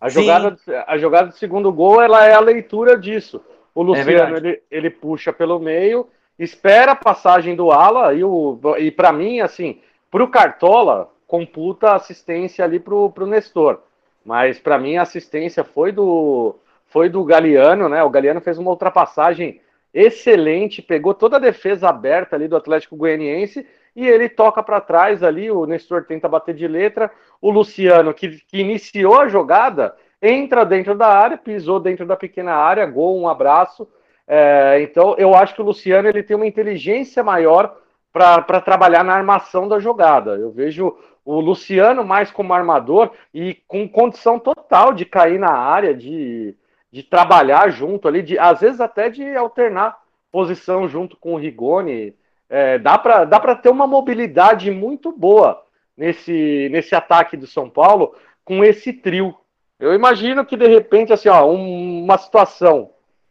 A 0.00 0.08
Sim. 0.08 0.22
jogada, 0.22 0.56
a 0.86 0.96
jogada 0.96 1.28
do 1.28 1.34
segundo 1.34 1.70
gol 1.70 2.00
ela 2.00 2.24
é 2.24 2.32
a 2.32 2.40
leitura 2.40 2.96
disso. 2.96 3.44
O 3.74 3.82
Luciano 3.82 4.10
verdade. 4.10 4.46
ele, 4.46 4.62
ele 4.70 4.90
puxa 4.90 5.34
pelo 5.34 5.58
meio, 5.58 6.08
espera 6.38 6.92
a 6.92 6.96
passagem 6.96 7.54
do 7.54 7.70
ala 7.70 8.14
e, 8.14 8.24
o, 8.24 8.58
e 8.78 8.90
para 8.90 9.12
mim, 9.12 9.40
assim, 9.40 9.80
pro 10.10 10.28
Cartola, 10.28 11.10
computa 11.30 11.94
assistência 11.94 12.64
ali 12.64 12.80
pro, 12.80 13.08
pro 13.12 13.24
Nestor. 13.24 13.78
Mas 14.26 14.58
para 14.58 14.76
mim 14.76 14.96
a 14.96 15.02
assistência 15.02 15.62
foi 15.62 15.92
do 15.92 16.56
foi 16.86 17.08
do 17.08 17.22
Galeano, 17.22 17.88
né? 17.88 18.02
O 18.02 18.10
Galeano 18.10 18.40
fez 18.40 18.58
uma 18.58 18.70
ultrapassagem 18.70 19.60
excelente, 19.94 20.82
pegou 20.82 21.14
toda 21.14 21.36
a 21.36 21.40
defesa 21.40 21.88
aberta 21.88 22.34
ali 22.34 22.48
do 22.48 22.56
Atlético 22.56 22.96
Goianiense 22.96 23.64
e 23.94 24.08
ele 24.08 24.28
toca 24.28 24.60
para 24.60 24.80
trás 24.80 25.22
ali, 25.22 25.48
o 25.52 25.66
Nestor 25.66 26.04
tenta 26.04 26.28
bater 26.28 26.52
de 26.52 26.66
letra, 26.66 27.12
o 27.40 27.48
Luciano, 27.48 28.12
que, 28.12 28.40
que 28.48 28.58
iniciou 28.58 29.20
a 29.20 29.28
jogada, 29.28 29.94
entra 30.20 30.64
dentro 30.64 30.96
da 30.96 31.06
área, 31.06 31.38
pisou 31.38 31.78
dentro 31.78 32.04
da 32.04 32.16
pequena 32.16 32.54
área, 32.54 32.84
gol, 32.86 33.20
um 33.20 33.28
abraço. 33.28 33.88
É, 34.26 34.80
então, 34.82 35.14
eu 35.16 35.32
acho 35.34 35.54
que 35.54 35.62
o 35.62 35.64
Luciano 35.64 36.08
ele 36.08 36.24
tem 36.24 36.36
uma 36.36 36.46
inteligência 36.46 37.22
maior 37.22 37.76
para 38.12 38.60
trabalhar 38.60 39.04
na 39.04 39.14
armação 39.14 39.68
da 39.68 39.78
jogada. 39.78 40.32
Eu 40.32 40.50
vejo 40.50 40.96
o 41.24 41.40
Luciano 41.40 42.04
mais 42.04 42.30
como 42.30 42.52
armador 42.52 43.10
e 43.32 43.54
com 43.68 43.88
condição 43.88 44.38
total 44.38 44.92
de 44.92 45.04
cair 45.04 45.38
na 45.38 45.52
área, 45.52 45.94
de, 45.94 46.56
de 46.90 47.02
trabalhar 47.02 47.70
junto 47.70 48.08
ali, 48.08 48.22
de, 48.22 48.38
às 48.38 48.60
vezes 48.60 48.80
até 48.80 49.08
de 49.08 49.36
alternar 49.36 49.96
posição 50.32 50.88
junto 50.88 51.16
com 51.16 51.34
o 51.34 51.38
Rigoni. 51.38 52.14
É, 52.48 52.78
dá 52.78 52.98
para 52.98 53.24
dá 53.24 53.38
ter 53.54 53.68
uma 53.68 53.86
mobilidade 53.86 54.70
muito 54.70 55.12
boa 55.12 55.62
nesse, 55.96 56.68
nesse 56.72 56.94
ataque 56.94 57.36
do 57.36 57.46
São 57.46 57.70
Paulo 57.70 58.14
com 58.44 58.64
esse 58.64 58.92
trio. 58.92 59.36
Eu 59.78 59.94
imagino 59.94 60.44
que 60.44 60.56
de 60.56 60.66
repente 60.66 61.12
assim, 61.12 61.28
ó, 61.28 61.46
um- 61.46 62.02
uma 62.02 62.18
situação, 62.18 62.90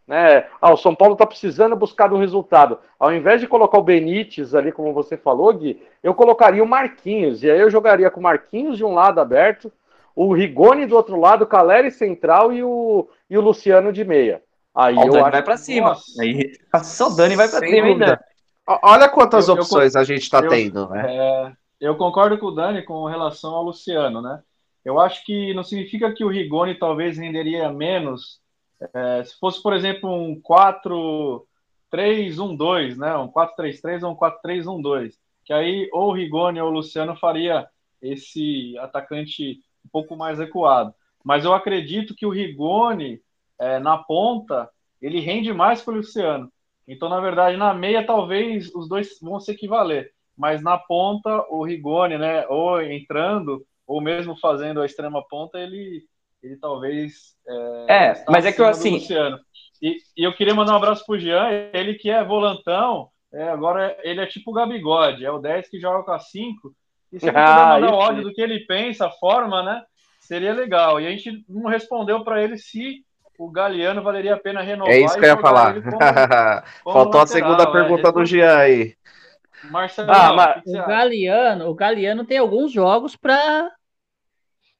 né? 0.09 0.47
Ah, 0.59 0.73
o 0.73 0.77
São 0.77 0.95
Paulo 0.95 1.13
está 1.13 1.23
precisando 1.25 1.75
buscar 1.75 2.11
um 2.11 2.17
resultado. 2.17 2.79
Ao 2.99 3.13
invés 3.13 3.39
de 3.39 3.47
colocar 3.47 3.77
o 3.77 3.83
Benítez 3.83 4.55
ali, 4.55 4.71
como 4.71 4.91
você 4.91 5.15
falou, 5.15 5.53
Gui, 5.53 5.79
eu 6.01 6.15
colocaria 6.15 6.63
o 6.63 6.67
Marquinhos 6.67 7.43
e 7.43 7.51
aí 7.51 7.59
eu 7.59 7.69
jogaria 7.69 8.09
com 8.09 8.19
o 8.19 8.23
Marquinhos 8.23 8.75
de 8.75 8.83
um 8.83 8.95
lado 8.95 9.21
aberto, 9.21 9.71
o 10.15 10.33
Rigoni 10.33 10.87
do 10.87 10.95
outro 10.95 11.17
lado, 11.19 11.43
o 11.43 11.47
Caleri 11.47 11.91
central 11.91 12.51
e 12.51 12.63
o, 12.63 13.07
e 13.29 13.37
o 13.37 13.41
Luciano 13.41 13.93
de 13.93 14.03
meia. 14.03 14.41
Aí 14.73 14.95
o 14.95 15.01
eu 15.03 15.11
Dani 15.11 15.21
acho 15.21 15.31
vai 15.31 15.43
para 15.43 15.57
cima. 15.57 15.89
Nossa. 15.89 16.21
Aí, 16.23 16.51
só 16.83 17.07
o 17.09 17.15
Dani 17.15 17.35
vai 17.35 17.47
para 17.47 17.59
cima? 17.59 18.19
Ó, 18.67 18.79
Olha 18.81 19.07
quantas 19.09 19.47
Eu- 19.47 19.55
eu 19.55 19.61
opções 19.61 19.95
a 19.95 20.03
gente 20.03 20.23
está 20.23 20.39
eu- 20.39 20.49
tendo, 20.49 20.89
né? 20.89 21.05
É, 21.07 21.51
eu 21.79 21.95
concordo 21.95 22.37
com 22.39 22.47
o 22.47 22.51
Dani 22.51 22.81
com 22.81 23.05
relação 23.05 23.53
ao 23.53 23.63
Luciano, 23.63 24.21
né? 24.23 24.39
Eu 24.83 24.99
acho 24.99 25.23
que 25.23 25.53
não 25.53 25.63
significa 25.63 26.11
que 26.11 26.23
o 26.25 26.29
Rigoni 26.29 26.73
talvez 26.73 27.15
renderia 27.17 27.71
menos 27.71 28.39
é, 28.93 29.23
se 29.23 29.37
fosse, 29.39 29.61
por 29.61 29.73
exemplo, 29.73 30.09
um 30.09 30.41
4-3-1-2, 31.91 32.97
né? 32.97 33.15
Um 33.17 33.27
4-3-3 33.27 34.03
ou 34.03 34.11
um 34.11 34.15
4-3-1-2. 34.15 35.13
Que 35.43 35.53
aí 35.53 35.89
ou 35.91 36.09
o 36.09 36.13
Rigoni 36.13 36.61
ou 36.61 36.69
o 36.69 36.73
Luciano 36.73 37.15
faria 37.15 37.67
esse 38.01 38.77
atacante 38.77 39.59
um 39.85 39.89
pouco 39.91 40.15
mais 40.15 40.39
recuado. 40.39 40.93
Mas 41.23 41.43
eu 41.45 41.53
acredito 41.53 42.15
que 42.15 42.25
o 42.25 42.31
Rigoni, 42.31 43.21
é, 43.57 43.79
na 43.79 43.97
ponta, 43.97 44.69
ele 45.01 45.19
rende 45.19 45.51
mais 45.53 45.81
que 45.81 45.89
o 45.89 45.93
Luciano. 45.93 46.51
Então, 46.87 47.09
na 47.09 47.19
verdade, 47.19 47.57
na 47.57 47.73
meia, 47.73 48.05
talvez 48.05 48.73
os 48.73 48.87
dois 48.87 49.19
vão 49.21 49.39
se 49.39 49.51
equivaler. 49.51 50.11
Mas 50.35 50.61
na 50.61 50.77
ponta, 50.77 51.45
o 51.49 51.63
Rigoni, 51.63 52.17
né, 52.17 52.47
ou 52.47 52.81
entrando, 52.81 53.65
ou 53.85 54.01
mesmo 54.01 54.35
fazendo 54.39 54.81
a 54.81 54.85
extrema 54.85 55.21
ponta, 55.27 55.59
ele, 55.59 56.03
ele 56.41 56.57
talvez. 56.57 57.35
É, 57.87 58.11
é 58.11 58.25
mas 58.27 58.45
é 58.45 58.51
que 58.51 58.61
eu 58.61 58.67
assim. 58.67 58.97
E, 59.81 59.97
e, 60.17 60.23
eu 60.23 60.33
queria 60.33 60.53
mandar 60.53 60.73
um 60.73 60.77
abraço 60.77 61.05
pro 61.05 61.17
Jean, 61.17 61.47
ele 61.73 61.93
que 61.93 62.09
é 62.09 62.23
volantão, 62.23 63.09
é, 63.33 63.49
agora 63.49 63.95
ele 64.03 64.19
é 64.19 64.25
tipo 64.25 64.51
o 64.51 64.53
Gabigode, 64.53 65.23
é 65.23 65.31
o 65.31 65.39
10 65.39 65.69
que 65.69 65.79
joga 65.79 66.03
com 66.03 66.11
a 66.11 66.19
5. 66.19 66.73
E 67.13 67.19
se 67.19 67.27
ele 67.27 67.37
ah, 67.37 67.45
puder 67.45 67.81
mandar 67.81 67.95
o 67.95 68.01
áudio 68.01 68.23
do 68.23 68.33
que 68.33 68.41
ele 68.41 68.59
pensa, 68.65 69.07
a 69.07 69.11
forma, 69.11 69.63
né? 69.63 69.81
Seria 70.19 70.53
legal. 70.53 70.99
E 70.99 71.07
a 71.07 71.11
gente 71.11 71.43
não 71.47 71.69
respondeu 71.69 72.23
para 72.23 72.43
ele 72.43 72.57
se 72.57 73.03
o 73.37 73.49
Galeano 73.49 74.03
valeria 74.03 74.35
a 74.35 74.39
pena 74.39 74.61
renovar. 74.61 74.93
É 74.93 74.99
isso 74.99 75.17
que 75.17 75.25
eu 75.25 75.29
ia 75.29 75.37
falar. 75.37 75.75
Como, 75.75 75.91
como 76.83 76.93
Faltou 76.93 77.21
lateral, 77.21 77.23
a 77.23 77.27
segunda 77.27 77.63
é, 77.63 77.71
pergunta 77.71 78.11
do 78.11 78.25
Jean 78.25 78.57
aí. 78.57 78.95
Marcelo, 79.71 80.11
ah, 80.11 80.33
mas 80.33 80.63
o 80.65 80.85
Galeano, 80.85 81.69
o 81.69 81.73
Galeano 81.73 82.25
tem 82.25 82.37
alguns 82.37 82.71
jogos 82.71 83.15
para 83.15 83.69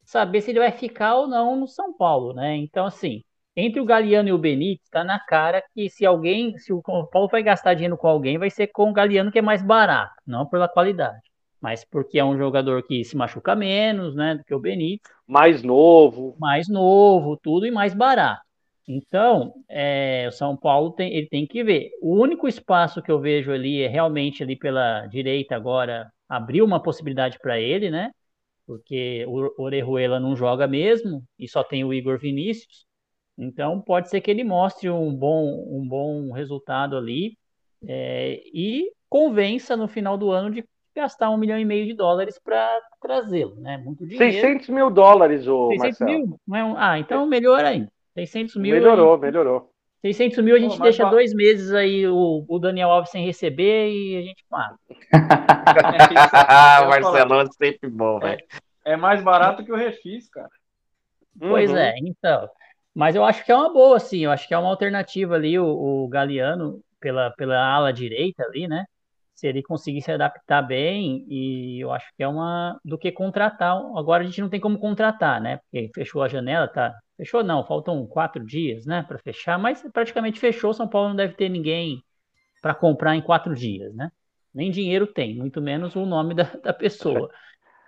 saber 0.09 0.41
se 0.41 0.49
ele 0.49 0.59
vai 0.59 0.71
ficar 0.71 1.17
ou 1.17 1.27
não 1.27 1.55
no 1.55 1.67
São 1.67 1.93
Paulo, 1.93 2.33
né? 2.33 2.55
Então, 2.55 2.87
assim, 2.87 3.23
entre 3.55 3.79
o 3.79 3.85
Galeano 3.85 4.29
e 4.29 4.33
o 4.33 4.39
Benítez, 4.39 4.89
tá 4.89 5.03
na 5.03 5.19
cara 5.19 5.63
que 5.73 5.87
se 5.87 6.03
alguém, 6.03 6.57
se 6.57 6.73
o 6.73 6.81
Paulo 6.81 7.27
vai 7.31 7.43
gastar 7.43 7.75
dinheiro 7.75 7.95
com 7.95 8.07
alguém, 8.07 8.35
vai 8.39 8.49
ser 8.49 8.67
com 8.67 8.89
o 8.89 8.93
Galeano 8.93 9.31
que 9.31 9.37
é 9.37 9.41
mais 9.41 9.61
barato, 9.61 10.15
não 10.25 10.47
pela 10.47 10.67
qualidade, 10.67 11.21
mas 11.61 11.85
porque 11.85 12.17
é 12.17 12.25
um 12.25 12.35
jogador 12.35 12.81
que 12.81 13.03
se 13.03 13.15
machuca 13.15 13.55
menos, 13.55 14.15
né, 14.15 14.33
do 14.33 14.43
que 14.43 14.55
o 14.55 14.59
Benítez. 14.59 15.13
Mais 15.27 15.61
novo. 15.61 16.35
Mais 16.39 16.67
novo, 16.67 17.37
tudo 17.37 17.67
e 17.67 17.71
mais 17.71 17.93
barato. 17.93 18.41
Então, 18.87 19.53
é, 19.69 20.25
o 20.27 20.31
São 20.31 20.57
Paulo 20.57 20.89
tem, 20.89 21.13
ele 21.13 21.27
tem 21.27 21.45
que 21.45 21.63
ver. 21.63 21.91
O 22.01 22.15
único 22.15 22.47
espaço 22.47 22.99
que 22.99 23.11
eu 23.11 23.19
vejo 23.19 23.51
ali 23.51 23.83
é 23.83 23.87
realmente 23.87 24.41
ali 24.41 24.55
pela 24.55 25.05
direita 25.05 25.55
agora 25.55 26.11
abriu 26.27 26.65
uma 26.65 26.81
possibilidade 26.81 27.37
para 27.39 27.59
ele, 27.59 27.91
né? 27.91 28.09
Porque 28.69 29.25
o 29.27 29.63
Orejuela 29.63 30.19
não 30.19 30.35
joga 30.35 30.67
mesmo 30.67 31.23
e 31.39 31.47
só 31.47 31.63
tem 31.63 31.83
o 31.83 31.91
Igor 31.91 32.19
Vinícius. 32.19 32.85
Então 33.35 33.81
pode 33.81 34.11
ser 34.11 34.21
que 34.21 34.29
ele 34.29 34.43
mostre 34.43 34.87
um 34.91 35.11
bom, 35.11 35.65
um 35.67 35.87
bom 35.87 36.31
resultado 36.31 36.95
ali 36.95 37.35
é, 37.87 38.39
e 38.53 38.91
convença 39.09 39.75
no 39.75 39.87
final 39.87 40.19
do 40.19 40.29
ano 40.29 40.51
de 40.51 40.63
gastar 40.95 41.31
um 41.31 41.37
milhão 41.37 41.57
e 41.57 41.65
meio 41.65 41.87
de 41.87 41.95
dólares 41.95 42.37
para 42.37 42.79
trazê-lo, 43.01 43.55
né? 43.59 43.79
Muito 43.79 44.05
dinheiro. 44.05 44.33
600 44.33 44.69
mil 44.69 44.91
dólares, 44.91 45.47
o 45.47 45.69
600 45.69 45.99
Marcelo. 45.99 46.11
mil? 46.11 46.39
É 46.55 46.73
ah, 46.77 46.99
então 46.99 47.25
melhor 47.25 47.65
ainda. 47.65 47.91
600 48.13 48.55
mil. 48.57 48.75
Melhorou, 48.75 49.15
aí, 49.15 49.19
melhorou. 49.19 49.68
600 50.01 50.43
mil 50.43 50.55
a 50.55 50.59
gente 50.59 50.77
Pô, 50.77 50.83
deixa 50.83 51.03
mas... 51.03 51.11
dois 51.11 51.33
meses 51.33 51.73
aí 51.73 52.07
o, 52.07 52.45
o, 52.47 52.59
Daniel 52.59 52.89
Alves 52.89 53.11
sem 53.11 53.25
receber 53.25 53.91
e 53.91 54.17
a 54.17 54.21
gente 54.21 54.45
paga. 54.49 54.75
Ah, 56.33 56.85
Marcelão 56.87 57.41
é 57.41 57.45
sempre 57.47 57.89
bom, 57.89 58.19
velho. 58.19 58.41
É, 58.85 58.93
é, 58.93 58.97
mais 58.97 59.21
barato 59.21 59.63
que 59.63 59.71
o 59.71 59.75
Refis, 59.75 60.29
cara. 60.29 60.49
Pois 61.37 61.69
uhum. 61.69 61.77
é, 61.77 61.95
então. 61.99 62.49
Mas 62.95 63.15
eu 63.15 63.23
acho 63.23 63.43
que 63.45 63.51
é 63.51 63.55
uma 63.55 63.71
boa, 63.71 63.99
sim. 63.99 64.19
Eu 64.19 64.31
acho 64.31 64.47
que 64.47 64.53
é 64.53 64.57
uma 64.57 64.69
alternativa 64.69 65.35
ali, 65.35 65.59
o, 65.59 65.65
o 65.65 66.07
Galeano, 66.07 66.81
pela, 66.99 67.31
pela 67.31 67.57
ala 67.57 67.91
direita 67.91 68.43
ali, 68.43 68.67
né? 68.67 68.85
Se 69.39 69.47
ele 69.47 69.63
conseguir 69.63 70.01
se 70.01 70.11
adaptar 70.11 70.61
bem, 70.61 71.25
e 71.29 71.79
eu 71.79 71.93
acho 71.93 72.05
que 72.17 72.21
é 72.21 72.27
uma. 72.27 72.77
do 72.83 72.97
que 72.97 73.09
contratar. 73.09 73.77
Agora 73.95 74.21
a 74.21 74.25
gente 74.25 74.41
não 74.41 74.49
tem 74.49 74.59
como 74.59 74.77
contratar, 74.77 75.39
né? 75.39 75.57
Porque 75.57 75.89
fechou 75.95 76.21
a 76.21 76.27
janela, 76.27 76.67
tá? 76.67 76.93
Fechou 77.15 77.41
não, 77.41 77.65
faltam 77.65 78.05
quatro 78.05 78.45
dias, 78.45 78.85
né? 78.85 79.01
Para 79.07 79.17
fechar, 79.17 79.57
mas 79.57 79.81
praticamente 79.93 80.41
fechou. 80.41 80.73
São 80.73 80.89
Paulo 80.89 81.09
não 81.09 81.15
deve 81.15 81.35
ter 81.35 81.47
ninguém 81.47 82.03
para 82.61 82.75
comprar 82.75 83.15
em 83.15 83.21
quatro 83.21 83.55
dias, 83.55 83.95
né? 83.95 84.11
Nem 84.53 84.69
dinheiro 84.71 85.07
tem, 85.07 85.35
muito 85.35 85.61
menos 85.61 85.95
o 85.95 86.05
nome 86.05 86.33
da, 86.33 86.43
da 86.61 86.73
pessoa. 86.73 87.29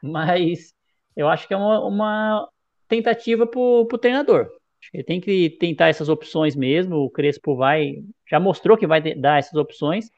Mas 0.01 0.73
eu 1.17 1.27
acho 1.27 1.49
que 1.49 1.53
é 1.53 1.57
uma, 1.57 1.85
uma 1.85 2.49
tentativa 2.87 3.45
para 3.45 3.59
o 3.59 3.85
treinador. 3.99 4.49
Ele 4.93 5.03
tem 5.03 5.19
que 5.19 5.49
tentar 5.59 5.89
essas 5.89 6.07
opções 6.07 6.55
mesmo. 6.55 6.95
O 6.95 7.09
Crespo 7.09 7.57
vai, 7.57 7.95
já 8.29 8.39
mostrou 8.39 8.77
que 8.77 8.87
vai 8.87 9.01
dar 9.15 9.39
essas 9.39 9.55
opções. 9.55 10.09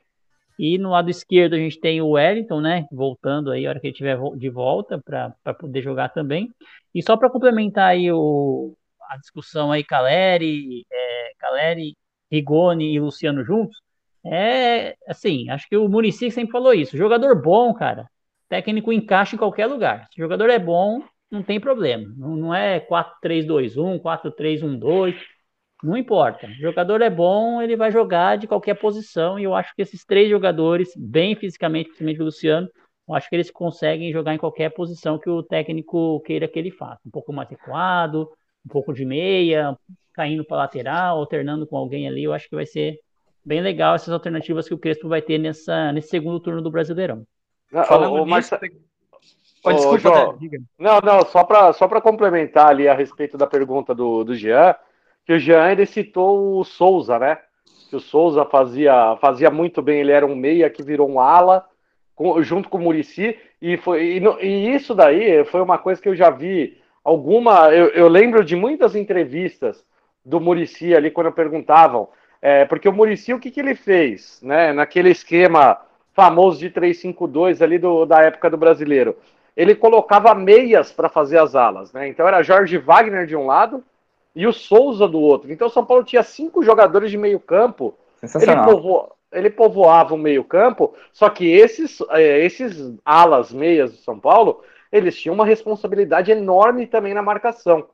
E 0.58 0.78
no 0.78 0.91
lado 0.91 1.10
esquerdo 1.10 1.56
a 1.56 1.58
gente 1.58 1.80
tem 1.80 2.01
o 2.01 2.12
Wellington, 2.12 2.62
né? 2.62 2.88
Voltando 2.91 3.51
aí, 3.51 3.66
a 3.66 3.70
hora 3.70 3.80
que 3.80 3.88
ele 3.88 3.93
estiver 3.93 4.18
de 4.38 4.49
volta, 4.49 5.01
para 5.01 5.54
poder 5.54 5.82
jogar 5.82 6.10
também. 6.10 6.49
E 6.93 7.01
só 7.01 7.18
para 7.18 7.30
complementar 7.30 7.89
aí 7.89 8.12
o, 8.12 8.76
a 9.10 9.18
discussão 9.18 9.72
aí, 9.72 9.84
Caleri, 9.84 10.86
é, 10.91 11.32
Caleri, 11.39 11.97
Rigoni 12.32 12.93
e 12.93 12.99
Luciano 12.99 13.43
juntos, 13.43 13.78
é 14.26 14.95
assim, 15.08 15.49
acho 15.49 15.68
que 15.68 15.76
o 15.76 15.88
Murici 15.89 16.32
sempre 16.32 16.51
falou 16.51 16.74
isso. 16.74 16.97
Jogador 16.97 17.41
bom, 17.41 17.74
cara, 17.74 18.08
técnico 18.47 18.93
encaixa 18.93 19.36
em 19.36 19.39
qualquer 19.39 19.68
lugar. 19.68 20.08
Se 20.14 20.20
o 20.22 20.24
jogador 20.24 20.49
é 20.49 20.60
bom, 20.60 21.01
não 21.30 21.43
tem 21.43 21.60
problema. 21.60 22.14
Não, 22.16 22.36
não 22.36 22.56
é 22.56 22.80
4-3-2-1, 22.80 23.99
4-3-1-2, 23.99 25.16
não 25.84 25.97
importa. 25.97 26.47
O 26.47 26.53
jogador 26.53 27.01
é 27.01 27.09
bom, 27.09 27.61
ele 27.61 27.75
vai 27.75 27.91
jogar 27.91 28.38
de 28.38 28.47
qualquer 28.47 28.75
posição, 28.75 29.38
e 29.38 29.43
eu 29.43 29.53
acho 29.53 29.75
que 29.75 29.81
esses 29.81 30.05
três 30.05 30.29
jogadores, 30.29 30.93
bem 30.95 31.36
fisicamente, 31.36 31.88
principalmente 31.88 32.21
o 32.21 32.25
Luciano, 32.25 32.69
eu 33.07 33.15
acho 33.15 33.29
que 33.29 33.36
eles 33.36 33.51
conseguem 33.51 34.11
jogar 34.11 34.34
em 34.34 34.38
qualquer 34.38 34.69
posição 34.69 35.19
que 35.19 35.29
o 35.29 35.43
técnico 35.43 36.21
queira 36.21 36.47
que 36.47 36.57
ele 36.57 36.71
faça. 36.71 37.01
Um 37.05 37.11
pouco 37.11 37.34
mais 37.34 37.49
recuado, 37.49 38.29
um 38.65 38.69
pouco 38.69 38.93
de 38.93 39.03
meia, 39.03 39.77
caindo 40.13 40.45
para 40.45 40.57
lateral, 40.57 41.17
alternando 41.17 41.67
com 41.67 41.75
alguém 41.75 42.07
ali, 42.07 42.23
eu 42.23 42.34
acho 42.34 42.47
que 42.47 42.55
vai 42.55 42.65
ser 42.65 42.97
bem 43.43 43.59
legal 43.59 43.95
essas 43.95 44.13
alternativas 44.13 44.67
que 44.67 44.73
o 44.73 44.77
Crespo 44.77 45.09
vai 45.09 45.21
ter 45.21 45.38
nessa, 45.38 45.91
nesse 45.91 46.09
segundo 46.09 46.39
turno 46.39 46.61
do 46.61 46.71
Brasileirão. 46.71 47.25
Falando 47.69 48.13
nisso, 48.13 48.29
Marcia... 48.29 48.59
Oh, 49.65 49.71
desculpa, 49.71 49.97
João, 49.97 50.38
não, 50.77 50.99
não, 50.99 51.25
só 51.25 51.45
para 51.45 51.71
só 51.71 51.88
complementar 52.01 52.67
ali 52.67 52.86
a 52.86 52.93
respeito 52.93 53.38
da 53.38 53.47
pergunta 53.47 53.95
do, 53.95 54.25
do 54.25 54.36
Jean, 54.36 54.75
que 55.26 55.34
o 55.34 55.39
Jean 55.39 55.71
ele 55.71 55.86
citou 55.86 56.59
o 56.59 56.63
Souza, 56.63 57.17
né? 57.19 57.38
Que 57.89 57.95
o 57.95 57.99
Souza 57.99 58.45
fazia, 58.45 59.15
fazia 59.21 59.49
muito 59.49 59.82
bem, 59.82 60.01
ele 60.01 60.11
era 60.11 60.26
um 60.26 60.36
meia 60.36 60.69
que 60.69 60.84
virou 60.84 61.09
um 61.09 61.19
ala, 61.19 61.65
com, 62.15 62.41
junto 62.41 62.69
com 62.69 62.78
o 62.78 62.82
Murici, 62.82 63.38
e, 63.61 63.78
foi, 63.78 64.17
e, 64.17 64.45
e, 64.45 64.76
isso 64.76 64.93
daí 64.93 65.43
foi 65.45 65.61
uma 65.61 65.78
coisa 65.78 66.01
que 66.01 66.09
eu 66.09 66.15
já 66.15 66.30
vi 66.30 66.78
alguma. 67.03 67.69
Eu, 67.74 67.88
eu 67.89 68.07
lembro 68.07 68.43
de 68.43 68.55
muitas 68.55 68.95
entrevistas 68.95 69.85
do 70.26 70.39
Murici 70.39 70.95
ali 70.95 71.11
quando 71.11 71.31
perguntavam, 71.31 72.10
é, 72.41 72.65
porque 72.65 72.89
o 72.89 72.93
Murici, 72.93 73.34
o 73.34 73.39
que, 73.39 73.52
que 73.52 73.60
ele 73.60 73.76
fez, 73.76 74.41
né? 74.41 74.73
Naquele 74.73 75.10
esquema 75.10 75.80
famoso 76.14 76.60
de 76.60 76.69
352 76.69 77.61
ali 77.61 77.77
do, 77.77 78.06
da 78.06 78.22
época 78.22 78.49
do 78.49 78.57
brasileiro 78.57 79.18
ele 79.56 79.76
colocava 79.76 80.34
meias 80.34 80.91
para 80.91 81.10
fazer 81.10 81.38
as 81.38 81.56
alas, 81.56 81.93
né? 81.93 82.07
Então 82.07 82.27
era 82.27 82.41
Jorge 82.41 82.77
Wagner 82.77 83.26
de 83.26 83.35
um 83.35 83.45
lado 83.45 83.84
e 84.35 84.47
o 84.47 84.53
Souza 84.53 85.07
do 85.07 85.19
outro. 85.19 85.51
Então 85.51 85.68
o 85.68 85.72
São 85.72 85.85
Paulo 85.85 86.03
tinha 86.03 86.23
cinco 86.23 86.64
jogadores 86.64 87.11
de 87.11 87.18
meio 87.18 87.39
campo. 87.39 87.95
Ele, 88.22 88.55
povo... 88.64 89.11
ele 89.31 89.49
povoava 89.49 90.14
o 90.14 90.18
meio 90.18 90.43
campo, 90.43 90.93
só 91.11 91.30
que 91.30 91.45
esses, 91.45 91.99
é, 92.11 92.45
esses 92.45 92.95
alas 93.03 93.51
meias 93.51 93.91
do 93.91 93.97
São 93.97 94.19
Paulo, 94.19 94.61
eles 94.91 95.19
tinham 95.19 95.35
uma 95.35 95.45
responsabilidade 95.45 96.31
enorme 96.31 96.88
também 96.88 97.14
na 97.14 97.22
marcação. 97.22 97.88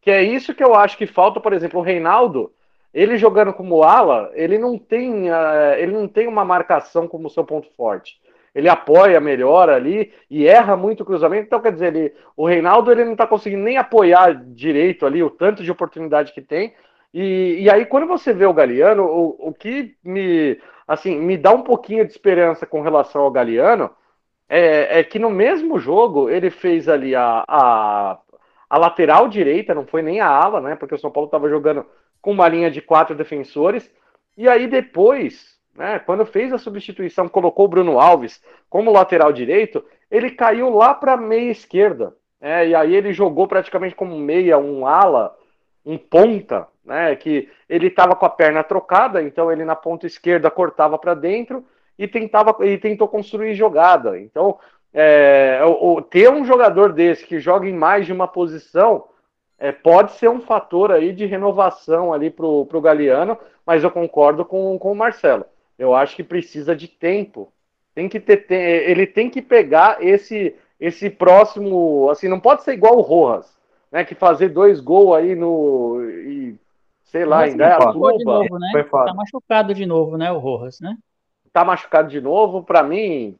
Que 0.00 0.10
é 0.10 0.22
isso 0.22 0.54
que 0.54 0.62
eu 0.62 0.74
acho 0.74 0.96
que 0.96 1.06
falta, 1.06 1.40
por 1.40 1.52
exemplo, 1.52 1.80
o 1.80 1.82
Reinaldo, 1.82 2.52
ele 2.92 3.16
jogando 3.16 3.52
como 3.52 3.82
ala, 3.82 4.30
ele 4.34 4.58
não 4.58 4.78
tem, 4.78 5.30
uh, 5.30 5.74
ele 5.76 5.92
não 5.92 6.06
tem 6.06 6.28
uma 6.28 6.44
marcação 6.44 7.08
como 7.08 7.30
seu 7.30 7.44
ponto 7.44 7.68
forte 7.76 8.22
ele 8.54 8.68
apoia 8.68 9.20
melhor 9.20 9.68
ali 9.68 10.12
e 10.30 10.46
erra 10.46 10.76
muito 10.76 11.02
o 11.02 11.04
cruzamento. 11.04 11.46
Então, 11.46 11.60
quer 11.60 11.72
dizer, 11.72 11.94
ele, 11.94 12.14
o 12.36 12.46
Reinaldo 12.46 12.92
ele 12.92 13.04
não 13.04 13.12
está 13.12 13.26
conseguindo 13.26 13.62
nem 13.62 13.76
apoiar 13.76 14.32
direito 14.34 15.04
ali 15.04 15.22
o 15.22 15.30
tanto 15.30 15.62
de 15.64 15.70
oportunidade 15.72 16.32
que 16.32 16.40
tem. 16.40 16.74
E, 17.12 17.58
e 17.62 17.70
aí, 17.70 17.84
quando 17.86 18.06
você 18.06 18.32
vê 18.32 18.46
o 18.46 18.52
Galeano, 18.52 19.04
o, 19.04 19.48
o 19.48 19.52
que 19.52 19.96
me, 20.04 20.58
assim, 20.86 21.18
me 21.18 21.36
dá 21.36 21.52
um 21.52 21.62
pouquinho 21.62 22.04
de 22.04 22.12
esperança 22.12 22.64
com 22.64 22.80
relação 22.80 23.22
ao 23.22 23.30
Galeano 23.30 23.90
é, 24.48 25.00
é 25.00 25.04
que 25.04 25.18
no 25.18 25.30
mesmo 25.30 25.78
jogo 25.78 26.28
ele 26.30 26.50
fez 26.50 26.88
ali 26.88 27.14
a, 27.14 27.44
a, 27.48 28.18
a 28.70 28.78
lateral 28.78 29.28
direita, 29.28 29.74
não 29.74 29.86
foi 29.86 30.02
nem 30.02 30.20
a 30.20 30.28
ala, 30.28 30.60
né? 30.60 30.76
Porque 30.76 30.94
o 30.94 30.98
São 30.98 31.10
Paulo 31.10 31.26
estava 31.26 31.48
jogando 31.48 31.84
com 32.20 32.30
uma 32.32 32.48
linha 32.48 32.70
de 32.70 32.80
quatro 32.80 33.14
defensores. 33.16 33.90
E 34.36 34.48
aí 34.48 34.66
depois 34.66 35.53
né, 35.76 35.98
quando 35.98 36.24
fez 36.24 36.52
a 36.52 36.58
substituição, 36.58 37.28
colocou 37.28 37.64
o 37.64 37.68
Bruno 37.68 37.98
Alves 37.98 38.42
como 38.70 38.92
lateral 38.92 39.32
direito, 39.32 39.84
ele 40.10 40.30
caiu 40.30 40.70
lá 40.70 40.94
para 40.94 41.16
meia 41.16 41.50
esquerda. 41.50 42.14
Né, 42.40 42.68
e 42.68 42.74
aí 42.74 42.94
ele 42.94 43.12
jogou 43.12 43.48
praticamente 43.48 43.94
como 43.94 44.18
meia, 44.18 44.58
um 44.58 44.86
ala, 44.86 45.34
um 45.84 45.98
ponta, 45.98 46.68
né, 46.84 47.16
que 47.16 47.48
ele 47.68 47.88
estava 47.88 48.14
com 48.14 48.26
a 48.26 48.30
perna 48.30 48.62
trocada, 48.62 49.22
então 49.22 49.50
ele 49.50 49.64
na 49.64 49.74
ponta 49.74 50.06
esquerda 50.06 50.50
cortava 50.50 50.98
para 50.98 51.14
dentro 51.14 51.64
e 51.98 52.06
tentava 52.06 52.56
e 52.66 52.78
tentou 52.78 53.08
construir 53.08 53.54
jogada. 53.54 54.18
Então, 54.18 54.58
é, 54.92 55.60
o, 55.64 56.00
ter 56.02 56.30
um 56.30 56.44
jogador 56.44 56.92
desse 56.92 57.26
que 57.26 57.40
joga 57.40 57.68
em 57.68 57.72
mais 57.72 58.06
de 58.06 58.12
uma 58.12 58.28
posição 58.28 59.06
é, 59.58 59.72
pode 59.72 60.12
ser 60.12 60.28
um 60.28 60.40
fator 60.40 60.92
aí 60.92 61.12
de 61.12 61.26
renovação 61.26 62.12
ali 62.12 62.30
para 62.30 62.46
o 62.46 62.80
Galeano, 62.80 63.38
mas 63.64 63.82
eu 63.82 63.90
concordo 63.90 64.44
com, 64.44 64.78
com 64.78 64.92
o 64.92 64.96
Marcelo. 64.96 65.46
Eu 65.78 65.94
acho 65.94 66.16
que 66.16 66.22
precisa 66.22 66.74
de 66.74 66.88
tempo. 66.88 67.52
Tem 67.94 68.08
que 68.08 68.18
ter, 68.20 68.50
ele 68.50 69.06
tem 69.06 69.30
que 69.30 69.40
pegar 69.40 70.02
esse 70.02 70.54
esse 70.78 71.08
próximo, 71.08 72.10
assim, 72.10 72.28
não 72.28 72.40
pode 72.40 72.62
ser 72.62 72.74
igual 72.74 72.98
o 72.98 73.00
Rojas, 73.00 73.56
né? 73.90 74.04
Que 74.04 74.14
fazer 74.14 74.48
dois 74.48 74.80
gols 74.80 75.16
aí 75.16 75.34
no. 75.34 76.02
E, 76.02 76.58
sei 77.04 77.24
lá, 77.24 77.40
ainda 77.40 77.64
é 77.64 77.72
a 77.72 77.78
de 77.78 78.24
novo, 78.24 78.58
né? 78.58 78.86
Tá 78.90 79.14
machucado 79.14 79.74
de 79.74 79.86
novo, 79.86 80.18
né? 80.18 80.32
O 80.32 80.38
Rojas, 80.38 80.80
né? 80.80 80.96
Tá 81.52 81.64
machucado 81.64 82.08
de 82.08 82.20
novo. 82.20 82.62
Para 82.62 82.82
mim, 82.82 83.36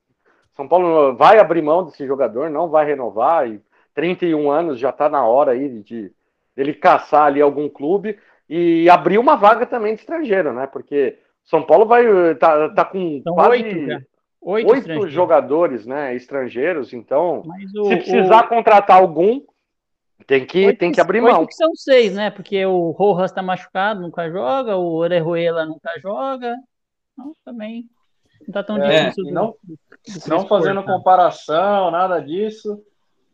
São 0.53 0.69
Paulo 0.69 1.15
vai 1.17 1.39
abrir 1.39 1.61
mão 1.61 1.85
desse 1.85 2.07
jogador, 2.07 2.49
não 2.49 2.69
vai 2.69 2.87
renovar. 2.87 3.49
E 3.49 3.61
31 3.95 4.51
anos 4.51 4.79
já 4.79 4.93
tá 4.93 5.09
na 5.09 5.25
hora 5.27 5.53
aí 5.53 5.69
de 5.83 6.13
ele 6.57 6.73
caçar 6.73 7.27
ali 7.27 7.43
algum 7.43 7.69
clube 7.69 8.19
e 8.49 8.89
abrir 8.89 9.19
uma 9.19 9.37
vaga 9.37 9.67
também 9.67 9.95
de 9.95 10.01
estrangeiro, 10.01 10.53
né? 10.53 10.67
Porque 10.67 11.19
São 11.45 11.63
Paulo 11.63 11.87
vai 11.87 12.35
tá, 12.37 12.71
tá 12.71 12.85
com 12.85 13.21
São 13.23 13.35
quase 13.35 13.63
oito, 13.63 14.07
oito, 14.41 14.71
oito 14.71 15.09
jogadores, 15.09 15.87
né, 15.87 16.15
estrangeiros. 16.15 16.93
Então, 16.93 17.43
o, 17.77 17.89
se 17.89 17.97
precisar 17.97 18.45
o... 18.45 18.49
contratar 18.49 18.99
algum, 18.99 19.41
tem 20.27 20.47
que 20.47 20.67
oito, 20.67 20.79
tem 20.79 20.93
que 20.93 21.01
abrir 21.01 21.21
mão. 21.21 21.47
Que 21.47 21.55
são 21.55 21.75
seis, 21.75 22.15
né? 22.15 22.31
Porque 22.31 22.65
o 22.65 22.91
Rojas 22.91 23.31
está 23.31 23.43
machucado, 23.43 24.01
nunca 24.01 24.31
joga. 24.31 24.77
O 24.77 24.95
Orejuela 24.95 25.67
nunca 25.67 25.91
joga. 26.01 26.57
Então, 27.13 27.33
também 27.45 27.89
não 28.47 28.53
tá 28.53 28.63
tão 28.63 28.83
é, 28.83 29.11
difícil. 29.11 29.33
Não, 29.33 29.55
não 30.27 30.47
fazendo 30.47 30.83
comparação, 30.83 31.91
nada 31.91 32.21
disso. 32.21 32.83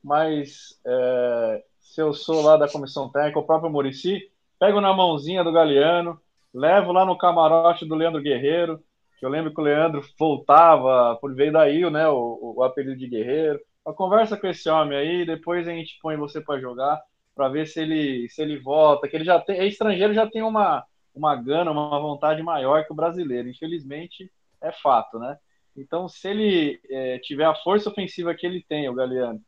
Mas 0.03 0.81
é, 0.85 1.63
se 1.81 2.01
eu 2.01 2.13
sou 2.13 2.43
lá 2.43 2.57
da 2.57 2.69
comissão 2.69 3.09
técnica, 3.09 3.39
o 3.39 3.45
próprio 3.45 3.71
Murici, 3.71 4.31
pego 4.59 4.81
na 4.81 4.95
mãozinha 4.95 5.45
do 5.45 5.53
Galeano, 5.53 6.21
levo 6.53 6.93
lá 6.93 7.05
no 7.05 7.17
camarote 7.17 7.87
do 7.87 7.95
Leandro 7.95 8.23
Guerreiro, 8.23 8.81
que 9.19 9.27
eu 9.27 9.31
lembro 9.31 9.53
que 9.53 9.61
o 9.61 9.65
Leandro 9.65 10.03
voltava, 10.19 11.17
por 11.21 11.35
veio 11.35 11.53
daí, 11.53 11.89
né, 11.91 12.09
o, 12.09 12.55
o 12.57 12.63
apelido 12.63 12.97
de 12.97 13.09
Guerreiro. 13.09 13.61
A 13.87 13.93
conversa 13.93 14.37
com 14.37 14.47
esse 14.47 14.69
homem 14.69 14.97
aí, 14.97 15.27
depois 15.27 15.67
a 15.69 15.73
gente 15.73 15.99
põe 16.01 16.17
você 16.17 16.41
para 16.41 16.61
jogar, 16.61 17.01
para 17.35 17.49
ver 17.49 17.67
se 17.67 17.81
ele 17.81 18.29
se 18.29 18.43
ele 18.43 18.59
volta, 18.59 19.09
que 19.09 19.17
ele 19.17 19.25
já 19.25 19.39
tem, 19.41 19.59
é 19.59 19.67
estrangeiro 19.67 20.15
já 20.15 20.29
tem 20.29 20.43
uma 20.43 20.85
uma 21.15 21.35
gana, 21.37 21.71
uma 21.71 21.99
vontade 21.99 22.43
maior 22.43 22.85
que 22.85 22.93
o 22.93 22.97
brasileiro. 22.97 23.49
Infelizmente, 23.49 24.31
é 24.61 24.73
fato, 24.73 25.19
né? 25.19 25.37
Então, 25.77 26.09
se 26.09 26.29
ele 26.29 26.81
é, 26.91 27.19
tiver 27.19 27.45
a 27.45 27.55
força 27.55 27.91
ofensiva 27.91 28.35
que 28.35 28.47
ele 28.47 28.65
tem, 28.69 28.89
o 28.89 28.95
Galeano, 28.95 29.41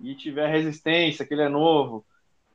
e 0.00 0.14
tiver 0.14 0.48
resistência, 0.48 1.26
que 1.26 1.34
ele 1.34 1.42
é 1.42 1.48
novo, 1.48 2.04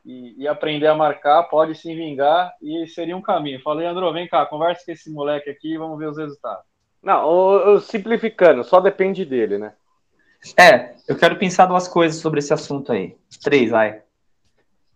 e, 0.05 0.43
e, 0.43 0.47
aprender 0.47 0.88
a 0.88 0.95
marcar, 0.95 1.43
pode 1.43 1.75
se 1.75 1.93
vingar 1.95 2.53
e 2.61 2.85
seria 2.88 3.15
um 3.15 3.21
caminho. 3.21 3.61
Falei, 3.61 3.88
André, 3.88 4.11
vem 4.11 4.27
cá, 4.27 4.45
conversa 4.45 4.84
com 4.85 4.91
esse 4.91 5.11
moleque 5.11 5.49
aqui 5.49 5.73
e 5.73 5.77
vamos 5.77 5.97
ver 5.97 6.09
os 6.09 6.17
resultados. 6.17 6.65
Não, 7.01 7.80
simplificando, 7.80 8.63
só 8.63 8.80
depende 8.80 9.25
dele, 9.25 9.57
né? 9.57 9.73
É, 10.57 10.93
eu 11.07 11.17
quero 11.17 11.38
pensar 11.38 11.65
duas 11.65 11.88
coisas 11.88 12.21
sobre 12.21 12.39
esse 12.39 12.53
assunto 12.53 12.91
aí. 12.91 13.15
Três, 13.41 13.71
vai. 13.71 14.01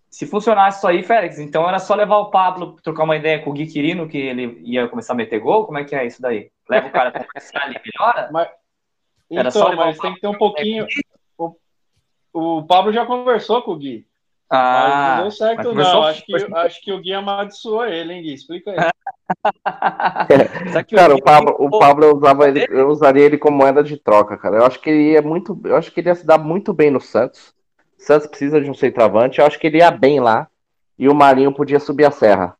Se 0.09 0.25
funcionasse 0.25 0.79
isso 0.79 0.87
aí, 0.87 1.03
Félix, 1.03 1.39
então 1.39 1.67
era 1.67 1.79
só 1.79 1.93
levar 1.93 2.17
o 2.17 2.31
Pablo, 2.31 2.77
trocar 2.81 3.03
uma 3.03 3.15
ideia 3.15 3.39
com 3.39 3.49
o 3.49 3.53
Gui 3.53 3.67
Quirino, 3.67 4.07
que 4.07 4.17
ele 4.17 4.59
ia 4.63 4.87
começar 4.87 5.13
a 5.13 5.15
meter 5.15 5.39
gol? 5.39 5.65
Como 5.65 5.77
é 5.77 5.83
que 5.83 5.95
é 5.95 6.05
isso 6.05 6.21
daí? 6.21 6.49
Leva 6.69 6.87
o 6.87 6.91
cara 6.91 7.11
pra 7.11 7.23
começar 7.23 7.61
ali, 7.63 7.75
melhora? 7.85 8.29
Mas, 8.33 8.49
era 9.29 9.49
então, 9.49 9.51
só 9.51 9.75
mas 9.75 9.97
tem 9.97 10.13
que 10.13 10.21
ter 10.21 10.27
um 10.27 10.37
pouquinho. 10.37 10.87
O, 11.37 11.53
o 12.31 12.63
Pablo 12.65 12.93
já 12.93 13.05
conversou 13.05 13.61
com 13.61 13.71
o 13.71 13.77
Gui. 13.77 14.07
Ah, 14.49 14.89
mas 14.89 15.17
não 15.17 15.23
deu 15.23 15.31
certo, 15.31 15.73
não. 15.73 16.03
Acho 16.03 16.25
que, 16.25 16.35
acho 16.35 16.81
que 16.81 16.91
o 16.91 17.01
Gui 17.01 17.13
amaldiçoou 17.13 17.85
ele, 17.85 18.13
hein, 18.13 18.23
Gui? 18.23 18.33
Explica 18.33 18.71
aí. 18.71 18.77
cara, 20.95 21.15
o 21.15 21.21
Pablo, 21.21 21.55
o 21.59 21.77
Pablo 21.77 22.05
eu, 22.05 22.15
usava 22.15 22.47
ele, 22.47 22.65
eu 22.69 22.87
usaria 22.87 23.25
ele 23.25 23.37
como 23.37 23.57
moeda 23.57 23.83
de 23.83 23.97
troca, 23.97 24.37
cara. 24.37 24.57
Eu 24.57 24.65
acho 24.65 24.79
que 24.79 24.89
ele 24.89 25.11
ia 25.11 25.21
muito. 25.21 25.59
Eu 25.65 25.75
acho 25.75 25.91
que 25.91 25.99
ele 25.99 26.09
ia 26.09 26.15
se 26.15 26.25
dar 26.25 26.37
muito 26.37 26.73
bem 26.73 26.89
no 26.89 27.01
Santos. 27.01 27.53
O 27.99 28.03
Santos 28.03 28.27
precisa 28.27 28.61
de 28.61 28.69
um 28.69 28.73
centroavante. 28.73 29.39
Eu 29.39 29.45
acho 29.45 29.59
que 29.59 29.67
ele 29.67 29.79
ia 29.79 29.91
bem 29.91 30.19
lá. 30.19 30.47
E 30.97 31.09
o 31.09 31.13
Marinho 31.13 31.53
podia 31.53 31.79
subir 31.79 32.05
a 32.05 32.11
serra. 32.11 32.55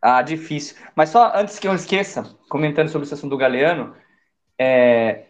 Ah, 0.00 0.22
difícil. 0.22 0.76
Mas 0.94 1.10
só 1.10 1.32
antes 1.34 1.58
que 1.58 1.68
eu 1.68 1.74
esqueça, 1.74 2.34
comentando 2.48 2.88
sobre 2.88 3.04
esse 3.04 3.12
assunto 3.12 3.30
do 3.30 3.36
Galeano, 3.36 3.94
é, 4.58 5.26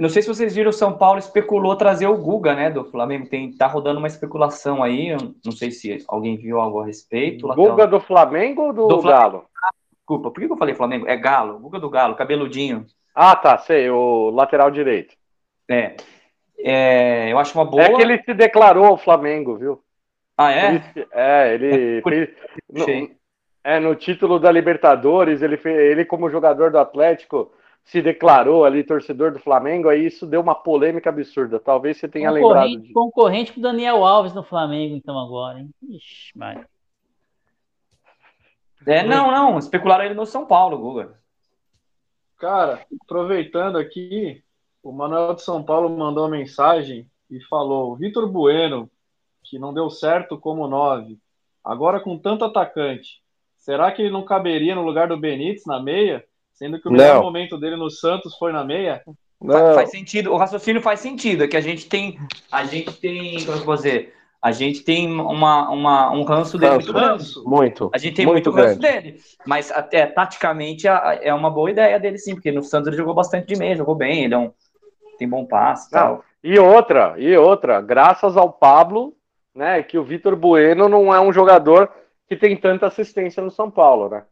não 0.00 0.08
sei 0.08 0.22
se 0.22 0.28
vocês 0.28 0.54
viram, 0.54 0.70
o 0.70 0.72
São 0.72 0.96
Paulo 0.96 1.18
especulou 1.18 1.76
trazer 1.76 2.06
o 2.06 2.16
Guga, 2.16 2.54
né, 2.54 2.70
do 2.70 2.84
Flamengo. 2.84 3.28
Tem, 3.28 3.52
tá 3.52 3.66
rodando 3.66 3.98
uma 3.98 4.08
especulação 4.08 4.82
aí, 4.82 5.14
não 5.44 5.52
sei 5.52 5.70
se 5.70 6.02
alguém 6.08 6.36
viu 6.36 6.58
algo 6.58 6.80
a 6.80 6.86
respeito. 6.86 7.46
Guga 7.48 7.86
do 7.86 8.00
Flamengo 8.00 8.62
ou 8.62 8.72
do, 8.72 8.88
do 8.88 9.02
Galo? 9.02 9.44
Desculpa, 9.92 10.30
por 10.30 10.40
que 10.40 10.50
eu 10.50 10.56
falei 10.56 10.74
Flamengo? 10.74 11.06
É 11.06 11.16
Galo, 11.16 11.58
Guga 11.58 11.78
do 11.78 11.90
Galo, 11.90 12.16
cabeludinho. 12.16 12.86
Ah, 13.14 13.36
tá, 13.36 13.58
sei, 13.58 13.90
o 13.90 14.30
lateral 14.30 14.70
direito. 14.70 15.14
É. 15.68 15.96
é 16.58 17.32
eu 17.32 17.38
acho 17.38 17.56
uma 17.56 17.66
boa. 17.66 17.82
É 17.82 17.94
que 17.94 18.00
ele 18.00 18.22
se 18.22 18.32
declarou 18.32 18.86
ao 18.86 18.96
Flamengo, 18.96 19.56
viu? 19.56 19.82
Ah, 20.36 20.52
é? 20.52 20.82
é, 21.12 21.54
ele 21.54 22.02
fez. 22.02 22.30
No, 22.72 23.10
é, 23.62 23.78
no 23.78 23.94
título 23.94 24.38
da 24.38 24.50
Libertadores, 24.50 25.42
ele, 25.42 25.58
fez, 25.58 25.76
ele 25.76 26.06
como 26.06 26.30
jogador 26.30 26.70
do 26.70 26.78
Atlético 26.78 27.52
se 27.84 28.00
declarou 28.00 28.64
ali 28.64 28.84
torcedor 28.84 29.32
do 29.32 29.38
Flamengo, 29.38 29.88
aí 29.88 30.06
isso 30.06 30.26
deu 30.26 30.40
uma 30.40 30.54
polêmica 30.54 31.10
absurda. 31.10 31.58
Talvez 31.58 31.96
você 31.96 32.08
tenha 32.08 32.30
lembrado 32.30 32.68
de... 32.68 32.92
Concorrente 32.92 33.52
com 33.52 33.60
o 33.60 33.62
Daniel 33.62 34.04
Alves 34.04 34.32
no 34.32 34.44
Flamengo, 34.44 34.94
então, 34.94 35.18
agora, 35.18 35.58
hein? 35.58 35.70
Ixi, 35.88 36.32
mas... 36.36 36.64
É, 38.86 39.02
não, 39.02 39.30
não, 39.30 39.58
especularam 39.58 40.04
ele 40.04 40.14
no 40.14 40.24
São 40.24 40.46
Paulo, 40.46 40.78
Guga. 40.78 41.18
Cara, 42.38 42.86
aproveitando 43.02 43.76
aqui, 43.76 44.42
o 44.82 44.92
Manuel 44.92 45.34
de 45.34 45.42
São 45.42 45.62
Paulo 45.62 45.90
mandou 45.90 46.24
uma 46.24 46.36
mensagem 46.38 47.06
e 47.30 47.38
falou: 47.44 47.94
Vitor 47.96 48.26
Bueno, 48.26 48.90
que 49.44 49.58
não 49.58 49.74
deu 49.74 49.90
certo 49.90 50.38
como 50.38 50.66
nove, 50.66 51.18
agora 51.62 52.00
com 52.00 52.18
tanto 52.18 52.44
atacante, 52.44 53.22
será 53.58 53.92
que 53.92 54.00
ele 54.00 54.10
não 54.10 54.24
caberia 54.24 54.74
no 54.74 54.82
lugar 54.82 55.08
do 55.08 55.18
Benítez 55.18 55.66
na 55.66 55.78
meia? 55.78 56.24
Sendo 56.60 56.78
que 56.78 56.86
o 56.86 56.92
melhor 56.92 57.14
não. 57.14 57.22
momento 57.22 57.56
dele 57.56 57.74
no 57.74 57.88
Santos 57.88 58.36
foi 58.36 58.52
na 58.52 58.62
meia. 58.62 59.02
Faz, 59.42 59.74
faz, 59.74 59.90
sentido, 59.90 60.30
o 60.30 60.36
raciocínio 60.36 60.82
faz 60.82 61.00
sentido, 61.00 61.44
é 61.44 61.48
que 61.48 61.56
a 61.56 61.60
gente 61.62 61.88
tem, 61.88 62.20
a 62.52 62.66
gente 62.66 62.92
tem, 63.00 63.42
como 63.46 63.56
eu 63.56 63.64
vou 63.64 63.76
dizer, 63.76 64.14
a 64.42 64.52
gente 64.52 64.82
tem 64.82 65.10
uma, 65.10 65.70
uma, 65.70 66.10
um 66.10 66.22
ranço 66.22 66.58
dele 66.58 66.74
ranço, 66.74 66.92
muito 66.92 66.92
grande. 66.92 67.34
Muito. 67.46 67.90
A 67.94 67.96
gente 67.96 68.14
tem 68.14 68.26
muito, 68.26 68.52
muito 68.52 68.62
ranço 68.62 68.78
dele. 68.78 69.18
Mas 69.46 69.70
até 69.70 70.04
taticamente 70.04 70.86
é 70.86 71.32
uma 71.32 71.48
boa 71.48 71.70
ideia 71.70 71.98
dele, 71.98 72.18
sim, 72.18 72.34
porque 72.34 72.52
no 72.52 72.62
Santos 72.62 72.88
ele 72.88 72.98
jogou 72.98 73.14
bastante 73.14 73.46
de 73.46 73.58
meia, 73.58 73.74
jogou 73.74 73.94
bem, 73.94 74.24
ele 74.24 74.34
é 74.34 74.38
um, 74.38 74.52
tem 75.18 75.26
bom 75.26 75.46
passe 75.46 75.88
e 75.88 75.92
tal. 75.92 76.22
E 76.44 76.58
outra, 76.58 77.14
e 77.16 77.34
outra, 77.38 77.80
graças 77.80 78.36
ao 78.36 78.52
Pablo, 78.52 79.14
né, 79.54 79.82
que 79.82 79.96
o 79.96 80.04
Vitor 80.04 80.36
Bueno 80.36 80.90
não 80.90 81.14
é 81.14 81.18
um 81.18 81.32
jogador 81.32 81.90
que 82.28 82.36
tem 82.36 82.54
tanta 82.54 82.86
assistência 82.86 83.42
no 83.42 83.50
São 83.50 83.70
Paulo, 83.70 84.10
né? 84.10 84.24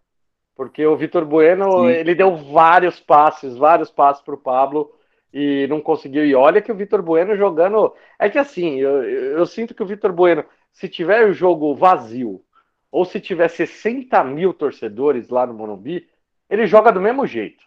Porque 0.58 0.84
o 0.84 0.96
Vitor 0.96 1.24
Bueno, 1.24 1.70
Sim. 1.70 1.86
ele 1.86 2.16
deu 2.16 2.34
vários 2.34 2.98
passes, 2.98 3.56
vários 3.56 3.92
passes 3.92 4.20
para 4.24 4.34
o 4.34 4.38
Pablo 4.38 4.92
e 5.32 5.68
não 5.68 5.80
conseguiu. 5.80 6.26
E 6.26 6.34
olha 6.34 6.60
que 6.60 6.72
o 6.72 6.74
Vitor 6.74 7.00
Bueno 7.00 7.36
jogando. 7.36 7.94
É 8.18 8.28
que 8.28 8.38
assim, 8.38 8.74
eu, 8.74 9.04
eu 9.04 9.46
sinto 9.46 9.72
que 9.72 9.84
o 9.84 9.86
Vitor 9.86 10.12
Bueno, 10.12 10.44
se 10.72 10.88
tiver 10.88 11.28
o 11.28 11.32
jogo 11.32 11.76
vazio, 11.76 12.42
ou 12.90 13.04
se 13.04 13.20
tiver 13.20 13.46
60 13.46 14.24
mil 14.24 14.52
torcedores 14.52 15.28
lá 15.28 15.46
no 15.46 15.54
Morumbi, 15.54 16.08
ele 16.50 16.66
joga 16.66 16.90
do 16.90 17.00
mesmo 17.00 17.24
jeito. 17.24 17.62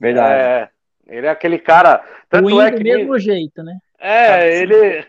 Verdade. 0.00 0.34
É, 0.34 0.68
ele 1.06 1.28
é 1.28 1.30
aquele 1.30 1.60
cara. 1.60 2.04
Tanto 2.28 2.60
é 2.60 2.72
que 2.72 2.78
do 2.78 2.82
mesmo 2.82 3.20
jeito, 3.20 3.62
né? 3.62 3.78
É, 4.04 4.58
ele 4.58 5.06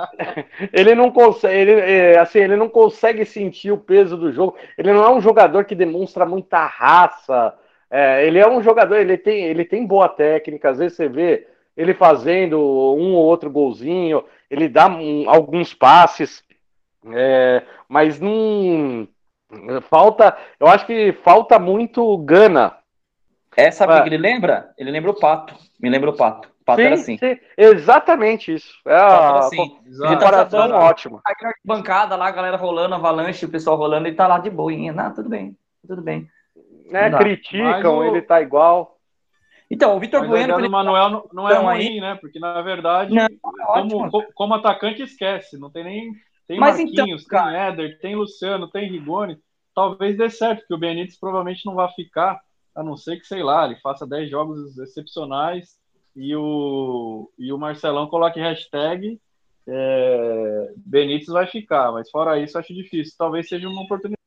ele 0.72 0.94
não 0.94 1.10
consegue, 1.10 1.54
ele, 1.54 1.72
é, 1.72 2.18
assim, 2.18 2.38
ele 2.38 2.56
não 2.56 2.70
consegue 2.70 3.26
sentir 3.26 3.70
o 3.70 3.76
peso 3.76 4.16
do 4.16 4.32
jogo. 4.32 4.56
Ele 4.78 4.92
não 4.92 5.04
é 5.04 5.10
um 5.10 5.20
jogador 5.20 5.64
que 5.66 5.74
demonstra 5.74 6.24
muita 6.24 6.64
raça. 6.64 7.54
É, 7.90 8.26
ele 8.26 8.38
é 8.38 8.48
um 8.48 8.62
jogador, 8.62 8.96
ele 8.96 9.18
tem, 9.18 9.44
ele 9.44 9.64
tem 9.64 9.86
boa 9.86 10.08
técnica. 10.08 10.70
Às 10.70 10.78
vezes 10.78 10.96
você 10.96 11.06
vê 11.06 11.46
ele 11.76 11.92
fazendo 11.92 12.58
um 12.58 13.14
ou 13.14 13.24
outro 13.26 13.50
golzinho, 13.50 14.24
ele 14.50 14.68
dá 14.68 14.86
um, 14.88 15.28
alguns 15.28 15.74
passes, 15.74 16.42
é, 17.12 17.62
mas 17.88 18.18
não 18.18 19.06
falta. 19.90 20.36
Eu 20.58 20.66
acho 20.66 20.86
que 20.86 21.12
falta 21.24 21.58
muito 21.58 22.16
gana. 22.18 22.79
É, 23.56 23.70
sabe 23.70 23.94
o 23.94 24.02
que 24.02 24.08
ele 24.08 24.18
lembra? 24.18 24.72
Ele 24.78 24.90
lembra 24.90 25.10
o 25.10 25.18
Pato. 25.18 25.54
Me 25.80 25.90
lembra 25.90 26.10
o 26.10 26.16
Pato. 26.16 26.48
Pato 26.64 26.80
sim, 26.80 26.86
era 26.86 26.94
assim. 26.94 27.18
Sim, 27.18 27.38
exatamente 27.56 28.54
isso. 28.54 28.72
É 28.86 28.94
a 28.94 29.38
assim. 29.38 29.76
comparação 29.98 30.68
tá 30.68 30.78
ótima. 30.78 31.20
Bancada 31.64 32.16
lá, 32.16 32.28
a 32.28 32.32
galera 32.32 32.56
rolando, 32.56 32.94
avalanche, 32.94 33.44
o 33.44 33.50
pessoal 33.50 33.76
rolando, 33.76 34.06
ele 34.06 34.16
tá 34.16 34.26
lá 34.26 34.38
de 34.38 34.50
boinha. 34.50 34.92
Não, 34.92 35.12
tudo 35.12 35.28
bem, 35.28 35.56
tudo 35.86 36.02
bem. 36.02 36.28
Né, 36.90 37.10
criticam, 37.10 37.98
o... 37.98 38.04
ele 38.04 38.22
tá 38.22 38.40
igual. 38.40 38.98
Então, 39.70 39.96
o 39.96 40.00
Vitor 40.00 40.26
Bueno. 40.26 40.56
O 40.56 40.70
Manuel 40.70 41.08
não, 41.08 41.28
não 41.32 41.48
é 41.48 41.52
então, 41.52 41.64
ruim, 41.64 41.76
aí... 41.76 42.00
né? 42.00 42.18
Porque 42.20 42.38
na 42.38 42.60
verdade, 42.60 43.14
não, 43.14 43.24
é 43.24 43.28
como, 43.40 44.32
como, 44.34 44.54
atacante, 44.54 45.02
esquece. 45.02 45.58
Não 45.58 45.70
tem 45.70 45.84
nem. 45.84 46.12
Tem 46.48 46.58
Mas 46.58 46.80
então, 46.80 47.06
Marquinhos, 47.06 47.24
então, 47.24 47.44
tem 47.44 47.56
Éder, 47.56 48.00
tem 48.00 48.16
Luciano, 48.16 48.68
tem 48.68 48.90
Rigoni. 48.90 49.38
Talvez 49.72 50.16
dê 50.16 50.28
certo, 50.28 50.60
porque 50.60 50.74
o 50.74 50.78
Benítez 50.78 51.18
provavelmente 51.18 51.64
não 51.64 51.74
vai 51.74 51.88
ficar, 51.92 52.40
a 52.80 52.84
não 52.84 52.96
ser 52.96 53.18
que, 53.18 53.26
sei 53.26 53.42
lá, 53.42 53.66
ele 53.66 53.76
faça 53.76 54.06
10 54.06 54.30
jogos 54.30 54.78
excepcionais 54.78 55.78
e 56.16 56.34
o, 56.34 57.30
e 57.38 57.52
o 57.52 57.58
Marcelão 57.58 58.08
coloque 58.08 58.40
hashtag 58.40 59.20
é, 59.68 60.72
Benítez 60.76 61.28
vai 61.28 61.46
ficar, 61.46 61.92
mas 61.92 62.10
fora 62.10 62.38
isso 62.38 62.58
acho 62.58 62.74
difícil. 62.74 63.14
Talvez 63.16 63.48
seja 63.48 63.68
uma 63.68 63.82
oportunidade. 63.82 64.18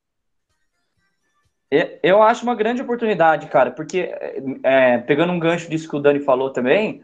Eu 2.03 2.21
acho 2.21 2.43
uma 2.43 2.53
grande 2.53 2.83
oportunidade, 2.83 3.47
cara, 3.47 3.71
porque 3.71 4.13
é, 4.63 4.99
pegando 4.99 5.33
um 5.33 5.39
gancho 5.39 5.67
disso 5.67 5.89
que 5.89 5.95
o 5.95 5.99
Dani 5.99 6.19
falou 6.19 6.51
também, 6.51 7.03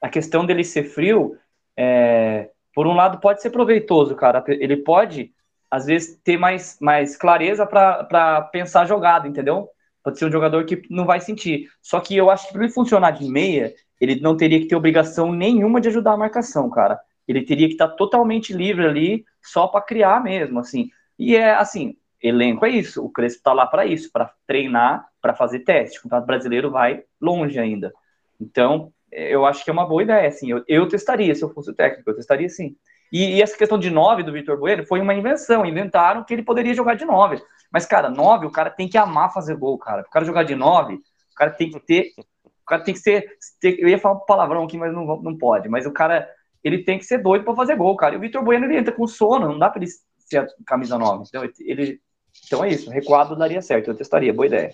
a 0.00 0.08
questão 0.08 0.46
dele 0.46 0.64
ser 0.64 0.84
frio, 0.84 1.38
é, 1.76 2.48
por 2.74 2.86
um 2.86 2.94
lado, 2.94 3.20
pode 3.20 3.42
ser 3.42 3.50
proveitoso, 3.50 4.16
cara. 4.16 4.42
Ele 4.48 4.78
pode, 4.78 5.34
às 5.70 5.84
vezes, 5.84 6.18
ter 6.24 6.38
mais, 6.38 6.78
mais 6.80 7.14
clareza 7.14 7.66
para 7.66 8.40
pensar 8.50 8.86
jogada, 8.86 9.28
entendeu? 9.28 9.68
Pode 10.06 10.20
ser 10.20 10.26
um 10.26 10.30
jogador 10.30 10.64
que 10.64 10.80
não 10.88 11.04
vai 11.04 11.20
sentir. 11.20 11.68
Só 11.82 11.98
que 11.98 12.16
eu 12.16 12.30
acho 12.30 12.46
que 12.46 12.52
para 12.52 12.62
ele 12.62 12.72
funcionar 12.72 13.10
de 13.10 13.28
meia, 13.28 13.74
ele 14.00 14.20
não 14.20 14.36
teria 14.36 14.60
que 14.60 14.68
ter 14.68 14.76
obrigação 14.76 15.32
nenhuma 15.32 15.80
de 15.80 15.88
ajudar 15.88 16.12
a 16.12 16.16
marcação, 16.16 16.70
cara. 16.70 16.96
Ele 17.26 17.42
teria 17.42 17.66
que 17.66 17.72
estar 17.72 17.88
totalmente 17.88 18.52
livre 18.52 18.86
ali, 18.86 19.24
só 19.42 19.66
para 19.66 19.80
criar 19.80 20.22
mesmo, 20.22 20.60
assim. 20.60 20.90
E 21.18 21.34
é 21.34 21.56
assim, 21.56 21.96
elenco 22.22 22.64
é 22.64 22.70
isso. 22.70 23.04
O 23.04 23.10
Crespo 23.10 23.38
está 23.38 23.52
lá 23.52 23.66
para 23.66 23.84
isso, 23.84 24.08
para 24.12 24.32
treinar, 24.46 25.08
para 25.20 25.34
fazer 25.34 25.64
teste. 25.64 25.98
O 25.98 26.02
Campeonato 26.02 26.26
Brasileiro 26.28 26.70
vai 26.70 27.02
longe 27.20 27.58
ainda. 27.58 27.92
Então, 28.40 28.92
eu 29.10 29.44
acho 29.44 29.64
que 29.64 29.70
é 29.70 29.72
uma 29.72 29.88
boa 29.88 30.04
ideia, 30.04 30.28
assim. 30.28 30.48
Eu, 30.48 30.62
eu 30.68 30.86
testaria 30.86 31.34
se 31.34 31.42
eu 31.42 31.52
fosse 31.52 31.72
o 31.72 31.74
técnico, 31.74 32.08
eu 32.08 32.14
testaria 32.14 32.48
sim. 32.48 32.76
E, 33.12 33.36
e 33.36 33.42
essa 33.42 33.56
questão 33.56 33.78
de 33.78 33.90
9 33.90 34.22
do 34.22 34.32
Vitor 34.32 34.58
Bueno 34.58 34.84
foi 34.86 35.00
uma 35.00 35.14
invenção. 35.14 35.64
Inventaram 35.64 36.24
que 36.24 36.34
ele 36.34 36.42
poderia 36.42 36.74
jogar 36.74 36.94
de 36.94 37.04
9. 37.04 37.42
Mas, 37.70 37.86
cara, 37.86 38.08
9, 38.08 38.46
o 38.46 38.50
cara 38.50 38.70
tem 38.70 38.88
que 38.88 38.98
amar 38.98 39.32
fazer 39.32 39.56
gol, 39.56 39.78
cara. 39.78 40.02
O 40.02 40.10
cara 40.10 40.24
jogar 40.24 40.44
de 40.44 40.54
9, 40.54 40.94
o 40.94 41.00
cara 41.36 41.50
tem 41.50 41.70
que 41.70 41.80
ter. 41.80 42.12
O 42.44 42.66
cara 42.66 42.82
tem 42.82 42.94
que 42.94 43.00
ser. 43.00 43.26
Ter, 43.60 43.78
eu 43.80 43.88
ia 43.88 43.98
falar 43.98 44.16
um 44.16 44.26
palavrão 44.26 44.64
aqui, 44.64 44.76
mas 44.76 44.92
não, 44.92 45.04
não 45.22 45.36
pode. 45.36 45.68
Mas 45.68 45.86
o 45.86 45.92
cara. 45.92 46.28
Ele 46.64 46.82
tem 46.82 46.98
que 46.98 47.04
ser 47.04 47.18
doido 47.18 47.44
para 47.44 47.54
fazer 47.54 47.76
gol, 47.76 47.94
cara. 47.96 48.14
E 48.14 48.18
o 48.18 48.20
Vitor 48.20 48.42
Bueno 48.42 48.64
ele 48.64 48.76
entra 48.76 48.92
com 48.92 49.06
sono, 49.06 49.46
não 49.46 49.58
dá 49.58 49.70
para 49.70 49.82
ele 49.82 49.90
ser 50.18 50.38
a 50.38 50.46
camisa 50.66 50.98
9. 50.98 51.24
Então, 51.28 51.48
ele, 51.60 52.00
então 52.44 52.64
é 52.64 52.68
isso. 52.68 52.90
Recuado 52.90 53.36
daria 53.36 53.62
certo. 53.62 53.90
Eu 53.90 53.96
testaria. 53.96 54.34
Boa 54.34 54.46
ideia. 54.46 54.72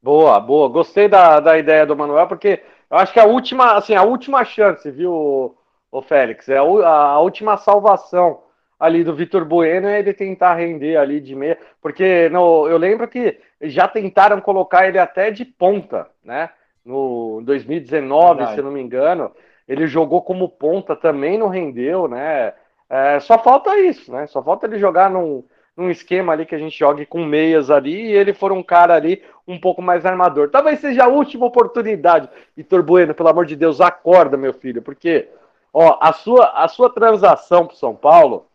Boa, 0.00 0.38
boa. 0.38 0.68
Gostei 0.68 1.08
da, 1.08 1.40
da 1.40 1.58
ideia 1.58 1.84
do 1.84 1.96
Manuel, 1.96 2.28
porque 2.28 2.62
eu 2.90 2.98
acho 2.98 3.12
que 3.12 3.20
a 3.20 3.24
última, 3.24 3.74
assim, 3.74 3.94
a 3.94 4.02
última 4.02 4.44
chance, 4.44 4.90
viu, 4.90 5.56
o 5.92 6.00
Félix? 6.00 6.48
É 6.48 6.56
a, 6.56 7.18
última 7.20 7.58
salvação 7.58 8.42
ali 8.80 9.04
do 9.04 9.14
Vitor 9.14 9.44
Bueno 9.44 9.86
é 9.86 10.00
ele 10.00 10.14
tentar 10.14 10.54
render 10.54 10.96
ali 10.96 11.20
de 11.20 11.36
meia, 11.36 11.58
porque 11.80 12.28
no, 12.30 12.66
eu 12.66 12.78
lembro 12.78 13.06
que 13.06 13.38
já 13.60 13.86
tentaram 13.86 14.40
colocar 14.40 14.88
ele 14.88 14.98
até 14.98 15.30
de 15.30 15.44
ponta, 15.44 16.08
né? 16.24 16.50
No 16.84 17.40
2019, 17.44 18.38
Verdade. 18.38 18.56
se 18.56 18.62
não 18.62 18.72
me 18.72 18.80
engano, 18.80 19.30
ele 19.68 19.86
jogou 19.86 20.22
como 20.22 20.48
ponta 20.48 20.96
também, 20.96 21.38
não 21.38 21.46
rendeu, 21.46 22.08
né? 22.08 22.54
É, 22.90 23.20
só 23.20 23.38
falta 23.38 23.78
isso, 23.78 24.10
né? 24.10 24.26
Só 24.26 24.42
falta 24.42 24.66
ele 24.66 24.78
jogar 24.78 25.08
num, 25.08 25.44
num 25.76 25.90
esquema 25.90 26.32
ali 26.32 26.44
que 26.44 26.54
a 26.54 26.58
gente 26.58 26.76
jogue 26.76 27.06
com 27.06 27.24
meias 27.24 27.70
ali 27.70 28.08
e 28.08 28.12
ele 28.12 28.34
for 28.34 28.50
um 28.50 28.62
cara 28.62 28.94
ali 28.94 29.22
um 29.46 29.60
pouco 29.60 29.80
mais 29.80 30.04
armador. 30.04 30.50
Talvez 30.50 30.80
seja 30.80 31.04
a 31.04 31.08
última 31.08 31.46
oportunidade. 31.46 32.28
Vitor 32.56 32.82
Bueno, 32.82 33.14
pelo 33.14 33.28
amor 33.28 33.46
de 33.46 33.54
Deus, 33.54 33.80
acorda, 33.80 34.36
meu 34.36 34.52
filho, 34.52 34.82
porque 34.82 35.28
ó, 35.72 35.98
a 36.00 36.12
sua 36.12 36.46
a 36.54 36.68
sua 36.68 36.90
transação 36.90 37.66
para 37.66 37.76
São 37.76 37.94
Paulo 37.94 38.46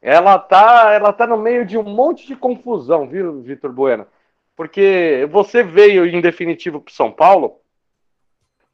ela 0.00 0.38
tá, 0.38 0.92
ela 0.92 1.12
tá 1.12 1.26
no 1.26 1.36
meio 1.36 1.66
de 1.66 1.76
um 1.76 1.82
monte 1.82 2.28
de 2.28 2.36
confusão, 2.36 3.08
viu, 3.08 3.42
Vitor 3.42 3.72
Bueno? 3.72 4.06
Porque 4.54 5.28
você 5.32 5.64
veio 5.64 6.06
em 6.06 6.20
definitivo 6.20 6.80
para 6.80 6.94
São 6.94 7.10
Paulo 7.10 7.60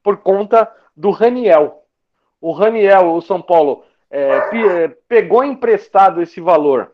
por 0.02 0.18
conta 0.18 0.70
do 0.94 1.10
Raniel. 1.10 1.86
O 2.38 2.52
Raniel, 2.52 3.14
o 3.14 3.22
São 3.22 3.40
Paulo, 3.40 3.84
é, 4.10 4.88
pegou 5.08 5.42
emprestado 5.42 6.20
esse 6.20 6.38
valor 6.38 6.92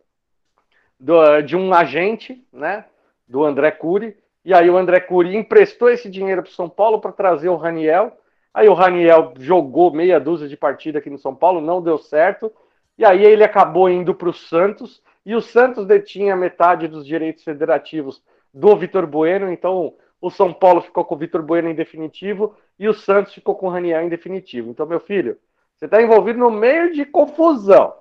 do, 1.01 1.41
de 1.43 1.57
um 1.57 1.75
agente, 1.75 2.47
né, 2.53 2.85
do 3.27 3.45
André 3.45 3.73
Cury, 3.73 4.17
e 4.45 4.55
aí 4.55 4.71
o 4.71 4.77
André 4.77 5.01
Cury 5.01 5.37
emprestou 5.37 5.91
esse 5.91 6.09
dinheiro 6.09 6.43
para 6.43 6.53
São 6.53 6.69
Paulo 6.69 7.01
para 7.01 7.11
trazer 7.11 7.49
o 7.49 7.57
Raniel. 7.57 8.17
Aí 8.53 8.69
o 8.69 8.75
Raniel 8.75 9.35
jogou 9.39 9.93
meia 9.93 10.19
dúzia 10.19 10.49
de 10.49 10.57
partida 10.57 10.99
aqui 10.99 11.11
no 11.11 11.19
São 11.19 11.35
Paulo, 11.35 11.61
não 11.61 11.83
deu 11.83 11.99
certo. 11.99 12.53
E 12.97 13.05
aí 13.05 13.25
ele 13.25 13.45
acabou 13.45 13.89
indo 13.89 14.15
para 14.15 14.29
o 14.29 14.35
Santos, 14.35 15.03
e 15.25 15.35
o 15.35 15.41
Santos 15.41 15.87
detinha 15.87 16.35
metade 16.35 16.89
dos 16.89 17.07
direitos 17.07 17.45
federativos 17.45 18.23
do 18.53 18.77
Vitor 18.77 19.07
Bueno, 19.07 19.53
então 19.53 19.95
o 20.21 20.31
São 20.31 20.53
Paulo 20.53 20.81
ficou 20.81 21.05
com 21.05 21.15
o 21.15 21.19
Vitor 21.19 21.43
Bueno 21.43 21.69
em 21.69 21.75
definitivo 21.75 22.57
e 22.79 22.89
o 22.89 22.95
Santos 22.95 23.35
ficou 23.35 23.55
com 23.55 23.67
o 23.67 23.71
Raniel 23.71 24.03
em 24.03 24.09
definitivo. 24.09 24.71
Então, 24.71 24.87
meu 24.87 24.99
filho, 24.99 25.39
você 25.77 25.85
está 25.85 26.03
envolvido 26.03 26.39
no 26.39 26.51
meio 26.51 26.93
de 26.93 27.05
confusão. 27.05 27.95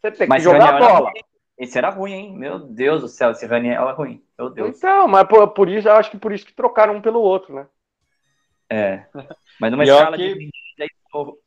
Você 0.00 0.10
tem 0.12 0.28
mas 0.28 0.44
que 0.44 0.50
jogar 0.50 0.74
a 0.74 0.78
bola. 0.78 1.10
Era... 1.10 1.24
Esse 1.58 1.78
era 1.78 1.90
ruim, 1.90 2.12
hein? 2.12 2.36
Meu 2.36 2.58
Deus 2.58 3.02
do 3.02 3.08
céu, 3.08 3.30
esse 3.30 3.46
Raniel 3.46 3.88
é 3.88 3.92
ruim. 3.92 4.22
Meu 4.38 4.50
Deus. 4.50 4.76
Então, 4.76 5.06
mas 5.08 5.26
por, 5.26 5.48
por 5.48 5.68
isso, 5.68 5.88
eu 5.88 5.92
acho 5.92 6.10
que 6.10 6.18
por 6.18 6.32
isso 6.32 6.46
que 6.46 6.54
trocaram 6.54 6.96
um 6.96 7.02
pelo 7.02 7.20
outro, 7.20 7.54
né? 7.54 7.66
É. 8.70 9.06
Mas 9.60 9.70
numa 9.70 9.84
escala 9.84 10.16
que... 10.16 10.34
de 10.34 10.50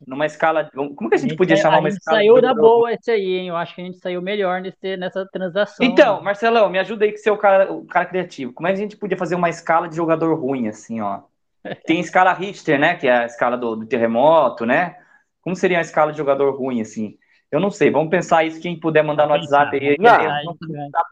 numa 0.06 0.26
escala. 0.26 0.70
Como 0.74 1.08
que 1.08 1.14
a 1.14 1.18
gente, 1.18 1.26
a 1.26 1.28
gente 1.30 1.36
podia 1.36 1.56
chamar 1.56 1.80
uma 1.80 1.88
escala? 1.88 2.18
saiu 2.18 2.40
da 2.40 2.54
boa 2.54 2.92
esse 2.92 3.10
aí, 3.10 3.38
hein? 3.38 3.48
Eu 3.48 3.56
acho 3.56 3.74
que 3.74 3.80
a 3.80 3.84
gente 3.84 3.98
saiu 3.98 4.22
melhor 4.22 4.60
nesse, 4.60 4.96
nessa 4.96 5.26
transação. 5.26 5.84
Então, 5.84 6.22
Marcelão, 6.22 6.68
me 6.70 6.78
ajuda 6.78 7.04
aí 7.04 7.12
que 7.12 7.18
você 7.18 7.28
é 7.28 7.32
o 7.32 7.38
cara, 7.38 7.72
o 7.72 7.84
cara 7.86 8.06
criativo. 8.06 8.52
Como 8.52 8.66
é 8.66 8.72
que 8.72 8.78
a 8.78 8.82
gente 8.82 8.96
podia 8.96 9.16
fazer 9.16 9.34
uma 9.34 9.48
escala 9.48 9.88
de 9.88 9.96
jogador 9.96 10.34
ruim, 10.34 10.68
assim, 10.68 11.00
ó? 11.00 11.22
Tem 11.86 12.00
escala 12.00 12.32
Richter, 12.32 12.78
né? 12.78 12.94
Que 12.94 13.08
é 13.08 13.18
a 13.18 13.26
escala 13.26 13.56
do, 13.56 13.76
do 13.76 13.86
terremoto, 13.86 14.64
né? 14.64 14.96
Como 15.40 15.56
seria 15.56 15.78
a 15.78 15.82
escala 15.82 16.12
de 16.12 16.18
jogador 16.18 16.54
ruim, 16.56 16.80
assim? 16.80 17.18
Eu 17.50 17.60
não 17.60 17.70
sei, 17.70 17.90
vamos 17.90 18.10
pensar 18.10 18.44
isso. 18.44 18.60
Quem 18.60 18.78
puder 18.78 19.04
mandar 19.04 19.26
no 19.26 19.32
WhatsApp 19.32 19.76
aí. 19.76 19.96
Não, 19.98 20.44
não, 20.44 20.56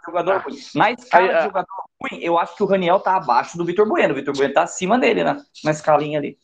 jogador 0.04 0.42
ruim. 0.42 0.56
Na 0.74 0.90
escala 0.90 1.34
de 1.34 1.44
jogador 1.44 1.84
ruim, 2.00 2.20
eu 2.20 2.38
acho 2.38 2.56
que 2.56 2.62
o 2.62 2.66
Raniel 2.66 2.98
tá 2.98 3.16
abaixo 3.16 3.56
do 3.56 3.64
Vitor 3.64 3.88
Bueno. 3.88 4.12
O 4.12 4.16
Vitor 4.16 4.36
Bueno 4.36 4.52
tá 4.52 4.62
acima 4.62 4.98
dele, 4.98 5.22
né? 5.22 5.36
Na 5.64 5.70
escalinha 5.70 6.18
ali. 6.18 6.36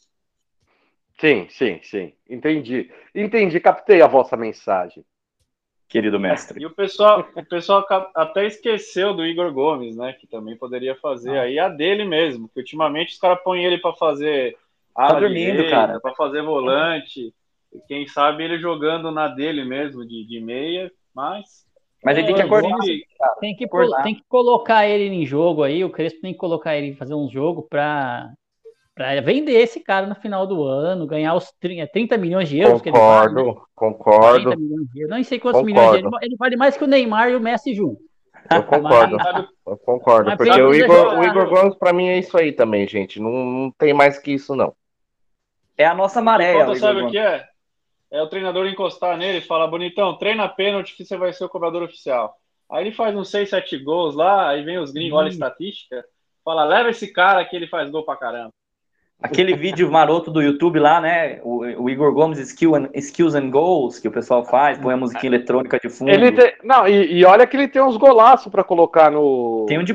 Sim, 1.20 1.46
sim, 1.50 1.78
sim. 1.82 2.12
Entendi. 2.28 2.90
Entendi, 3.14 3.60
captei 3.60 4.00
a 4.00 4.06
vossa 4.06 4.38
mensagem. 4.38 5.04
Querido 5.86 6.18
mestre. 6.18 6.62
E 6.62 6.64
o 6.64 6.70
pessoal, 6.70 7.28
o 7.36 7.44
pessoal 7.44 7.84
até 8.14 8.46
esqueceu 8.46 9.12
do 9.12 9.26
Igor 9.26 9.52
Gomes, 9.52 9.96
né? 9.96 10.14
Que 10.14 10.26
também 10.26 10.56
poderia 10.56 10.96
fazer 10.96 11.36
ah. 11.36 11.42
aí 11.42 11.58
a 11.58 11.68
dele 11.68 12.04
mesmo. 12.04 12.48
Que 12.48 12.60
ultimamente 12.60 13.12
os 13.12 13.18
caras 13.18 13.42
põem 13.44 13.64
ele 13.64 13.76
para 13.76 13.92
fazer 13.94 14.56
tá 14.94 15.12
dormindo, 15.12 15.68
cara. 15.68 16.00
Para 16.00 16.14
fazer 16.14 16.42
volante. 16.42 17.34
E 17.70 17.80
quem 17.86 18.06
sabe 18.06 18.44
ele 18.44 18.58
jogando 18.58 19.10
na 19.10 19.28
dele 19.28 19.64
mesmo, 19.64 20.06
de, 20.06 20.24
de 20.26 20.40
meia, 20.40 20.90
mas. 21.14 21.66
Mas 22.02 22.16
ele 22.16 22.24
é, 22.24 22.26
tem 22.28 22.36
que 22.36 22.42
acordar. 22.42 22.78
Tem 23.40 23.56
que, 23.56 23.64
acordar. 23.66 24.02
tem 24.02 24.14
que 24.14 24.24
colocar 24.26 24.88
ele 24.88 25.04
em 25.12 25.26
jogo 25.26 25.64
aí. 25.64 25.84
O 25.84 25.90
Crespo 25.90 26.22
tem 26.22 26.32
que 26.32 26.38
colocar 26.38 26.76
ele 26.76 26.94
fazer 26.94 27.14
um 27.14 27.28
jogo 27.28 27.62
para 27.68 28.32
para 29.00 29.22
vender 29.22 29.52
esse 29.52 29.80
cara 29.80 30.06
no 30.06 30.14
final 30.14 30.46
do 30.46 30.62
ano, 30.62 31.06
ganhar 31.06 31.34
os 31.34 31.50
30, 31.58 32.18
milhões 32.18 32.50
de 32.50 32.58
euros. 32.58 32.82
Concordo, 32.82 33.34
que 33.34 33.40
ele 33.40 33.46
vale, 33.46 33.60
concordo. 33.74 34.50
Não 35.08 35.24
sei 35.24 35.40
quantos 35.40 35.62
concordo. 35.62 35.64
milhões 35.64 35.90
de 35.92 36.04
euros. 36.04 36.18
Ele 36.20 36.36
vale 36.36 36.56
mais 36.58 36.76
que 36.76 36.84
o 36.84 36.86
Neymar 36.86 37.30
e 37.30 37.34
o 37.34 37.40
Messi 37.40 37.72
juntos. 37.72 38.04
Eu 38.52 38.62
concordo, 38.62 39.16
Mas, 39.16 39.46
eu 39.66 39.76
concordo. 39.78 40.36
Porque 40.36 40.50
o 40.50 40.74
Igor, 40.74 41.18
o 41.18 41.24
Igor 41.24 41.48
Gomes, 41.48 41.74
para 41.76 41.94
mim, 41.94 42.08
é 42.08 42.18
isso 42.18 42.36
aí 42.36 42.52
também, 42.52 42.86
gente. 42.86 43.18
Não, 43.18 43.30
não 43.30 43.70
tem 43.70 43.94
mais 43.94 44.18
que 44.18 44.32
isso, 44.32 44.54
não. 44.54 44.74
É 45.78 45.86
a 45.86 45.94
nossa 45.94 46.20
maré. 46.20 46.52
Conta, 46.52 46.78
sabe 46.78 47.00
o 47.00 47.10
que 47.10 47.16
é? 47.16 47.46
É 48.10 48.20
o 48.20 48.28
treinador 48.28 48.66
encostar 48.66 49.16
nele 49.16 49.38
e 49.38 49.46
falar, 49.46 49.66
bonitão, 49.68 50.18
treina 50.18 50.46
pênalti 50.46 50.94
que 50.94 51.06
você 51.06 51.16
vai 51.16 51.32
ser 51.32 51.46
o 51.46 51.48
cobrador 51.48 51.82
oficial. 51.82 52.36
Aí 52.70 52.84
ele 52.84 52.92
faz 52.92 53.16
uns 53.16 53.30
6, 53.30 53.48
7 53.48 53.78
gols 53.78 54.14
lá, 54.14 54.50
aí 54.50 54.62
vem 54.62 54.78
os 54.78 54.92
gringos, 54.92 55.14
hum. 55.14 55.20
olha 55.20 55.28
a 55.28 55.32
estatística, 55.32 56.04
fala, 56.44 56.64
leva 56.64 56.90
esse 56.90 57.10
cara 57.10 57.42
que 57.46 57.56
ele 57.56 57.66
faz 57.66 57.88
gol 57.88 58.04
pra 58.04 58.16
caramba. 58.16 58.52
Aquele 59.22 59.54
vídeo 59.54 59.90
maroto 59.90 60.30
do 60.30 60.40
YouTube 60.40 60.78
lá, 60.78 61.00
né? 61.00 61.40
O, 61.42 61.58
o 61.82 61.90
Igor 61.90 62.12
Gomes 62.12 62.38
Skill 62.38 62.74
and, 62.74 62.88
Skills 62.94 63.34
and 63.34 63.50
Goals, 63.50 63.98
que 63.98 64.08
o 64.08 64.10
pessoal 64.10 64.44
faz, 64.44 64.78
põe 64.78 64.94
a 64.94 64.96
musiquinha 64.96 65.30
eletrônica 65.30 65.78
de 65.78 65.90
fundo. 65.90 66.10
Ele 66.10 66.32
tem, 66.32 66.54
não, 66.64 66.88
e, 66.88 67.18
e 67.18 67.24
olha 67.24 67.46
que 67.46 67.56
ele 67.56 67.68
tem 67.68 67.82
uns 67.82 67.98
golaços 67.98 68.50
para 68.50 68.64
colocar 68.64 69.10
no. 69.10 69.66
Tem 69.68 69.78
um 69.78 69.84
de 69.84 69.94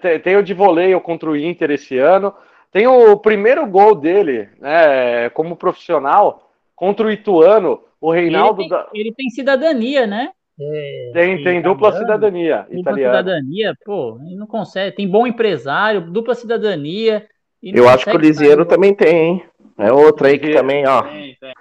tem, 0.00 0.20
tem 0.20 0.36
o 0.36 0.42
de 0.42 0.52
voleio 0.52 1.00
contra 1.00 1.30
o 1.30 1.36
Inter 1.36 1.70
esse 1.70 1.96
ano. 1.96 2.34
Tem 2.72 2.86
o 2.86 3.16
primeiro 3.18 3.66
gol 3.66 3.94
dele, 3.94 4.48
né, 4.58 5.28
como 5.30 5.56
profissional, 5.56 6.50
contra 6.74 7.06
o 7.06 7.10
Ituano, 7.10 7.80
o 8.00 8.10
Reinaldo. 8.10 8.62
Ele 8.62 8.68
tem, 8.68 8.78
da... 8.78 8.88
ele 8.94 9.14
tem 9.14 9.30
cidadania, 9.30 10.06
né? 10.06 10.30
É, 10.60 11.10
tem, 11.14 11.42
tem 11.42 11.62
dupla 11.62 11.92
cidadania 11.92 12.66
dupla 12.68 12.80
italiana. 12.80 13.18
cidadania, 13.18 13.74
pô, 13.84 14.18
ele 14.24 14.36
não 14.36 14.46
consegue. 14.46 14.96
Tem 14.96 15.08
bom 15.08 15.26
empresário, 15.26 16.00
dupla 16.00 16.34
cidadania. 16.34 17.26
Eu 17.62 17.88
acho 17.88 18.04
que 18.04 18.16
o 18.16 18.18
Lisieiro 18.18 18.64
também 18.64 18.94
tem, 18.94 19.16
hein? 19.16 19.44
É 19.78 19.92
outro 19.92 20.26
aí 20.26 20.38
que 20.38 20.52
também, 20.52 20.86
ó. 20.86 21.04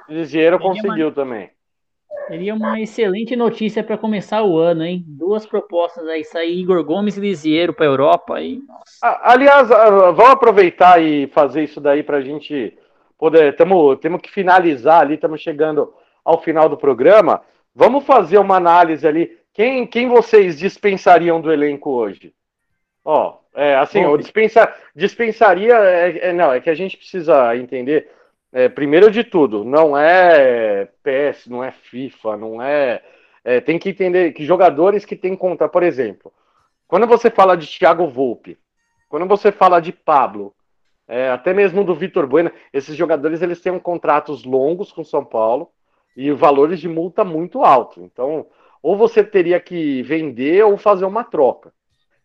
Lisieiro 0.10 0.60
conseguiu 0.60 1.08
uma... 1.08 1.14
também. 1.14 1.50
Seria 2.28 2.54
uma 2.54 2.80
excelente 2.80 3.36
notícia 3.36 3.84
para 3.84 3.98
começar 3.98 4.44
o 4.44 4.58
ano, 4.58 4.84
hein? 4.84 5.04
Duas 5.06 5.46
propostas 5.46 6.08
aí, 6.08 6.24
sair 6.24 6.60
Igor 6.60 6.84
Gomes 6.84 7.18
e 7.18 7.20
Lisieiro 7.20 7.74
para 7.74 7.86
Europa 7.86 8.36
aí. 8.36 8.60
Aliás, 9.02 9.68
vamos 9.68 10.30
aproveitar 10.30 11.02
e 11.02 11.28
fazer 11.28 11.64
isso 11.64 11.82
daí 11.82 12.04
para 12.04 12.18
a 12.18 12.22
gente 12.22 12.78
poder, 13.18 13.56
tamo, 13.56 13.96
temos 13.98 14.22
que 14.22 14.32
finalizar 14.32 15.02
ali, 15.02 15.16
estamos 15.16 15.42
chegando 15.42 15.94
ao 16.24 16.42
final 16.42 16.68
do 16.68 16.78
programa. 16.78 17.42
Vamos 17.76 18.06
fazer 18.06 18.38
uma 18.38 18.56
análise 18.56 19.08
ali. 19.08 19.38
Quem, 19.54 19.86
quem 19.86 20.08
vocês 20.08 20.58
dispensariam 20.58 21.42
do 21.42 21.52
elenco 21.52 21.92
hoje? 21.92 22.34
Ó, 23.04 23.41
é, 23.54 23.76
assim, 23.76 24.02
eu 24.02 24.18
dispensa, 24.18 24.74
dispensaria. 24.96 25.76
É, 25.76 26.30
é, 26.30 26.34
não, 26.34 26.54
é 26.54 26.60
que 26.60 26.70
a 26.70 26.76
gente 26.76 26.98
precisa 26.98 27.56
entender. 27.56 28.10
É, 28.54 28.68
primeiro 28.68 29.10
de 29.10 29.24
tudo, 29.24 29.64
não 29.64 29.98
é 29.98 30.90
PS, 31.04 31.48
não 31.48 31.64
é 31.64 31.72
FIFA, 31.72 32.36
não 32.36 32.62
é, 32.62 33.02
é. 33.46 33.62
tem 33.62 33.80
que 33.80 33.90
entender 33.90 34.34
que 34.34 34.44
jogadores 34.44 35.06
que 35.06 35.16
têm 35.16 35.38
conta, 35.38 35.70
por 35.70 35.84
exemplo, 35.84 36.34
quando 36.86 37.08
você 37.08 37.30
fala 37.30 37.56
de 37.56 37.66
Thiago 37.66 38.08
Volpe, 38.08 38.58
quando 39.08 39.26
você 39.26 39.54
fala 39.54 39.80
de 39.80 39.94
Pablo, 39.94 40.54
é, 41.08 41.30
até 41.30 41.54
mesmo 41.54 41.84
do 41.86 41.96
Vitor 41.96 42.28
Bueno, 42.28 42.52
esses 42.74 42.96
jogadores 42.96 43.42
eles 43.42 43.62
têm 43.62 43.78
contratos 43.80 44.44
longos 44.44 44.92
com 44.92 45.04
São 45.04 45.24
Paulo 45.24 45.70
e 46.16 46.32
valores 46.32 46.80
de 46.80 46.90
multa 46.90 47.24
muito 47.24 47.64
altos. 47.64 48.04
Então, 48.04 48.46
ou 48.84 48.98
você 48.98 49.24
teria 49.24 49.62
que 49.62 50.02
vender 50.04 50.64
ou 50.66 50.78
fazer 50.78 51.06
uma 51.06 51.24
troca 51.24 51.72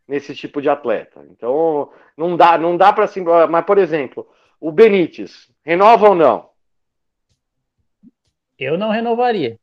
nesse 0.07 0.35
tipo 0.35 0.61
de 0.61 0.69
atleta. 0.69 1.25
Então, 1.31 1.91
não 2.17 2.37
dá, 2.37 2.57
não 2.57 2.77
dá 2.77 2.93
para 2.93 3.05
assim, 3.05 3.23
mas 3.51 3.65
por 3.65 3.79
exemplo, 3.79 4.27
o 4.61 4.71
Benítez, 4.71 5.51
renova 5.65 6.09
ou 6.09 6.15
não? 6.15 6.51
Eu 8.59 8.79
não 8.79 8.91
renovaria. 8.91 9.59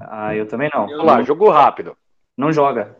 Ah, 0.00 0.34
eu 0.34 0.46
também 0.46 0.68
não. 0.74 0.86
Vamos 0.86 1.04
lá, 1.04 1.22
jogo 1.22 1.48
rápido. 1.48 1.96
Não 2.36 2.52
joga. 2.52 2.96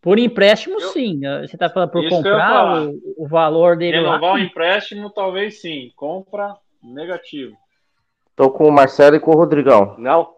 Por 0.00 0.18
empréstimo, 0.18 0.76
eu... 0.76 0.88
sim. 0.88 1.20
Você 1.40 1.56
está 1.56 1.68
falando 1.68 1.90
por 1.90 2.04
Isso 2.04 2.14
comprar 2.14 2.82
o, 2.82 3.00
o, 3.16 3.26
valor 3.26 3.76
dele 3.76 3.98
Renovar 3.98 4.20
lá? 4.20 4.32
o 4.34 4.38
empréstimo, 4.38 5.10
talvez 5.10 5.60
sim. 5.60 5.90
Compra, 5.96 6.54
negativo. 6.82 7.56
Tô 8.34 8.50
com 8.50 8.68
o 8.68 8.72
Marcelo 8.72 9.16
e 9.16 9.20
com 9.20 9.30
o 9.30 9.36
Rodrigão. 9.36 9.94
Não? 9.98 10.34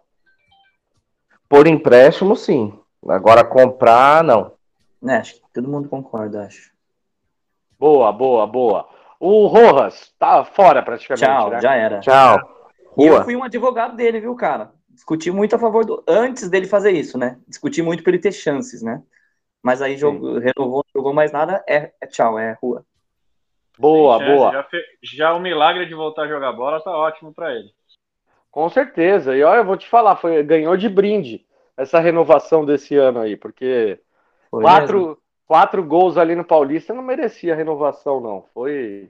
Por 1.47 1.67
empréstimo, 1.67 2.35
sim. 2.35 2.73
Agora 3.07 3.43
comprar, 3.43 4.23
não. 4.23 4.53
É, 5.07 5.15
acho 5.15 5.35
que 5.35 5.41
todo 5.53 5.69
mundo 5.69 5.87
concorda, 5.87 6.43
acho. 6.45 6.71
Boa, 7.79 8.11
boa, 8.11 8.45
boa. 8.45 8.89
O 9.19 9.47
Rojas 9.47 10.13
tá 10.17 10.43
fora 10.43 10.81
praticamente. 10.81 11.25
Tchau, 11.25 11.49
né? 11.49 11.61
já 11.61 11.75
era. 11.75 11.99
Tchau. 11.99 12.69
E 12.97 13.05
eu 13.05 13.23
fui 13.23 13.35
um 13.35 13.43
advogado 13.43 13.95
dele, 13.95 14.19
viu, 14.19 14.35
cara? 14.35 14.71
Discuti 14.89 15.31
muito 15.31 15.55
a 15.55 15.59
favor 15.59 15.85
do. 15.85 16.03
Antes 16.07 16.49
dele 16.49 16.67
fazer 16.67 16.91
isso, 16.91 17.17
né? 17.17 17.39
Discuti 17.47 17.81
muito 17.81 18.03
para 18.03 18.11
ele 18.11 18.21
ter 18.21 18.33
chances, 18.33 18.81
né? 18.81 19.01
Mas 19.61 19.81
aí 19.81 19.97
jogou, 19.97 20.39
renovou, 20.39 20.83
não 20.85 21.01
jogou 21.01 21.13
mais 21.13 21.31
nada, 21.31 21.63
é, 21.67 21.91
é 22.01 22.07
tchau, 22.07 22.39
é 22.39 22.57
rua. 22.61 22.85
Boa, 23.77 24.19
boa. 24.19 24.51
Já, 24.51 24.63
fe... 24.63 24.81
já, 25.01 25.33
o 25.33 25.39
milagre 25.39 25.85
de 25.85 25.93
voltar 25.93 26.23
a 26.23 26.27
jogar 26.27 26.51
bola 26.51 26.81
tá 26.81 26.91
ótimo 26.91 27.33
para 27.33 27.53
ele. 27.53 27.69
Com 28.51 28.67
certeza. 28.69 29.35
E 29.35 29.43
olha, 29.43 29.59
eu 29.59 29.65
vou 29.65 29.77
te 29.77 29.87
falar, 29.87 30.15
foi, 30.17 30.43
ganhou 30.43 30.75
de 30.75 30.89
brinde 30.89 31.45
essa 31.77 31.99
renovação 31.99 32.65
desse 32.65 32.95
ano 32.95 33.19
aí, 33.19 33.37
porque 33.37 33.99
quatro, 34.49 35.17
quatro 35.47 35.83
gols 35.83 36.17
ali 36.17 36.35
no 36.35 36.43
Paulista 36.43 36.93
não 36.93 37.03
merecia 37.03 37.55
renovação, 37.55 38.19
não. 38.19 38.45
Foi, 38.53 39.09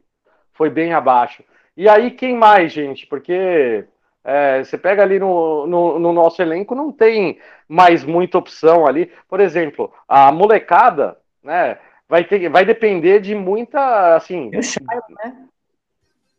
foi 0.54 0.70
bem 0.70 0.94
abaixo. 0.94 1.44
E 1.76 1.88
aí, 1.88 2.12
quem 2.12 2.36
mais, 2.36 2.72
gente? 2.72 3.08
Porque 3.08 3.86
é, 4.24 4.64
você 4.64 4.78
pega 4.78 5.02
ali 5.02 5.20
no, 5.20 5.66
no, 5.66 6.00
no, 6.00 6.14
nosso 6.14 6.42
elenco, 6.42 6.76
não 6.76 6.92
tem 6.92 7.40
mais 7.68 8.04
muita 8.04 8.38
opção 8.38 8.86
ali. 8.86 9.12
Por 9.28 9.40
exemplo, 9.40 9.92
a 10.08 10.32
molecada, 10.32 11.18
né? 11.44 11.80
Vai, 12.08 12.24
ter, 12.24 12.50
vai 12.50 12.66
depender 12.66 13.20
de 13.20 13.36
muita, 13.36 14.16
assim... 14.16 14.50
E 14.52 14.58
o 14.58 14.64
Chay, 14.64 14.84
né? 15.24 15.48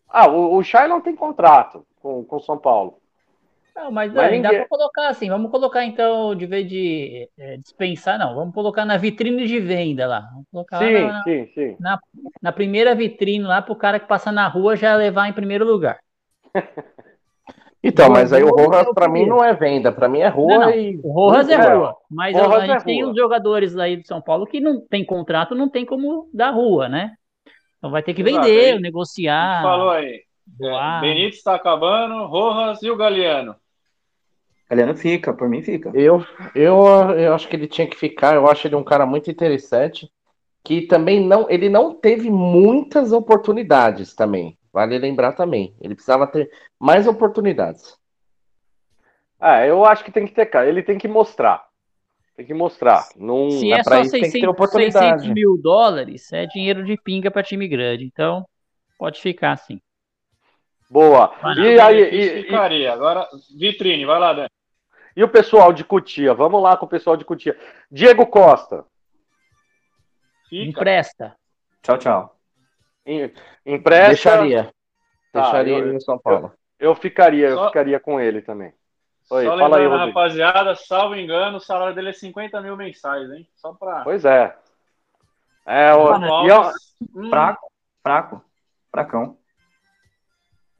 Ah, 0.08 0.28
o, 0.28 0.58
o 0.58 0.62
não 0.88 1.00
tem 1.00 1.14
contrato 1.14 1.86
com 2.02 2.26
o 2.28 2.40
São 2.40 2.58
Paulo. 2.58 2.99
Não, 3.74 3.90
mas, 3.90 4.12
mas 4.12 4.32
ninguém... 4.32 4.42
dá 4.42 4.50
para 4.50 4.68
colocar 4.68 5.08
assim. 5.08 5.28
Vamos 5.28 5.50
colocar 5.50 5.84
então, 5.84 6.34
de 6.34 6.46
vez 6.46 6.68
de 6.68 7.28
é, 7.38 7.56
dispensar, 7.56 8.18
não. 8.18 8.34
Vamos 8.34 8.54
colocar 8.54 8.84
na 8.84 8.96
vitrine 8.96 9.46
de 9.46 9.60
venda 9.60 10.06
lá. 10.06 10.20
Vamos 10.30 10.46
colocar 10.50 10.78
sim, 10.78 11.06
na, 11.06 11.22
sim, 11.22 11.46
sim. 11.54 11.76
Na, 11.78 11.98
na 12.42 12.52
primeira 12.52 12.94
vitrine 12.94 13.44
lá 13.44 13.62
para 13.62 13.72
o 13.72 13.76
cara 13.76 14.00
que 14.00 14.06
passa 14.06 14.30
na 14.30 14.46
rua 14.48 14.76
já 14.76 14.94
levar 14.96 15.28
em 15.28 15.32
primeiro 15.32 15.64
lugar. 15.64 15.98
Então, 17.82 18.10
mas 18.10 18.30
aí 18.30 18.42
o 18.42 18.50
Rojas 18.50 18.92
para 18.92 19.08
mim 19.08 19.24
não 19.24 19.42
é 19.42 19.54
venda, 19.54 19.90
para 19.90 20.06
mim 20.06 20.18
é 20.18 20.28
rua 20.28 20.52
não, 20.52 20.60
não. 20.66 20.70
e. 20.70 21.00
O 21.02 21.12
Rojas 21.12 21.48
é 21.48 21.56
rua, 21.56 21.96
mas 22.10 22.36
Rojas 22.36 22.52
a 22.52 22.66
gente 22.66 22.82
é 22.82 22.84
tem 22.84 23.04
os 23.04 23.16
jogadores 23.16 23.74
aí 23.78 23.96
de 23.96 24.06
São 24.06 24.20
Paulo 24.20 24.46
que 24.46 24.60
não 24.60 24.86
tem 24.86 25.02
contrato, 25.02 25.54
não 25.54 25.66
tem 25.66 25.86
como 25.86 26.28
dar 26.32 26.50
rua, 26.50 26.90
né? 26.90 27.14
Então 27.78 27.90
vai 27.90 28.02
ter 28.02 28.12
que 28.12 28.22
vender, 28.22 28.68
Exato, 28.68 28.82
negociar. 28.82 29.62
Falou 29.62 29.90
aí. 29.90 30.20
É, 30.60 31.00
Benítez 31.00 31.36
está 31.36 31.54
acabando, 31.54 32.26
Rojas 32.26 32.82
e 32.82 32.90
o 32.90 32.96
Galeano. 32.96 33.56
Galeano 34.68 34.96
fica, 34.96 35.32
por 35.32 35.48
mim 35.48 35.62
fica. 35.62 35.90
Eu, 35.94 36.24
eu, 36.54 36.84
eu 37.18 37.34
acho 37.34 37.48
que 37.48 37.56
ele 37.56 37.66
tinha 37.66 37.86
que 37.86 37.96
ficar, 37.96 38.34
eu 38.34 38.48
acho 38.48 38.66
ele 38.66 38.76
um 38.76 38.84
cara 38.84 39.04
muito 39.04 39.30
interessante, 39.30 40.10
que 40.62 40.82
também 40.82 41.26
não, 41.26 41.50
ele 41.50 41.68
não 41.68 41.94
teve 41.94 42.30
muitas 42.30 43.12
oportunidades 43.12 44.14
também. 44.14 44.56
Vale 44.72 44.98
lembrar 44.98 45.32
também. 45.32 45.74
Ele 45.80 45.94
precisava 45.94 46.26
ter 46.26 46.50
mais 46.78 47.06
oportunidades. 47.06 47.98
Ah, 49.38 49.66
eu 49.66 49.84
acho 49.84 50.04
que 50.04 50.12
tem 50.12 50.26
que 50.26 50.34
ter, 50.34 50.46
cara. 50.46 50.68
Ele 50.68 50.82
tem 50.82 50.98
que 50.98 51.08
mostrar. 51.08 51.66
Tem 52.36 52.46
que 52.46 52.54
mostrar. 52.54 53.08
Não, 53.16 53.50
Se 53.50 53.72
é, 53.72 53.82
só 53.82 54.04
600, 54.04 54.70
600 54.70 55.26
mil 55.28 55.58
dólares, 55.60 56.32
é 56.32 56.46
dinheiro 56.46 56.84
de 56.84 56.96
pinga 56.96 57.30
para 57.30 57.42
time 57.42 57.66
grande. 57.66 58.04
Então, 58.04 58.46
pode 58.98 59.20
ficar 59.20 59.52
assim. 59.52 59.80
Boa. 60.90 61.32
e 61.56 61.78
aí, 61.78 62.00
e, 62.02 62.42
ficaria. 62.42 62.88
E... 62.88 62.88
Agora, 62.88 63.28
vitrine, 63.56 64.04
vai 64.04 64.18
lá, 64.18 64.32
Dani. 64.32 64.50
E 65.16 65.22
o 65.22 65.28
pessoal 65.28 65.72
de 65.72 65.84
Cutia? 65.84 66.34
Vamos 66.34 66.60
lá 66.60 66.76
com 66.76 66.86
o 66.86 66.88
pessoal 66.88 67.16
de 67.16 67.24
Cutia. 67.24 67.56
Diego 67.90 68.26
Costa. 68.26 68.84
Fica. 70.48 70.68
Empresta. 70.68 71.36
Tchau, 71.82 71.98
tchau. 71.98 72.36
Empresta. 73.64 74.08
Deixaria. 74.08 74.74
Tá, 75.32 75.42
Deixaria 75.42 75.78
eu, 75.78 75.86
ele 75.86 75.96
em 75.96 76.00
São 76.00 76.18
Paulo. 76.18 76.52
Eu, 76.78 76.90
eu 76.90 76.94
ficaria, 76.96 77.52
Só... 77.52 77.62
eu 77.62 77.66
ficaria 77.68 78.00
com 78.00 78.20
ele 78.20 78.42
também. 78.42 78.72
Oi, 79.30 79.44
Só 79.44 79.56
fala 79.56 79.78
aí, 79.78 79.86
Rodrigo. 79.86 80.06
rapaziada, 80.06 80.74
salvo 80.74 81.14
engano, 81.14 81.58
o 81.58 81.60
salário 81.60 81.94
dele 81.94 82.08
é 82.08 82.12
50 82.12 82.60
mil 82.60 82.76
mensais, 82.76 83.30
hein? 83.30 83.48
Só 83.54 83.72
pra. 83.72 84.02
Pois 84.02 84.24
é. 84.24 84.56
É, 85.64 85.94
o. 85.94 86.48
eu... 86.48 86.72
hum. 87.14 87.28
Fraco, 87.30 87.70
fraco, 88.02 88.44
fracão. 88.90 89.39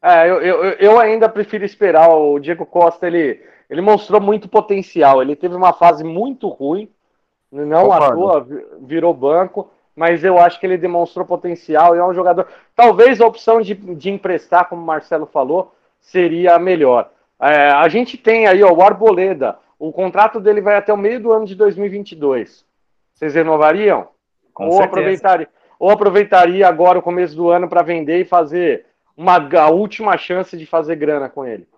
É, 0.02 0.28
eu, 0.28 0.40
eu, 0.40 0.64
eu 0.72 0.98
ainda 0.98 1.28
prefiro 1.28 1.64
esperar. 1.64 2.08
O 2.08 2.38
Diego 2.38 2.64
Costa, 2.64 3.06
ele, 3.06 3.42
ele 3.68 3.80
mostrou 3.80 4.20
muito 4.20 4.48
potencial. 4.48 5.20
Ele 5.20 5.36
teve 5.36 5.54
uma 5.54 5.72
fase 5.72 6.02
muito 6.02 6.48
ruim, 6.48 6.88
não 7.52 7.92
à 7.92 8.12
toa 8.12 8.46
virou 8.80 9.12
banco, 9.12 9.70
mas 9.94 10.24
eu 10.24 10.38
acho 10.38 10.58
que 10.58 10.66
ele 10.66 10.78
demonstrou 10.78 11.26
potencial 11.26 11.94
e 11.94 11.98
é 11.98 12.04
um 12.04 12.14
jogador. 12.14 12.46
Talvez 12.74 13.20
a 13.20 13.26
opção 13.26 13.60
de, 13.60 13.74
de 13.74 14.10
emprestar, 14.10 14.68
como 14.68 14.82
o 14.82 14.86
Marcelo 14.86 15.26
falou, 15.26 15.74
seria 16.00 16.54
a 16.54 16.58
melhor. 16.58 17.10
É, 17.40 17.70
a 17.70 17.88
gente 17.88 18.16
tem 18.16 18.46
aí 18.46 18.62
ó, 18.62 18.72
o 18.72 18.82
Arboleda. 18.82 19.58
O 19.78 19.92
contrato 19.92 20.38
dele 20.40 20.60
vai 20.60 20.76
até 20.76 20.92
o 20.92 20.96
meio 20.96 21.20
do 21.20 21.32
ano 21.32 21.46
de 21.46 21.54
2022. 21.54 22.64
Vocês 23.14 23.34
renovariam? 23.34 24.08
Com 24.52 24.68
ou, 24.68 24.82
aproveitaria, 24.82 25.48
ou 25.78 25.90
aproveitaria 25.90 26.68
agora 26.68 26.98
o 26.98 27.02
começo 27.02 27.34
do 27.34 27.48
ano 27.48 27.68
para 27.68 27.82
vender 27.82 28.20
e 28.20 28.24
fazer 28.24 28.86
uma, 29.20 29.36
a 29.36 29.68
última 29.68 30.16
chance 30.16 30.56
de 30.56 30.64
fazer 30.64 30.96
grana 30.96 31.28
com 31.28 31.44
ele? 31.44 31.68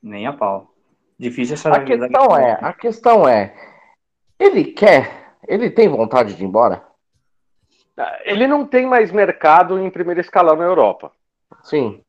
Nem 0.00 0.26
a 0.26 0.32
pau. 0.32 0.70
Difícil 1.18 1.54
essa 1.54 1.70
a 1.70 1.82
questão 1.82 2.36
é, 2.36 2.58
A 2.62 2.72
questão 2.72 3.28
é, 3.28 3.54
ele 4.38 4.64
quer, 4.64 5.34
ele 5.48 5.68
tem 5.68 5.88
vontade 5.88 6.34
de 6.34 6.44
ir 6.44 6.46
embora? 6.46 6.84
Ele 8.24 8.46
não 8.46 8.64
tem 8.64 8.86
mais 8.86 9.10
mercado 9.10 9.80
em 9.80 9.90
primeiro 9.90 10.20
escalão 10.20 10.54
na 10.54 10.64
Europa. 10.64 11.10
Sim. 11.64 12.02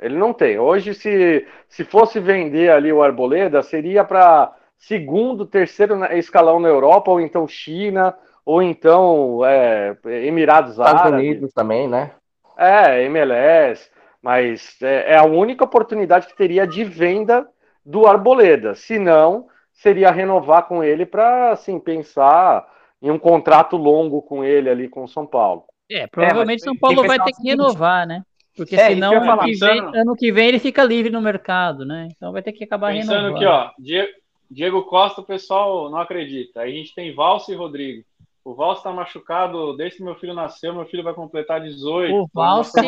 Ele 0.00 0.16
não 0.16 0.32
tem. 0.32 0.58
Hoje, 0.58 0.94
se, 0.94 1.46
se 1.68 1.84
fosse 1.84 2.18
vender 2.18 2.70
ali 2.70 2.92
o 2.92 3.02
Arboleda, 3.02 3.62
seria 3.62 4.02
para 4.02 4.52
segundo, 4.78 5.46
terceiro 5.46 6.02
escalão 6.14 6.58
na 6.58 6.68
Europa, 6.68 7.10
ou 7.10 7.20
então 7.20 7.46
China, 7.46 8.16
ou 8.44 8.62
então 8.62 9.44
é, 9.44 9.96
Emirados 10.04 10.72
Estados 10.72 11.02
Árabes. 11.02 11.20
Unidos 11.20 11.52
também, 11.52 11.86
né? 11.86 12.12
É, 12.56 13.04
MLS. 13.04 13.88
Mas 14.22 14.76
é, 14.82 15.12
é, 15.12 15.16
a 15.16 15.24
única 15.24 15.64
oportunidade 15.64 16.26
que 16.26 16.36
teria 16.36 16.66
de 16.66 16.84
venda 16.84 17.46
do 17.84 18.06
Arboleda. 18.06 18.74
Se 18.74 18.98
não, 18.98 19.46
seria 19.72 20.10
renovar 20.10 20.66
com 20.66 20.82
ele 20.82 21.06
para 21.06 21.52
assim, 21.52 21.78
pensar 21.78 22.66
em 23.00 23.10
um 23.10 23.18
contrato 23.18 23.76
longo 23.76 24.22
com 24.22 24.42
ele 24.42 24.68
ali 24.68 24.88
com 24.88 25.04
o 25.04 25.08
São 25.08 25.26
Paulo. 25.26 25.64
É, 25.90 26.06
provavelmente 26.06 26.62
é, 26.62 26.64
São 26.64 26.76
Paulo 26.76 27.06
vai 27.06 27.18
ter 27.18 27.32
que 27.32 27.48
renovar, 27.48 28.06
né? 28.06 28.22
Porque 28.56 28.74
é, 28.74 28.88
senão 28.88 29.12
ano 29.12 29.38
que, 29.42 29.54
vem, 29.54 29.80
ano 29.80 30.16
que, 30.16 30.32
vem, 30.32 30.48
ele 30.48 30.58
fica 30.58 30.82
livre 30.82 31.12
no 31.12 31.20
mercado, 31.20 31.84
né? 31.84 32.08
Então 32.16 32.32
vai 32.32 32.42
ter 32.42 32.52
que 32.52 32.64
acabar 32.64 32.92
pensando 32.92 33.26
renovando. 33.26 33.36
aqui, 33.36 33.44
ó, 33.44 33.70
Diego, 33.78 34.08
Diego 34.50 34.82
Costa, 34.84 35.20
o 35.20 35.24
pessoal 35.24 35.90
não 35.90 35.98
acredita. 35.98 36.62
Aí 36.62 36.72
a 36.72 36.74
gente 36.74 36.94
tem 36.94 37.14
Valso 37.14 37.52
e 37.52 37.54
Rodrigo. 37.54 38.02
O 38.46 38.54
Valse 38.54 38.80
tá 38.84 38.92
machucado 38.92 39.76
desde 39.76 39.98
que 39.98 40.04
meu 40.04 40.14
filho 40.14 40.32
nasceu, 40.32 40.72
meu 40.72 40.86
filho 40.86 41.02
vai 41.02 41.12
completar 41.12 41.60
18. 41.60 42.14
O 42.14 42.30
Valse 42.32 42.80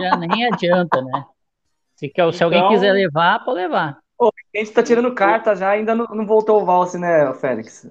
já 0.00 0.16
nem 0.16 0.46
adianta, 0.46 1.02
né? 1.02 1.26
Se, 1.94 2.08
quer- 2.08 2.32
se 2.32 2.42
alguém 2.42 2.58
Então- 2.58 2.70
quiser 2.70 2.90
levar, 2.92 3.44
pode 3.44 3.58
levar. 3.60 3.98
Pô, 4.16 4.28
a 4.54 4.58
gente 4.58 4.72
tá 4.72 4.82
tirando 4.82 5.14
carta 5.14 5.54
já, 5.54 5.68
ainda 5.68 5.94
não, 5.94 6.06
não 6.06 6.24
voltou 6.26 6.62
o 6.62 6.64
Valse, 6.64 6.98
né, 6.98 7.34
Félix? 7.34 7.86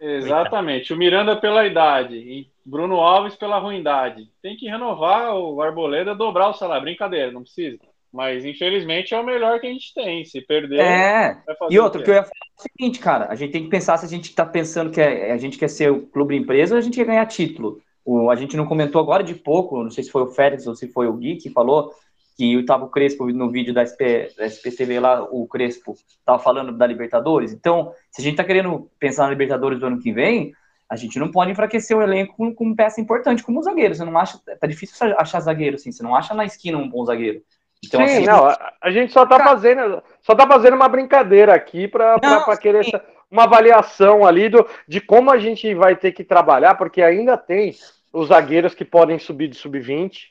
Exatamente. 0.00 0.92
O 0.92 0.96
Miranda 0.96 1.36
pela 1.36 1.64
idade 1.66 2.16
e 2.16 2.50
Bruno 2.66 2.96
Alves 2.96 3.36
pela 3.36 3.58
ruindade. 3.60 4.28
Tem 4.42 4.56
que 4.56 4.66
renovar 4.68 5.36
o 5.36 5.62
Arboleda, 5.62 6.16
dobrar 6.16 6.48
o 6.48 6.54
salário. 6.54 6.82
Brincadeira, 6.82 7.30
não 7.30 7.42
precisa. 7.42 7.78
Mas 8.14 8.44
infelizmente 8.44 9.12
é 9.12 9.18
o 9.18 9.26
melhor 9.26 9.58
que 9.58 9.66
a 9.66 9.70
gente 9.70 9.92
tem. 9.92 10.24
Se 10.24 10.40
perder, 10.40 10.78
É. 10.78 11.36
E 11.68 11.80
outro, 11.80 11.98
quê? 11.98 12.04
que 12.04 12.10
eu 12.12 12.14
ia 12.14 12.22
falar 12.22 12.30
é 12.30 12.60
o 12.60 12.62
seguinte, 12.62 13.00
cara, 13.00 13.26
a 13.28 13.34
gente 13.34 13.50
tem 13.50 13.64
que 13.64 13.68
pensar 13.68 13.98
se 13.98 14.06
a 14.06 14.08
gente 14.08 14.32
tá 14.32 14.46
pensando 14.46 14.92
que 14.92 15.00
é- 15.00 15.32
a 15.32 15.36
gente 15.36 15.58
quer 15.58 15.66
ser 15.66 15.90
o 15.90 16.06
clube 16.06 16.36
empresa 16.36 16.76
ou 16.76 16.78
a 16.78 16.80
gente 16.80 16.94
quer 16.94 17.06
ganhar 17.06 17.26
título. 17.26 17.82
O, 18.04 18.30
a 18.30 18.36
gente 18.36 18.56
não 18.56 18.66
comentou 18.66 19.00
agora 19.00 19.24
de 19.24 19.34
pouco, 19.34 19.82
não 19.82 19.90
sei 19.90 20.04
se 20.04 20.12
foi 20.12 20.22
o 20.22 20.28
Félix 20.28 20.64
ou 20.68 20.76
se 20.76 20.86
foi 20.92 21.08
o 21.08 21.12
Gui 21.14 21.36
que 21.38 21.50
falou 21.50 21.90
que 22.36 22.56
o 22.56 22.88
Crespo 22.88 23.26
no 23.32 23.50
vídeo 23.50 23.74
da, 23.74 23.82
SP, 23.82 24.30
da 24.36 24.46
SPTV 24.46 25.00
lá, 25.00 25.22
o 25.24 25.48
Crespo 25.48 25.94
tava 26.24 26.38
falando 26.38 26.70
da 26.70 26.86
Libertadores. 26.86 27.52
Então, 27.52 27.92
se 28.12 28.20
a 28.20 28.24
gente 28.24 28.36
tá 28.36 28.44
querendo 28.44 28.88
pensar 28.98 29.24
na 29.24 29.30
Libertadores 29.30 29.80
do 29.80 29.86
ano 29.86 30.00
que 30.00 30.12
vem, 30.12 30.52
a 30.88 30.94
gente 30.94 31.18
não 31.18 31.32
pode 31.32 31.50
enfraquecer 31.50 31.96
o 31.96 32.02
elenco 32.02 32.36
com, 32.36 32.54
com 32.54 32.74
peça 32.74 33.00
importante 33.00 33.42
como 33.42 33.58
o 33.58 33.62
zagueiro. 33.62 33.94
Você 33.94 34.04
não 34.04 34.16
acha, 34.16 34.38
tá 34.60 34.66
difícil 34.68 34.96
achar 35.18 35.40
zagueiro 35.40 35.74
assim, 35.74 35.90
você 35.90 36.02
não 36.02 36.14
acha 36.14 36.34
na 36.34 36.44
esquina 36.44 36.78
um 36.78 36.88
bom 36.88 37.04
zagueiro. 37.04 37.42
Então, 37.86 38.00
sim, 38.06 38.14
assim, 38.16 38.26
não, 38.26 38.44
a, 38.46 38.72
a 38.80 38.90
gente 38.90 39.12
só 39.12 39.24
tá 39.26 39.36
fazendo, 39.44 40.02
só 40.22 40.34
tá 40.34 40.46
fazendo 40.46 40.74
uma 40.74 40.88
brincadeira 40.88 41.54
aqui 41.54 41.86
para 41.88 42.18
querer 42.60 42.86
essa- 42.86 43.04
uma 43.30 43.44
avaliação 43.44 44.24
ali 44.24 44.48
do, 44.48 44.66
de 44.86 45.00
como 45.00 45.30
a 45.30 45.38
gente 45.38 45.74
vai 45.74 45.96
ter 45.96 46.12
que 46.12 46.22
trabalhar, 46.22 46.76
porque 46.76 47.02
ainda 47.02 47.36
tem 47.36 47.74
os 48.12 48.28
zagueiros 48.28 48.74
que 48.74 48.84
podem 48.84 49.18
subir 49.18 49.48
de 49.48 49.56
sub-20, 49.56 50.28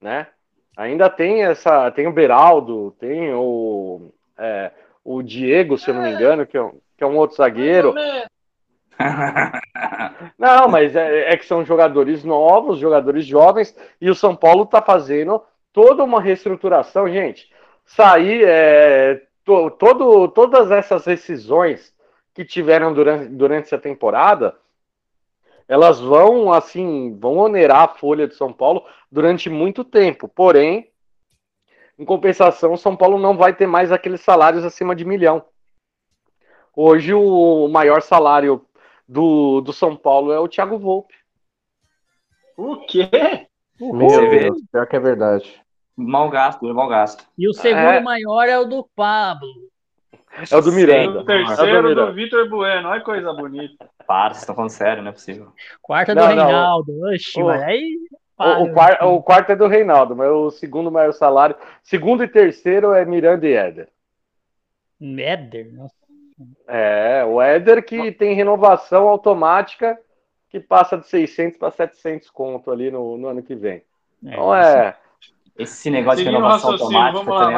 né? 0.00 0.28
Ainda 0.76 1.08
tem 1.08 1.44
essa, 1.44 1.90
tem 1.90 2.06
o 2.06 2.12
Beraldo, 2.12 2.94
tem 2.98 3.32
o, 3.34 4.12
é, 4.38 4.70
o 5.04 5.22
Diego, 5.22 5.76
se 5.78 5.90
eu 5.90 5.94
não 5.94 6.02
me 6.02 6.10
engano, 6.12 6.46
que 6.46 6.56
é, 6.56 6.62
um- 6.62 6.78
que 6.96 7.02
é 7.04 7.06
um 7.06 7.16
outro 7.16 7.36
zagueiro. 7.36 7.94
Não, 10.38 10.68
mas 10.68 10.94
é, 10.94 11.32
é 11.32 11.36
que 11.36 11.44
são 11.46 11.64
jogadores 11.64 12.24
novos, 12.24 12.78
jogadores 12.78 13.24
jovens, 13.26 13.74
e 14.00 14.08
o 14.10 14.14
São 14.14 14.34
Paulo 14.36 14.62
está 14.64 14.80
fazendo 14.82 15.42
toda 15.74 16.04
uma 16.04 16.22
reestruturação, 16.22 17.06
gente. 17.08 17.52
Sair, 17.84 18.44
é, 18.46 19.26
to- 19.44 19.72
todo, 19.72 20.28
todas 20.28 20.70
essas 20.70 21.04
decisões 21.04 21.92
que 22.32 22.44
tiveram 22.44 22.94
durante, 22.94 23.28
durante 23.28 23.66
essa 23.66 23.78
temporada, 23.78 24.56
elas 25.68 26.00
vão, 26.00 26.52
assim, 26.52 27.18
vão 27.18 27.36
onerar 27.36 27.82
a 27.82 27.88
folha 27.88 28.28
de 28.28 28.34
São 28.34 28.52
Paulo 28.52 28.86
durante 29.10 29.50
muito 29.50 29.84
tempo. 29.84 30.28
Porém, 30.28 30.90
em 31.98 32.04
compensação, 32.04 32.72
o 32.72 32.78
São 32.78 32.96
Paulo 32.96 33.18
não 33.18 33.36
vai 33.36 33.54
ter 33.54 33.66
mais 33.66 33.90
aqueles 33.90 34.20
salários 34.20 34.64
acima 34.64 34.94
de 34.94 35.04
milhão. 35.04 35.44
Hoje, 36.74 37.12
o 37.14 37.68
maior 37.68 38.00
salário 38.00 38.64
do, 39.08 39.60
do 39.60 39.72
São 39.72 39.96
Paulo 39.96 40.32
é 40.32 40.38
o 40.38 40.48
Thiago 40.48 40.78
Volpe. 40.78 41.14
O 42.56 42.76
quê? 42.86 43.48
Meu. 43.80 44.30
Deus, 44.30 44.62
pior 44.70 44.86
que 44.86 44.96
é 44.96 45.00
verdade. 45.00 45.63
Mal 45.96 46.28
gasto, 46.28 46.74
mal 46.74 46.88
gasto. 46.88 47.24
E 47.38 47.48
o 47.48 47.52
segundo 47.52 47.78
É. 47.78 48.00
maior 48.00 48.48
é 48.48 48.58
o 48.58 48.64
do 48.64 48.88
Pablo. 48.96 49.48
É 50.50 50.56
o 50.56 50.60
do 50.60 50.72
Miranda. 50.72 51.18
O 51.18 51.20
É 51.20 51.22
o 51.22 51.24
terceiro 51.24 51.82
do 51.82 51.82
do 51.82 51.88
Miranda. 51.88 52.12
Vitor 52.12 52.48
Bueno. 52.48 52.88
Olha 52.88 52.98
que 52.98 53.04
coisa 53.06 53.32
bonita. 53.32 53.88
Para, 54.06 54.30
vocês 54.30 54.42
estão 54.42 54.54
falando 54.56 54.70
sério, 54.70 55.02
não 55.02 55.10
é 55.10 55.12
possível. 55.12 55.52
Quarta 55.80 56.14
Não, 56.14 56.28
do 56.28 56.34
não, 56.34 56.44
Reinaldo. 56.46 56.92
Oxi, 57.12 57.40
o- 57.42 57.46
mas 57.46 57.62
aí. 57.62 57.96
O, 58.36 58.64
o, 58.64 58.72
quar- 58.74 58.98
o 59.06 59.22
quarto 59.22 59.52
é 59.52 59.56
do 59.56 59.68
Reinaldo, 59.68 60.16
mas 60.16 60.28
o 60.28 60.50
segundo 60.50 60.90
maior 60.90 61.12
salário. 61.12 61.54
Segundo 61.84 62.24
e 62.24 62.28
terceiro 62.28 62.92
é 62.92 63.04
Miranda 63.04 63.46
e 63.46 63.52
Éder. 63.52 63.88
Éder, 65.00 65.72
nossa. 65.72 65.94
É, 66.66 67.24
o 67.24 67.40
Éder 67.40 67.84
que 67.84 68.10
tem 68.10 68.34
renovação 68.34 69.08
automática 69.08 69.96
que 70.48 70.58
passa 70.58 70.98
de 70.98 71.06
600 71.06 71.58
para 71.58 71.70
700 71.70 72.28
conto 72.30 72.72
ali 72.72 72.90
no, 72.90 73.16
no 73.16 73.28
ano 73.28 73.40
que 73.42 73.54
vem. 73.54 73.82
Então 74.20 74.52
é. 74.54 74.96
Esse 75.56 75.90
negócio 75.90 76.18
de 76.18 76.24
Seguindo 76.24 76.38
o 76.38 76.42
renovação 76.42 76.72
automática 76.72 77.12
vamos 77.12 77.34
lá, 77.34 77.40
também 77.40 77.56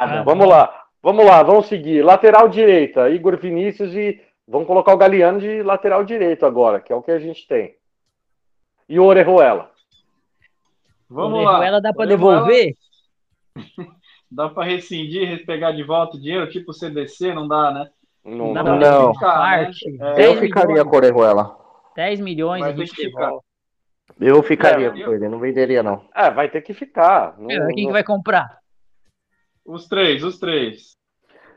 é 0.00 0.06
nada. 0.06 0.22
Vamos 0.24 0.48
lá, 0.48 0.84
vamos 1.02 1.24
lá, 1.26 1.42
vamos 1.42 1.66
seguir. 1.66 2.02
Lateral 2.04 2.48
direita, 2.48 3.10
Igor 3.10 3.36
Vinícius 3.38 3.92
e 3.94 4.20
vamos 4.46 4.66
colocar 4.66 4.94
o 4.94 4.96
Galeano 4.96 5.40
de 5.40 5.62
lateral 5.62 6.04
direito 6.04 6.46
agora, 6.46 6.80
que 6.80 6.92
é 6.92 6.96
o 6.96 7.02
que 7.02 7.10
a 7.10 7.18
gente 7.18 7.46
tem. 7.48 7.74
E 8.88 8.98
o 9.00 9.04
Orejuela. 9.04 9.70
Vamos 11.10 11.40
O 11.40 11.42
lá. 11.42 11.66
Ela 11.66 11.80
dá 11.80 11.90
Orejuela, 11.96 12.06
devolver? 12.44 12.74
Dá 14.30 14.46
pra 14.50 14.62
rescindir, 14.62 15.46
pegar 15.46 15.72
de 15.72 15.82
volta 15.82 16.18
o 16.18 16.20
dinheiro, 16.20 16.50
tipo 16.50 16.70
CDC, 16.70 17.32
não 17.32 17.48
dá, 17.48 17.70
né? 17.72 17.88
Não, 18.22 18.52
Dá 18.52 18.62
não. 18.62 18.78
pra 18.78 18.90
Não. 18.90 19.14
Ficar, 19.14 19.58
né? 19.62 19.70
É, 20.00 20.14
10 20.16 20.28
Eu 20.34 20.36
ficaria 20.36 20.68
milhões. 20.68 20.88
com 20.90 20.94
o 20.94 20.98
Orejuela. 20.98 21.56
10 21.96 22.20
milhões 22.20 22.60
Vai 22.60 22.72
a 22.72 22.76
gente 22.76 22.94
que 22.94 23.04
ficar. 23.06 23.20
devolve. 23.22 23.44
Eu 24.20 24.42
ficaria 24.42 24.88
É, 24.88 24.90
com 24.90 25.12
ele, 25.12 25.28
não 25.28 25.38
venderia, 25.38 25.82
não. 25.82 26.04
É, 26.14 26.30
vai 26.30 26.48
ter 26.48 26.60
que 26.62 26.74
ficar. 26.74 27.38
Não- 27.38 27.50
É, 27.50 27.54
Quem 27.72 27.84
não- 27.84 27.86
que 27.86 27.92
vai 27.92 28.02
comprar? 28.04 28.58
Os 29.64 29.86
três, 29.86 30.24
os 30.24 30.38
três. 30.38 30.92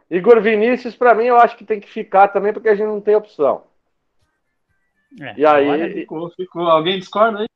Igor 0.10 0.42
Vinícius, 0.42 0.96
pra 0.96 1.16
mim, 1.16 1.26
eu 1.26 1.38
acho 1.38 1.56
que 1.58 1.64
tem 1.66 1.80
que 1.80 1.90
ficar 1.90 2.28
também, 2.28 2.52
porque 2.54 2.70
a 2.70 2.76
gente 2.76 2.88
não 2.88 3.00
tem 3.02 3.16
opção. 3.16 3.64
É, 5.20 5.34
E 5.38 5.46
aí- 5.46 5.68
olha, 5.70 5.94
Ficou, 5.94 6.30
ficou. 6.32 6.62
Alguém 6.70 7.00
discorda 7.00 7.40
aí? 7.40 7.48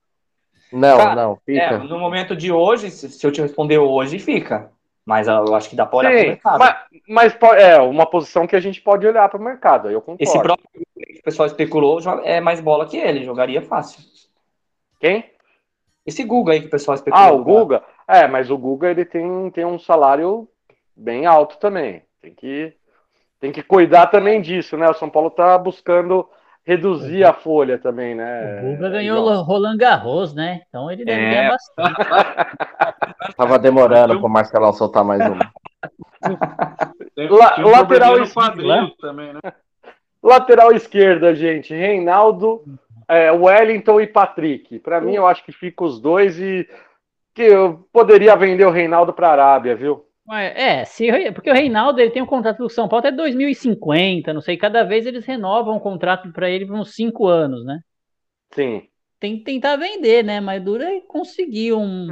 Não, 0.72 0.98
Cara, 0.98 1.16
não, 1.16 1.34
É, 1.48 1.54
fica. 1.70 1.78
no 1.80 2.00
momento 2.00 2.36
de 2.36 2.52
hoje, 2.52 2.90
se 2.90 3.10
se 3.10 3.26
eu 3.26 3.32
te 3.32 3.42
responder 3.42 3.78
hoje, 3.78 4.20
fica. 4.20 4.72
Mas 5.06 5.28
eu 5.28 5.54
acho 5.54 5.70
que 5.70 5.76
dá 5.76 5.86
pra 5.86 5.98
olhar 6.00 6.10
pro 6.10 6.20
Sim, 6.20 6.26
mercado. 6.30 6.58
mas, 6.60 6.76
mas 7.08 7.38
é 7.60 7.78
uma 7.80 8.08
posição 8.10 8.48
que 8.48 8.56
a 8.56 8.60
gente 8.60 8.82
pode 8.82 9.06
olhar 9.06 9.30
para 9.30 9.40
o 9.40 9.44
mercado, 9.44 9.92
eu 9.92 10.02
concordo. 10.02 10.24
Esse 10.24 10.40
próprio 10.42 10.68
que 10.74 11.20
o 11.20 11.24
pessoal 11.24 11.46
especulou 11.46 12.00
é 12.24 12.42
mais 12.42 12.60
bola 12.60 12.88
que 12.88 12.98
ele, 12.98 13.24
jogaria 13.24 13.62
fácil. 13.62 14.04
Quem? 15.06 15.24
Esse 16.04 16.24
Guga 16.24 16.54
aí 16.54 16.62
que 16.62 16.66
o 16.68 16.72
pessoal 16.72 16.96
especulou. 16.96 17.24
Ah, 17.28 17.32
o 17.32 17.44
Guga? 17.44 17.84
É, 18.08 18.28
mas 18.28 18.50
o 18.50 18.58
Guga 18.58 18.90
ele 18.90 19.06
tem, 19.06 19.52
tem 19.52 19.64
um 19.64 19.78
salário 19.78 20.48
bem 20.96 21.28
alto 21.28 21.58
também. 21.60 22.02
Tem 22.22 22.34
que, 22.34 22.74
tem 23.40 23.52
que 23.52 23.62
cuidar 23.62 24.08
também 24.08 24.42
disso, 24.42 24.76
né? 24.78 24.90
O 24.90 24.94
São 24.96 25.08
Paulo 25.10 25.30
tá 25.30 25.56
buscando 25.60 26.28
reduzir 26.64 27.24
a 27.24 27.34
folha 27.34 27.78
também, 27.78 28.16
né? 28.16 28.62
o 28.64 28.76
Guga 28.76 28.90
ganhou 28.90 29.24
o 29.28 29.42
Roland 29.44 29.78
Garros, 29.78 30.34
né? 30.34 30.62
Então 30.68 30.90
ele 30.90 31.06
deve 31.06 31.22
É. 31.22 31.30
ganhar 31.30 31.52
bastante. 31.52 31.96
Tava 33.38 33.60
demorando 33.60 34.20
pro 34.20 34.28
Marcelão 34.30 34.74
soltar 34.74 35.04
mais 35.04 35.22
uma. 35.22 35.52
La- 37.16 37.60
um 37.60 37.70
lateral 37.70 38.16
quadril 38.34 38.90
também, 39.00 39.34
né? 39.34 39.40
Lateral 40.24 40.72
esquerda, 40.72 41.36
gente. 41.36 41.74
Reinaldo, 41.76 42.64
é, 43.08 43.32
Wellington 43.32 44.02
e 44.02 44.08
Patrick. 44.08 44.80
Para 44.80 45.02
mim, 45.02 45.16
eu 45.16 45.28
acho 45.28 45.44
que 45.44 45.52
fica 45.52 45.84
os 45.84 46.00
dois 46.00 46.40
e 46.40 46.68
que 47.34 47.44
eu 47.44 47.88
poderia 47.92 48.36
vender 48.36 48.66
o 48.66 48.72
Reinaldo 48.72 49.14
para 49.14 49.28
a 49.28 49.32
Arábia, 49.32 49.76
viu? 49.76 50.06
É, 50.32 50.84
se, 50.86 51.08
porque 51.34 51.52
o 51.52 51.54
Reinaldo 51.54 52.00
ele 52.02 52.10
tem 52.10 52.22
um 52.22 52.26
contrato 52.26 52.58
do 52.58 52.70
São 52.70 52.88
Paulo 52.88 53.06
até 53.06 53.16
2050, 53.16 54.34
não 54.34 54.42
sei, 54.42 54.58
cada 54.58 54.84
vez 54.84 55.06
eles 55.06 55.24
renovam 55.26 55.76
o 55.78 55.80
contrato 55.80 56.32
para 56.32 56.50
ele 56.50 56.66
por 56.66 56.76
uns 56.76 56.96
5 56.96 57.28
anos, 57.28 57.64
né? 57.64 57.80
Sim. 58.52 58.88
Tem 59.20 59.38
que 59.38 59.44
tentar 59.44 59.76
vender, 59.76 60.24
né? 60.24 60.40
Mas 60.40 60.64
dura 60.64 60.86
é 60.86 61.02
conseguir 61.02 61.74
um, 61.74 62.08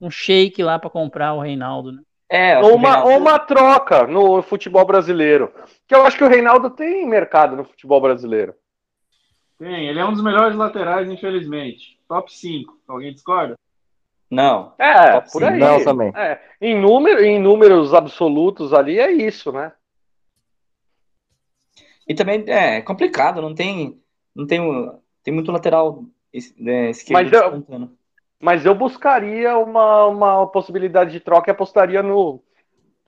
um 0.00 0.10
shake 0.10 0.62
lá 0.62 0.78
para 0.78 0.88
comprar 0.90 1.34
o 1.34 1.40
Reinaldo, 1.40 1.92
né? 1.92 2.02
É, 2.30 2.58
Ou 2.58 2.74
uma, 2.74 2.90
Reinaldo- 2.90 3.10
ou 3.10 3.18
uma 3.18 3.38
troca 3.38 4.06
no 4.06 4.42
futebol 4.42 4.84
brasileiro. 4.84 5.52
Que 5.86 5.94
eu 5.94 6.04
acho 6.04 6.16
que 6.16 6.24
o 6.24 6.28
Reinaldo 6.28 6.70
tem 6.70 7.06
mercado 7.06 7.56
no 7.56 7.64
futebol 7.64 8.00
brasileiro. 8.00 8.54
Tem, 9.58 9.88
ele 9.88 9.98
é 9.98 10.04
um 10.04 10.12
dos 10.12 10.22
melhores 10.22 10.56
laterais, 10.56 11.10
infelizmente. 11.10 11.98
Top 12.08 12.32
5. 12.32 12.78
Alguém 12.86 13.12
discorda? 13.12 13.58
Não. 14.30 14.74
É, 14.78 15.12
Top 15.12 15.30
por 15.32 15.40
cinco. 15.42 15.52
aí. 15.52 15.58
Não, 15.58 15.84
também. 15.84 16.12
É, 16.14 16.40
em, 16.60 16.78
número, 16.80 17.24
em 17.24 17.40
números 17.40 17.92
absolutos 17.92 18.72
ali 18.72 18.98
é 18.98 19.10
isso, 19.10 19.50
né? 19.50 19.72
E 22.06 22.14
também 22.14 22.44
é 22.46 22.80
complicado, 22.80 23.42
não 23.42 23.54
tem. 23.54 24.00
Não 24.34 24.46
tem, 24.46 24.60
um- 24.60 24.98
tem 25.22 25.34
muito 25.34 25.50
lateral 25.50 26.04
es- 26.32 26.54
é, 26.60 26.90
esquerdo 26.90 27.12
Mas 27.12 27.32
eu-. 27.32 27.90
Mas 28.40 28.64
eu 28.64 28.72
buscaria 28.74 29.58
uma, 29.58 30.06
uma 30.06 30.46
possibilidade 30.46 31.10
de 31.10 31.18
troca 31.18 31.50
e 31.50 31.52
apostaria 31.52 32.02
no, 32.04 32.40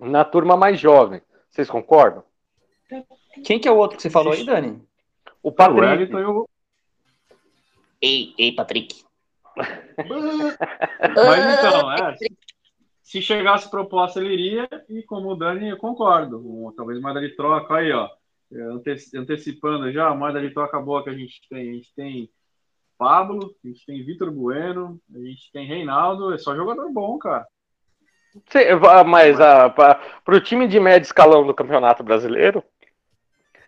na 0.00 0.24
turma 0.24 0.56
mais 0.56 0.80
jovem. 0.80 1.22
Vocês 1.48 1.70
concordam? 1.70 2.24
Quem 3.44 3.60
que 3.60 3.68
é 3.68 3.70
o 3.70 3.76
outro 3.76 3.96
que 3.96 4.02
você 4.02 4.10
falou 4.10 4.32
aí, 4.32 4.44
Dani? 4.44 4.82
O 5.42 5.48
O 5.48 5.52
Patrick. 5.52 5.80
Wellington 5.80 6.18
e 6.20 6.24
o. 6.24 6.48
Ei, 8.02 8.34
ei, 8.38 8.52
Patrick. 8.52 9.04
Mas 9.56 11.58
então, 11.58 11.92
é. 11.92 12.16
Se 13.02 13.20
chegasse 13.20 13.68
proposta, 13.70 14.20
ele 14.20 14.32
iria, 14.32 14.68
e 14.88 15.02
como 15.02 15.30
o 15.30 15.36
Dani, 15.36 15.68
eu 15.70 15.76
concordo. 15.76 16.38
Um- 16.38 16.72
talvez 16.72 16.98
uma 16.98 17.12
de 17.20 17.30
troca 17.36 17.74
aí, 17.74 17.90
ó. 17.92 18.08
é, 18.52 18.60
ante- 18.62 19.16
antecipando 19.16 19.90
já, 19.92 20.08
a 20.08 20.14
moeda 20.14 20.40
de 20.40 20.50
troca 20.54 20.80
boa 20.80 21.02
que 21.02 21.10
a 21.10 21.14
gente 21.14 21.40
tem. 21.48 21.70
A 21.70 21.74
gente 21.74 21.92
tem 21.94 22.30
Pablo, 22.96 23.54
a 23.64 23.68
gente 23.68 23.84
tem 23.84 24.04
Vitor 24.04 24.30
Bueno, 24.30 25.00
a 25.14 25.18
gente 25.18 25.50
tem 25.52 25.66
Reinaldo, 25.66 26.32
é 26.32 26.38
só 26.38 26.54
jogador 26.54 26.90
bom, 26.92 27.18
cara. 27.18 27.46
Sim, 28.48 28.76
va- 28.76 29.02
mas 29.02 29.36
para 29.36 30.36
o 30.36 30.40
time 30.40 30.68
de 30.68 30.78
médio 30.78 31.06
escalão 31.06 31.44
do 31.44 31.52
Campeonato 31.54 32.04
Brasileiro, 32.04 32.62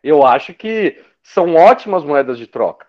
eu 0.05 0.25
acho 0.25 0.55
que 0.55 1.03
são 1.23 1.55
ótimas 1.55 2.05
moedas 2.05 2.39
de 2.39 2.47
troca. 2.47 2.87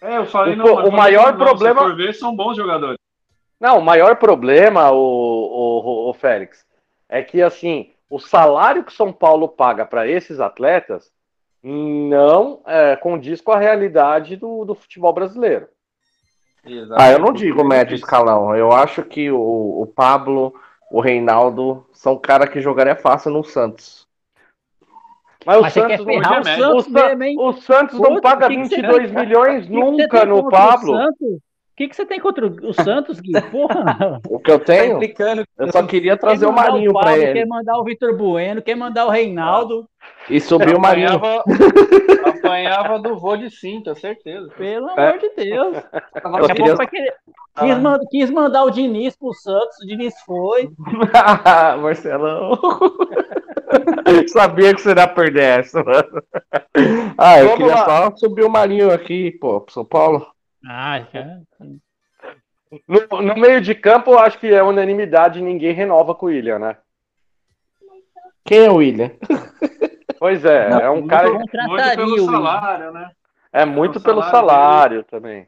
É, 0.00 0.18
eu 0.18 0.26
falei 0.26 0.54
O 0.54 0.56
não, 0.56 0.86
o 0.86 0.92
maior 0.92 1.32
não, 1.32 1.38
problema- 1.38 1.80
Se 1.82 1.86
for 1.88 1.96
ver, 1.96 2.14
são 2.14 2.34
bons 2.34 2.56
jogadores. 2.56 2.98
Não, 3.60 3.78
o 3.78 3.82
maior 3.84 4.16
problema, 4.16 4.90
o, 4.90 4.96
o, 4.96 6.10
o 6.10 6.14
Félix, 6.14 6.66
é 7.08 7.22
que 7.22 7.40
assim, 7.40 7.92
o 8.10 8.18
salário 8.18 8.84
que 8.84 8.92
São 8.92 9.12
Paulo 9.12 9.48
paga 9.48 9.86
para 9.86 10.06
esses 10.06 10.40
atletas 10.40 11.10
não 11.62 12.60
é, 12.66 12.94
condiz 12.96 13.40
com 13.40 13.52
a 13.52 13.58
realidade 13.58 14.36
do, 14.36 14.64
do 14.66 14.74
futebol 14.74 15.12
brasileiro. 15.12 15.66
Ah, 16.96 17.10
eu 17.10 17.18
não 17.18 17.32
digo 17.32 17.64
médio 17.64 17.94
escalão. 17.94 18.54
Eu 18.54 18.72
acho 18.72 19.02
que 19.02 19.30
o, 19.30 19.82
o 19.82 19.86
Pablo, 19.86 20.54
o 20.90 21.00
Reinaldo 21.00 21.86
são 21.92 22.18
cara 22.18 22.46
que 22.46 22.60
jogaria 22.60 22.96
fácil 22.96 23.30
no 23.30 23.44
Santos. 23.44 24.06
Mas 25.46 25.58
o 25.58 25.62
Mas 25.62 25.74
quer 25.74 25.98
Santos, 25.98 26.06
não, 26.06 26.14
o 26.14 26.18
o, 26.18 26.80
Santos 26.82 26.84
Sa- 26.92 27.06
mesmo, 27.08 27.22
hein? 27.24 27.36
o 27.38 27.52
Santos 27.52 28.00
não 28.00 28.20
paga 28.20 28.48
que 28.48 28.56
que 28.56 28.68
você- 28.68 28.76
22 28.76 29.10
milhões 29.12 29.64
O 29.64 29.68
que 29.68 29.74
que 29.74 29.80
você 29.80 29.90
nunca 30.02 30.24
no 30.24 30.38
o 30.38 30.48
Pablo. 30.48 30.96
Santos? 30.96 31.28
O 31.30 31.76
que, 31.76 31.88
que 31.88 31.96
você 31.96 32.06
tem 32.06 32.20
contra 32.20 32.46
o 32.46 32.72
Santos, 32.72 33.18
Gui? 33.20 33.32
Porra! 33.50 34.20
O 34.30 34.38
que 34.38 34.48
eu 34.52 34.60
Tá 34.60 34.66
tenho, 34.66 34.94
implicando. 34.96 35.42
eu 35.58 35.72
só 35.72 35.82
queria 35.82 36.16
trazer 36.16 36.46
o 36.46 36.52
Marinho 36.52 36.92
Pablo, 36.92 37.10
ele. 37.10 37.32
Quer 37.40 37.46
mandar 37.48 37.76
o 37.78 37.82
Vitor 37.82 38.16
Bueno, 38.16 38.62
quer 38.62 38.76
mandar 38.76 39.06
o 39.06 39.10
Reinaldo. 39.10 39.84
E 40.30 40.40
subir 40.40 40.76
o 40.76 40.80
Marinho. 40.80 41.08
Apanhava, 41.16 41.44
apanhava 42.26 42.98
do 43.00 43.18
vô 43.18 43.36
de 43.36 43.50
cinta, 43.50 43.92
certeza. 43.96 44.48
Pelo 44.56 44.88
É. 44.90 45.08
amor 45.08 45.18
de 45.18 45.30
Deus. 45.30 45.76
Eu 45.76 45.82
Daqui 45.82 46.18
a 46.22 46.30
pouco 46.30 46.54
queria- 46.54 46.74
vai 46.76 46.86
querer. 46.86 47.14
Quis, 47.58 47.78
mand- 47.78 48.06
quis 48.10 48.30
mandar 48.30 48.64
o 48.64 48.70
Diniz 48.70 49.16
pro 49.16 49.32
Santos, 49.34 49.76
o 49.82 49.86
Diniz 49.86 50.14
foi. 50.24 50.68
Marcelão. 51.82 52.56
Sabia 54.28 54.74
que 54.74 54.80
você 54.80 54.92
ia 54.94 55.06
perder 55.08 55.60
essa, 55.60 55.82
mano. 55.82 56.22
Ah, 57.18 57.38
eu 57.38 57.44
Vamos 57.50 57.58
queria 57.58 57.74
lá. 57.74 57.84
só 58.10 58.16
subir 58.16 58.44
o 58.44 58.50
Marinho 58.50 58.92
aqui, 58.92 59.32
pô, 59.32 59.60
pro 59.60 59.72
São 59.74 59.84
Paulo. 59.84 60.26
Ah, 60.66 61.00
cara. 61.12 61.42
No, 62.88 63.22
no 63.22 63.34
meio 63.36 63.60
de 63.60 63.74
campo, 63.74 64.10
eu 64.12 64.18
acho 64.18 64.38
que 64.38 64.52
é 64.52 64.62
unanimidade, 64.62 65.40
ninguém 65.40 65.72
renova 65.72 66.14
com 66.14 66.26
o 66.26 66.28
William, 66.28 66.58
né? 66.58 66.76
Quem 68.44 68.64
é 68.66 68.70
o 68.70 68.76
William? 68.76 69.10
Pois 70.18 70.42
é, 70.44 70.70
Não, 70.70 70.80
é 70.80 70.90
um 70.90 70.94
Muito, 70.96 71.08
cara. 71.08 71.28
muito 71.34 71.50
Contrataria 71.50 71.96
pelo 71.96 72.08
o 72.08 72.12
William. 72.14 72.30
salário, 72.32 72.92
né? 72.92 73.10
É 73.52 73.64
muito 73.66 74.00
pelo 74.00 74.22
salário 74.22 74.30
salário 74.48 75.04
também. 75.04 75.46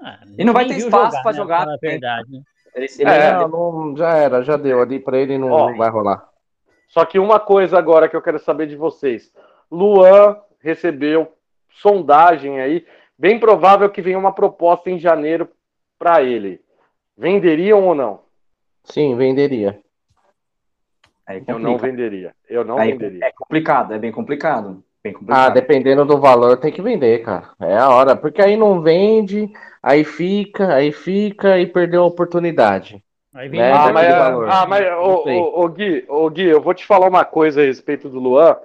Ah, 0.00 0.18
E 0.38 0.44
não 0.44 0.52
vai 0.52 0.64
ter 0.66 0.76
espaço 0.76 1.20
pra 1.22 1.32
né, 1.32 1.36
jogar 1.36 1.58
falar 1.64 1.78
também. 1.78 1.90
verdade. 1.98 2.30
né? 2.30 2.40
Ele, 2.74 2.86
ele 3.00 3.10
É. 3.10 3.32
Não, 3.32 3.48
não, 3.48 3.96
já 3.96 4.10
era, 4.16 4.42
já 4.44 4.56
deu. 4.56 4.80
Ali 4.80 5.00
pra 5.00 5.18
ele 5.18 5.36
não, 5.38 5.50
Ó. 5.50 5.70
não 5.70 5.76
vai 5.76 5.90
rolar. 5.90 6.28
Só 6.90 7.04
que 7.04 7.18
uma 7.18 7.38
coisa 7.38 7.78
agora 7.78 8.08
que 8.08 8.16
eu 8.16 8.22
quero 8.22 8.38
saber 8.40 8.66
de 8.66 8.74
vocês. 8.76 9.32
Luan 9.70 10.36
recebeu 10.60 11.32
sondagem 11.70 12.60
aí. 12.60 12.84
Bem 13.16 13.38
provável 13.38 13.88
que 13.88 14.02
venha 14.02 14.18
uma 14.18 14.32
proposta 14.32 14.90
em 14.90 14.98
janeiro 14.98 15.48
para 15.98 16.20
ele. 16.22 16.60
Venderiam 17.16 17.84
ou 17.86 17.94
não? 17.94 18.20
Sim, 18.82 19.14
venderia. 19.16 19.78
Aí 21.26 21.44
Eu 21.46 21.58
não 21.60 21.78
venderia. 21.78 22.34
Eu 22.48 22.64
não 22.64 22.76
Aí 22.78 22.90
venderia. 22.90 23.24
é 23.26 23.30
complicado, 23.32 23.94
é 23.94 23.98
bem 23.98 24.10
complicado. 24.10 24.82
Bem 25.02 25.12
Ah, 25.12 25.18
complicado. 25.18 25.54
dependendo 25.54 26.04
do 26.04 26.18
valor, 26.18 26.56
tem 26.58 26.72
que 26.72 26.82
vender, 26.82 27.22
cara. 27.22 27.50
É 27.60 27.76
a 27.76 27.88
hora. 27.88 28.16
Porque 28.16 28.42
aí 28.42 28.56
não 28.56 28.82
vende, 28.82 29.48
aí 29.80 30.02
fica, 30.02 30.74
aí 30.74 30.90
fica 30.90 31.56
e 31.60 31.66
perdeu 31.66 32.02
a 32.02 32.06
oportunidade. 32.06 33.00
Aí 33.34 33.48
vem 33.48 33.60
Né, 33.60 33.70
o 33.70 33.74
Ah, 33.74 33.78
daquele 33.78 33.92
mas, 33.94 34.06
Vitor 34.06 34.18
valor. 34.18 34.48
ah, 34.50 34.66
mas 34.66 34.86
ô, 34.98 35.62
ô, 35.62 35.68
Gui, 35.68 36.04
ô, 36.08 36.30
Gui, 36.30 36.46
eu 36.46 36.60
vou 36.60 36.74
te 36.74 36.84
falar 36.84 37.08
uma 37.08 37.24
coisa 37.24 37.62
a 37.62 37.64
respeito 37.64 38.08
do 38.08 38.18
Luan, 38.18 38.56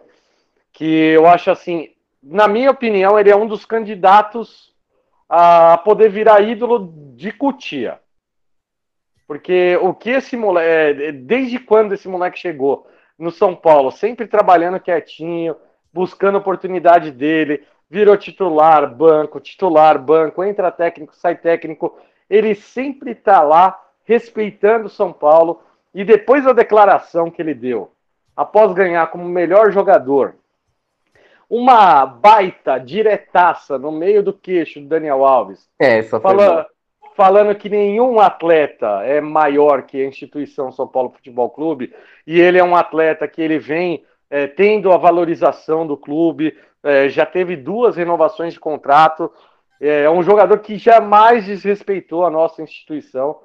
que 0.73 0.85
eu 0.85 1.27
acho 1.27 1.51
assim, 1.51 1.89
na 2.21 2.47
minha 2.47 2.71
opinião, 2.71 3.19
ele 3.19 3.29
é 3.29 3.35
um 3.35 3.47
dos 3.47 3.65
candidatos 3.65 4.73
a 5.29 5.77
poder 5.79 6.09
virar 6.09 6.41
ídolo 6.41 6.93
de 7.15 7.31
Cutia. 7.31 7.99
Porque 9.27 9.77
o 9.81 9.93
que 9.93 10.11
esse 10.11 10.35
moleque, 10.37 11.11
desde 11.11 11.59
quando 11.59 11.93
esse 11.93 12.07
moleque 12.07 12.37
chegou 12.37 12.87
no 13.17 13.31
São 13.31 13.55
Paulo, 13.55 13.91
sempre 13.91 14.27
trabalhando 14.27 14.79
quietinho, 14.79 15.55
buscando 15.93 16.35
a 16.35 16.39
oportunidade 16.39 17.11
dele, 17.11 17.63
virou 17.89 18.17
titular, 18.17 18.93
banco, 18.93 19.39
titular, 19.39 19.97
banco, 19.97 20.43
entra 20.43 20.71
técnico, 20.71 21.15
sai 21.15 21.35
técnico, 21.35 21.97
ele 22.29 22.53
sempre 22.55 23.15
tá 23.15 23.41
lá 23.41 23.79
respeitando 24.05 24.87
São 24.89 25.11
Paulo 25.11 25.61
e 25.93 26.03
depois 26.03 26.43
da 26.43 26.53
declaração 26.53 27.29
que 27.29 27.41
ele 27.41 27.53
deu, 27.53 27.91
após 28.35 28.73
ganhar 28.73 29.07
como 29.07 29.25
melhor 29.25 29.71
jogador, 29.71 30.35
uma 31.49 32.05
baita 32.05 32.79
diretaça 32.79 33.77
no 33.77 33.91
meio 33.91 34.23
do 34.23 34.33
queixo 34.33 34.79
do 34.79 34.87
Daniel 34.87 35.25
Alves, 35.25 35.69
É, 35.79 35.99
essa 35.99 36.19
foi 36.19 36.31
Fala- 36.31 36.51
boa. 36.53 36.67
falando 37.15 37.55
que 37.55 37.69
nenhum 37.69 38.19
atleta 38.19 39.03
é 39.03 39.21
maior 39.21 39.83
que 39.83 40.01
a 40.03 40.07
instituição 40.07 40.71
São 40.71 40.87
Paulo 40.87 41.11
Futebol 41.11 41.49
Clube, 41.49 41.93
e 42.25 42.39
ele 42.39 42.57
é 42.57 42.63
um 42.63 42.75
atleta 42.75 43.27
que 43.27 43.41
ele 43.41 43.59
vem 43.59 44.03
é, 44.29 44.47
tendo 44.47 44.91
a 44.91 44.97
valorização 44.97 45.85
do 45.85 45.95
clube, 45.95 46.57
é, 46.83 47.07
já 47.09 47.25
teve 47.25 47.55
duas 47.55 47.95
renovações 47.95 48.53
de 48.53 48.59
contrato, 48.59 49.31
é 49.79 50.09
um 50.09 50.23
jogador 50.23 50.59
que 50.59 50.77
jamais 50.77 51.45
desrespeitou 51.45 52.25
a 52.25 52.29
nossa 52.29 52.61
instituição. 52.63 53.37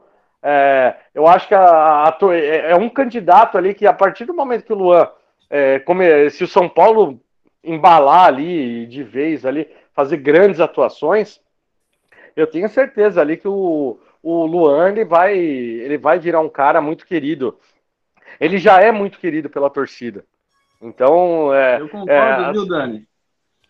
É, 0.43 0.97
eu 1.15 1.27
acho 1.27 1.47
que 1.49 1.55
a- 1.55 2.05
a 2.09 2.19
é 2.35 2.71
é 2.73 2.77
um 2.77 2.89
candidato 2.89 3.59
ali 3.59 3.75
que, 3.75 3.87
a 3.87 3.93
partir 3.93 4.25
do 4.25 4.35
momento 4.35 4.65
que 4.65 4.73
o 4.73 4.77
Luan, 4.77 5.09
é, 5.51 5.79
come- 5.81 6.31
se 6.31 6.45
o 6.45 6.49
São 6.49 6.69
Paulo 6.69 7.21
embalar 7.62 8.27
ali 8.27 8.87
de 8.87 9.03
vez 9.03 9.45
ali, 9.45 9.69
fazer 9.93 10.17
grandes 10.17 10.61
atuações, 10.61 11.41
eu 12.35 12.47
tenho 12.47 12.69
certeza 12.69 13.21
ali 13.21 13.37
que 13.37 13.49
o, 13.49 13.99
o 14.23 14.47
Luan 14.47 14.91
ele 14.91 15.05
vai, 15.05 15.37
ele 15.37 15.99
vai 15.99 16.19
virar 16.19 16.41
um 16.41 16.49
cara 16.49 16.81
muito 16.81 17.07
querido. 17.07 17.59
Ele 18.39 18.59
já 18.59 18.81
é 18.81 18.91
muito 18.91 19.19
querido 19.19 19.51
pela 19.51 19.69
torcida. 19.69 20.25
Então, 20.81 21.53
é, 21.55 21.79
Eu 21.79 21.89
concordo, 21.91 22.12
é, 22.12 22.53
viu, 22.53 22.67
Dani? 22.67 23.07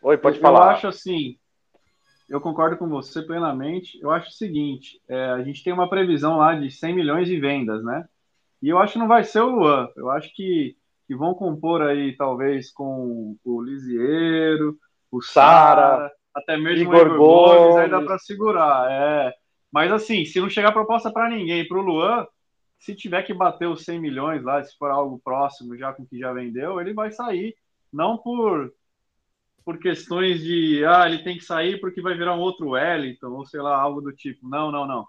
oi, 0.02 0.16
pode 0.16 0.36
eu, 0.36 0.42
falar. 0.42 0.66
Eu 0.66 0.70
acho 0.70 0.86
assim, 0.86 1.36
eu 2.30 2.40
concordo 2.40 2.76
com 2.76 2.88
você 2.88 3.20
plenamente. 3.20 3.98
Eu 4.00 4.12
acho 4.12 4.28
o 4.28 4.32
seguinte, 4.32 5.02
é, 5.08 5.30
a 5.30 5.42
gente 5.42 5.64
tem 5.64 5.72
uma 5.72 5.90
previsão 5.90 6.36
lá 6.36 6.54
de 6.54 6.70
100 6.70 6.94
milhões 6.94 7.26
de 7.26 7.38
vendas, 7.40 7.82
né? 7.82 8.08
E 8.62 8.68
eu 8.68 8.78
acho 8.78 8.92
que 8.92 8.98
não 9.00 9.08
vai 9.08 9.24
ser 9.24 9.40
o 9.40 9.50
Luan. 9.50 9.88
Eu 9.96 10.08
acho 10.10 10.32
que, 10.36 10.76
que 11.08 11.16
vão 11.16 11.34
compor 11.34 11.82
aí, 11.82 12.16
talvez, 12.16 12.70
com 12.70 13.36
o 13.44 13.60
Lisieiro, 13.60 14.78
o 15.10 15.20
Sara, 15.20 16.08
até 16.32 16.56
mesmo 16.56 16.84
Igor 16.84 17.08
o 17.08 17.14
Igor 17.14 17.18
Gomes, 17.18 17.76
aí 17.76 17.90
dá 17.90 17.96
Gomes. 17.96 18.06
para 18.06 18.18
segurar. 18.18 18.86
É. 18.88 19.34
Mas 19.72 19.90
assim, 19.90 20.24
se 20.24 20.40
não 20.40 20.48
chegar 20.48 20.70
proposta 20.70 21.10
para 21.10 21.28
ninguém, 21.28 21.66
para 21.66 21.78
o 21.78 21.82
Luan, 21.82 22.26
se 22.78 22.94
tiver 22.94 23.24
que 23.24 23.34
bater 23.34 23.66
os 23.66 23.84
100 23.84 24.00
milhões 24.00 24.44
lá, 24.44 24.62
se 24.62 24.78
for 24.78 24.90
algo 24.90 25.20
próximo 25.24 25.76
já 25.76 25.92
com 25.92 26.04
o 26.04 26.06
que 26.06 26.18
já 26.18 26.32
vendeu, 26.32 26.80
ele 26.80 26.94
vai 26.94 27.10
sair. 27.10 27.56
Não 27.92 28.16
por 28.16 28.72
por 29.64 29.78
questões 29.78 30.40
de 30.40 30.84
ah, 30.84 31.06
ele 31.06 31.22
tem 31.22 31.36
que 31.36 31.44
sair 31.44 31.80
porque 31.80 32.00
vai 32.00 32.14
virar 32.14 32.34
um 32.34 32.40
outro 32.40 32.70
Wellington, 32.70 33.28
ou 33.28 33.46
sei 33.46 33.60
lá, 33.60 33.80
algo 33.80 34.00
do 34.00 34.12
tipo. 34.12 34.48
Não, 34.48 34.70
não, 34.70 34.86
não. 34.86 35.06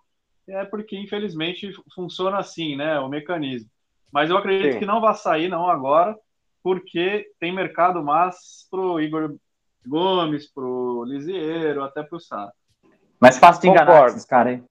É 0.47 0.65
porque, 0.65 0.97
infelizmente, 0.97 1.71
funciona 1.93 2.37
assim, 2.37 2.75
né? 2.75 2.99
O 2.99 3.07
mecanismo. 3.07 3.69
Mas 4.11 4.29
eu 4.29 4.37
acredito 4.37 4.73
Sim. 4.73 4.79
que 4.79 4.85
não 4.85 4.99
vai 4.99 5.13
sair, 5.15 5.47
não, 5.47 5.69
agora, 5.69 6.17
porque 6.61 7.27
tem 7.39 7.53
mercado 7.53 8.03
mais 8.03 8.67
pro 8.69 8.99
Igor 8.99 9.35
Gomes, 9.85 10.51
pro 10.51 11.03
Lisieiro, 11.05 11.83
até 11.83 12.03
pro 12.03 12.19
Sá. 12.19 12.51
Mais 13.19 13.37
fácil 13.37 13.61
de 13.61 13.69
enganar 13.69 14.07
esses 14.07 14.25
caras, 14.25 14.53
hein? 14.53 14.65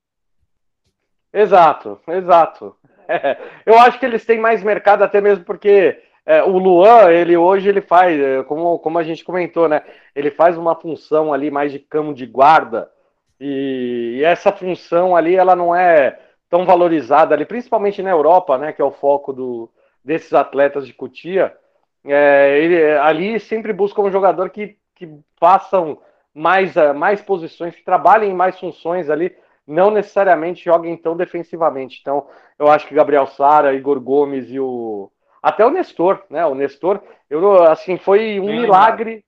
Exato, 1.32 2.00
exato. 2.08 2.76
É, 3.08 3.38
eu 3.64 3.78
acho 3.78 3.98
que 3.98 4.04
eles 4.04 4.24
têm 4.24 4.38
mais 4.38 4.62
mercado 4.62 5.02
até 5.02 5.20
mesmo 5.20 5.44
porque 5.44 6.02
é, 6.24 6.42
o 6.42 6.58
Luan, 6.58 7.10
ele 7.10 7.36
hoje 7.36 7.68
ele 7.68 7.80
faz, 7.80 8.18
é, 8.20 8.42
como, 8.44 8.78
como 8.78 8.98
a 8.98 9.02
gente 9.02 9.24
comentou, 9.24 9.68
né? 9.68 9.82
Ele 10.14 10.30
faz 10.30 10.56
uma 10.56 10.74
função 10.74 11.32
ali 11.32 11.50
mais 11.50 11.72
de 11.72 11.78
camo 11.78 12.14
de 12.14 12.26
guarda 12.26 12.90
e, 13.40 14.16
e 14.18 14.24
essa 14.24 14.52
função 14.52 15.16
ali 15.16 15.34
ela 15.34 15.56
não 15.56 15.74
é 15.74 16.18
tão 16.48 16.66
valorizada 16.66 17.34
ali, 17.34 17.44
principalmente 17.44 18.02
na 18.02 18.10
Europa, 18.10 18.58
né? 18.58 18.72
Que 18.72 18.82
é 18.82 18.84
o 18.84 18.92
foco 18.92 19.32
do, 19.32 19.70
desses 20.04 20.32
atletas 20.32 20.86
de 20.86 20.92
Cutia. 20.92 21.56
É, 22.04 22.58
ele, 22.58 22.92
ali 22.98 23.40
sempre 23.40 23.72
busca 23.72 24.00
um 24.00 24.10
jogador 24.10 24.50
que, 24.50 24.76
que 24.94 25.08
façam 25.38 25.98
mais, 26.34 26.76
eh, 26.76 26.92
mais 26.92 27.20
posições, 27.20 27.74
que 27.74 27.84
trabalhem 27.84 28.30
em 28.30 28.34
mais 28.34 28.58
funções 28.58 29.10
ali, 29.10 29.36
não 29.66 29.90
necessariamente 29.90 30.64
joguem 30.64 30.96
tão 30.96 31.16
defensivamente. 31.16 31.98
Então, 32.00 32.26
eu 32.58 32.68
acho 32.68 32.86
que 32.86 32.94
Gabriel 32.94 33.26
Sara, 33.26 33.74
Igor 33.74 34.00
Gomes 34.00 34.48
e 34.48 34.58
o 34.58 35.10
até 35.42 35.64
o 35.64 35.70
Nestor, 35.70 36.22
né? 36.28 36.44
O 36.46 36.54
Nestor, 36.54 37.00
eu, 37.28 37.62
assim, 37.64 37.96
foi 37.96 38.38
um 38.40 38.46
Bem 38.46 38.60
milagre. 38.60 39.24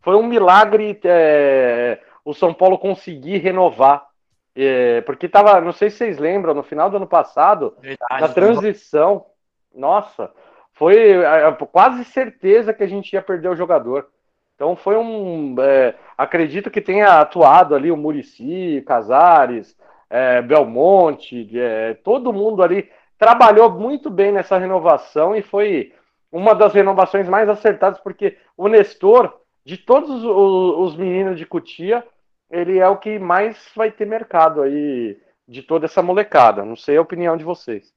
Foi 0.00 0.16
um 0.16 0.22
milagre 0.22 0.98
é, 1.04 2.00
o 2.24 2.32
São 2.34 2.52
Paulo 2.52 2.78
conseguir 2.78 3.38
renovar. 3.38 4.06
É, 4.54 5.00
porque 5.02 5.28
tava, 5.28 5.60
não 5.60 5.72
sei 5.72 5.90
se 5.90 5.98
vocês 5.98 6.18
lembram, 6.18 6.54
no 6.54 6.62
final 6.62 6.90
do 6.90 6.96
ano 6.96 7.06
passado, 7.06 7.76
Verdade, 7.80 8.20
na 8.20 8.28
transição, 8.28 9.26
nossa, 9.72 10.32
foi 10.72 11.22
é, 11.22 11.52
quase 11.70 12.04
certeza 12.04 12.72
que 12.72 12.82
a 12.82 12.86
gente 12.86 13.12
ia 13.12 13.22
perder 13.22 13.48
o 13.48 13.56
jogador. 13.56 14.08
Então 14.54 14.74
foi 14.74 14.96
um. 14.96 15.54
É, 15.60 15.94
acredito 16.16 16.70
que 16.70 16.80
tenha 16.80 17.20
atuado 17.20 17.76
ali 17.76 17.92
o 17.92 17.96
Murici, 17.96 18.82
Casares, 18.84 19.76
é, 20.10 20.42
Belmonte, 20.42 21.48
é, 21.56 21.94
todo 21.94 22.32
mundo 22.32 22.62
ali 22.62 22.90
trabalhou 23.18 23.70
muito 23.70 24.08
bem 24.08 24.32
nessa 24.32 24.58
renovação 24.58 25.34
e 25.34 25.42
foi 25.42 25.92
uma 26.30 26.54
das 26.54 26.72
renovações 26.72 27.28
mais 27.28 27.48
acertadas, 27.48 27.98
porque 28.00 28.36
o 28.56 28.68
Nestor, 28.68 29.34
de 29.64 29.76
todos 29.76 30.10
os, 30.10 30.24
os 30.24 30.96
meninos 30.96 31.38
de 31.38 31.46
Cutia, 31.46 32.04
ele 32.50 32.78
é 32.78 32.88
o 32.88 32.96
que 32.96 33.18
mais 33.18 33.56
vai 33.74 33.90
ter 33.90 34.06
mercado 34.06 34.62
aí 34.62 35.18
de 35.46 35.62
toda 35.62 35.86
essa 35.86 36.02
molecada. 36.02 36.64
Não 36.64 36.76
sei 36.76 36.96
a 36.96 37.02
opinião 37.02 37.36
de 37.36 37.44
vocês. 37.44 37.92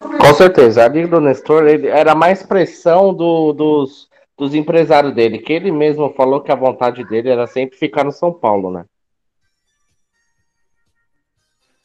Com 0.00 0.34
certeza, 0.34 0.84
a 0.84 0.88
Liga 0.88 1.08
do 1.08 1.20
Nestor 1.20 1.66
ele 1.66 1.86
era 1.86 2.14
mais 2.14 2.42
pressão 2.42 3.14
do, 3.14 3.52
dos 3.52 4.10
dos 4.36 4.54
empresários 4.54 5.14
dele, 5.14 5.38
que 5.38 5.52
ele 5.52 5.70
mesmo 5.70 6.12
falou 6.14 6.40
que 6.40 6.50
a 6.50 6.56
vontade 6.56 7.04
dele 7.04 7.28
era 7.28 7.46
sempre 7.46 7.76
ficar 7.76 8.04
no 8.04 8.12
São 8.12 8.32
Paulo, 8.32 8.70
né? 8.70 8.84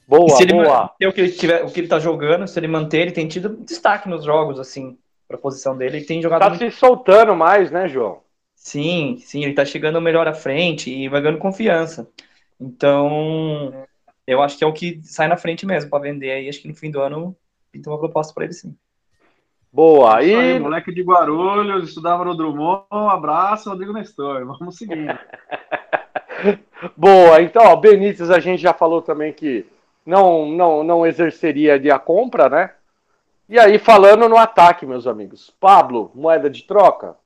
Boa, 0.08 0.30
se 0.30 0.44
ele 0.44 0.54
boa. 0.54 0.86
o 0.86 1.12
que 1.12 1.22
ele 1.22 1.32
tiver, 1.32 1.64
o 1.66 1.70
que 1.70 1.82
ele 1.82 1.88
tá 1.88 2.00
jogando, 2.00 2.48
se 2.48 2.58
ele 2.58 2.68
manter, 2.68 3.00
ele 3.00 3.12
tem 3.12 3.28
tido 3.28 3.58
destaque 3.58 4.08
nos 4.08 4.24
jogos, 4.24 4.58
assim, 4.58 4.98
pra 5.28 5.38
posição 5.38 5.78
dele, 5.78 5.98
ele 5.98 6.06
tem 6.06 6.22
jogado. 6.22 6.40
Tá 6.40 6.50
muito... 6.50 6.72
se 6.72 6.78
soltando 6.78 7.36
mais, 7.36 7.70
né, 7.70 7.90
João? 7.90 8.22
Sim, 8.56 9.18
sim, 9.20 9.44
ele 9.44 9.54
tá 9.54 9.66
chegando 9.66 10.00
melhor 10.00 10.28
à 10.28 10.34
frente 10.34 10.90
e 10.90 11.10
vai 11.10 11.22
ganhando 11.22 11.40
confiança. 11.40 12.10
Então, 12.60 13.74
eu 14.26 14.42
acho 14.42 14.58
que 14.58 14.64
é 14.64 14.68
o 14.68 14.74
que 14.74 15.02
sai 15.04 15.28
na 15.28 15.38
frente 15.38 15.66
mesmo 15.66 15.90
para 15.90 16.04
vender 16.04 16.32
aí. 16.32 16.48
Acho 16.48 16.62
que 16.62 16.68
no 16.70 16.76
fim 16.76 16.90
do 16.90 17.02
ano 17.02 17.36
pinta 17.72 17.90
uma 17.90 18.00
proposta 18.00 18.34
para 18.34 18.46
ele 18.46 18.54
sim. 18.54 18.76
Boa. 19.72 20.24
E... 20.24 20.34
Aí, 20.34 20.60
moleque 20.60 20.94
de 20.94 21.04
Guarulhos, 21.04 21.90
estudava 21.90 22.24
no 22.24 22.36
Drummond. 22.36 22.86
Um 22.92 23.10
abraço, 23.10 23.70
Rodrigo 23.70 23.94
Nestor. 23.94 24.46
Vamos 24.46 24.78
seguir. 24.78 25.20
Boa. 26.96 27.42
Então, 27.42 27.64
ó, 27.64 27.76
Benítez, 27.76 28.32
a 28.32 28.40
gente 28.40 28.62
já 28.62 28.74
falou 28.74 29.02
também 29.02 29.34
que 29.34 29.66
não, 30.08 30.46
não, 30.48 30.84
não 30.86 31.06
exerceria 31.06 31.78
de 31.78 31.92
a 31.92 32.00
compra, 32.00 32.48
né? 32.48 32.72
E 33.50 33.60
aí, 33.60 33.78
falando 33.78 34.30
no 34.30 34.38
ataque, 34.38 34.86
meus 34.86 35.06
amigos. 35.06 35.54
Pablo, 35.60 36.12
moeda 36.16 36.50
de 36.50 36.64
troca? 36.64 37.18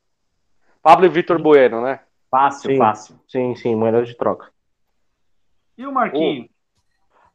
Pablo 0.82 1.06
e 1.06 1.10
Vitor 1.10 1.40
Bueno, 1.40 1.82
né? 1.82 2.00
Fácil, 2.30 2.72
sim, 2.72 2.78
fácil. 2.78 3.16
Sim, 3.28 3.56
sim, 3.56 3.76
moeda 3.76 4.04
de 4.04 4.16
troca. 4.16 4.50
E 5.78 5.86
o 5.86 5.92
Marquinhos? 5.92 6.48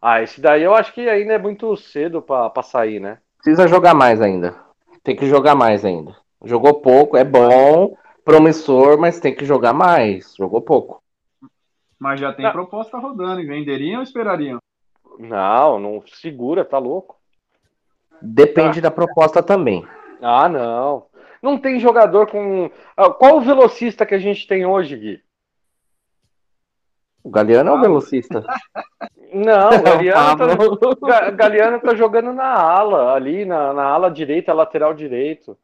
Ah, 0.02 0.20
esse 0.20 0.40
daí 0.40 0.64
eu 0.64 0.74
acho 0.74 0.92
que 0.92 1.08
ainda 1.08 1.34
é 1.34 1.38
muito 1.38 1.76
cedo 1.76 2.20
para 2.20 2.62
sair, 2.62 2.98
né? 2.98 3.18
Precisa 3.38 3.68
jogar 3.68 3.94
mais 3.94 4.20
ainda. 4.20 4.56
Tem 5.04 5.14
que 5.14 5.26
jogar 5.26 5.54
mais 5.54 5.84
ainda. 5.84 6.16
Jogou 6.44 6.74
pouco, 6.80 7.16
é 7.16 7.24
bom, 7.24 7.96
promissor, 8.24 8.98
mas 8.98 9.20
tem 9.20 9.34
que 9.34 9.44
jogar 9.44 9.72
mais. 9.72 10.34
Jogou 10.36 10.60
pouco. 10.60 11.00
Mas 11.98 12.20
já 12.20 12.32
tem 12.32 12.44
não. 12.44 12.52
proposta 12.52 12.98
rodando. 12.98 13.46
Venderiam 13.46 13.98
ou 13.98 14.02
esperariam? 14.02 14.58
Não, 15.18 15.78
não 15.78 16.02
segura, 16.06 16.64
tá 16.64 16.78
louco. 16.78 17.16
Depende 18.20 18.80
tá. 18.80 18.88
da 18.88 18.90
proposta 18.90 19.42
também. 19.42 19.86
Ah, 20.20 20.48
não. 20.48 21.06
Não 21.42 21.58
tem 21.58 21.78
jogador 21.78 22.30
com. 22.30 22.70
Ah, 22.96 23.10
qual 23.10 23.36
o 23.36 23.40
velocista 23.40 24.06
que 24.06 24.14
a 24.14 24.18
gente 24.18 24.46
tem 24.46 24.64
hoje, 24.66 24.96
Gui? 24.96 25.22
O 27.22 27.30
Galeano 27.30 27.70
ah. 27.70 27.74
é 27.74 27.76
o 27.76 27.80
velocista. 27.80 28.44
Não, 29.32 29.68
o 29.68 29.82
Galeano, 29.82 30.96
tá, 30.96 31.30
Galeano 31.30 31.80
tá 31.80 31.94
jogando 31.94 32.32
na 32.32 32.54
ala, 32.54 33.12
ali 33.12 33.44
na, 33.44 33.72
na 33.72 33.84
ala 33.84 34.10
direita, 34.10 34.54
lateral 34.54 34.94
direito. 34.94 35.58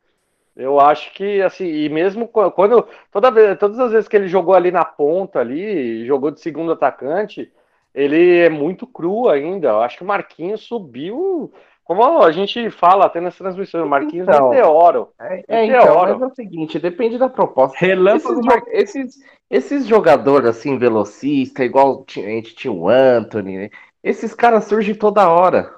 Eu 0.55 0.79
acho 0.79 1.15
que, 1.15 1.41
assim, 1.41 1.65
e 1.67 1.89
mesmo 1.89 2.29
quando. 2.29 2.87
Toda 3.11 3.31
vez, 3.31 3.59
todas 3.59 3.79
as 3.79 3.93
vezes 3.93 4.09
que 4.09 4.17
ele 4.17 4.29
jogou 4.29 4.55
ali 4.55 4.71
na 4.71 4.85
ponta, 4.85 5.39
ali, 5.39 6.05
jogou 6.05 6.31
de 6.31 6.41
segundo 6.41 6.73
atacante, 6.73 7.51
ele 7.95 8.39
é 8.39 8.49
muito 8.49 8.87
cru 8.87 9.29
ainda. 9.29 9.69
Eu 9.69 9.81
acho 9.81 9.99
que 9.99 10.05
o 10.05 10.07
Marquinhos 10.07 10.63
subiu 10.63 11.53
como 11.85 12.23
a 12.23 12.31
gente 12.31 12.71
fala 12.71 13.07
até 13.07 13.21
nas 13.21 13.37
transmissões, 13.37 13.85
o 13.85 13.89
Marquinhos 13.89 14.29
então, 14.29 14.47
é 14.47 14.57
meteoro. 14.57 15.09
É, 15.21 15.45
é 15.49 15.67
então, 15.67 16.01
mas 16.03 16.23
é 16.23 16.27
o 16.27 16.35
seguinte, 16.35 16.79
depende 16.79 17.19
da 17.19 17.29
proposta. 17.29 17.77
Relâmpago 17.79 18.41
esses, 18.69 18.95
esses, 18.95 19.25
esses 19.51 19.87
jogadores 19.87 20.49
assim, 20.49 20.79
velocista, 20.79 21.65
igual 21.65 22.05
a 22.09 22.21
gente 22.21 22.55
tinha 22.55 22.73
o 22.73 22.89
Anthony, 22.89 23.59
né? 23.59 23.71
esses 24.03 24.35
caras 24.35 24.65
surgem 24.65 24.95
toda 24.95 25.29
hora. 25.29 25.75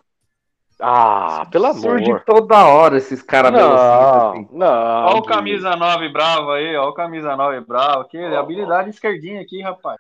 Ah, 0.81 1.47
pelo 1.51 1.67
amor. 1.67 1.81
Surge 1.81 2.21
toda 2.27 2.67
hora 2.67 2.99
esses 2.99 3.23
caras 3.23 3.53
velocistas. 3.53 3.81
Assim. 3.81 4.49
Não, 4.53 5.07
Olha 5.07 5.17
o 5.17 5.23
camisa 5.23 5.75
9 5.77 6.09
bravo 6.11 6.51
aí, 6.51 6.77
ó 6.77 6.89
o 6.89 6.95
camisa 6.95 7.37
9 7.37 7.61
bravo. 7.61 8.05
Que 8.05 8.19
oh, 8.19 8.39
habilidade 8.39 8.91
esquerdinha 8.91 9.41
aqui, 9.41 9.63
rapaz. 9.63 9.99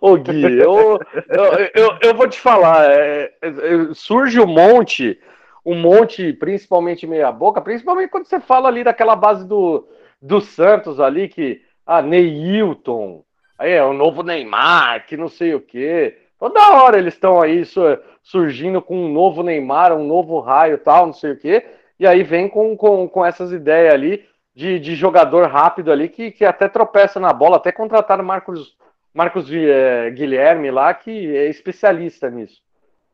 Ô 0.00 0.16
Gui, 0.16 0.42
eu, 0.60 1.00
eu, 1.28 1.70
eu, 1.74 1.98
eu, 2.02 2.14
vou 2.14 2.28
te 2.28 2.40
falar, 2.40 2.90
é, 2.90 3.32
é, 3.42 3.50
surge 3.94 4.40
um 4.40 4.46
monte, 4.46 5.18
um 5.64 5.74
monte, 5.74 6.32
principalmente 6.32 7.06
meia 7.06 7.32
boca, 7.32 7.60
principalmente 7.60 8.10
quando 8.10 8.26
você 8.26 8.40
fala 8.40 8.68
ali 8.68 8.84
daquela 8.84 9.16
base 9.16 9.46
do, 9.46 9.88
do 10.20 10.40
Santos 10.40 11.00
ali, 11.00 11.28
que, 11.28 11.62
ah, 11.86 12.02
Neilton, 12.02 13.24
aí 13.58 13.72
é 13.72 13.84
o 13.84 13.92
novo 13.92 14.22
Neymar, 14.22 15.06
que 15.06 15.16
não 15.16 15.28
sei 15.28 15.54
o 15.54 15.60
quê. 15.60 16.18
Toda 16.38 16.82
hora 16.82 16.98
eles 16.98 17.14
estão 17.14 17.40
aí 17.40 17.62
surgindo 18.22 18.82
com 18.82 18.96
um 18.96 19.12
novo 19.12 19.42
Neymar, 19.42 19.92
um 19.92 20.06
novo 20.06 20.40
raio 20.40 20.78
tal, 20.78 21.06
não 21.06 21.12
sei 21.14 21.32
o 21.32 21.38
quê, 21.38 21.64
e 21.98 22.06
aí 22.06 22.22
vem 22.22 22.48
com, 22.48 22.76
com, 22.76 23.08
com 23.08 23.24
essas 23.24 23.52
ideias 23.52 23.94
ali, 23.94 24.24
de, 24.54 24.78
de 24.78 24.94
jogador 24.94 25.48
rápido 25.48 25.90
ali 25.90 26.08
que, 26.08 26.30
que 26.30 26.44
até 26.44 26.68
tropeça 26.68 27.18
na 27.18 27.32
bola, 27.32 27.56
até 27.56 27.72
contrataram 27.72 28.24
Marcos, 28.24 28.76
Marcos 29.12 29.50
é, 29.52 30.10
Guilherme 30.10 30.70
lá, 30.70 30.94
que 30.94 31.36
é 31.36 31.48
especialista 31.48 32.30
nisso. 32.30 32.62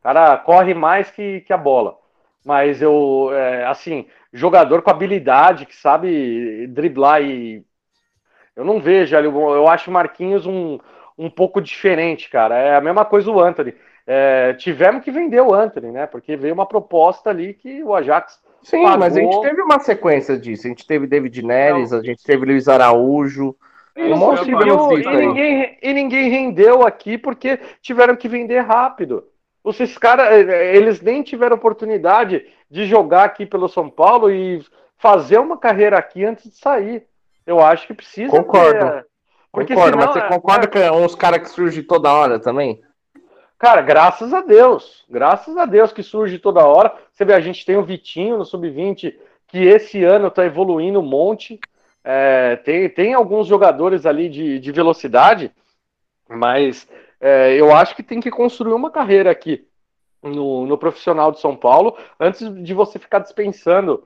O 0.01 0.03
cara 0.03 0.37
corre 0.39 0.75
mais 0.75 1.11
que, 1.11 1.41
que 1.41 1.53
a 1.53 1.59
bola. 1.59 1.97
Mas 2.45 2.81
eu, 2.81 3.31
é, 3.33 3.67
assim, 3.67 4.07
jogador 4.33 4.83
com 4.83 4.91
habilidade, 4.91 5.67
que 5.67 5.77
sabe 5.77 6.67
driblar 6.69 7.23
e. 7.23 7.65
Eu 8.57 8.65
não 8.65 8.81
vejo 8.81 9.17
ali, 9.17 9.27
eu 9.27 9.69
acho 9.69 9.91
o 9.91 9.93
Marquinhos 9.93 10.47
um, 10.47 10.79
um 11.17 11.31
pouco 11.31 11.61
diferente, 11.61 12.29
cara. 12.29 12.57
É 12.59 12.77
a 12.77 12.81
mesma 12.81 13.05
coisa 13.05 13.31
o 13.31 13.41
Anthony. 13.41 13.75
É, 14.07 14.55
tivemos 14.55 15.05
que 15.05 15.11
vender 15.11 15.41
o 15.41 15.55
Anthony, 15.55 15.93
né? 15.93 16.07
Porque 16.07 16.37
veio 16.37 16.55
uma 16.55 16.67
proposta 16.67 17.31
ali 17.31 17.55
que 17.55 17.83
o 17.83 17.95
Ajax 17.95 18.43
Sim, 18.63 18.83
pagou. 18.83 18.99
mas 18.99 19.17
a 19.17 19.21
gente 19.21 19.41
teve 19.41 19.63
uma 19.63 19.79
sequência 19.79 20.39
disso. 20.39 20.67
A 20.67 20.71
gente 20.71 20.87
teve 20.87 21.07
David 21.07 21.43
Neres, 21.43 21.93
a 21.93 22.03
gente 22.03 22.23
teve 22.23 22.45
Luiz 22.45 22.69
Araújo. 22.69 23.57
um 23.97 24.17
monte 24.17 24.45
de. 24.45 24.53
E 24.53 25.17
ninguém, 25.17 25.79
e 25.83 25.93
ninguém 25.95 26.31
rendeu 26.31 26.87
aqui 26.87 27.17
porque 27.17 27.59
tiveram 27.81 28.17
que 28.17 28.29
vender 28.29 28.61
rápido. 28.61 29.25
Esses 29.65 29.97
caras, 29.99 30.27
eh, 30.27 30.77
eles 30.77 31.01
nem 31.01 31.23
tiveram 31.23 31.57
oportunidade 31.57 32.47
de 32.71 32.87
jogar 32.87 33.25
aqui 33.25 33.45
pelo 33.45 33.69
São 33.69 33.91
Paulo 33.91 34.31
e 34.31 34.65
fazer 34.97 35.39
uma 35.39 35.59
carreira 35.59 35.99
aqui 35.99 36.25
antes 36.25 36.51
de 36.51 36.57
sair. 36.57 37.05
Eu 37.47 37.61
acho 37.61 37.87
que 37.87 37.95
precisa. 37.95 38.31
Concordo. 38.31 38.79
Ter... 38.79 39.07
Porque 39.53 39.75
concordo, 39.75 39.99
senão, 39.99 40.15
mas 40.15 40.23
você 40.23 40.29
concorda 40.29 40.65
é... 40.65 40.69
que 40.69 40.79
é 40.79 40.93
uns 40.93 41.15
caras 41.15 41.41
que 41.43 41.51
surgem 41.51 41.83
toda 41.83 42.13
hora 42.13 42.39
também? 42.39 42.81
Cara, 43.61 43.83
graças 43.83 44.33
a 44.33 44.41
Deus, 44.41 45.05
graças 45.07 45.55
a 45.55 45.67
Deus 45.67 45.93
que 45.93 46.03
surge 46.03 46.39
toda 46.39 46.67
hora. 46.67 46.95
Você 47.13 47.27
vê, 47.27 47.35
a 47.35 47.41
gente 47.41 47.67
tem 47.67 47.77
o 47.77 47.85
Vitinho 47.85 48.39
no 48.39 48.45
Sub-20, 48.47 49.15
que 49.49 49.59
esse 49.59 50.03
ano 50.03 50.29
está 50.29 50.47
evoluindo 50.47 50.99
um 50.99 51.03
monte. 51.03 51.61
É, 52.03 52.57
tem, 52.57 52.89
tem 52.89 53.13
alguns 53.13 53.47
jogadores 53.47 54.07
ali 54.07 54.31
de, 54.31 54.59
de 54.59 54.73
velocidade, 54.73 55.53
mas 56.27 56.89
é, 57.21 57.53
eu 57.53 57.71
acho 57.77 57.95
que 57.95 58.03
tem 58.03 58.19
que 58.19 58.31
construir 58.31 58.73
uma 58.73 58.91
carreira 58.91 59.31
aqui 59.31 59.69
no, 60.23 60.65
no 60.65 60.79
profissional 60.79 61.31
de 61.31 61.39
São 61.39 61.55
Paulo 61.55 61.99
antes 62.19 62.49
de 62.65 62.73
você 62.73 62.99
ficar 62.99 63.19
dispensando 63.19 64.03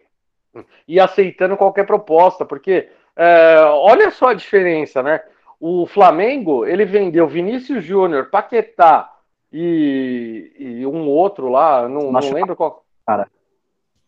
e 0.89 0.99
aceitando 0.99 1.57
qualquer 1.57 1.87
proposta, 1.87 2.45
porque 2.45 2.89
é, 3.15 3.61
olha 3.61 4.11
só 4.11 4.31
a 4.31 4.35
diferença, 4.35 5.01
né? 5.01 5.23
O 5.61 5.87
Flamengo 5.87 6.67
ele 6.67 6.85
vendeu 6.85 7.29
Vinícius 7.29 7.85
Júnior, 7.85 8.31
Paquetá, 8.31 9.14
e, 9.57 10.53
e 10.81 10.87
um 10.87 11.09
outro 11.09 11.49
lá, 11.49 11.89
não, 11.89 12.11
não 12.11 12.33
lembro 12.33 12.57
qual. 12.57 12.85
Cara. 13.07 13.31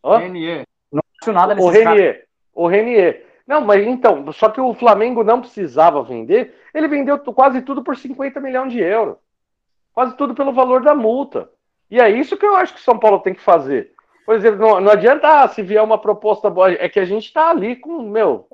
Hã? 0.05 0.19
Renier. 0.19 0.67
Não 0.91 1.03
acho 1.23 1.33
nada 1.33 1.55
O 1.63 1.69
Renier. 1.69 2.15
Cara. 2.15 2.27
O 2.53 2.67
Renier. 2.67 3.27
Não, 3.47 3.61
mas 3.61 3.87
então, 3.87 4.33
só 4.33 4.49
que 4.49 4.61
o 4.61 4.75
Flamengo 4.75 5.23
não 5.23 5.41
precisava 5.41 6.03
vender, 6.03 6.53
ele 6.75 6.89
vendeu 6.89 7.17
quase 7.33 7.63
tudo 7.63 7.85
por 7.85 7.97
50 7.97 8.41
milhões 8.41 8.73
de 8.73 8.81
euros. 8.81 9.19
Quase 9.95 10.17
tudo 10.17 10.35
pelo 10.35 10.53
valor 10.53 10.83
da 10.83 10.97
multa. 10.97 11.49
E 11.89 12.01
é 12.01 12.11
isso 12.11 12.37
que 12.37 12.45
eu 12.45 12.57
acho 12.57 12.75
que 12.75 12.81
o 12.81 12.83
São 12.83 12.99
Paulo 12.99 13.21
tem 13.21 13.33
que 13.33 13.41
fazer. 13.41 13.93
Por 14.25 14.35
exemplo, 14.35 14.59
não, 14.59 14.81
não 14.81 14.91
adianta 14.91 15.45
ah, 15.45 15.49
se 15.49 15.63
vier 15.63 15.83
uma 15.83 15.97
proposta 15.97 16.51
boa, 16.51 16.73
é 16.73 16.89
que 16.89 16.99
a 16.99 17.05
gente 17.05 17.33
tá 17.33 17.51
ali 17.51 17.77
com, 17.77 18.03
meu. 18.03 18.49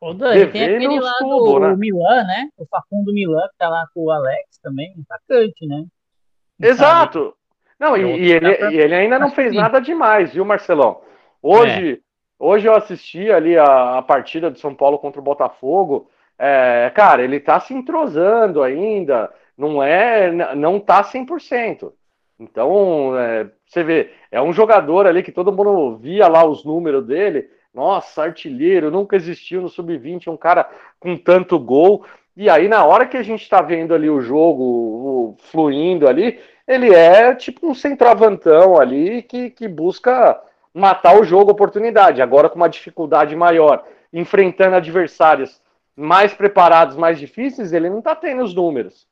Ô, 0.00 0.14
Dani, 0.14 0.46
tem 0.46 0.62
aquele 0.62 1.00
lá 1.00 1.14
tubo, 1.18 1.54
do 1.54 1.58
né? 1.58 1.74
Milan, 1.76 2.22
né? 2.22 2.48
O 2.56 2.64
Facundo 2.66 3.12
Milan, 3.12 3.48
que 3.48 3.58
tá 3.58 3.68
lá 3.68 3.88
com 3.92 4.04
o 4.04 4.10
Alex 4.12 4.60
também, 4.62 4.94
um 4.96 5.02
atacante, 5.10 5.66
né? 5.66 5.84
Exato. 6.60 7.34
Não, 7.78 7.96
e, 7.96 8.00
É 8.00 8.06
outro 8.06 8.22
e 8.22 8.32
ele, 8.32 8.56
cara 8.56 8.72
e 8.72 8.78
ele 8.78 8.94
ainda 8.94 9.18
não 9.18 9.30
fez 9.30 9.54
nada 9.54 9.80
demais, 9.80 10.32
viu, 10.32 10.44
Marcelão? 10.44 11.00
Hoje, 11.42 12.02
hoje 12.38 12.66
eu 12.66 12.74
assisti 12.74 13.30
ali 13.30 13.56
a, 13.58 13.98
a 13.98 14.02
partida 14.02 14.50
do 14.50 14.58
São 14.58 14.74
Paulo 14.74 14.98
contra 14.98 15.20
o 15.20 15.24
Botafogo. 15.24 16.10
É, 16.38 16.90
cara, 16.94 17.22
ele 17.22 17.40
tá 17.40 17.60
se 17.60 17.72
entrosando 17.72 18.62
ainda, 18.62 19.32
não 19.56 19.82
é, 19.82 20.30
não 20.54 20.80
tá 20.80 21.02
100%. 21.02 21.92
Então, 22.38 23.16
é, 23.18 23.50
você 23.66 23.82
vê, 23.82 24.10
é 24.30 24.40
um 24.42 24.52
jogador 24.52 25.06
ali 25.06 25.22
que 25.22 25.32
todo 25.32 25.52
mundo 25.52 25.96
via 25.96 26.28
lá 26.28 26.44
os 26.44 26.64
números 26.64 27.06
dele. 27.06 27.48
Nossa, 27.72 28.22
artilheiro, 28.22 28.90
nunca 28.90 29.16
existiu 29.16 29.60
no 29.60 29.68
sub-20 29.68 30.28
um 30.28 30.36
cara 30.36 30.68
com 30.98 31.16
tanto 31.16 31.58
gol. 31.58 32.04
E 32.36 32.50
aí, 32.50 32.68
na 32.68 32.84
hora 32.84 33.06
que 33.06 33.16
a 33.16 33.22
gente 33.22 33.48
tá 33.48 33.62
vendo 33.62 33.94
ali 33.94 34.10
o 34.10 34.20
jogo 34.20 34.62
o- 34.62 35.36
fluindo 35.50 36.06
ali, 36.06 36.38
ele 36.66 36.94
é 36.94 37.34
tipo 37.34 37.66
um 37.66 37.74
centroavantão 37.74 38.78
ali 38.78 39.22
que, 39.22 39.50
que 39.50 39.66
busca 39.66 40.40
matar 40.74 41.18
o 41.18 41.24
jogo, 41.24 41.50
oportunidade. 41.52 42.20
Agora 42.20 42.48
com 42.50 42.56
uma 42.56 42.68
dificuldade 42.68 43.34
maior, 43.34 43.84
enfrentando 44.12 44.76
adversários 44.76 45.62
mais 45.96 46.34
preparados, 46.34 46.96
mais 46.96 47.18
difíceis, 47.18 47.72
ele 47.72 47.88
não 47.88 48.02
tá 48.02 48.14
tendo 48.14 48.42
os 48.42 48.54
números. 48.54 49.06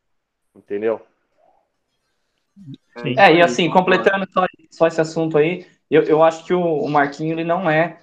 Entendeu? 0.55 1.01
Sim. 2.99 3.15
É, 3.19 3.35
e 3.35 3.43
assim, 3.43 3.71
completando 3.71 4.27
só, 4.31 4.47
só 4.71 4.87
esse 4.87 5.01
assunto 5.01 5.37
aí, 5.37 5.67
eu, 5.91 6.03
eu 6.05 6.23
acho 6.23 6.45
que 6.45 6.55
o, 6.55 6.61
o 6.61 6.89
Marquinhos, 6.89 7.33
ele 7.33 7.45
não 7.45 7.69
é, 7.69 7.99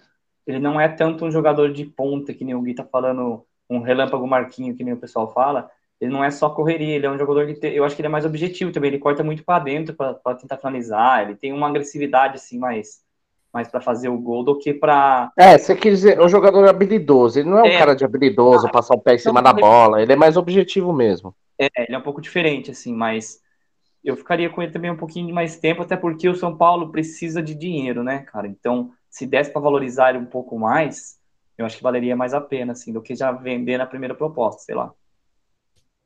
ele 0.45 0.59
não 0.59 0.79
é 0.79 0.89
tanto 0.89 1.25
um 1.25 1.31
jogador 1.31 1.71
de 1.71 1.85
ponta, 1.85 2.33
que 2.33 2.43
nem 2.43 2.55
o 2.55 2.61
Gui 2.61 2.73
tá 2.73 2.83
falando, 2.83 3.45
um 3.75 3.81
relâmpago 3.81 4.27
Marquinho, 4.27 4.75
que 4.75 4.83
nem 4.83 4.93
o 4.93 4.97
pessoal 4.99 5.31
fala, 5.33 5.69
ele 5.99 6.11
não 6.11 6.23
é 6.23 6.31
só 6.31 6.49
correria, 6.49 6.95
ele 6.95 7.05
é 7.05 7.11
um 7.11 7.17
jogador 7.17 7.45
que 7.47 7.53
te- 7.55 7.73
eu 7.73 7.83
acho 7.83 7.95
que 7.95 8.01
ele 8.01 8.07
é 8.07 8.09
mais 8.11 8.25
objetivo 8.25 8.71
também, 8.71 8.89
ele 8.89 8.99
corta 8.99 9.23
muito 9.23 9.43
para 9.43 9.63
dentro 9.63 9.95
para 9.95 10.35
tentar 10.35 10.57
finalizar, 10.57 11.23
ele 11.23 11.35
tem 11.35 11.53
uma 11.53 11.67
agressividade 11.67 12.35
assim 12.35 12.57
mais 12.57 13.01
mais 13.53 13.67
para 13.67 13.81
fazer 13.81 14.07
o 14.07 14.17
gol 14.17 14.45
do 14.45 14.57
que 14.57 14.73
para 14.73 15.29
É, 15.37 15.57
você 15.57 15.75
quer 15.75 15.89
dizer, 15.89 16.17
é 16.17 16.23
um 16.23 16.29
jogador 16.29 16.65
habilidoso. 16.69 17.37
Ele 17.37 17.49
não 17.49 17.59
é 17.59 17.63
um 17.63 17.65
É. 17.65 17.77
cara 17.77 17.93
de 17.93 18.05
habilidoso, 18.05 18.71
passar 18.71 18.95
o 18.95 19.01
pé 19.01 19.15
em 19.15 19.17
cima 19.17 19.41
da 19.41 19.51
bola. 19.51 20.01
Ele 20.01 20.13
é 20.13 20.15
mais 20.15 20.37
objetivo 20.37 20.93
mesmo. 20.93 21.35
É, 21.59 21.67
ele 21.85 21.95
é 21.95 21.97
um 21.97 22.01
pouco 22.01 22.21
diferente, 22.21 22.71
assim, 22.71 22.93
mas 22.93 23.41
eu 24.03 24.15
ficaria 24.15 24.49
com 24.49 24.61
ele 24.63 24.71
também 24.71 24.89
um 24.89 24.97
pouquinho 24.97 25.27
de 25.27 25.33
mais 25.33 25.59
tempo, 25.59 25.81
até 25.81 25.95
porque 25.97 26.27
o 26.27 26.35
São 26.35 26.57
Paulo 26.57 26.91
precisa 26.91 27.41
de 27.41 27.53
dinheiro, 27.53 28.03
né, 28.03 28.19
cara? 28.19 28.47
Então, 28.47 28.91
se 29.09 29.27
desse 29.27 29.51
para 29.51 29.61
valorizar 29.61 30.09
ele 30.09 30.19
um 30.19 30.25
pouco 30.25 30.57
mais, 30.57 31.19
eu 31.61 31.65
acho 31.65 31.77
que 31.77 31.83
valeria 31.83 32.15
mais 32.15 32.33
a 32.33 32.41
pena, 32.41 32.73
assim, 32.73 32.93
do 32.93 33.01
que 33.01 33.15
já 33.15 33.31
vender 33.31 33.77
na 33.77 33.85
primeira 33.85 34.15
proposta, 34.15 34.61
sei 34.63 34.75
lá. 34.75 34.93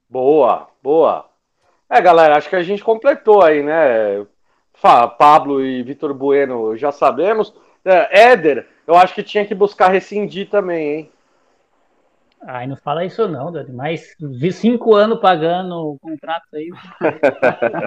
Boa, 0.10 0.68
boa. 0.82 1.26
É, 1.90 2.02
galera, 2.02 2.38
acho 2.38 2.49
que 2.49 2.56
a 2.56 2.64
gente 2.64 2.84
completou 2.84 3.44
aí, 3.44 3.64
né? 3.64 4.26
Fa- 4.76 5.07
Pablo 5.07 5.61
e 5.64 5.84
Vitor 5.84 6.14
Bueno 6.14 6.76
já 6.77 6.91
sabemos. 6.91 7.53
É, 7.86 8.32
Éder, 8.32 8.68
eu 8.88 8.95
acho 8.95 9.14
que 9.15 9.23
tinha 9.23 9.45
que 9.45 9.56
buscar 9.56 9.90
rescindir 9.90 10.49
também, 10.49 10.90
hein? 10.94 11.11
Ai, 12.48 12.68
não 12.68 12.76
fala 12.77 13.03
isso 13.06 13.27
não, 13.27 13.52
Dani, 13.52 13.72
mas 13.73 14.15
vi 14.19 14.52
cinco 14.52 14.94
anos 14.94 15.19
pagando 15.19 15.73
o 15.94 15.99
contrato 15.99 16.45
aí, 16.56 16.69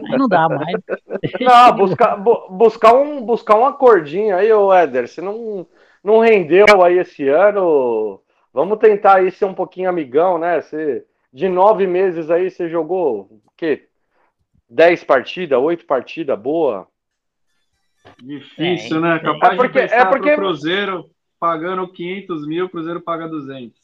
aí 0.09 0.17
não 0.17 0.29
dá 0.29 0.49
mais. 0.49 0.81
Não, 1.41 1.77
buscar, 1.77 2.17
bu- 2.17 2.49
buscar, 2.51 2.95
um, 2.95 3.23
buscar 3.25 3.57
um 3.57 3.67
acordinho 3.67 4.37
aí, 4.37 4.53
ô 4.53 4.73
Éder. 4.73 5.09
Se 5.09 5.21
não, 5.21 5.67
não 6.09 6.19
rendeu 6.21 6.67
aí 6.83 6.99
esse 6.99 7.29
ano, 7.29 8.21
vamos 8.53 8.79
tentar 8.79 9.17
aí 9.17 9.31
ser 9.31 9.45
um 9.45 9.55
pouquinho 9.55 9.89
amigão, 9.89 10.39
né? 10.39 10.61
Você, 10.61 11.05
de 11.33 11.49
nove 11.49 11.87
meses 11.87 12.31
aí, 12.31 12.51
você 12.51 12.69
jogou 12.69 13.21
o 13.47 13.51
quê? 13.57 13.87
Dez 14.69 15.05
partidas, 15.05 15.59
oito 15.61 15.87
partidas, 15.87 16.39
boa. 16.39 16.89
Difícil, 18.23 18.99
É, 18.99 19.01
né? 19.01 19.17
é. 19.17 19.19
Capaz 19.21 19.53
É 19.53 19.57
porque- 19.57 19.87
de 19.87 19.95
é 19.95 20.05
porque- 20.05 20.35
pro 20.35 20.47
Cruzeiro 20.47 21.11
pagando 21.39 21.87
500 21.93 22.47
mil, 22.47 22.67
o 22.67 22.69
Cruzeiro 22.69 23.01
paga 23.01 23.29
200. 23.29 23.79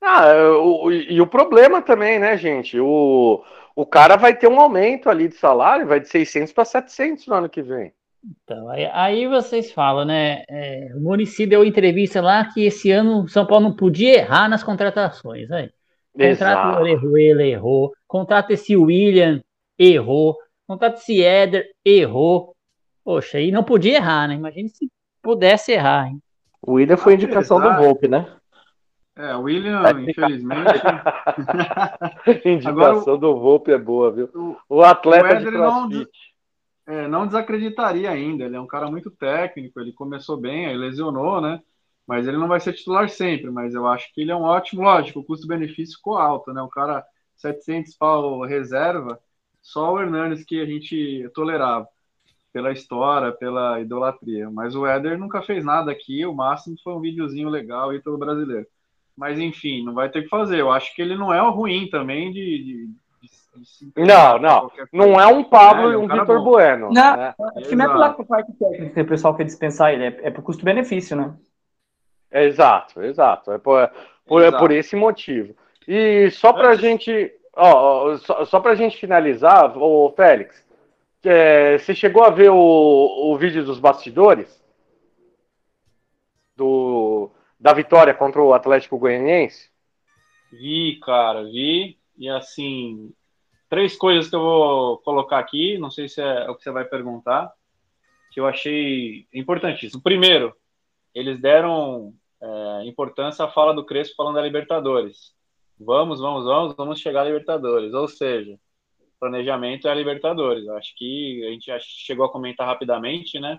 Ah, 0.00 0.32
o- 0.60 0.90
e 0.92 1.20
o 1.20 1.26
problema 1.26 1.80
também, 1.80 2.18
né, 2.18 2.36
gente? 2.36 2.78
O, 2.78 3.42
o 3.74 3.86
cara 3.86 4.16
vai 4.16 4.34
ter 4.36 4.48
um 4.48 4.60
aumento 4.60 5.08
ali 5.08 5.28
de 5.28 5.36
salário, 5.36 5.86
vai 5.86 6.00
de 6.00 6.08
600 6.08 6.52
para 6.52 6.64
700 6.64 7.26
no 7.26 7.34
ano 7.34 7.48
que 7.48 7.62
vem. 7.62 7.92
Então, 8.24 8.68
aí, 8.68 8.86
aí 8.92 9.26
vocês 9.26 9.72
falam, 9.72 10.04
né? 10.04 10.44
é, 10.48 10.90
o 10.94 11.00
Muricy 11.00 11.44
deu 11.44 11.64
entrevista 11.64 12.20
lá 12.20 12.44
que 12.44 12.64
esse 12.64 12.90
ano 12.90 13.24
o 13.24 13.28
São 13.28 13.44
Paulo 13.44 13.68
não 13.68 13.76
podia 13.76 14.14
errar 14.14 14.48
nas 14.48 14.62
contratações. 14.62 15.50
Aí. 15.50 15.70
Contrato 16.12 16.84
Exato. 16.84 17.16
ele 17.16 17.50
errou. 17.50 17.92
Contrato 18.06 18.50
esse 18.52 18.76
William, 18.76 19.42
errou. 19.78 20.36
Contrato 20.66 20.98
esse 20.98 21.22
Éder, 21.22 21.68
errou. 21.84 22.54
Poxa, 23.04 23.38
aí 23.38 23.50
não 23.50 23.64
podia 23.64 23.96
errar, 23.96 24.28
né? 24.28 24.34
Imagina 24.34 24.68
se 24.68 24.88
pudesse 25.20 25.72
errar, 25.72 26.06
hein? 26.06 26.22
O 26.60 26.74
William 26.74 26.96
foi 26.96 27.14
indicação 27.14 27.60
do 27.60 27.74
Volpe, 27.74 28.06
né? 28.06 28.24
É, 29.16 29.34
o 29.34 29.42
William, 29.42 29.82
ficar- 29.82 30.30
infelizmente, 30.30 30.80
Indicação 32.46 33.18
do 33.18 33.38
Volpe 33.38 33.72
é 33.72 33.78
boa, 33.78 34.12
viu? 34.12 34.30
o, 34.34 34.56
O 34.68 34.82
atleta 34.82 35.24
o 35.26 35.28
de 35.28 35.48
Éder 35.48 35.52
não, 35.52 35.88
crossfit. 35.88 36.31
É, 36.86 37.08
não 37.08 37.26
desacreditaria 37.26 38.10
ainda. 38.10 38.44
Ele 38.44 38.56
é 38.56 38.60
um 38.60 38.66
cara 38.66 38.90
muito 38.90 39.10
técnico, 39.10 39.80
ele 39.80 39.92
começou 39.92 40.36
bem, 40.36 40.66
aí 40.66 40.76
lesionou, 40.76 41.40
né? 41.40 41.62
Mas 42.06 42.26
ele 42.26 42.36
não 42.36 42.48
vai 42.48 42.60
ser 42.60 42.72
titular 42.72 43.08
sempre, 43.08 43.50
mas 43.50 43.74
eu 43.74 43.86
acho 43.86 44.12
que 44.12 44.20
ele 44.22 44.32
é 44.32 44.36
um 44.36 44.42
ótimo, 44.42 44.82
lógico, 44.82 45.20
o 45.20 45.24
custo-benefício 45.24 45.96
ficou 45.96 46.18
alto, 46.18 46.52
né? 46.52 46.60
O 46.62 46.68
cara, 46.68 47.04
700 47.36 47.94
pau 47.96 48.42
reserva, 48.44 49.20
só 49.62 49.92
o 49.94 50.00
Hernandes 50.00 50.44
que 50.44 50.60
a 50.60 50.66
gente 50.66 51.28
tolerava, 51.34 51.88
pela 52.52 52.72
história, 52.72 53.32
pela 53.32 53.80
idolatria. 53.80 54.50
Mas 54.50 54.74
o 54.74 54.86
Éder 54.86 55.18
nunca 55.18 55.42
fez 55.42 55.64
nada 55.64 55.90
aqui, 55.92 56.24
o 56.26 56.34
máximo 56.34 56.76
foi 56.82 56.94
um 56.94 57.00
videozinho 57.00 57.48
legal 57.48 57.90
aí 57.90 58.00
pelo 58.02 58.18
brasileiro. 58.18 58.66
Mas 59.16 59.38
enfim, 59.38 59.84
não 59.84 59.94
vai 59.94 60.10
ter 60.10 60.20
o 60.20 60.22
que 60.24 60.28
fazer. 60.28 60.60
Eu 60.60 60.70
acho 60.72 60.94
que 60.94 61.02
ele 61.02 61.16
não 61.16 61.32
é 61.32 61.40
ruim 61.50 61.88
também 61.90 62.32
de. 62.32 62.64
de- 62.64 63.01
Não, 63.96 64.38
não. 64.38 64.70
Não 64.92 65.20
é 65.20 65.26
um 65.26 65.44
Pablo 65.44 65.88
É, 65.88 65.92
e 65.92 65.94
é 65.94 65.98
um 65.98 66.04
um 66.04 66.08
Vitor 66.08 66.38
bom. 66.38 66.44
Bueno. 66.44 66.90
Não. 66.92 67.16
né? 67.16 67.34
Acho 67.56 67.68
que 67.68 67.76
não 67.76 67.84
é 67.84 67.88
pela 67.88 68.24
parte 68.24 68.52
técnica 68.54 68.94
que 68.94 69.00
o 69.02 69.06
pessoal 69.06 69.36
quer 69.36 69.44
dispensar 69.44 69.92
ele, 69.92 70.04
é, 70.04 70.20
é 70.28 70.30
por 70.30 70.42
custo-benefício, 70.42 71.16
né? 71.16 71.34
Exato, 72.30 73.02
exato. 73.02 73.52
É 73.52 73.58
por, 73.58 73.90
por, 74.26 74.42
é 74.42 74.46
Exato. 74.48 74.62
por 74.62 74.70
esse 74.72 74.96
motivo. 74.96 75.54
E 75.86 76.30
só 76.30 76.52
pra 76.52 76.68
Antes- 76.70 76.80
gente. 76.80 77.32
Ó, 77.54 78.12
ó, 78.12 78.16
só, 78.16 78.44
só 78.46 78.60
pra 78.60 78.74
gente 78.74 78.96
finalizar, 78.96 79.76
ô 79.76 80.10
Félix, 80.16 80.66
é, 81.22 81.76
você 81.76 81.94
chegou 81.94 82.24
a 82.24 82.30
ver 82.30 82.48
o, 82.50 82.56
o 82.56 83.36
vídeo 83.36 83.62
dos 83.62 83.78
bastidores? 83.78 84.62
Do, 86.56 87.30
da 87.60 87.72
vitória 87.72 88.14
contra 88.14 88.42
o 88.42 88.52
Atlético 88.54 88.98
Goianiense? 88.98 89.70
Vi, 90.50 90.98
cara, 91.04 91.42
vi. 91.44 91.98
E 92.16 92.28
assim, 92.28 93.12
três 93.72 93.96
coisas 93.96 94.28
que 94.28 94.36
eu 94.36 94.40
vou 94.42 94.98
colocar 94.98 95.38
aqui, 95.38 95.78
não 95.78 95.90
sei 95.90 96.06
se 96.06 96.20
é 96.20 96.46
o 96.50 96.54
que 96.54 96.62
você 96.62 96.70
vai 96.70 96.84
perguntar, 96.84 97.50
que 98.30 98.38
eu 98.38 98.46
achei 98.46 99.26
importantíssimo. 99.32 100.02
Primeiro, 100.02 100.54
eles 101.14 101.40
deram 101.40 102.12
é, 102.38 102.84
importância 102.84 103.46
à 103.46 103.48
fala 103.48 103.72
do 103.72 103.82
Crespo 103.82 104.14
falando 104.14 104.34
da 104.34 104.42
Libertadores. 104.42 105.34
Vamos, 105.80 106.20
vamos, 106.20 106.44
vamos, 106.44 106.76
vamos 106.76 107.00
chegar 107.00 107.22
à 107.22 107.24
Libertadores. 107.24 107.94
Ou 107.94 108.06
seja, 108.06 108.60
planejamento 109.18 109.88
é 109.88 109.90
a 109.90 109.94
Libertadores. 109.94 110.68
Acho 110.68 110.94
que 110.94 111.42
a 111.46 111.50
gente 111.52 111.64
já 111.64 111.78
chegou 111.80 112.26
a 112.26 112.30
comentar 112.30 112.66
rapidamente, 112.66 113.40
né? 113.40 113.58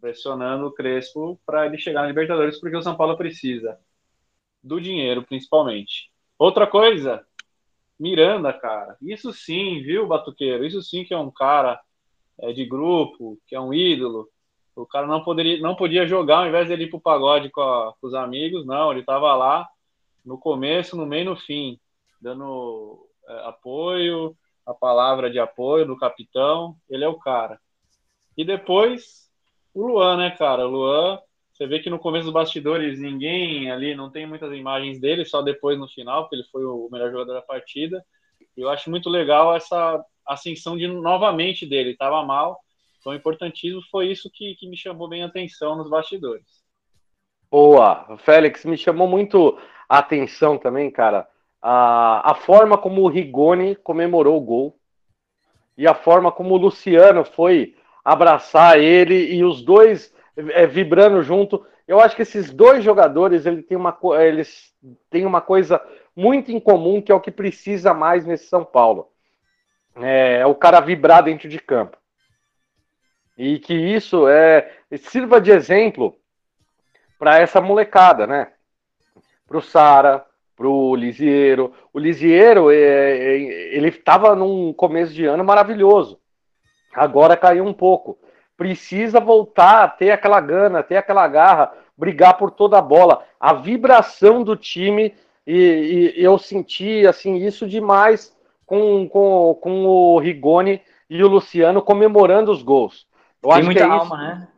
Pressionando 0.00 0.68
o 0.68 0.72
Crespo 0.72 1.40
para 1.44 1.66
ele 1.66 1.76
chegar 1.76 2.02
na 2.02 2.06
Libertadores, 2.06 2.60
porque 2.60 2.76
o 2.76 2.82
São 2.82 2.96
Paulo 2.96 3.16
precisa 3.16 3.80
do 4.62 4.80
dinheiro, 4.80 5.24
principalmente. 5.24 6.08
Outra 6.38 6.68
coisa, 6.68 7.26
Miranda, 7.98 8.52
cara. 8.52 8.96
Isso 9.02 9.32
sim, 9.32 9.80
viu, 9.82 10.06
Batuqueiro? 10.06 10.64
Isso 10.64 10.82
sim 10.82 11.04
que 11.04 11.12
é 11.14 11.18
um 11.18 11.30
cara 11.30 11.80
é, 12.40 12.52
de 12.52 12.64
grupo, 12.64 13.38
que 13.46 13.54
é 13.54 13.60
um 13.60 13.74
ídolo. 13.74 14.28
O 14.76 14.86
cara 14.86 15.06
não 15.06 15.22
poderia, 15.24 15.60
não 15.60 15.74
podia 15.74 16.06
jogar 16.06 16.38
ao 16.40 16.46
invés 16.48 16.68
dele 16.68 16.84
ir 16.84 16.90
pro 16.90 17.00
pagode 17.00 17.50
com, 17.50 17.60
a- 17.60 17.92
com 18.00 18.06
os 18.06 18.14
amigos, 18.14 18.64
não. 18.64 18.92
Ele 18.92 19.02
tava 19.02 19.34
lá 19.34 19.68
no 20.24 20.38
começo, 20.38 20.96
no 20.96 21.06
meio 21.06 21.22
e 21.22 21.24
no 21.24 21.36
fim, 21.36 21.80
dando 22.20 23.06
é, 23.28 23.48
apoio, 23.48 24.36
a 24.66 24.72
palavra 24.74 25.30
de 25.30 25.38
apoio 25.38 25.86
do 25.86 25.96
capitão. 25.98 26.76
Ele 26.88 27.04
é 27.04 27.08
o 27.08 27.18
cara. 27.18 27.60
E 28.36 28.44
depois, 28.44 29.28
o 29.74 29.86
Luan, 29.86 30.16
né, 30.16 30.30
cara? 30.30 30.66
O 30.66 30.70
Luan, 30.70 31.18
você 31.58 31.66
vê 31.66 31.80
que 31.80 31.90
no 31.90 31.98
começo 31.98 32.26
dos 32.26 32.32
bastidores 32.32 33.00
ninguém 33.00 33.68
ali, 33.68 33.92
não 33.92 34.08
tem 34.08 34.24
muitas 34.24 34.52
imagens 34.52 35.00
dele, 35.00 35.24
só 35.24 35.42
depois 35.42 35.76
no 35.76 35.88
final, 35.88 36.22
porque 36.22 36.36
ele 36.36 36.44
foi 36.52 36.64
o 36.64 36.88
melhor 36.88 37.10
jogador 37.10 37.34
da 37.34 37.42
partida. 37.42 38.00
Eu 38.56 38.70
acho 38.70 38.88
muito 38.88 39.10
legal 39.10 39.56
essa 39.56 40.00
ascensão 40.24 40.76
de 40.76 40.86
novamente 40.86 41.66
dele. 41.66 41.96
Tava 41.96 42.24
mal, 42.24 42.60
Então, 43.00 43.12
importantíssimo 43.12 43.82
foi 43.90 44.06
isso 44.06 44.30
que, 44.32 44.54
que 44.54 44.68
me 44.68 44.76
chamou 44.76 45.08
bem 45.08 45.24
a 45.24 45.26
atenção 45.26 45.74
nos 45.74 45.90
bastidores. 45.90 46.46
Boa, 47.50 48.16
Félix, 48.18 48.64
me 48.64 48.78
chamou 48.78 49.08
muito 49.08 49.58
a 49.88 49.98
atenção 49.98 50.58
também, 50.58 50.88
cara, 50.92 51.26
a, 51.60 52.30
a 52.30 52.34
forma 52.36 52.78
como 52.78 53.02
o 53.02 53.08
Rigoni 53.08 53.74
comemorou 53.74 54.36
o 54.36 54.44
gol 54.44 54.78
e 55.76 55.88
a 55.88 55.94
forma 55.94 56.30
como 56.30 56.54
o 56.54 56.58
Luciano 56.58 57.24
foi 57.24 57.74
abraçar 58.04 58.78
ele 58.78 59.34
e 59.34 59.42
os 59.42 59.60
dois 59.60 60.16
é, 60.52 60.66
vibrando 60.66 61.22
junto. 61.22 61.66
Eu 61.86 62.00
acho 62.00 62.14
que 62.14 62.22
esses 62.22 62.52
dois 62.52 62.84
jogadores 62.84 63.44
ele 63.46 63.62
tem 63.62 63.76
uma, 63.76 63.96
eles 64.20 64.72
têm 65.10 65.26
uma 65.26 65.40
coisa 65.40 65.80
muito 66.14 66.52
em 66.52 66.60
comum 66.60 67.02
que 67.02 67.10
é 67.10 67.14
o 67.14 67.20
que 67.20 67.30
precisa 67.30 67.92
mais 67.92 68.24
nesse 68.24 68.46
São 68.46 68.64
Paulo. 68.64 69.08
É, 69.96 70.38
é 70.38 70.46
o 70.46 70.54
cara 70.54 70.80
vibrar 70.80 71.22
dentro 71.24 71.48
de 71.48 71.58
campo. 71.58 71.96
E 73.36 73.58
que 73.58 73.74
isso 73.74 74.28
é 74.28 74.70
sirva 74.96 75.40
de 75.40 75.50
exemplo 75.50 76.16
para 77.18 77.38
essa 77.38 77.60
molecada, 77.60 78.26
né? 78.26 78.52
Para 79.46 79.58
o 79.58 79.62
Sara, 79.62 80.24
para 80.56 80.68
o 80.68 80.94
Lisieiro. 80.94 81.72
O 81.92 82.00
é, 82.00 82.76
é, 82.76 83.76
ele 83.76 83.88
estava 83.88 84.34
num 84.34 84.72
começo 84.72 85.12
de 85.12 85.24
ano 85.24 85.44
maravilhoso. 85.44 86.20
Agora 86.94 87.36
caiu 87.36 87.64
um 87.64 87.72
pouco. 87.72 88.18
Precisa 88.58 89.20
voltar 89.20 89.84
a 89.84 89.88
ter 89.88 90.10
aquela 90.10 90.40
gana, 90.40 90.82
ter 90.82 90.96
aquela 90.96 91.26
garra, 91.28 91.72
brigar 91.96 92.36
por 92.36 92.50
toda 92.50 92.76
a 92.76 92.82
bola. 92.82 93.24
A 93.40 93.54
vibração 93.54 94.42
do 94.42 94.54
time, 94.54 95.14
e, 95.46 96.14
e 96.16 96.22
eu 96.22 96.36
senti 96.36 97.06
assim 97.06 97.36
isso 97.36 97.66
demais 97.66 98.36
com, 98.66 99.08
com, 99.08 99.56
com 99.62 99.86
o 99.86 100.18
Rigoni 100.18 100.82
e 101.08 101.22
o 101.22 101.28
Luciano 101.28 101.80
comemorando 101.80 102.52
os 102.52 102.62
gols. 102.62 103.06
Eu 103.42 103.50
Tem 103.50 103.62
muita 103.62 103.80
é 103.80 103.84
alma, 103.84 104.02
isso. 104.04 104.16
né? 104.16 104.48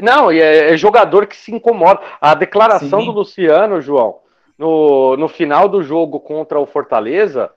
Não, 0.00 0.30
é, 0.30 0.72
é, 0.72 0.76
jogador 0.76 1.26
que 1.26 1.34
se 1.34 1.52
incomoda. 1.52 2.00
A 2.20 2.34
declaração 2.34 3.00
Sim. 3.00 3.06
do 3.06 3.12
Luciano, 3.12 3.80
João, 3.80 4.20
no, 4.56 5.16
no 5.16 5.26
final 5.26 5.68
do 5.68 5.82
jogo 5.82 6.20
contra 6.20 6.60
o 6.60 6.66
Fortaleza, 6.66 7.50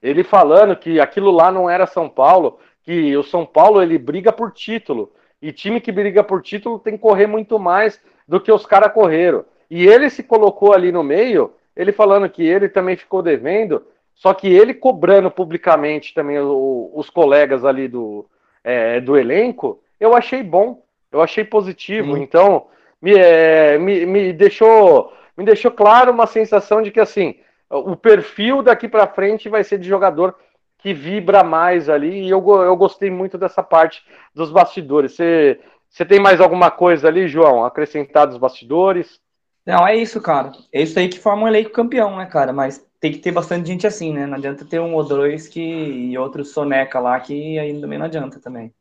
ele 0.00 0.22
falando 0.22 0.76
que 0.76 1.00
aquilo 1.00 1.30
lá 1.30 1.50
não 1.50 1.68
era 1.68 1.86
São 1.86 2.08
Paulo, 2.08 2.58
que 2.82 3.16
o 3.16 3.22
São 3.24 3.44
Paulo 3.44 3.82
ele 3.82 3.98
briga 3.98 4.32
por 4.32 4.52
título. 4.52 5.12
E 5.40 5.52
time 5.52 5.80
que 5.80 5.92
briga 5.92 6.24
por 6.24 6.42
título 6.42 6.78
tem 6.78 6.94
que 6.94 7.02
correr 7.02 7.26
muito 7.26 7.58
mais 7.58 8.00
do 8.26 8.40
que 8.40 8.50
os 8.50 8.66
caras 8.66 8.92
correram. 8.92 9.44
E 9.70 9.86
ele 9.86 10.10
se 10.10 10.22
colocou 10.22 10.72
ali 10.72 10.90
no 10.90 11.02
meio, 11.02 11.52
ele 11.76 11.92
falando 11.92 12.28
que 12.28 12.44
ele 12.44 12.68
também 12.68 12.96
ficou 12.96 13.22
devendo, 13.22 13.84
só 14.14 14.34
que 14.34 14.48
ele 14.48 14.74
cobrando 14.74 15.30
publicamente 15.30 16.12
também 16.12 16.38
o, 16.38 16.90
os 16.94 17.08
colegas 17.08 17.64
ali 17.64 17.86
do, 17.86 18.26
é, 18.64 19.00
do 19.00 19.16
elenco, 19.16 19.80
eu 20.00 20.14
achei 20.14 20.42
bom, 20.42 20.82
eu 21.12 21.22
achei 21.22 21.44
positivo. 21.44 22.14
Sim. 22.14 22.22
Então, 22.22 22.66
me, 23.00 23.14
é, 23.14 23.78
me, 23.78 24.04
me, 24.04 24.32
deixou, 24.32 25.12
me 25.36 25.44
deixou 25.44 25.70
claro 25.70 26.10
uma 26.10 26.26
sensação 26.26 26.82
de 26.82 26.90
que 26.90 26.98
assim, 27.00 27.36
o 27.70 27.94
perfil 27.94 28.62
daqui 28.62 28.88
para 28.88 29.06
frente 29.06 29.48
vai 29.48 29.62
ser 29.62 29.78
de 29.78 29.88
jogador 29.88 30.34
que 30.78 30.94
vibra 30.94 31.42
mais 31.42 31.88
ali, 31.88 32.22
e 32.22 32.30
eu, 32.30 32.44
eu 32.62 32.76
gostei 32.76 33.10
muito 33.10 33.36
dessa 33.36 33.62
parte 33.62 34.02
dos 34.34 34.50
bastidores. 34.50 35.12
Você, 35.12 35.60
você 35.88 36.04
tem 36.04 36.20
mais 36.20 36.40
alguma 36.40 36.70
coisa 36.70 37.08
ali, 37.08 37.26
João, 37.28 37.64
acrescentar 37.64 38.26
dos 38.26 38.38
bastidores? 38.38 39.20
Não, 39.66 39.86
é 39.86 39.96
isso, 39.96 40.20
cara. 40.22 40.52
É 40.72 40.80
isso 40.80 40.98
aí 40.98 41.08
que 41.08 41.18
forma 41.18 41.42
um 41.42 41.48
elenco 41.48 41.70
campeão, 41.70 42.16
né, 42.16 42.26
cara? 42.26 42.52
Mas 42.52 42.86
tem 43.00 43.12
que 43.12 43.18
ter 43.18 43.32
bastante 43.32 43.66
gente 43.66 43.86
assim, 43.86 44.12
né? 44.12 44.24
Não 44.26 44.36
adianta 44.36 44.64
ter 44.64 44.80
um 44.80 44.94
ou 44.94 45.04
dois 45.04 45.46
que, 45.48 45.60
e 45.60 46.16
outro 46.16 46.44
soneca 46.44 46.98
lá, 46.98 47.18
que 47.20 47.58
aí 47.58 47.78
também 47.80 47.98
não 47.98 48.06
adianta 48.06 48.40
também. 48.40 48.72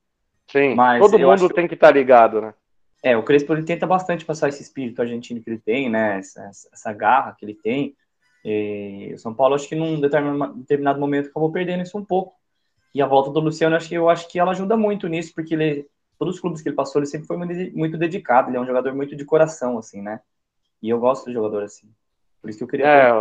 Sim, 0.48 0.76
Mas 0.76 1.00
todo 1.00 1.20
mundo 1.20 1.50
tem 1.50 1.68
que 1.68 1.74
estar 1.74 1.88
tá 1.88 1.94
ligado, 1.94 2.42
né? 2.42 2.54
É, 3.04 3.16
o 3.18 3.24
Crespo 3.24 3.54
ele 3.54 3.64
tenta 3.64 3.86
bastante 3.86 4.26
passar 4.26 4.50
esse 4.50 4.62
espírito 4.62 5.02
argentino 5.02 5.42
que 5.42 5.50
ele 5.50 5.60
tem, 5.60 5.90
né? 5.90 6.20
Essa, 6.20 6.50
essa 6.72 6.94
garra 6.94 7.36
que 7.38 7.46
ele 7.46 7.54
tem. 7.54 7.96
E 8.50 9.14
o 9.14 9.18
São 9.18 9.34
Paulo, 9.34 9.56
acho 9.56 9.68
que 9.68 9.76
num 9.76 10.00
determinado 10.00 11.02
momento 11.02 11.28
acabou 11.28 11.52
perdendo 11.52 11.84
isso 11.84 11.98
um 11.98 12.06
pouco. 12.06 12.34
E 12.96 13.02
a 13.02 13.06
volta 13.06 13.30
do 13.30 13.42
Luciano, 13.42 13.76
acho 13.76 13.90
que 13.90 13.96
eu 13.96 14.08
acho 14.08 14.26
que 14.30 14.40
ela 14.40 14.52
ajuda 14.52 14.78
muito 14.78 15.06
nisso, 15.10 15.34
porque 15.36 15.54
ele, 15.54 15.86
todos 16.18 16.36
os 16.36 16.40
clubes 16.40 16.62
que 16.62 16.70
ele 16.70 16.76
passou, 16.76 17.02
ele 17.02 17.08
sempre 17.08 17.28
foi 17.28 17.36
muito 17.36 17.98
dedicado. 17.98 18.50
Ele 18.50 18.56
é 18.56 18.62
um 18.62 18.66
jogador 18.66 18.96
muito 18.96 19.18
de 19.18 19.26
coração, 19.26 19.78
assim, 19.78 20.02
né? 20.02 20.22
E 20.82 20.88
eu 20.88 20.98
gosto 20.98 21.26
de 21.26 21.34
jogador 21.34 21.62
assim. 21.64 21.90
Por 22.42 22.50
isso 22.50 22.60
que 22.60 22.64
eu 22.64 22.70
queria. 22.70 22.88
É, 22.88 23.12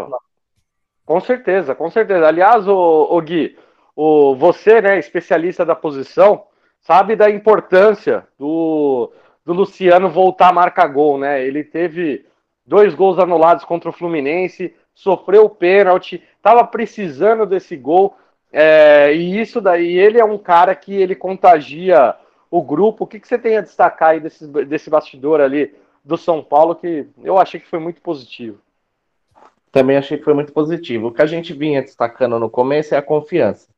com 1.05 1.21
certeza, 1.21 1.75
com 1.75 1.91
certeza. 1.91 2.29
Aliás, 2.29 2.69
o, 2.69 3.09
o 3.11 3.21
Gui, 3.21 3.59
o, 3.97 4.37
você, 4.37 4.81
né, 4.81 4.97
especialista 4.97 5.65
da 5.65 5.75
posição, 5.75 6.45
sabe 6.81 7.17
da 7.17 7.29
importância 7.29 8.29
do, 8.39 9.13
do 9.45 9.53
Luciano 9.53 10.09
voltar 10.09 10.51
a 10.51 10.53
marcar 10.53 10.87
gol, 10.87 11.19
né? 11.19 11.45
Ele 11.45 11.65
teve 11.65 12.25
dois 12.65 12.95
gols 12.95 13.19
anulados 13.19 13.65
contra 13.65 13.91
o 13.91 13.93
Fluminense, 13.93 14.73
sofreu 14.97 15.45
o 15.45 15.51
pênalti, 15.51 16.23
estava 16.37 16.67
precisando 16.67 17.45
desse 17.45 17.77
gol. 17.77 18.17
É, 18.51 19.15
e 19.15 19.39
isso 19.39 19.61
daí, 19.61 19.97
ele 19.97 20.19
é 20.19 20.25
um 20.25 20.39
cara 20.39 20.75
que 20.75 20.95
ele 20.95 21.15
contagia 21.15 22.17
o 22.51 22.63
grupo. 22.63 23.05
O 23.05 23.07
que, 23.07 23.21
que 23.21 23.29
você 23.29 23.39
tem 23.39 23.59
a 23.59 23.61
destacar 23.61 24.11
aí 24.11 24.21
desse, 24.21 24.47
desse 24.65 24.89
bastidor 24.89 25.41
ali 25.41 25.75
do 26.03 26.17
São 26.17 26.43
Paulo 26.43 26.75
que 26.75 27.07
eu 27.23 27.39
achei 27.39 27.61
que 27.61 27.69
foi 27.69 27.79
muito 27.79 28.01
positivo? 28.01 28.59
Também 29.71 29.99
achei 29.99 30.17
que 30.17 30.25
foi 30.25 30.33
muito 30.33 30.53
positivo. 30.53 31.09
O 31.09 31.13
que 31.13 31.21
a 31.21 31.27
gente 31.27 31.53
vinha 31.53 31.83
destacando 31.83 32.39
no 32.41 32.49
começo 32.49 32.95
é 32.95 32.99
a 32.99 33.03
confiança. 33.03 33.69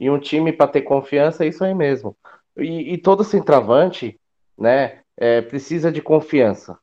E 0.00 0.10
um 0.10 0.18
time 0.18 0.52
para 0.52 0.66
ter 0.66 0.82
confiança 0.82 1.44
é 1.44 1.48
isso 1.48 1.62
aí 1.62 1.72
mesmo. 1.72 2.16
E, 2.56 2.94
e 2.94 2.98
todo 2.98 3.22
centroavante, 3.22 4.18
né, 4.58 4.98
é, 5.16 5.40
precisa 5.40 5.92
de 5.92 6.02
confiança. 6.02 6.76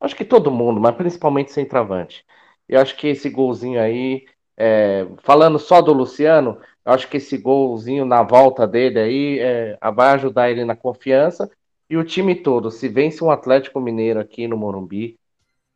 Acho 0.00 0.16
que 0.16 0.24
todo 0.24 0.50
mundo, 0.50 0.80
mas 0.80 0.96
principalmente 0.96 1.52
centroavante. 1.52 2.24
Eu 2.70 2.80
acho 2.80 2.96
que 2.96 3.08
esse 3.08 3.28
golzinho 3.28 3.80
aí, 3.80 4.24
é, 4.56 5.06
falando 5.22 5.58
só 5.58 5.82
do 5.82 5.92
Luciano, 5.92 6.58
eu 6.84 6.92
acho 6.92 7.08
que 7.08 7.16
esse 7.16 7.36
golzinho 7.36 8.04
na 8.04 8.22
volta 8.22 8.66
dele 8.66 9.00
aí 9.00 9.38
é, 9.40 9.78
vai 9.92 10.10
ajudar 10.14 10.50
ele 10.50 10.64
na 10.64 10.76
confiança. 10.76 11.50
E 11.88 11.96
o 11.96 12.04
time 12.04 12.36
todo, 12.36 12.70
se 12.70 12.88
vence 12.88 13.24
um 13.24 13.30
Atlético 13.30 13.80
Mineiro 13.80 14.20
aqui 14.20 14.46
no 14.46 14.56
Morumbi, 14.56 15.18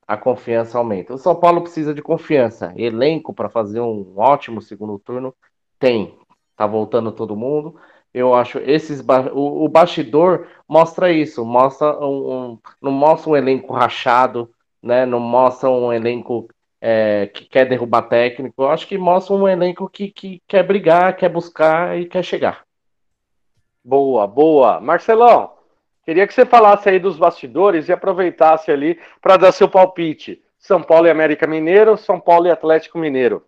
a 0.07 0.16
confiança 0.16 0.79
aumenta. 0.79 1.15
O 1.15 1.19
São 1.19 1.35
Paulo 1.35 1.62
precisa 1.62 1.93
de 1.93 2.01
confiança. 2.01 2.73
Elenco 2.77 3.35
para 3.35 3.51
fazer 3.51 3.81
um 3.81 4.15
ótimo 4.16 4.62
segundo 4.62 4.99
turno 4.99 5.35
tem. 5.79 6.16
Tá 6.57 6.66
voltando 6.66 7.11
todo 7.11 7.37
mundo. 7.37 7.75
Eu 8.12 8.35
acho 8.35 8.59
esses 8.59 9.05
o, 9.33 9.65
o 9.65 9.69
bastidor 9.69 10.47
mostra 10.69 11.11
isso, 11.11 11.45
mostra 11.45 11.99
um, 11.99 12.53
um, 12.53 12.59
não 12.81 12.93
mostra 12.93 13.31
um 13.31 13.37
elenco 13.37 13.73
rachado, 13.73 14.49
né? 14.81 15.05
Não 15.05 15.19
mostra 15.19 15.69
um 15.69 15.93
elenco 15.93 16.49
é, 16.86 17.28
que 17.28 17.47
quer 17.47 17.65
derrubar 17.65 18.02
técnico. 18.02 18.62
Eu 18.62 18.69
acho 18.69 18.86
que 18.86 18.98
mostra 18.98 19.35
um 19.35 19.48
elenco 19.48 19.89
que, 19.89 20.11
que 20.11 20.43
quer 20.47 20.62
brigar, 20.62 21.16
quer 21.16 21.31
buscar 21.31 21.98
e 21.98 22.05
quer 22.05 22.23
chegar. 22.23 22.66
Boa, 23.82 24.27
boa. 24.27 24.82
Marcelão, 24.82 25.55
queria 26.05 26.27
que 26.27 26.35
você 26.35 26.44
falasse 26.44 26.90
aí 26.90 26.98
dos 26.98 27.16
bastidores 27.16 27.89
e 27.89 27.93
aproveitasse 27.93 28.70
ali 28.70 29.01
para 29.23 29.39
dar 29.39 29.52
seu 29.52 29.66
palpite. 29.66 30.43
São 30.59 30.82
Paulo 30.82 31.06
e 31.06 31.11
América 31.11 31.47
Mineiro, 31.47 31.97
São 31.97 32.20
Paulo 32.20 32.48
e 32.48 32.51
Atlético 32.51 32.98
Mineiro. 32.98 33.43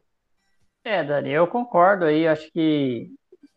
É, 0.82 1.04
Dani, 1.04 1.30
eu 1.30 1.46
concordo 1.46 2.06
aí. 2.06 2.26
Acho 2.26 2.50
que 2.50 3.10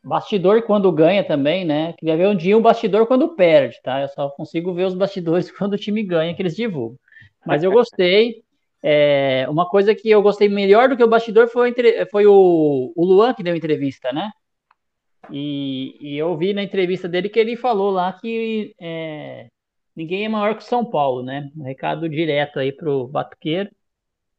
Bastidor 0.03 0.61
quando 0.63 0.91
ganha 0.91 1.23
também, 1.23 1.63
né? 1.63 1.93
Queria 1.97 2.17
ver 2.17 2.27
um 2.27 2.35
dia 2.35 2.57
um 2.57 2.61
bastidor 2.61 3.07
quando 3.07 3.35
perde, 3.35 3.79
tá? 3.81 4.01
Eu 4.01 4.09
só 4.09 4.29
consigo 4.29 4.73
ver 4.73 4.85
os 4.85 4.95
bastidores 4.95 5.49
quando 5.57 5.73
o 5.73 5.77
time 5.77 6.03
ganha, 6.03 6.33
que 6.33 6.41
eles 6.41 6.55
divulgam. 6.55 6.97
Mas 7.45 7.63
eu 7.63 7.71
gostei. 7.71 8.43
É, 8.81 9.45
uma 9.49 9.67
coisa 9.67 9.93
que 9.93 10.09
eu 10.09 10.21
gostei 10.21 10.47
melhor 10.47 10.89
do 10.89 10.95
que 10.95 11.03
o 11.03 11.07
bastidor 11.07 11.47
foi, 11.49 11.73
foi 12.11 12.25
o, 12.25 12.93
o 12.95 13.05
Luan 13.05 13.33
que 13.33 13.43
deu 13.43 13.55
entrevista, 13.55 14.11
né? 14.13 14.31
E, 15.31 15.95
e, 16.01 16.17
eu 16.17 16.35
vi 16.37 16.53
na 16.53 16.63
entrevista 16.63 17.07
dele 17.07 17.29
que 17.29 17.39
ele 17.39 17.55
falou 17.55 17.91
lá 17.91 18.13
que 18.13 18.73
é, 18.79 19.47
ninguém 19.95 20.25
é 20.25 20.29
maior 20.29 20.55
que 20.55 20.63
o 20.63 20.65
São 20.65 20.83
Paulo, 20.85 21.23
né? 21.23 21.51
Um 21.55 21.63
recado 21.63 22.09
direto 22.09 22.59
aí 22.59 22.71
pro 22.71 23.07
Batuqueiro. 23.07 23.69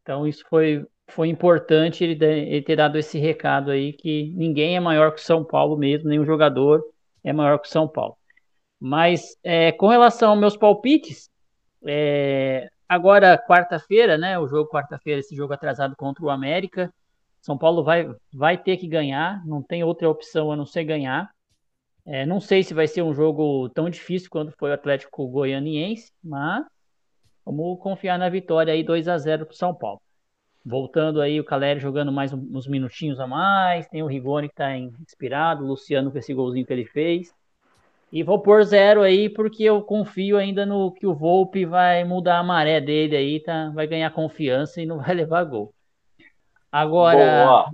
Então 0.03 0.27
isso 0.27 0.45
foi, 0.49 0.85
foi 1.09 1.29
importante 1.29 2.03
ele, 2.05 2.25
ele, 2.25 2.63
ter 2.63 2.77
dado 2.77 2.99
esse 2.99 3.19
recado 3.19 3.71
aí 3.71 3.93
que 3.93 4.33
ninguém 4.37 4.77
é 4.77 4.81
maior 4.81 5.13
que 5.15 5.21
o 5.21 5.25
São 5.25 5.45
Paulo 5.45 5.77
mesmo, 5.77 6.09
nenhum 6.09 6.25
jogador 6.25 6.83
é 7.23 7.33
maior 7.33 7.59
que 7.59 7.69
o 7.69 7.71
São 7.71 7.87
Paulo. 7.87 8.17
Mas 8.81 9.37
é, 9.45 9.73
com 9.73 9.89
relação 9.89 10.31
aos 10.31 10.41
meus 10.41 10.57
palpites, 10.57 11.31
é, 11.87 12.69
agora 12.91 13.39
quarta-feira, 13.39 14.19
né? 14.19 14.39
O 14.39 14.49
jogo 14.49 14.69
quarta-feira, 14.69 15.21
esse 15.21 15.35
jogo 15.37 15.53
atrasado 15.53 15.95
contra 15.97 16.25
o 16.25 16.31
América, 16.31 16.93
São 17.41 17.57
Paulo 17.57 17.85
vai, 17.85 18.09
vai 18.33 18.59
ter 18.59 18.77
que 18.77 18.89
ganhar, 18.89 19.45
não 19.47 19.63
tem 19.63 19.85
outra 19.85 20.09
opção 20.11 20.51
a 20.51 20.57
não 20.57 20.67
ser 20.67 20.85
ganhar. 20.85 21.31
É, 22.05 22.27
não 22.27 22.41
sei 22.41 22.63
se 22.63 22.75
vai 22.75 22.89
ser 22.89 23.03
um 23.03 23.15
jogo 23.15 23.69
tão 23.71 23.89
difícil 23.89 24.29
quanto 24.31 24.53
foi 24.59 24.71
o 24.71 24.75
Atlético 24.75 25.29
Goianiense, 25.29 26.13
mas 26.25 26.65
vamos 27.45 27.79
confiar 27.81 28.19
na 28.19 28.29
vitória 28.29 28.73
aí 28.73 28.83
2 28.83 29.07
a 29.09 29.19
0 29.19 29.47
para 29.47 29.55
São 29.55 29.75
Paulo 29.75 30.01
voltando 30.65 31.21
aí 31.21 31.41
o 31.41 31.45
Caleri 31.45 31.81
jogando 31.81 32.13
mais 32.13 32.33
uns 32.33 32.67
minutinhos 32.67 33.19
a 33.19 33.27
mais, 33.27 33.89
tem 33.89 34.03
o 34.03 34.07
Rigoni 34.07 34.49
que 34.49 34.53
está 34.53 34.77
inspirado, 34.77 35.65
o 35.65 35.69
Luciano 35.69 36.11
com 36.11 36.19
esse 36.19 36.35
golzinho 36.35 36.67
que 36.67 36.73
ele 36.73 36.85
fez. 36.85 37.33
E 38.13 38.25
vou 38.25 38.41
pôr 38.41 38.65
zero 38.65 39.03
aí, 39.03 39.29
porque 39.29 39.63
eu 39.63 39.83
confio 39.83 40.37
ainda 40.37 40.67
no 40.67 40.91
que 40.93 41.07
o 41.07 41.15
Volpe 41.15 41.65
vai 41.65 42.03
mudar 42.03 42.39
a 42.39 42.43
maré 42.43 42.81
dele 42.81 43.17
aí, 43.17 43.41
tá? 43.41 43.71
Vai 43.71 43.87
ganhar 43.87 44.11
confiança 44.11 44.83
e 44.83 44.87
não 44.87 44.99
vai 44.99 45.15
levar 45.15 45.45
gol. 45.45 45.73
Agora, 46.73 47.47
Boa. 47.47 47.71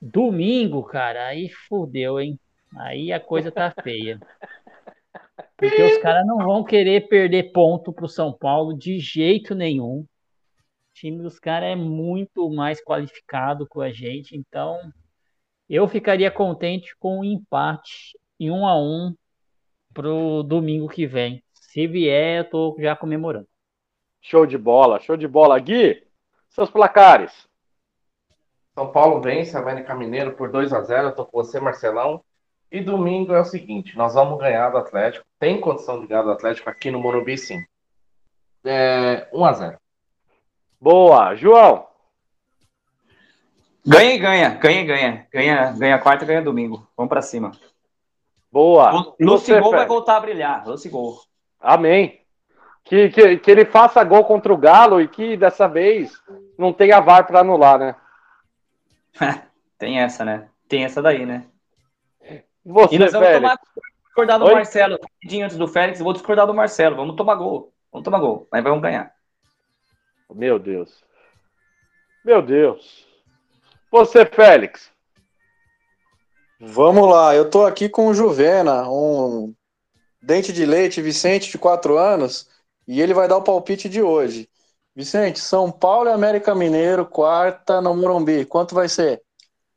domingo, 0.00 0.84
cara, 0.84 1.26
aí 1.26 1.48
fudeu, 1.48 2.20
hein? 2.20 2.38
Aí 2.76 3.12
a 3.12 3.18
coisa 3.18 3.50
tá 3.50 3.72
feia. 3.82 4.20
Porque 5.56 5.82
os 5.82 5.98
caras 5.98 6.26
não 6.26 6.38
vão 6.38 6.64
querer 6.64 7.08
perder 7.08 7.52
ponto 7.52 7.92
pro 7.92 8.08
São 8.08 8.32
Paulo 8.32 8.76
de 8.76 8.98
jeito 8.98 9.54
nenhum. 9.54 10.00
O 10.00 10.06
time 10.94 11.22
dos 11.22 11.38
caras 11.38 11.70
é 11.70 11.76
muito 11.76 12.48
mais 12.50 12.82
qualificado 12.82 13.66
com 13.66 13.80
a 13.80 13.90
gente, 13.90 14.36
então 14.36 14.78
eu 15.68 15.88
ficaria 15.88 16.30
contente 16.30 16.94
com 16.98 17.20
um 17.20 17.24
empate 17.24 18.18
em 18.38 18.50
um 18.50 18.66
a 18.66 18.78
um 18.78 19.14
pro 19.92 20.42
domingo 20.42 20.88
que 20.88 21.06
vem. 21.06 21.42
Se 21.52 21.86
vier, 21.86 22.38
eu 22.38 22.50
tô 22.50 22.76
já 22.78 22.94
comemorando. 22.94 23.48
Show 24.20 24.46
de 24.46 24.56
bola, 24.56 25.00
show 25.00 25.16
de 25.16 25.26
bola. 25.26 25.58
Gui, 25.58 26.02
seus 26.50 26.70
placares. 26.70 27.48
São 28.74 28.90
Paulo 28.90 29.20
vence 29.20 29.56
América 29.56 29.94
Mineiro 29.94 30.32
por 30.32 30.50
2 30.50 30.72
a 30.72 30.80
0 30.80 31.08
Eu 31.08 31.14
tô 31.14 31.26
com 31.26 31.42
você, 31.42 31.60
Marcelão. 31.60 32.24
E 32.70 32.80
domingo 32.80 33.34
é 33.34 33.40
o 33.40 33.44
seguinte: 33.44 33.96
nós 33.96 34.14
vamos 34.14 34.38
ganhar 34.38 34.70
do 34.70 34.78
Atlético. 34.78 35.24
Tem 35.38 35.60
condição 35.60 36.00
de 36.00 36.06
ganhar 36.06 36.22
do 36.22 36.30
Atlético 36.30 36.70
aqui 36.70 36.90
no 36.90 37.00
Morumbi, 37.00 37.36
sim. 37.36 37.62
É 38.64 39.28
1 39.32 39.44
a 39.44 39.52
0 39.52 39.78
Boa. 40.80 41.34
João. 41.34 41.86
Ganha 43.84 44.14
e 44.14 44.18
ganha, 44.18 44.50
ganha 44.50 44.80
e 44.80 44.84
ganha. 44.84 45.28
Ganha, 45.32 45.72
ganha 45.72 45.98
quarta, 45.98 46.24
ganha 46.24 46.40
domingo. 46.40 46.88
Vamos 46.96 47.10
pra 47.10 47.20
cima. 47.20 47.52
Boa. 48.52 48.92
Você, 48.92 49.24
Lucigol 49.24 49.70
vai 49.70 49.86
voltar 49.86 50.18
a 50.18 50.20
brilhar. 50.20 50.68
Lucigol. 50.68 51.18
Amém. 51.58 52.20
Que, 52.84 53.08
que, 53.08 53.38
que 53.38 53.50
ele 53.50 53.64
faça 53.64 54.04
gol 54.04 54.24
contra 54.24 54.52
o 54.52 54.58
Galo 54.58 55.00
e 55.00 55.08
que 55.08 55.36
dessa 55.36 55.66
vez 55.66 56.20
não 56.58 56.72
tenha 56.72 57.00
VAR 57.00 57.26
para 57.26 57.40
anular, 57.40 57.78
né? 57.78 57.96
Tem 59.78 60.00
essa, 60.00 60.24
né? 60.24 60.48
Tem 60.68 60.84
essa 60.84 61.00
daí, 61.00 61.24
né? 61.24 61.46
Você, 62.64 62.94
E 62.94 62.98
nós 62.98 63.12
vamos 63.12 63.28
Félix. 63.28 63.42
tomar 63.42 63.60
discordar 64.04 64.38
do 64.38 64.44
Oi? 64.44 64.54
Marcelo. 64.54 64.98
Rapidinho 65.02 65.44
antes 65.44 65.56
do 65.56 65.66
Félix, 65.66 66.00
vou 66.00 66.12
discordar 66.12 66.46
do 66.46 66.54
Marcelo. 66.54 66.96
Vamos 66.96 67.16
tomar 67.16 67.34
gol. 67.36 67.72
Vamos 67.90 68.04
tomar 68.04 68.20
gol. 68.20 68.46
Mas 68.52 68.62
vamos 68.62 68.82
ganhar. 68.82 69.12
Meu 70.32 70.58
Deus. 70.58 71.02
Meu 72.24 72.42
Deus. 72.42 73.06
Você, 73.90 74.24
Félix. 74.24 74.91
Vamos 76.64 77.10
lá, 77.10 77.34
eu 77.34 77.50
tô 77.50 77.66
aqui 77.66 77.88
com 77.88 78.06
o 78.06 78.14
Juvena, 78.14 78.88
um 78.88 79.52
dente 80.22 80.52
de 80.52 80.64
leite, 80.64 81.02
Vicente, 81.02 81.50
de 81.50 81.58
4 81.58 81.98
anos, 81.98 82.48
e 82.86 83.00
ele 83.00 83.12
vai 83.12 83.26
dar 83.26 83.36
o 83.36 83.42
palpite 83.42 83.88
de 83.88 84.00
hoje. 84.00 84.48
Vicente, 84.94 85.40
São 85.40 85.72
Paulo 85.72 86.08
e 86.08 86.12
América 86.12 86.54
Mineiro, 86.54 87.04
quarta 87.04 87.80
no 87.80 87.96
Morumbi. 87.96 88.44
Quanto 88.44 88.76
vai 88.76 88.88
ser? 88.88 89.20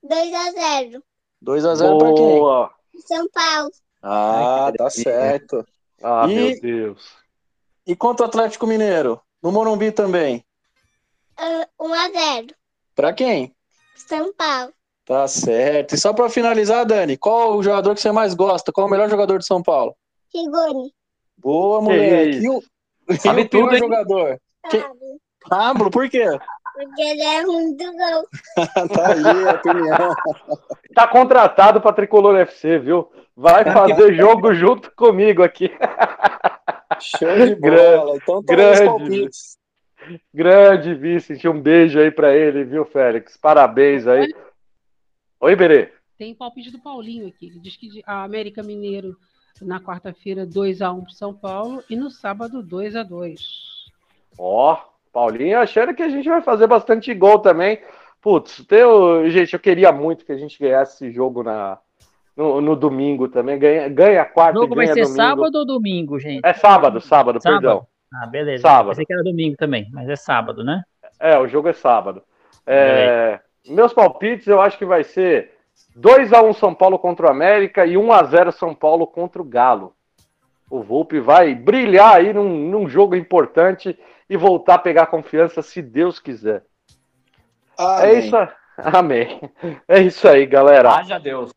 2 0.04 0.32
a 0.32 0.52
0 0.52 1.04
2 1.42 1.66
a 1.66 1.74
0 1.74 1.98
pra 1.98 2.14
quem? 2.14 3.02
São 3.02 3.28
Paulo. 3.30 3.72
Ah, 4.04 4.72
tá 4.78 4.88
certo. 4.92 5.66
Ah, 6.04 6.28
E- 6.30 6.36
meu 6.36 6.62
Deus. 6.62 7.16
E 7.88 7.96
quanto 7.96 8.22
ao 8.22 8.30
Atlético 8.30 8.68
Mineiro? 8.68 9.20
No 9.42 9.52
Morumbi 9.52 9.92
também. 9.92 10.46
1 11.80 11.94
a 11.94 12.12
0 12.12 12.48
Pra 12.94 13.12
quem? 13.12 13.56
São 13.96 14.32
Paulo. 14.34 14.72
Tá 15.06 15.28
certo. 15.28 15.94
E 15.94 15.98
só 15.98 16.14
pra 16.14 16.30
finalizar, 16.30 16.86
Dani, 16.86 17.16
qual 17.18 17.56
o 17.58 17.64
jogador 17.64 17.94
que 17.94 18.02
você 18.02 18.12
mais 18.12 18.34
gosta? 18.34 18.72
Qual 18.72 18.88
o 18.88 18.90
melhor 18.90 19.10
jogador 19.10 19.38
de 19.38 19.46
São 19.46 19.62
Paulo? 19.62 19.96
Rigoni. 20.34 20.92
Boa, 21.38 21.80
Que 21.80 21.84
moleque. 21.86 22.38
E 22.40 22.50
o, 22.50 22.60
e 23.10 23.16
Sabe 23.18 23.42
o 23.42 23.50
pior 23.50 23.64
tudo, 23.66 23.74
hein? 23.74 23.80
jogador? 23.80 24.40
Que- 24.70 24.80
Sabe? 24.80 25.00
Pablo, 25.48 25.92
por 25.92 26.10
quê? 26.10 26.26
Porque 26.74 27.02
ele 27.04 27.22
é 27.22 27.44
do 27.44 27.52
gol. 27.78 28.28
tá 28.94 29.08
aí 29.14 29.48
a 29.48 29.54
opinião. 29.54 30.16
Tá 30.96 31.08
contratado 31.08 31.80
para 31.80 31.94
Tricolor 31.94 32.36
FC, 32.38 32.80
viu? 32.80 33.10
Vai 33.36 33.64
fazer 33.72 34.16
jogo 34.16 34.54
junto 34.56 34.92
comigo 34.96 35.44
aqui. 35.44 35.70
Show 37.00 37.30
de 37.46 37.56
Grande, 37.62 37.96
bola. 37.98 38.16
Então 38.18 38.44
tá 38.44 38.54
grande. 38.56 39.30
Grande 40.34 40.94
Vicente, 40.96 41.48
um 41.48 41.60
beijo 41.62 42.00
aí 42.00 42.12
para 42.12 42.36
ele, 42.36 42.64
viu, 42.64 42.86
Félix? 42.86 43.38
Parabéns 43.38 44.08
aí. 44.08 44.34
Oi, 45.46 45.56
Berê. 45.56 45.92
Tem 46.18 46.34
palpite 46.34 46.72
do 46.72 46.80
Paulinho 46.80 47.28
aqui. 47.28 47.46
Ele 47.46 47.60
diz 47.60 47.78
que 47.78 48.02
a 48.04 48.24
América 48.24 48.64
Mineiro 48.64 49.16
na 49.62 49.80
quarta-feira 49.80 50.44
2x1 50.44 51.04
para 51.04 51.14
São 51.14 51.36
Paulo 51.36 51.84
e 51.88 51.96
no 51.96 52.10
sábado 52.10 52.64
2x2. 52.64 53.36
Ó, 54.40 54.76
Paulinho 55.14 55.60
achando 55.60 55.94
que 55.94 56.02
a 56.02 56.10
gente 56.10 56.28
vai 56.28 56.42
fazer 56.42 56.66
bastante 56.66 57.14
gol 57.14 57.38
também. 57.38 57.80
Putz, 58.20 58.66
teu, 58.66 59.30
gente, 59.30 59.54
eu 59.54 59.60
queria 59.60 59.92
muito 59.92 60.26
que 60.26 60.32
a 60.32 60.38
gente 60.38 60.58
ganhasse 60.58 60.96
esse 60.96 61.14
jogo 61.14 61.44
na, 61.44 61.78
no, 62.36 62.60
no 62.60 62.76
domingo 62.76 63.28
também. 63.28 63.60
Ganha, 63.60 63.88
ganha 63.88 64.24
O 64.24 64.34
quarta 64.34 64.58
e 64.58 64.62
jogo 64.64 64.74
vai 64.74 64.86
ganha 64.86 64.96
ser 64.96 65.02
domingo. 65.04 65.16
sábado 65.22 65.56
ou 65.60 65.66
domingo, 65.68 66.20
gente? 66.20 66.42
É 66.44 66.54
sábado, 66.54 67.00
sábado, 67.00 67.40
Sábado? 67.40 67.62
perdão. 67.62 67.88
Ah, 68.12 68.26
beleza. 68.26 68.64
Sábado. 68.64 68.90
Pensei 68.90 69.06
que 69.06 69.14
era 69.14 69.22
domingo 69.22 69.56
também, 69.58 69.88
mas 69.94 70.10
é 70.10 70.16
sábado, 70.16 70.64
né? 70.64 70.82
É, 71.20 71.38
o 71.38 71.48
jogo 71.48 71.68
é 71.68 71.74
sábado. 71.74 72.24
É, 72.66 73.40
meus 73.68 73.94
palpites 73.94 74.48
eu 74.48 74.62
acho 74.62 74.78
que 74.78 74.86
vai 74.86 75.04
ser 75.04 75.52
2x1 75.98 76.54
São 76.54 76.74
Paulo 76.74 77.00
contra 77.00 77.28
o 77.28 77.30
América 77.30 77.86
e 77.86 77.94
1x0 77.94 78.52
São 78.52 78.74
Paulo 78.74 79.08
contra 79.08 79.42
o 79.42 79.46
Galo. 79.46 79.94
O 80.70 80.82
Volpe 80.82 81.20
vai 81.20 81.54
brilhar 81.54 82.16
aí 82.16 82.34
num, 82.34 82.70
num 82.70 82.90
jogo 82.90 83.16
importante 83.16 83.98
e 84.30 84.36
voltar 84.36 84.76
a 84.76 84.80
pegar 84.80 85.06
confiança 85.08 85.62
se 85.62 85.82
Deus 85.82 86.20
quiser. 86.20 86.64
É 87.78 87.84
Amém. 87.84 88.20
isso 88.20 88.38
aí. 88.38 88.48
Amém. 88.78 89.52
É 89.88 90.02
isso 90.02 90.28
aí, 90.28 90.46
galera. 90.46 90.92
Haja 90.92 91.20
Deus. 91.20 91.54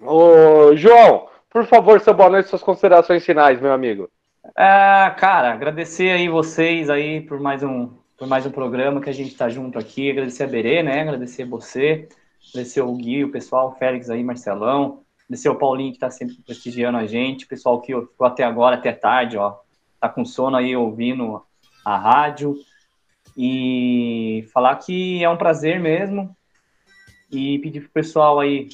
Ô, 0.00 0.74
João, 0.76 1.28
por 1.50 1.66
favor, 1.66 2.00
seu 2.00 2.14
boa 2.14 2.30
noite, 2.30 2.48
suas 2.48 2.62
considerações 2.62 3.24
finais, 3.24 3.60
meu 3.60 3.72
amigo. 3.72 4.08
Ah, 4.56 5.14
cara, 5.18 5.52
agradecer 5.52 6.10
aí 6.10 6.28
vocês 6.28 6.88
aí 6.88 7.20
por 7.20 7.38
mais 7.38 7.62
um, 7.62 7.90
por 8.20 8.28
mais 8.28 8.44
um 8.44 8.50
programa 8.50 9.00
que 9.00 9.08
a 9.08 9.14
gente 9.14 9.34
tá 9.34 9.48
junto 9.48 9.78
aqui. 9.78 10.10
Agradecer 10.10 10.44
a 10.44 10.46
Berê, 10.46 10.82
né? 10.82 11.00
Agradecer 11.00 11.46
você, 11.46 12.06
agradecer 12.50 12.82
o 12.82 12.94
Gui, 12.94 13.24
o 13.24 13.32
pessoal, 13.32 13.70
o 13.70 13.74
Félix 13.76 14.10
aí, 14.10 14.22
Marcelão, 14.22 15.00
agradecer 15.24 15.48
o 15.48 15.56
Paulinho 15.56 15.94
que 15.94 15.98
tá 15.98 16.10
sempre 16.10 16.36
prestigiando 16.44 16.98
a 16.98 17.06
gente, 17.06 17.46
o 17.46 17.48
pessoal 17.48 17.80
que 17.80 17.98
ficou 17.98 18.26
até 18.26 18.44
agora, 18.44 18.76
até 18.76 18.92
tarde, 18.92 19.38
ó, 19.38 19.56
tá 19.98 20.06
com 20.06 20.22
sono 20.26 20.58
aí 20.58 20.76
ouvindo 20.76 21.42
a 21.82 21.96
rádio. 21.96 22.54
E 23.34 24.46
falar 24.52 24.76
que 24.76 25.24
é 25.24 25.30
um 25.30 25.38
prazer 25.38 25.80
mesmo. 25.80 26.36
E 27.32 27.58
pedir 27.60 27.80
pro 27.80 27.90
pessoal 27.90 28.38
aí 28.38 28.68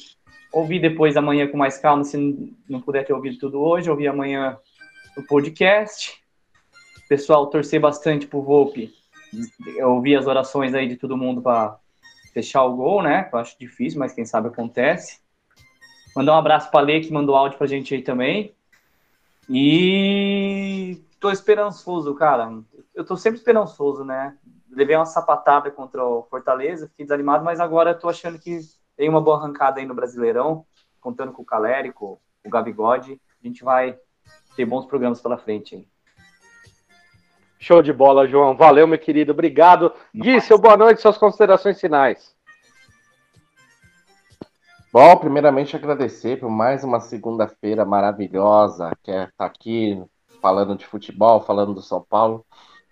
ouvir 0.51 0.81
depois 0.81 1.15
amanhã 1.15 1.47
com 1.47 1.55
mais 1.55 1.77
calma, 1.77 2.03
se 2.03 2.17
não 2.67 2.81
puder 2.81 3.05
ter 3.05 3.13
ouvido 3.13 3.37
tudo 3.37 3.61
hoje, 3.61 3.89
ouvir 3.89 4.09
amanhã 4.09 4.57
no 5.15 5.23
podcast. 5.25 6.21
Pessoal, 7.07 7.47
torcer 7.47 7.79
bastante 7.79 8.27
pro 8.27 8.41
Volpe. 8.41 9.06
Eu 9.77 9.91
ouvi 9.91 10.15
as 10.15 10.27
orações 10.27 10.73
aí 10.73 10.87
de 10.87 10.95
todo 10.95 11.17
mundo 11.17 11.41
para 11.41 11.77
fechar 12.33 12.63
o 12.63 12.75
gol, 12.75 13.01
né? 13.01 13.29
Eu 13.31 13.39
acho 13.39 13.57
difícil, 13.59 13.99
mas 13.99 14.13
quem 14.13 14.25
sabe 14.25 14.47
acontece. 14.47 15.19
Mandar 16.15 16.33
um 16.33 16.39
abraço 16.39 16.71
para 16.71 16.85
Lê, 16.85 16.99
que 16.99 17.11
mandou 17.11 17.35
áudio 17.35 17.57
pra 17.57 17.67
gente 17.67 17.93
aí 17.93 18.01
também. 18.01 18.55
E 19.49 21.01
tô 21.19 21.31
esperançoso, 21.31 22.13
cara. 22.15 22.51
Eu 22.93 23.05
tô 23.05 23.15
sempre 23.15 23.39
esperançoso, 23.39 24.03
né? 24.03 24.37
Levei 24.69 24.95
uma 24.95 25.05
sapatada 25.05 25.71
contra 25.71 26.03
o 26.03 26.23
Fortaleza, 26.23 26.87
fiquei 26.87 27.05
desanimado, 27.05 27.43
mas 27.43 27.59
agora 27.59 27.91
eu 27.91 27.99
tô 27.99 28.09
achando 28.09 28.37
que 28.37 28.59
tem 28.95 29.09
uma 29.09 29.21
boa 29.21 29.37
arrancada 29.37 29.79
aí 29.79 29.85
no 29.85 29.93
Brasileirão, 29.93 30.65
contando 30.99 31.31
com 31.31 31.41
o 31.41 31.45
Caleri, 31.45 31.91
com 31.91 32.19
o 32.45 32.49
Gabigode. 32.49 33.21
A 33.43 33.47
gente 33.47 33.63
vai 33.63 33.97
ter 34.55 34.65
bons 34.65 34.85
programas 34.85 35.21
pela 35.21 35.37
frente 35.37 35.75
aí. 35.75 35.87
Show 37.59 37.81
de 37.81 37.91
bola, 37.91 38.27
João. 38.27 38.55
Valeu, 38.55 38.87
meu 38.87 38.99
querido. 38.99 39.31
Obrigado. 39.31 39.91
Gui, 40.13 40.39
seu 40.41 40.59
boa 40.59 40.77
noite, 40.77 41.01
suas 41.01 41.17
considerações 41.17 41.79
finais. 41.79 42.35
Bom, 44.93 45.17
primeiramente 45.17 45.75
agradecer 45.75 46.39
por 46.39 46.49
mais 46.49 46.83
uma 46.83 46.99
segunda-feira 46.99 47.85
maravilhosa, 47.85 48.91
que 49.03 49.11
é 49.11 49.25
estar 49.25 49.45
aqui 49.45 50.01
falando 50.41 50.75
de 50.75 50.85
futebol, 50.85 51.41
falando 51.41 51.73
do 51.73 51.81
São 51.81 52.01
Paulo. 52.01 52.45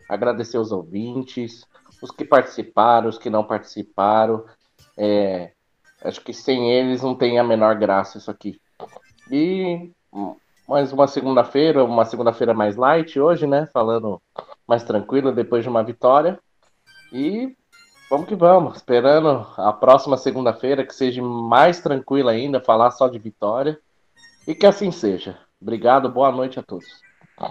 Agradecer 0.09 0.57
os 0.57 0.71
ouvintes, 0.71 1.65
os 2.01 2.11
que 2.11 2.25
participaram, 2.25 3.09
os 3.09 3.17
que 3.17 3.29
não 3.29 3.43
participaram. 3.43 4.45
É, 4.97 5.51
acho 6.03 6.21
que 6.21 6.33
sem 6.33 6.71
eles 6.71 7.01
não 7.01 7.15
tem 7.15 7.39
a 7.39 7.43
menor 7.43 7.75
graça 7.75 8.17
isso 8.17 8.29
aqui. 8.29 8.59
E 9.31 9.91
hum, 10.13 10.35
mais 10.67 10.91
uma 10.91 11.07
segunda-feira, 11.07 11.83
uma 11.83 12.05
segunda-feira 12.05 12.53
mais 12.53 12.75
light 12.75 13.19
hoje, 13.19 13.47
né? 13.47 13.67
Falando 13.73 14.21
mais 14.67 14.83
tranquilo 14.83 15.31
depois 15.31 15.63
de 15.63 15.69
uma 15.69 15.83
vitória. 15.83 16.39
E 17.11 17.55
vamos 18.09 18.27
que 18.27 18.35
vamos, 18.35 18.77
esperando 18.77 19.47
a 19.57 19.73
próxima 19.73 20.17
segunda-feira 20.17 20.85
que 20.85 20.93
seja 20.93 21.21
mais 21.21 21.79
tranquila 21.79 22.31
ainda, 22.31 22.59
falar 22.59 22.91
só 22.91 23.07
de 23.07 23.19
vitória. 23.19 23.79
E 24.47 24.53
que 24.53 24.65
assim 24.65 24.91
seja. 24.91 25.37
Obrigado, 25.61 26.09
boa 26.09 26.31
noite 26.31 26.59
a 26.59 26.63
todos. 26.63 26.85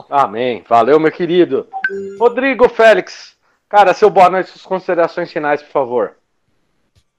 Amém. 0.08 0.64
Valeu, 0.68 0.98
meu 0.98 1.12
querido. 1.12 1.68
Rodrigo 2.18 2.68
Félix, 2.68 3.36
cara, 3.68 3.92
seu 3.92 4.08
boa 4.08 4.30
noite, 4.30 4.50
suas 4.50 4.64
considerações 4.64 5.30
finais, 5.30 5.62
por 5.62 5.70
favor. 5.70 6.16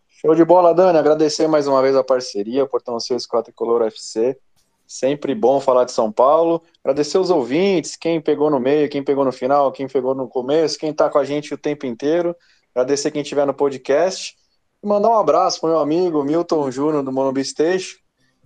Show 0.07 0.33
de 0.33 0.45
bola, 0.45 0.73
Dani. 0.73 0.97
Agradecer 0.97 1.47
mais 1.47 1.67
uma 1.67 1.81
vez 1.81 1.95
a 1.95 2.03
parceria, 2.03 2.65
Portão 2.65 2.99
6 2.99 3.27
4 3.27 3.53
Color 3.53 3.81
UFC. 3.81 4.37
Sempre 4.87 5.33
bom 5.33 5.59
falar 5.59 5.83
de 5.85 5.91
São 5.91 6.11
Paulo. 6.11 6.61
Agradecer 6.83 7.17
os 7.17 7.29
ouvintes, 7.29 7.95
quem 7.95 8.21
pegou 8.21 8.49
no 8.49 8.59
meio, 8.59 8.89
quem 8.89 9.03
pegou 9.03 9.25
no 9.25 9.31
final, 9.31 9.71
quem 9.71 9.87
pegou 9.87 10.13
no 10.13 10.27
começo, 10.27 10.77
quem 10.77 10.93
tá 10.93 11.09
com 11.09 11.17
a 11.17 11.23
gente 11.23 11.53
o 11.53 11.57
tempo 11.57 11.85
inteiro. 11.85 12.35
Agradecer 12.73 13.09
quem 13.11 13.21
estiver 13.21 13.47
no 13.47 13.53
podcast. 13.53 14.35
E 14.83 14.87
mandar 14.87 15.09
um 15.09 15.17
abraço 15.17 15.59
pro 15.59 15.69
meu 15.69 15.79
amigo 15.79 16.23
Milton 16.23 16.69
Júnior 16.69 17.03
do 17.03 17.11
Monobi 17.11 17.43
Station. 17.43 17.97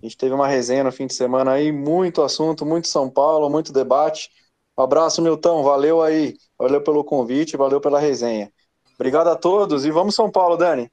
A 0.02 0.06
gente 0.06 0.16
teve 0.16 0.34
uma 0.34 0.48
resenha 0.48 0.84
no 0.84 0.92
fim 0.92 1.06
de 1.06 1.12
semana 1.12 1.52
aí, 1.52 1.70
muito 1.70 2.22
assunto, 2.22 2.64
muito 2.64 2.88
São 2.88 3.10
Paulo, 3.10 3.50
muito 3.50 3.70
debate. 3.70 4.30
Um 4.78 4.82
abraço, 4.82 5.20
Milton, 5.20 5.62
valeu 5.62 6.00
aí. 6.00 6.36
Valeu 6.58 6.82
pelo 6.82 7.04
convite, 7.04 7.56
valeu 7.56 7.80
pela 7.82 8.00
resenha. 8.00 8.50
Obrigado 8.94 9.28
a 9.28 9.36
todos 9.36 9.84
e 9.84 9.90
vamos 9.90 10.14
São 10.14 10.30
Paulo, 10.30 10.56
Dani. 10.56 10.90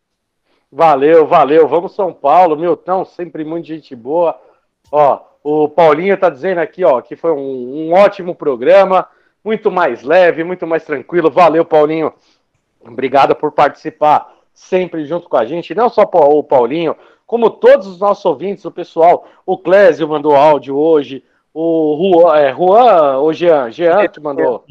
Valeu, 0.69 1.25
valeu. 1.25 1.67
Vamos 1.67 1.95
São 1.95 2.13
Paulo, 2.13 2.57
Milton, 2.57 3.05
sempre 3.05 3.45
muito 3.45 3.67
gente 3.67 3.95
boa. 3.95 4.37
Ó, 4.91 5.26
o 5.49 5.69
Paulinho 5.69 6.17
tá 6.17 6.29
dizendo 6.29 6.59
aqui, 6.59 6.83
ó, 6.83 6.99
que 6.99 7.15
foi 7.15 7.31
um, 7.31 7.87
um 7.87 7.93
ótimo 7.93 8.35
programa, 8.35 9.07
muito 9.41 9.71
mais 9.71 10.03
leve, 10.03 10.43
muito 10.43 10.67
mais 10.67 10.83
tranquilo. 10.83 11.31
Valeu, 11.31 11.63
Paulinho. 11.63 12.11
Obrigado 12.85 13.33
por 13.33 13.53
participar 13.53 14.33
sempre 14.53 15.05
junto 15.05 15.29
com 15.29 15.37
a 15.37 15.45
gente, 15.45 15.73
não 15.73 15.87
só 15.87 16.01
o 16.01 16.43
Paulinho, 16.43 16.97
como 17.25 17.49
todos 17.49 17.87
os 17.87 17.97
nossos 17.97 18.25
ouvintes, 18.25 18.65
o 18.65 18.71
pessoal, 18.71 19.25
o 19.45 19.57
Clésio 19.57 20.07
mandou 20.07 20.35
áudio 20.35 20.75
hoje, 20.75 21.23
o 21.53 22.13
Juan, 22.13 22.37
é, 22.37 22.53
Juan 22.53 23.17
ou 23.17 23.31
Jean, 23.31 23.71
Jean 23.71 24.07
que 24.07 24.19
mandou. 24.19 24.65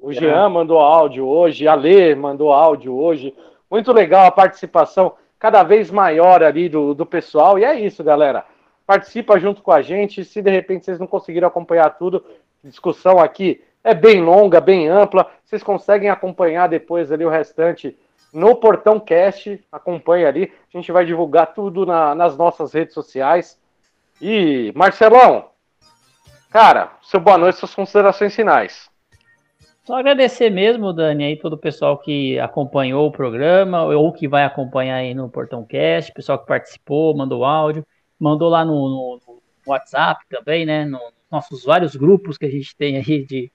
O 0.00 0.12
Jean 0.12 0.48
mandou 0.50 0.78
áudio 0.78 1.26
hoje, 1.26 1.66
a 1.66 1.74
Lê 1.74 2.14
mandou 2.14 2.52
áudio 2.52 2.94
hoje. 2.94 3.34
Muito 3.70 3.92
legal 3.92 4.26
a 4.26 4.30
participação 4.30 5.14
cada 5.38 5.62
vez 5.62 5.90
maior 5.90 6.42
ali 6.42 6.68
do, 6.68 6.94
do 6.94 7.06
pessoal. 7.06 7.58
E 7.58 7.64
é 7.64 7.80
isso, 7.80 8.04
galera. 8.04 8.44
Participa 8.86 9.38
junto 9.38 9.62
com 9.62 9.72
a 9.72 9.82
gente. 9.82 10.24
Se 10.24 10.40
de 10.40 10.50
repente 10.50 10.84
vocês 10.84 10.98
não 10.98 11.06
conseguiram 11.06 11.48
acompanhar 11.48 11.90
tudo, 11.90 12.24
discussão 12.62 13.18
aqui 13.18 13.62
é 13.82 13.94
bem 13.94 14.22
longa, 14.22 14.60
bem 14.60 14.88
ampla. 14.88 15.30
Vocês 15.44 15.62
conseguem 15.62 16.10
acompanhar 16.10 16.68
depois 16.68 17.10
ali 17.12 17.24
o 17.24 17.30
restante 17.30 17.96
no 18.32 18.56
Portão 18.56 18.98
Cast. 18.98 19.64
Acompanhe 19.70 20.24
ali. 20.24 20.52
A 20.72 20.76
gente 20.76 20.90
vai 20.90 21.04
divulgar 21.04 21.54
tudo 21.54 21.86
na, 21.86 22.14
nas 22.14 22.36
nossas 22.36 22.72
redes 22.72 22.94
sociais. 22.94 23.60
E, 24.20 24.72
Marcelão, 24.74 25.50
cara, 26.50 26.92
seu 27.02 27.20
boa 27.20 27.38
noite, 27.38 27.58
suas 27.58 27.74
considerações 27.74 28.34
finais. 28.34 28.88
Só 29.84 29.94
agradecer 29.94 30.50
mesmo, 30.50 30.92
Dani, 30.92 31.24
aí 31.24 31.36
todo 31.36 31.52
o 31.52 31.58
pessoal 31.58 31.96
que 31.96 32.40
acompanhou 32.40 33.06
o 33.06 33.12
programa 33.12 33.84
ou 33.84 34.12
que 34.12 34.26
vai 34.26 34.42
acompanhar 34.42 34.96
aí 34.96 35.14
no 35.14 35.28
Portão 35.28 35.64
Cast, 35.64 36.12
pessoal 36.12 36.40
que 36.40 36.46
participou, 36.46 37.16
mandou 37.16 37.44
áudio, 37.44 37.86
mandou 38.18 38.48
lá 38.48 38.64
no, 38.64 38.72
no, 38.72 39.20
no 39.26 39.42
WhatsApp 39.66 40.24
também, 40.28 40.64
né? 40.66 40.84
Nos 40.84 41.00
nossos 41.30 41.64
vários 41.64 41.96
grupos 41.96 42.38
que 42.38 42.46
a 42.46 42.50
gente 42.50 42.76
tem 42.76 42.96
aí 42.96 43.24
de 43.26 43.50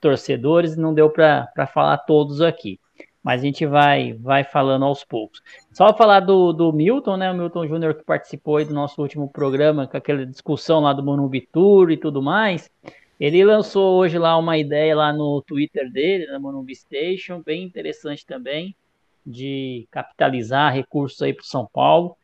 torcedores, 0.00 0.76
não 0.76 0.92
deu 0.92 1.10
para 1.10 1.66
falar 1.72 1.98
todos 1.98 2.40
aqui 2.40 2.78
mas 3.24 3.40
a 3.40 3.44
gente 3.44 3.64
vai 3.64 4.12
vai 4.12 4.44
falando 4.44 4.84
aos 4.84 5.02
poucos. 5.02 5.40
Só 5.72 5.96
falar 5.96 6.20
do, 6.20 6.52
do 6.52 6.70
Milton, 6.74 7.16
né? 7.16 7.30
O 7.32 7.34
Milton 7.34 7.66
Júnior 7.66 7.94
que 7.94 8.04
participou 8.04 8.58
aí 8.58 8.66
do 8.66 8.74
nosso 8.74 9.00
último 9.00 9.30
programa, 9.30 9.88
com 9.88 9.96
aquela 9.96 10.26
discussão 10.26 10.80
lá 10.80 10.92
do 10.92 11.02
Monubi 11.02 11.40
Tour 11.40 11.90
e 11.90 11.96
tudo 11.96 12.20
mais. 12.20 12.70
Ele 13.18 13.42
lançou 13.42 13.96
hoje 13.98 14.18
lá 14.18 14.36
uma 14.36 14.58
ideia 14.58 14.94
lá 14.94 15.10
no 15.10 15.40
Twitter 15.40 15.90
dele, 15.90 16.26
na 16.26 16.38
Monubi 16.38 16.74
Station, 16.74 17.40
bem 17.40 17.62
interessante 17.62 18.26
também, 18.26 18.76
de 19.24 19.88
capitalizar 19.90 20.74
recursos 20.74 21.22
aí 21.22 21.32
para 21.32 21.44
São 21.44 21.66
Paulo. 21.72 22.14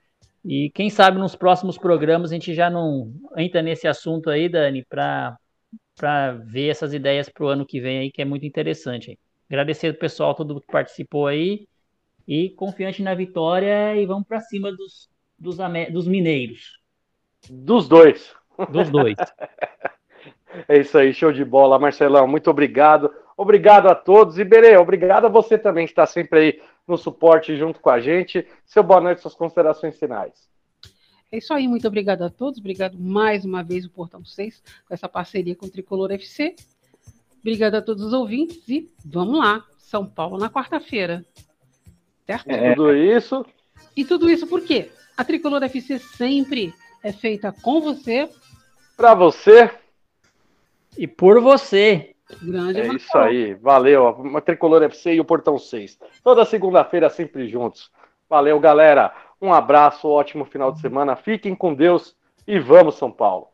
E 0.44 0.70
quem 0.70 0.88
sabe 0.88 1.18
nos 1.18 1.36
próximos 1.36 1.76
programas 1.76 2.30
a 2.30 2.34
gente 2.34 2.54
já 2.54 2.70
não 2.70 3.12
entra 3.36 3.60
nesse 3.60 3.86
assunto 3.86 4.30
aí, 4.30 4.48
Dani, 4.48 4.84
para 4.88 5.36
ver 6.44 6.68
essas 6.68 6.94
ideias 6.94 7.28
para 7.28 7.44
o 7.44 7.48
ano 7.48 7.66
que 7.66 7.80
vem 7.80 7.98
aí, 7.98 8.10
que 8.10 8.22
é 8.22 8.24
muito 8.24 8.46
interessante. 8.46 9.10
Aí. 9.10 9.18
Agradecer 9.48 9.90
o 9.90 9.98
pessoal, 9.98 10.34
todo 10.34 10.60
que 10.60 10.66
participou 10.66 11.26
aí. 11.26 11.66
E 12.26 12.50
confiante 12.50 13.02
na 13.02 13.14
vitória 13.14 13.96
e 13.96 14.06
vamos 14.06 14.26
para 14.26 14.40
cima 14.40 14.70
dos, 14.70 15.08
dos, 15.38 15.56
dos 15.92 16.06
mineiros. 16.06 16.78
Dos 17.50 17.88
dois. 17.88 18.34
Dos 18.70 18.88
dois. 18.88 19.16
é 20.68 20.78
isso 20.78 20.96
aí, 20.96 21.12
show 21.12 21.32
de 21.32 21.44
bola, 21.44 21.78
Marcelão. 21.78 22.28
Muito 22.28 22.48
obrigado. 22.48 23.12
Obrigado 23.36 23.88
a 23.88 23.94
todos. 23.94 24.38
E 24.38 24.44
Berê, 24.44 24.76
obrigado 24.76 25.24
a 25.24 25.28
você 25.28 25.58
também 25.58 25.86
que 25.86 25.92
está 25.92 26.06
sempre 26.06 26.38
aí 26.38 26.62
no 26.90 26.98
suporte 26.98 27.56
junto 27.56 27.80
com 27.80 27.90
a 27.90 28.00
gente. 28.00 28.46
Seu 28.66 28.82
boa 28.82 29.00
noite, 29.00 29.22
suas 29.22 29.34
considerações 29.34 29.98
finais. 29.98 30.50
É 31.32 31.38
isso 31.38 31.54
aí, 31.54 31.68
muito 31.68 31.86
obrigado 31.86 32.22
a 32.22 32.30
todos. 32.30 32.58
Obrigado 32.58 32.98
mais 32.98 33.44
uma 33.44 33.62
vez 33.62 33.84
o 33.84 33.90
Portão 33.90 34.24
6 34.24 34.62
com 34.86 34.92
essa 34.92 35.08
parceria 35.08 35.54
com 35.54 35.66
o 35.66 35.70
Tricolor 35.70 36.10
FC. 36.10 36.56
Obrigada 37.40 37.78
a 37.78 37.82
todos 37.82 38.04
os 38.04 38.12
ouvintes 38.12 38.68
e 38.68 38.90
vamos 39.04 39.38
lá, 39.38 39.64
São 39.78 40.04
Paulo 40.04 40.36
na 40.36 40.50
quarta-feira. 40.50 41.24
Certo? 42.26 42.50
É. 42.50 42.74
Tudo 42.74 42.94
isso. 42.94 43.46
E 43.96 44.04
tudo 44.04 44.28
isso 44.28 44.46
por 44.46 44.60
quê? 44.62 44.90
A 45.16 45.24
Tricolor 45.24 45.62
FC 45.62 45.98
sempre 45.98 46.74
é 47.02 47.12
feita 47.12 47.52
com 47.52 47.80
você. 47.80 48.28
Para 48.96 49.14
você. 49.14 49.70
E 50.98 51.06
por 51.06 51.40
você. 51.40 52.14
Grande 52.42 52.80
é 52.80 52.86
isso 52.94 53.18
aí. 53.18 53.54
Valeu. 53.54 54.08
A 54.36 54.40
Tricolor 54.40 54.82
FC 54.82 55.14
e 55.14 55.20
o 55.20 55.24
Portão 55.24 55.58
6. 55.58 55.98
Toda 56.22 56.44
segunda-feira 56.44 57.08
sempre 57.08 57.48
juntos. 57.48 57.90
Valeu, 58.28 58.58
galera. 58.60 59.12
Um 59.40 59.52
abraço, 59.52 60.08
ótimo 60.08 60.44
final 60.44 60.70
de 60.70 60.80
semana. 60.80 61.16
Fiquem 61.16 61.54
com 61.54 61.74
Deus 61.74 62.14
e 62.46 62.58
vamos, 62.58 62.96
São 62.96 63.10
Paulo. 63.10 63.48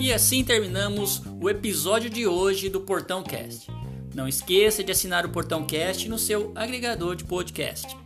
E 0.00 0.12
assim 0.12 0.44
terminamos 0.44 1.22
o 1.42 1.50
episódio 1.50 2.08
de 2.08 2.26
hoje 2.26 2.68
do 2.68 2.80
Portão 2.80 3.22
Cast. 3.22 3.70
Não 4.14 4.28
esqueça 4.28 4.82
de 4.82 4.92
assinar 4.92 5.26
o 5.26 5.30
Portão 5.30 5.66
Cast 5.66 6.08
no 6.08 6.18
seu 6.18 6.52
agregador 6.54 7.16
de 7.16 7.24
podcast. 7.24 8.05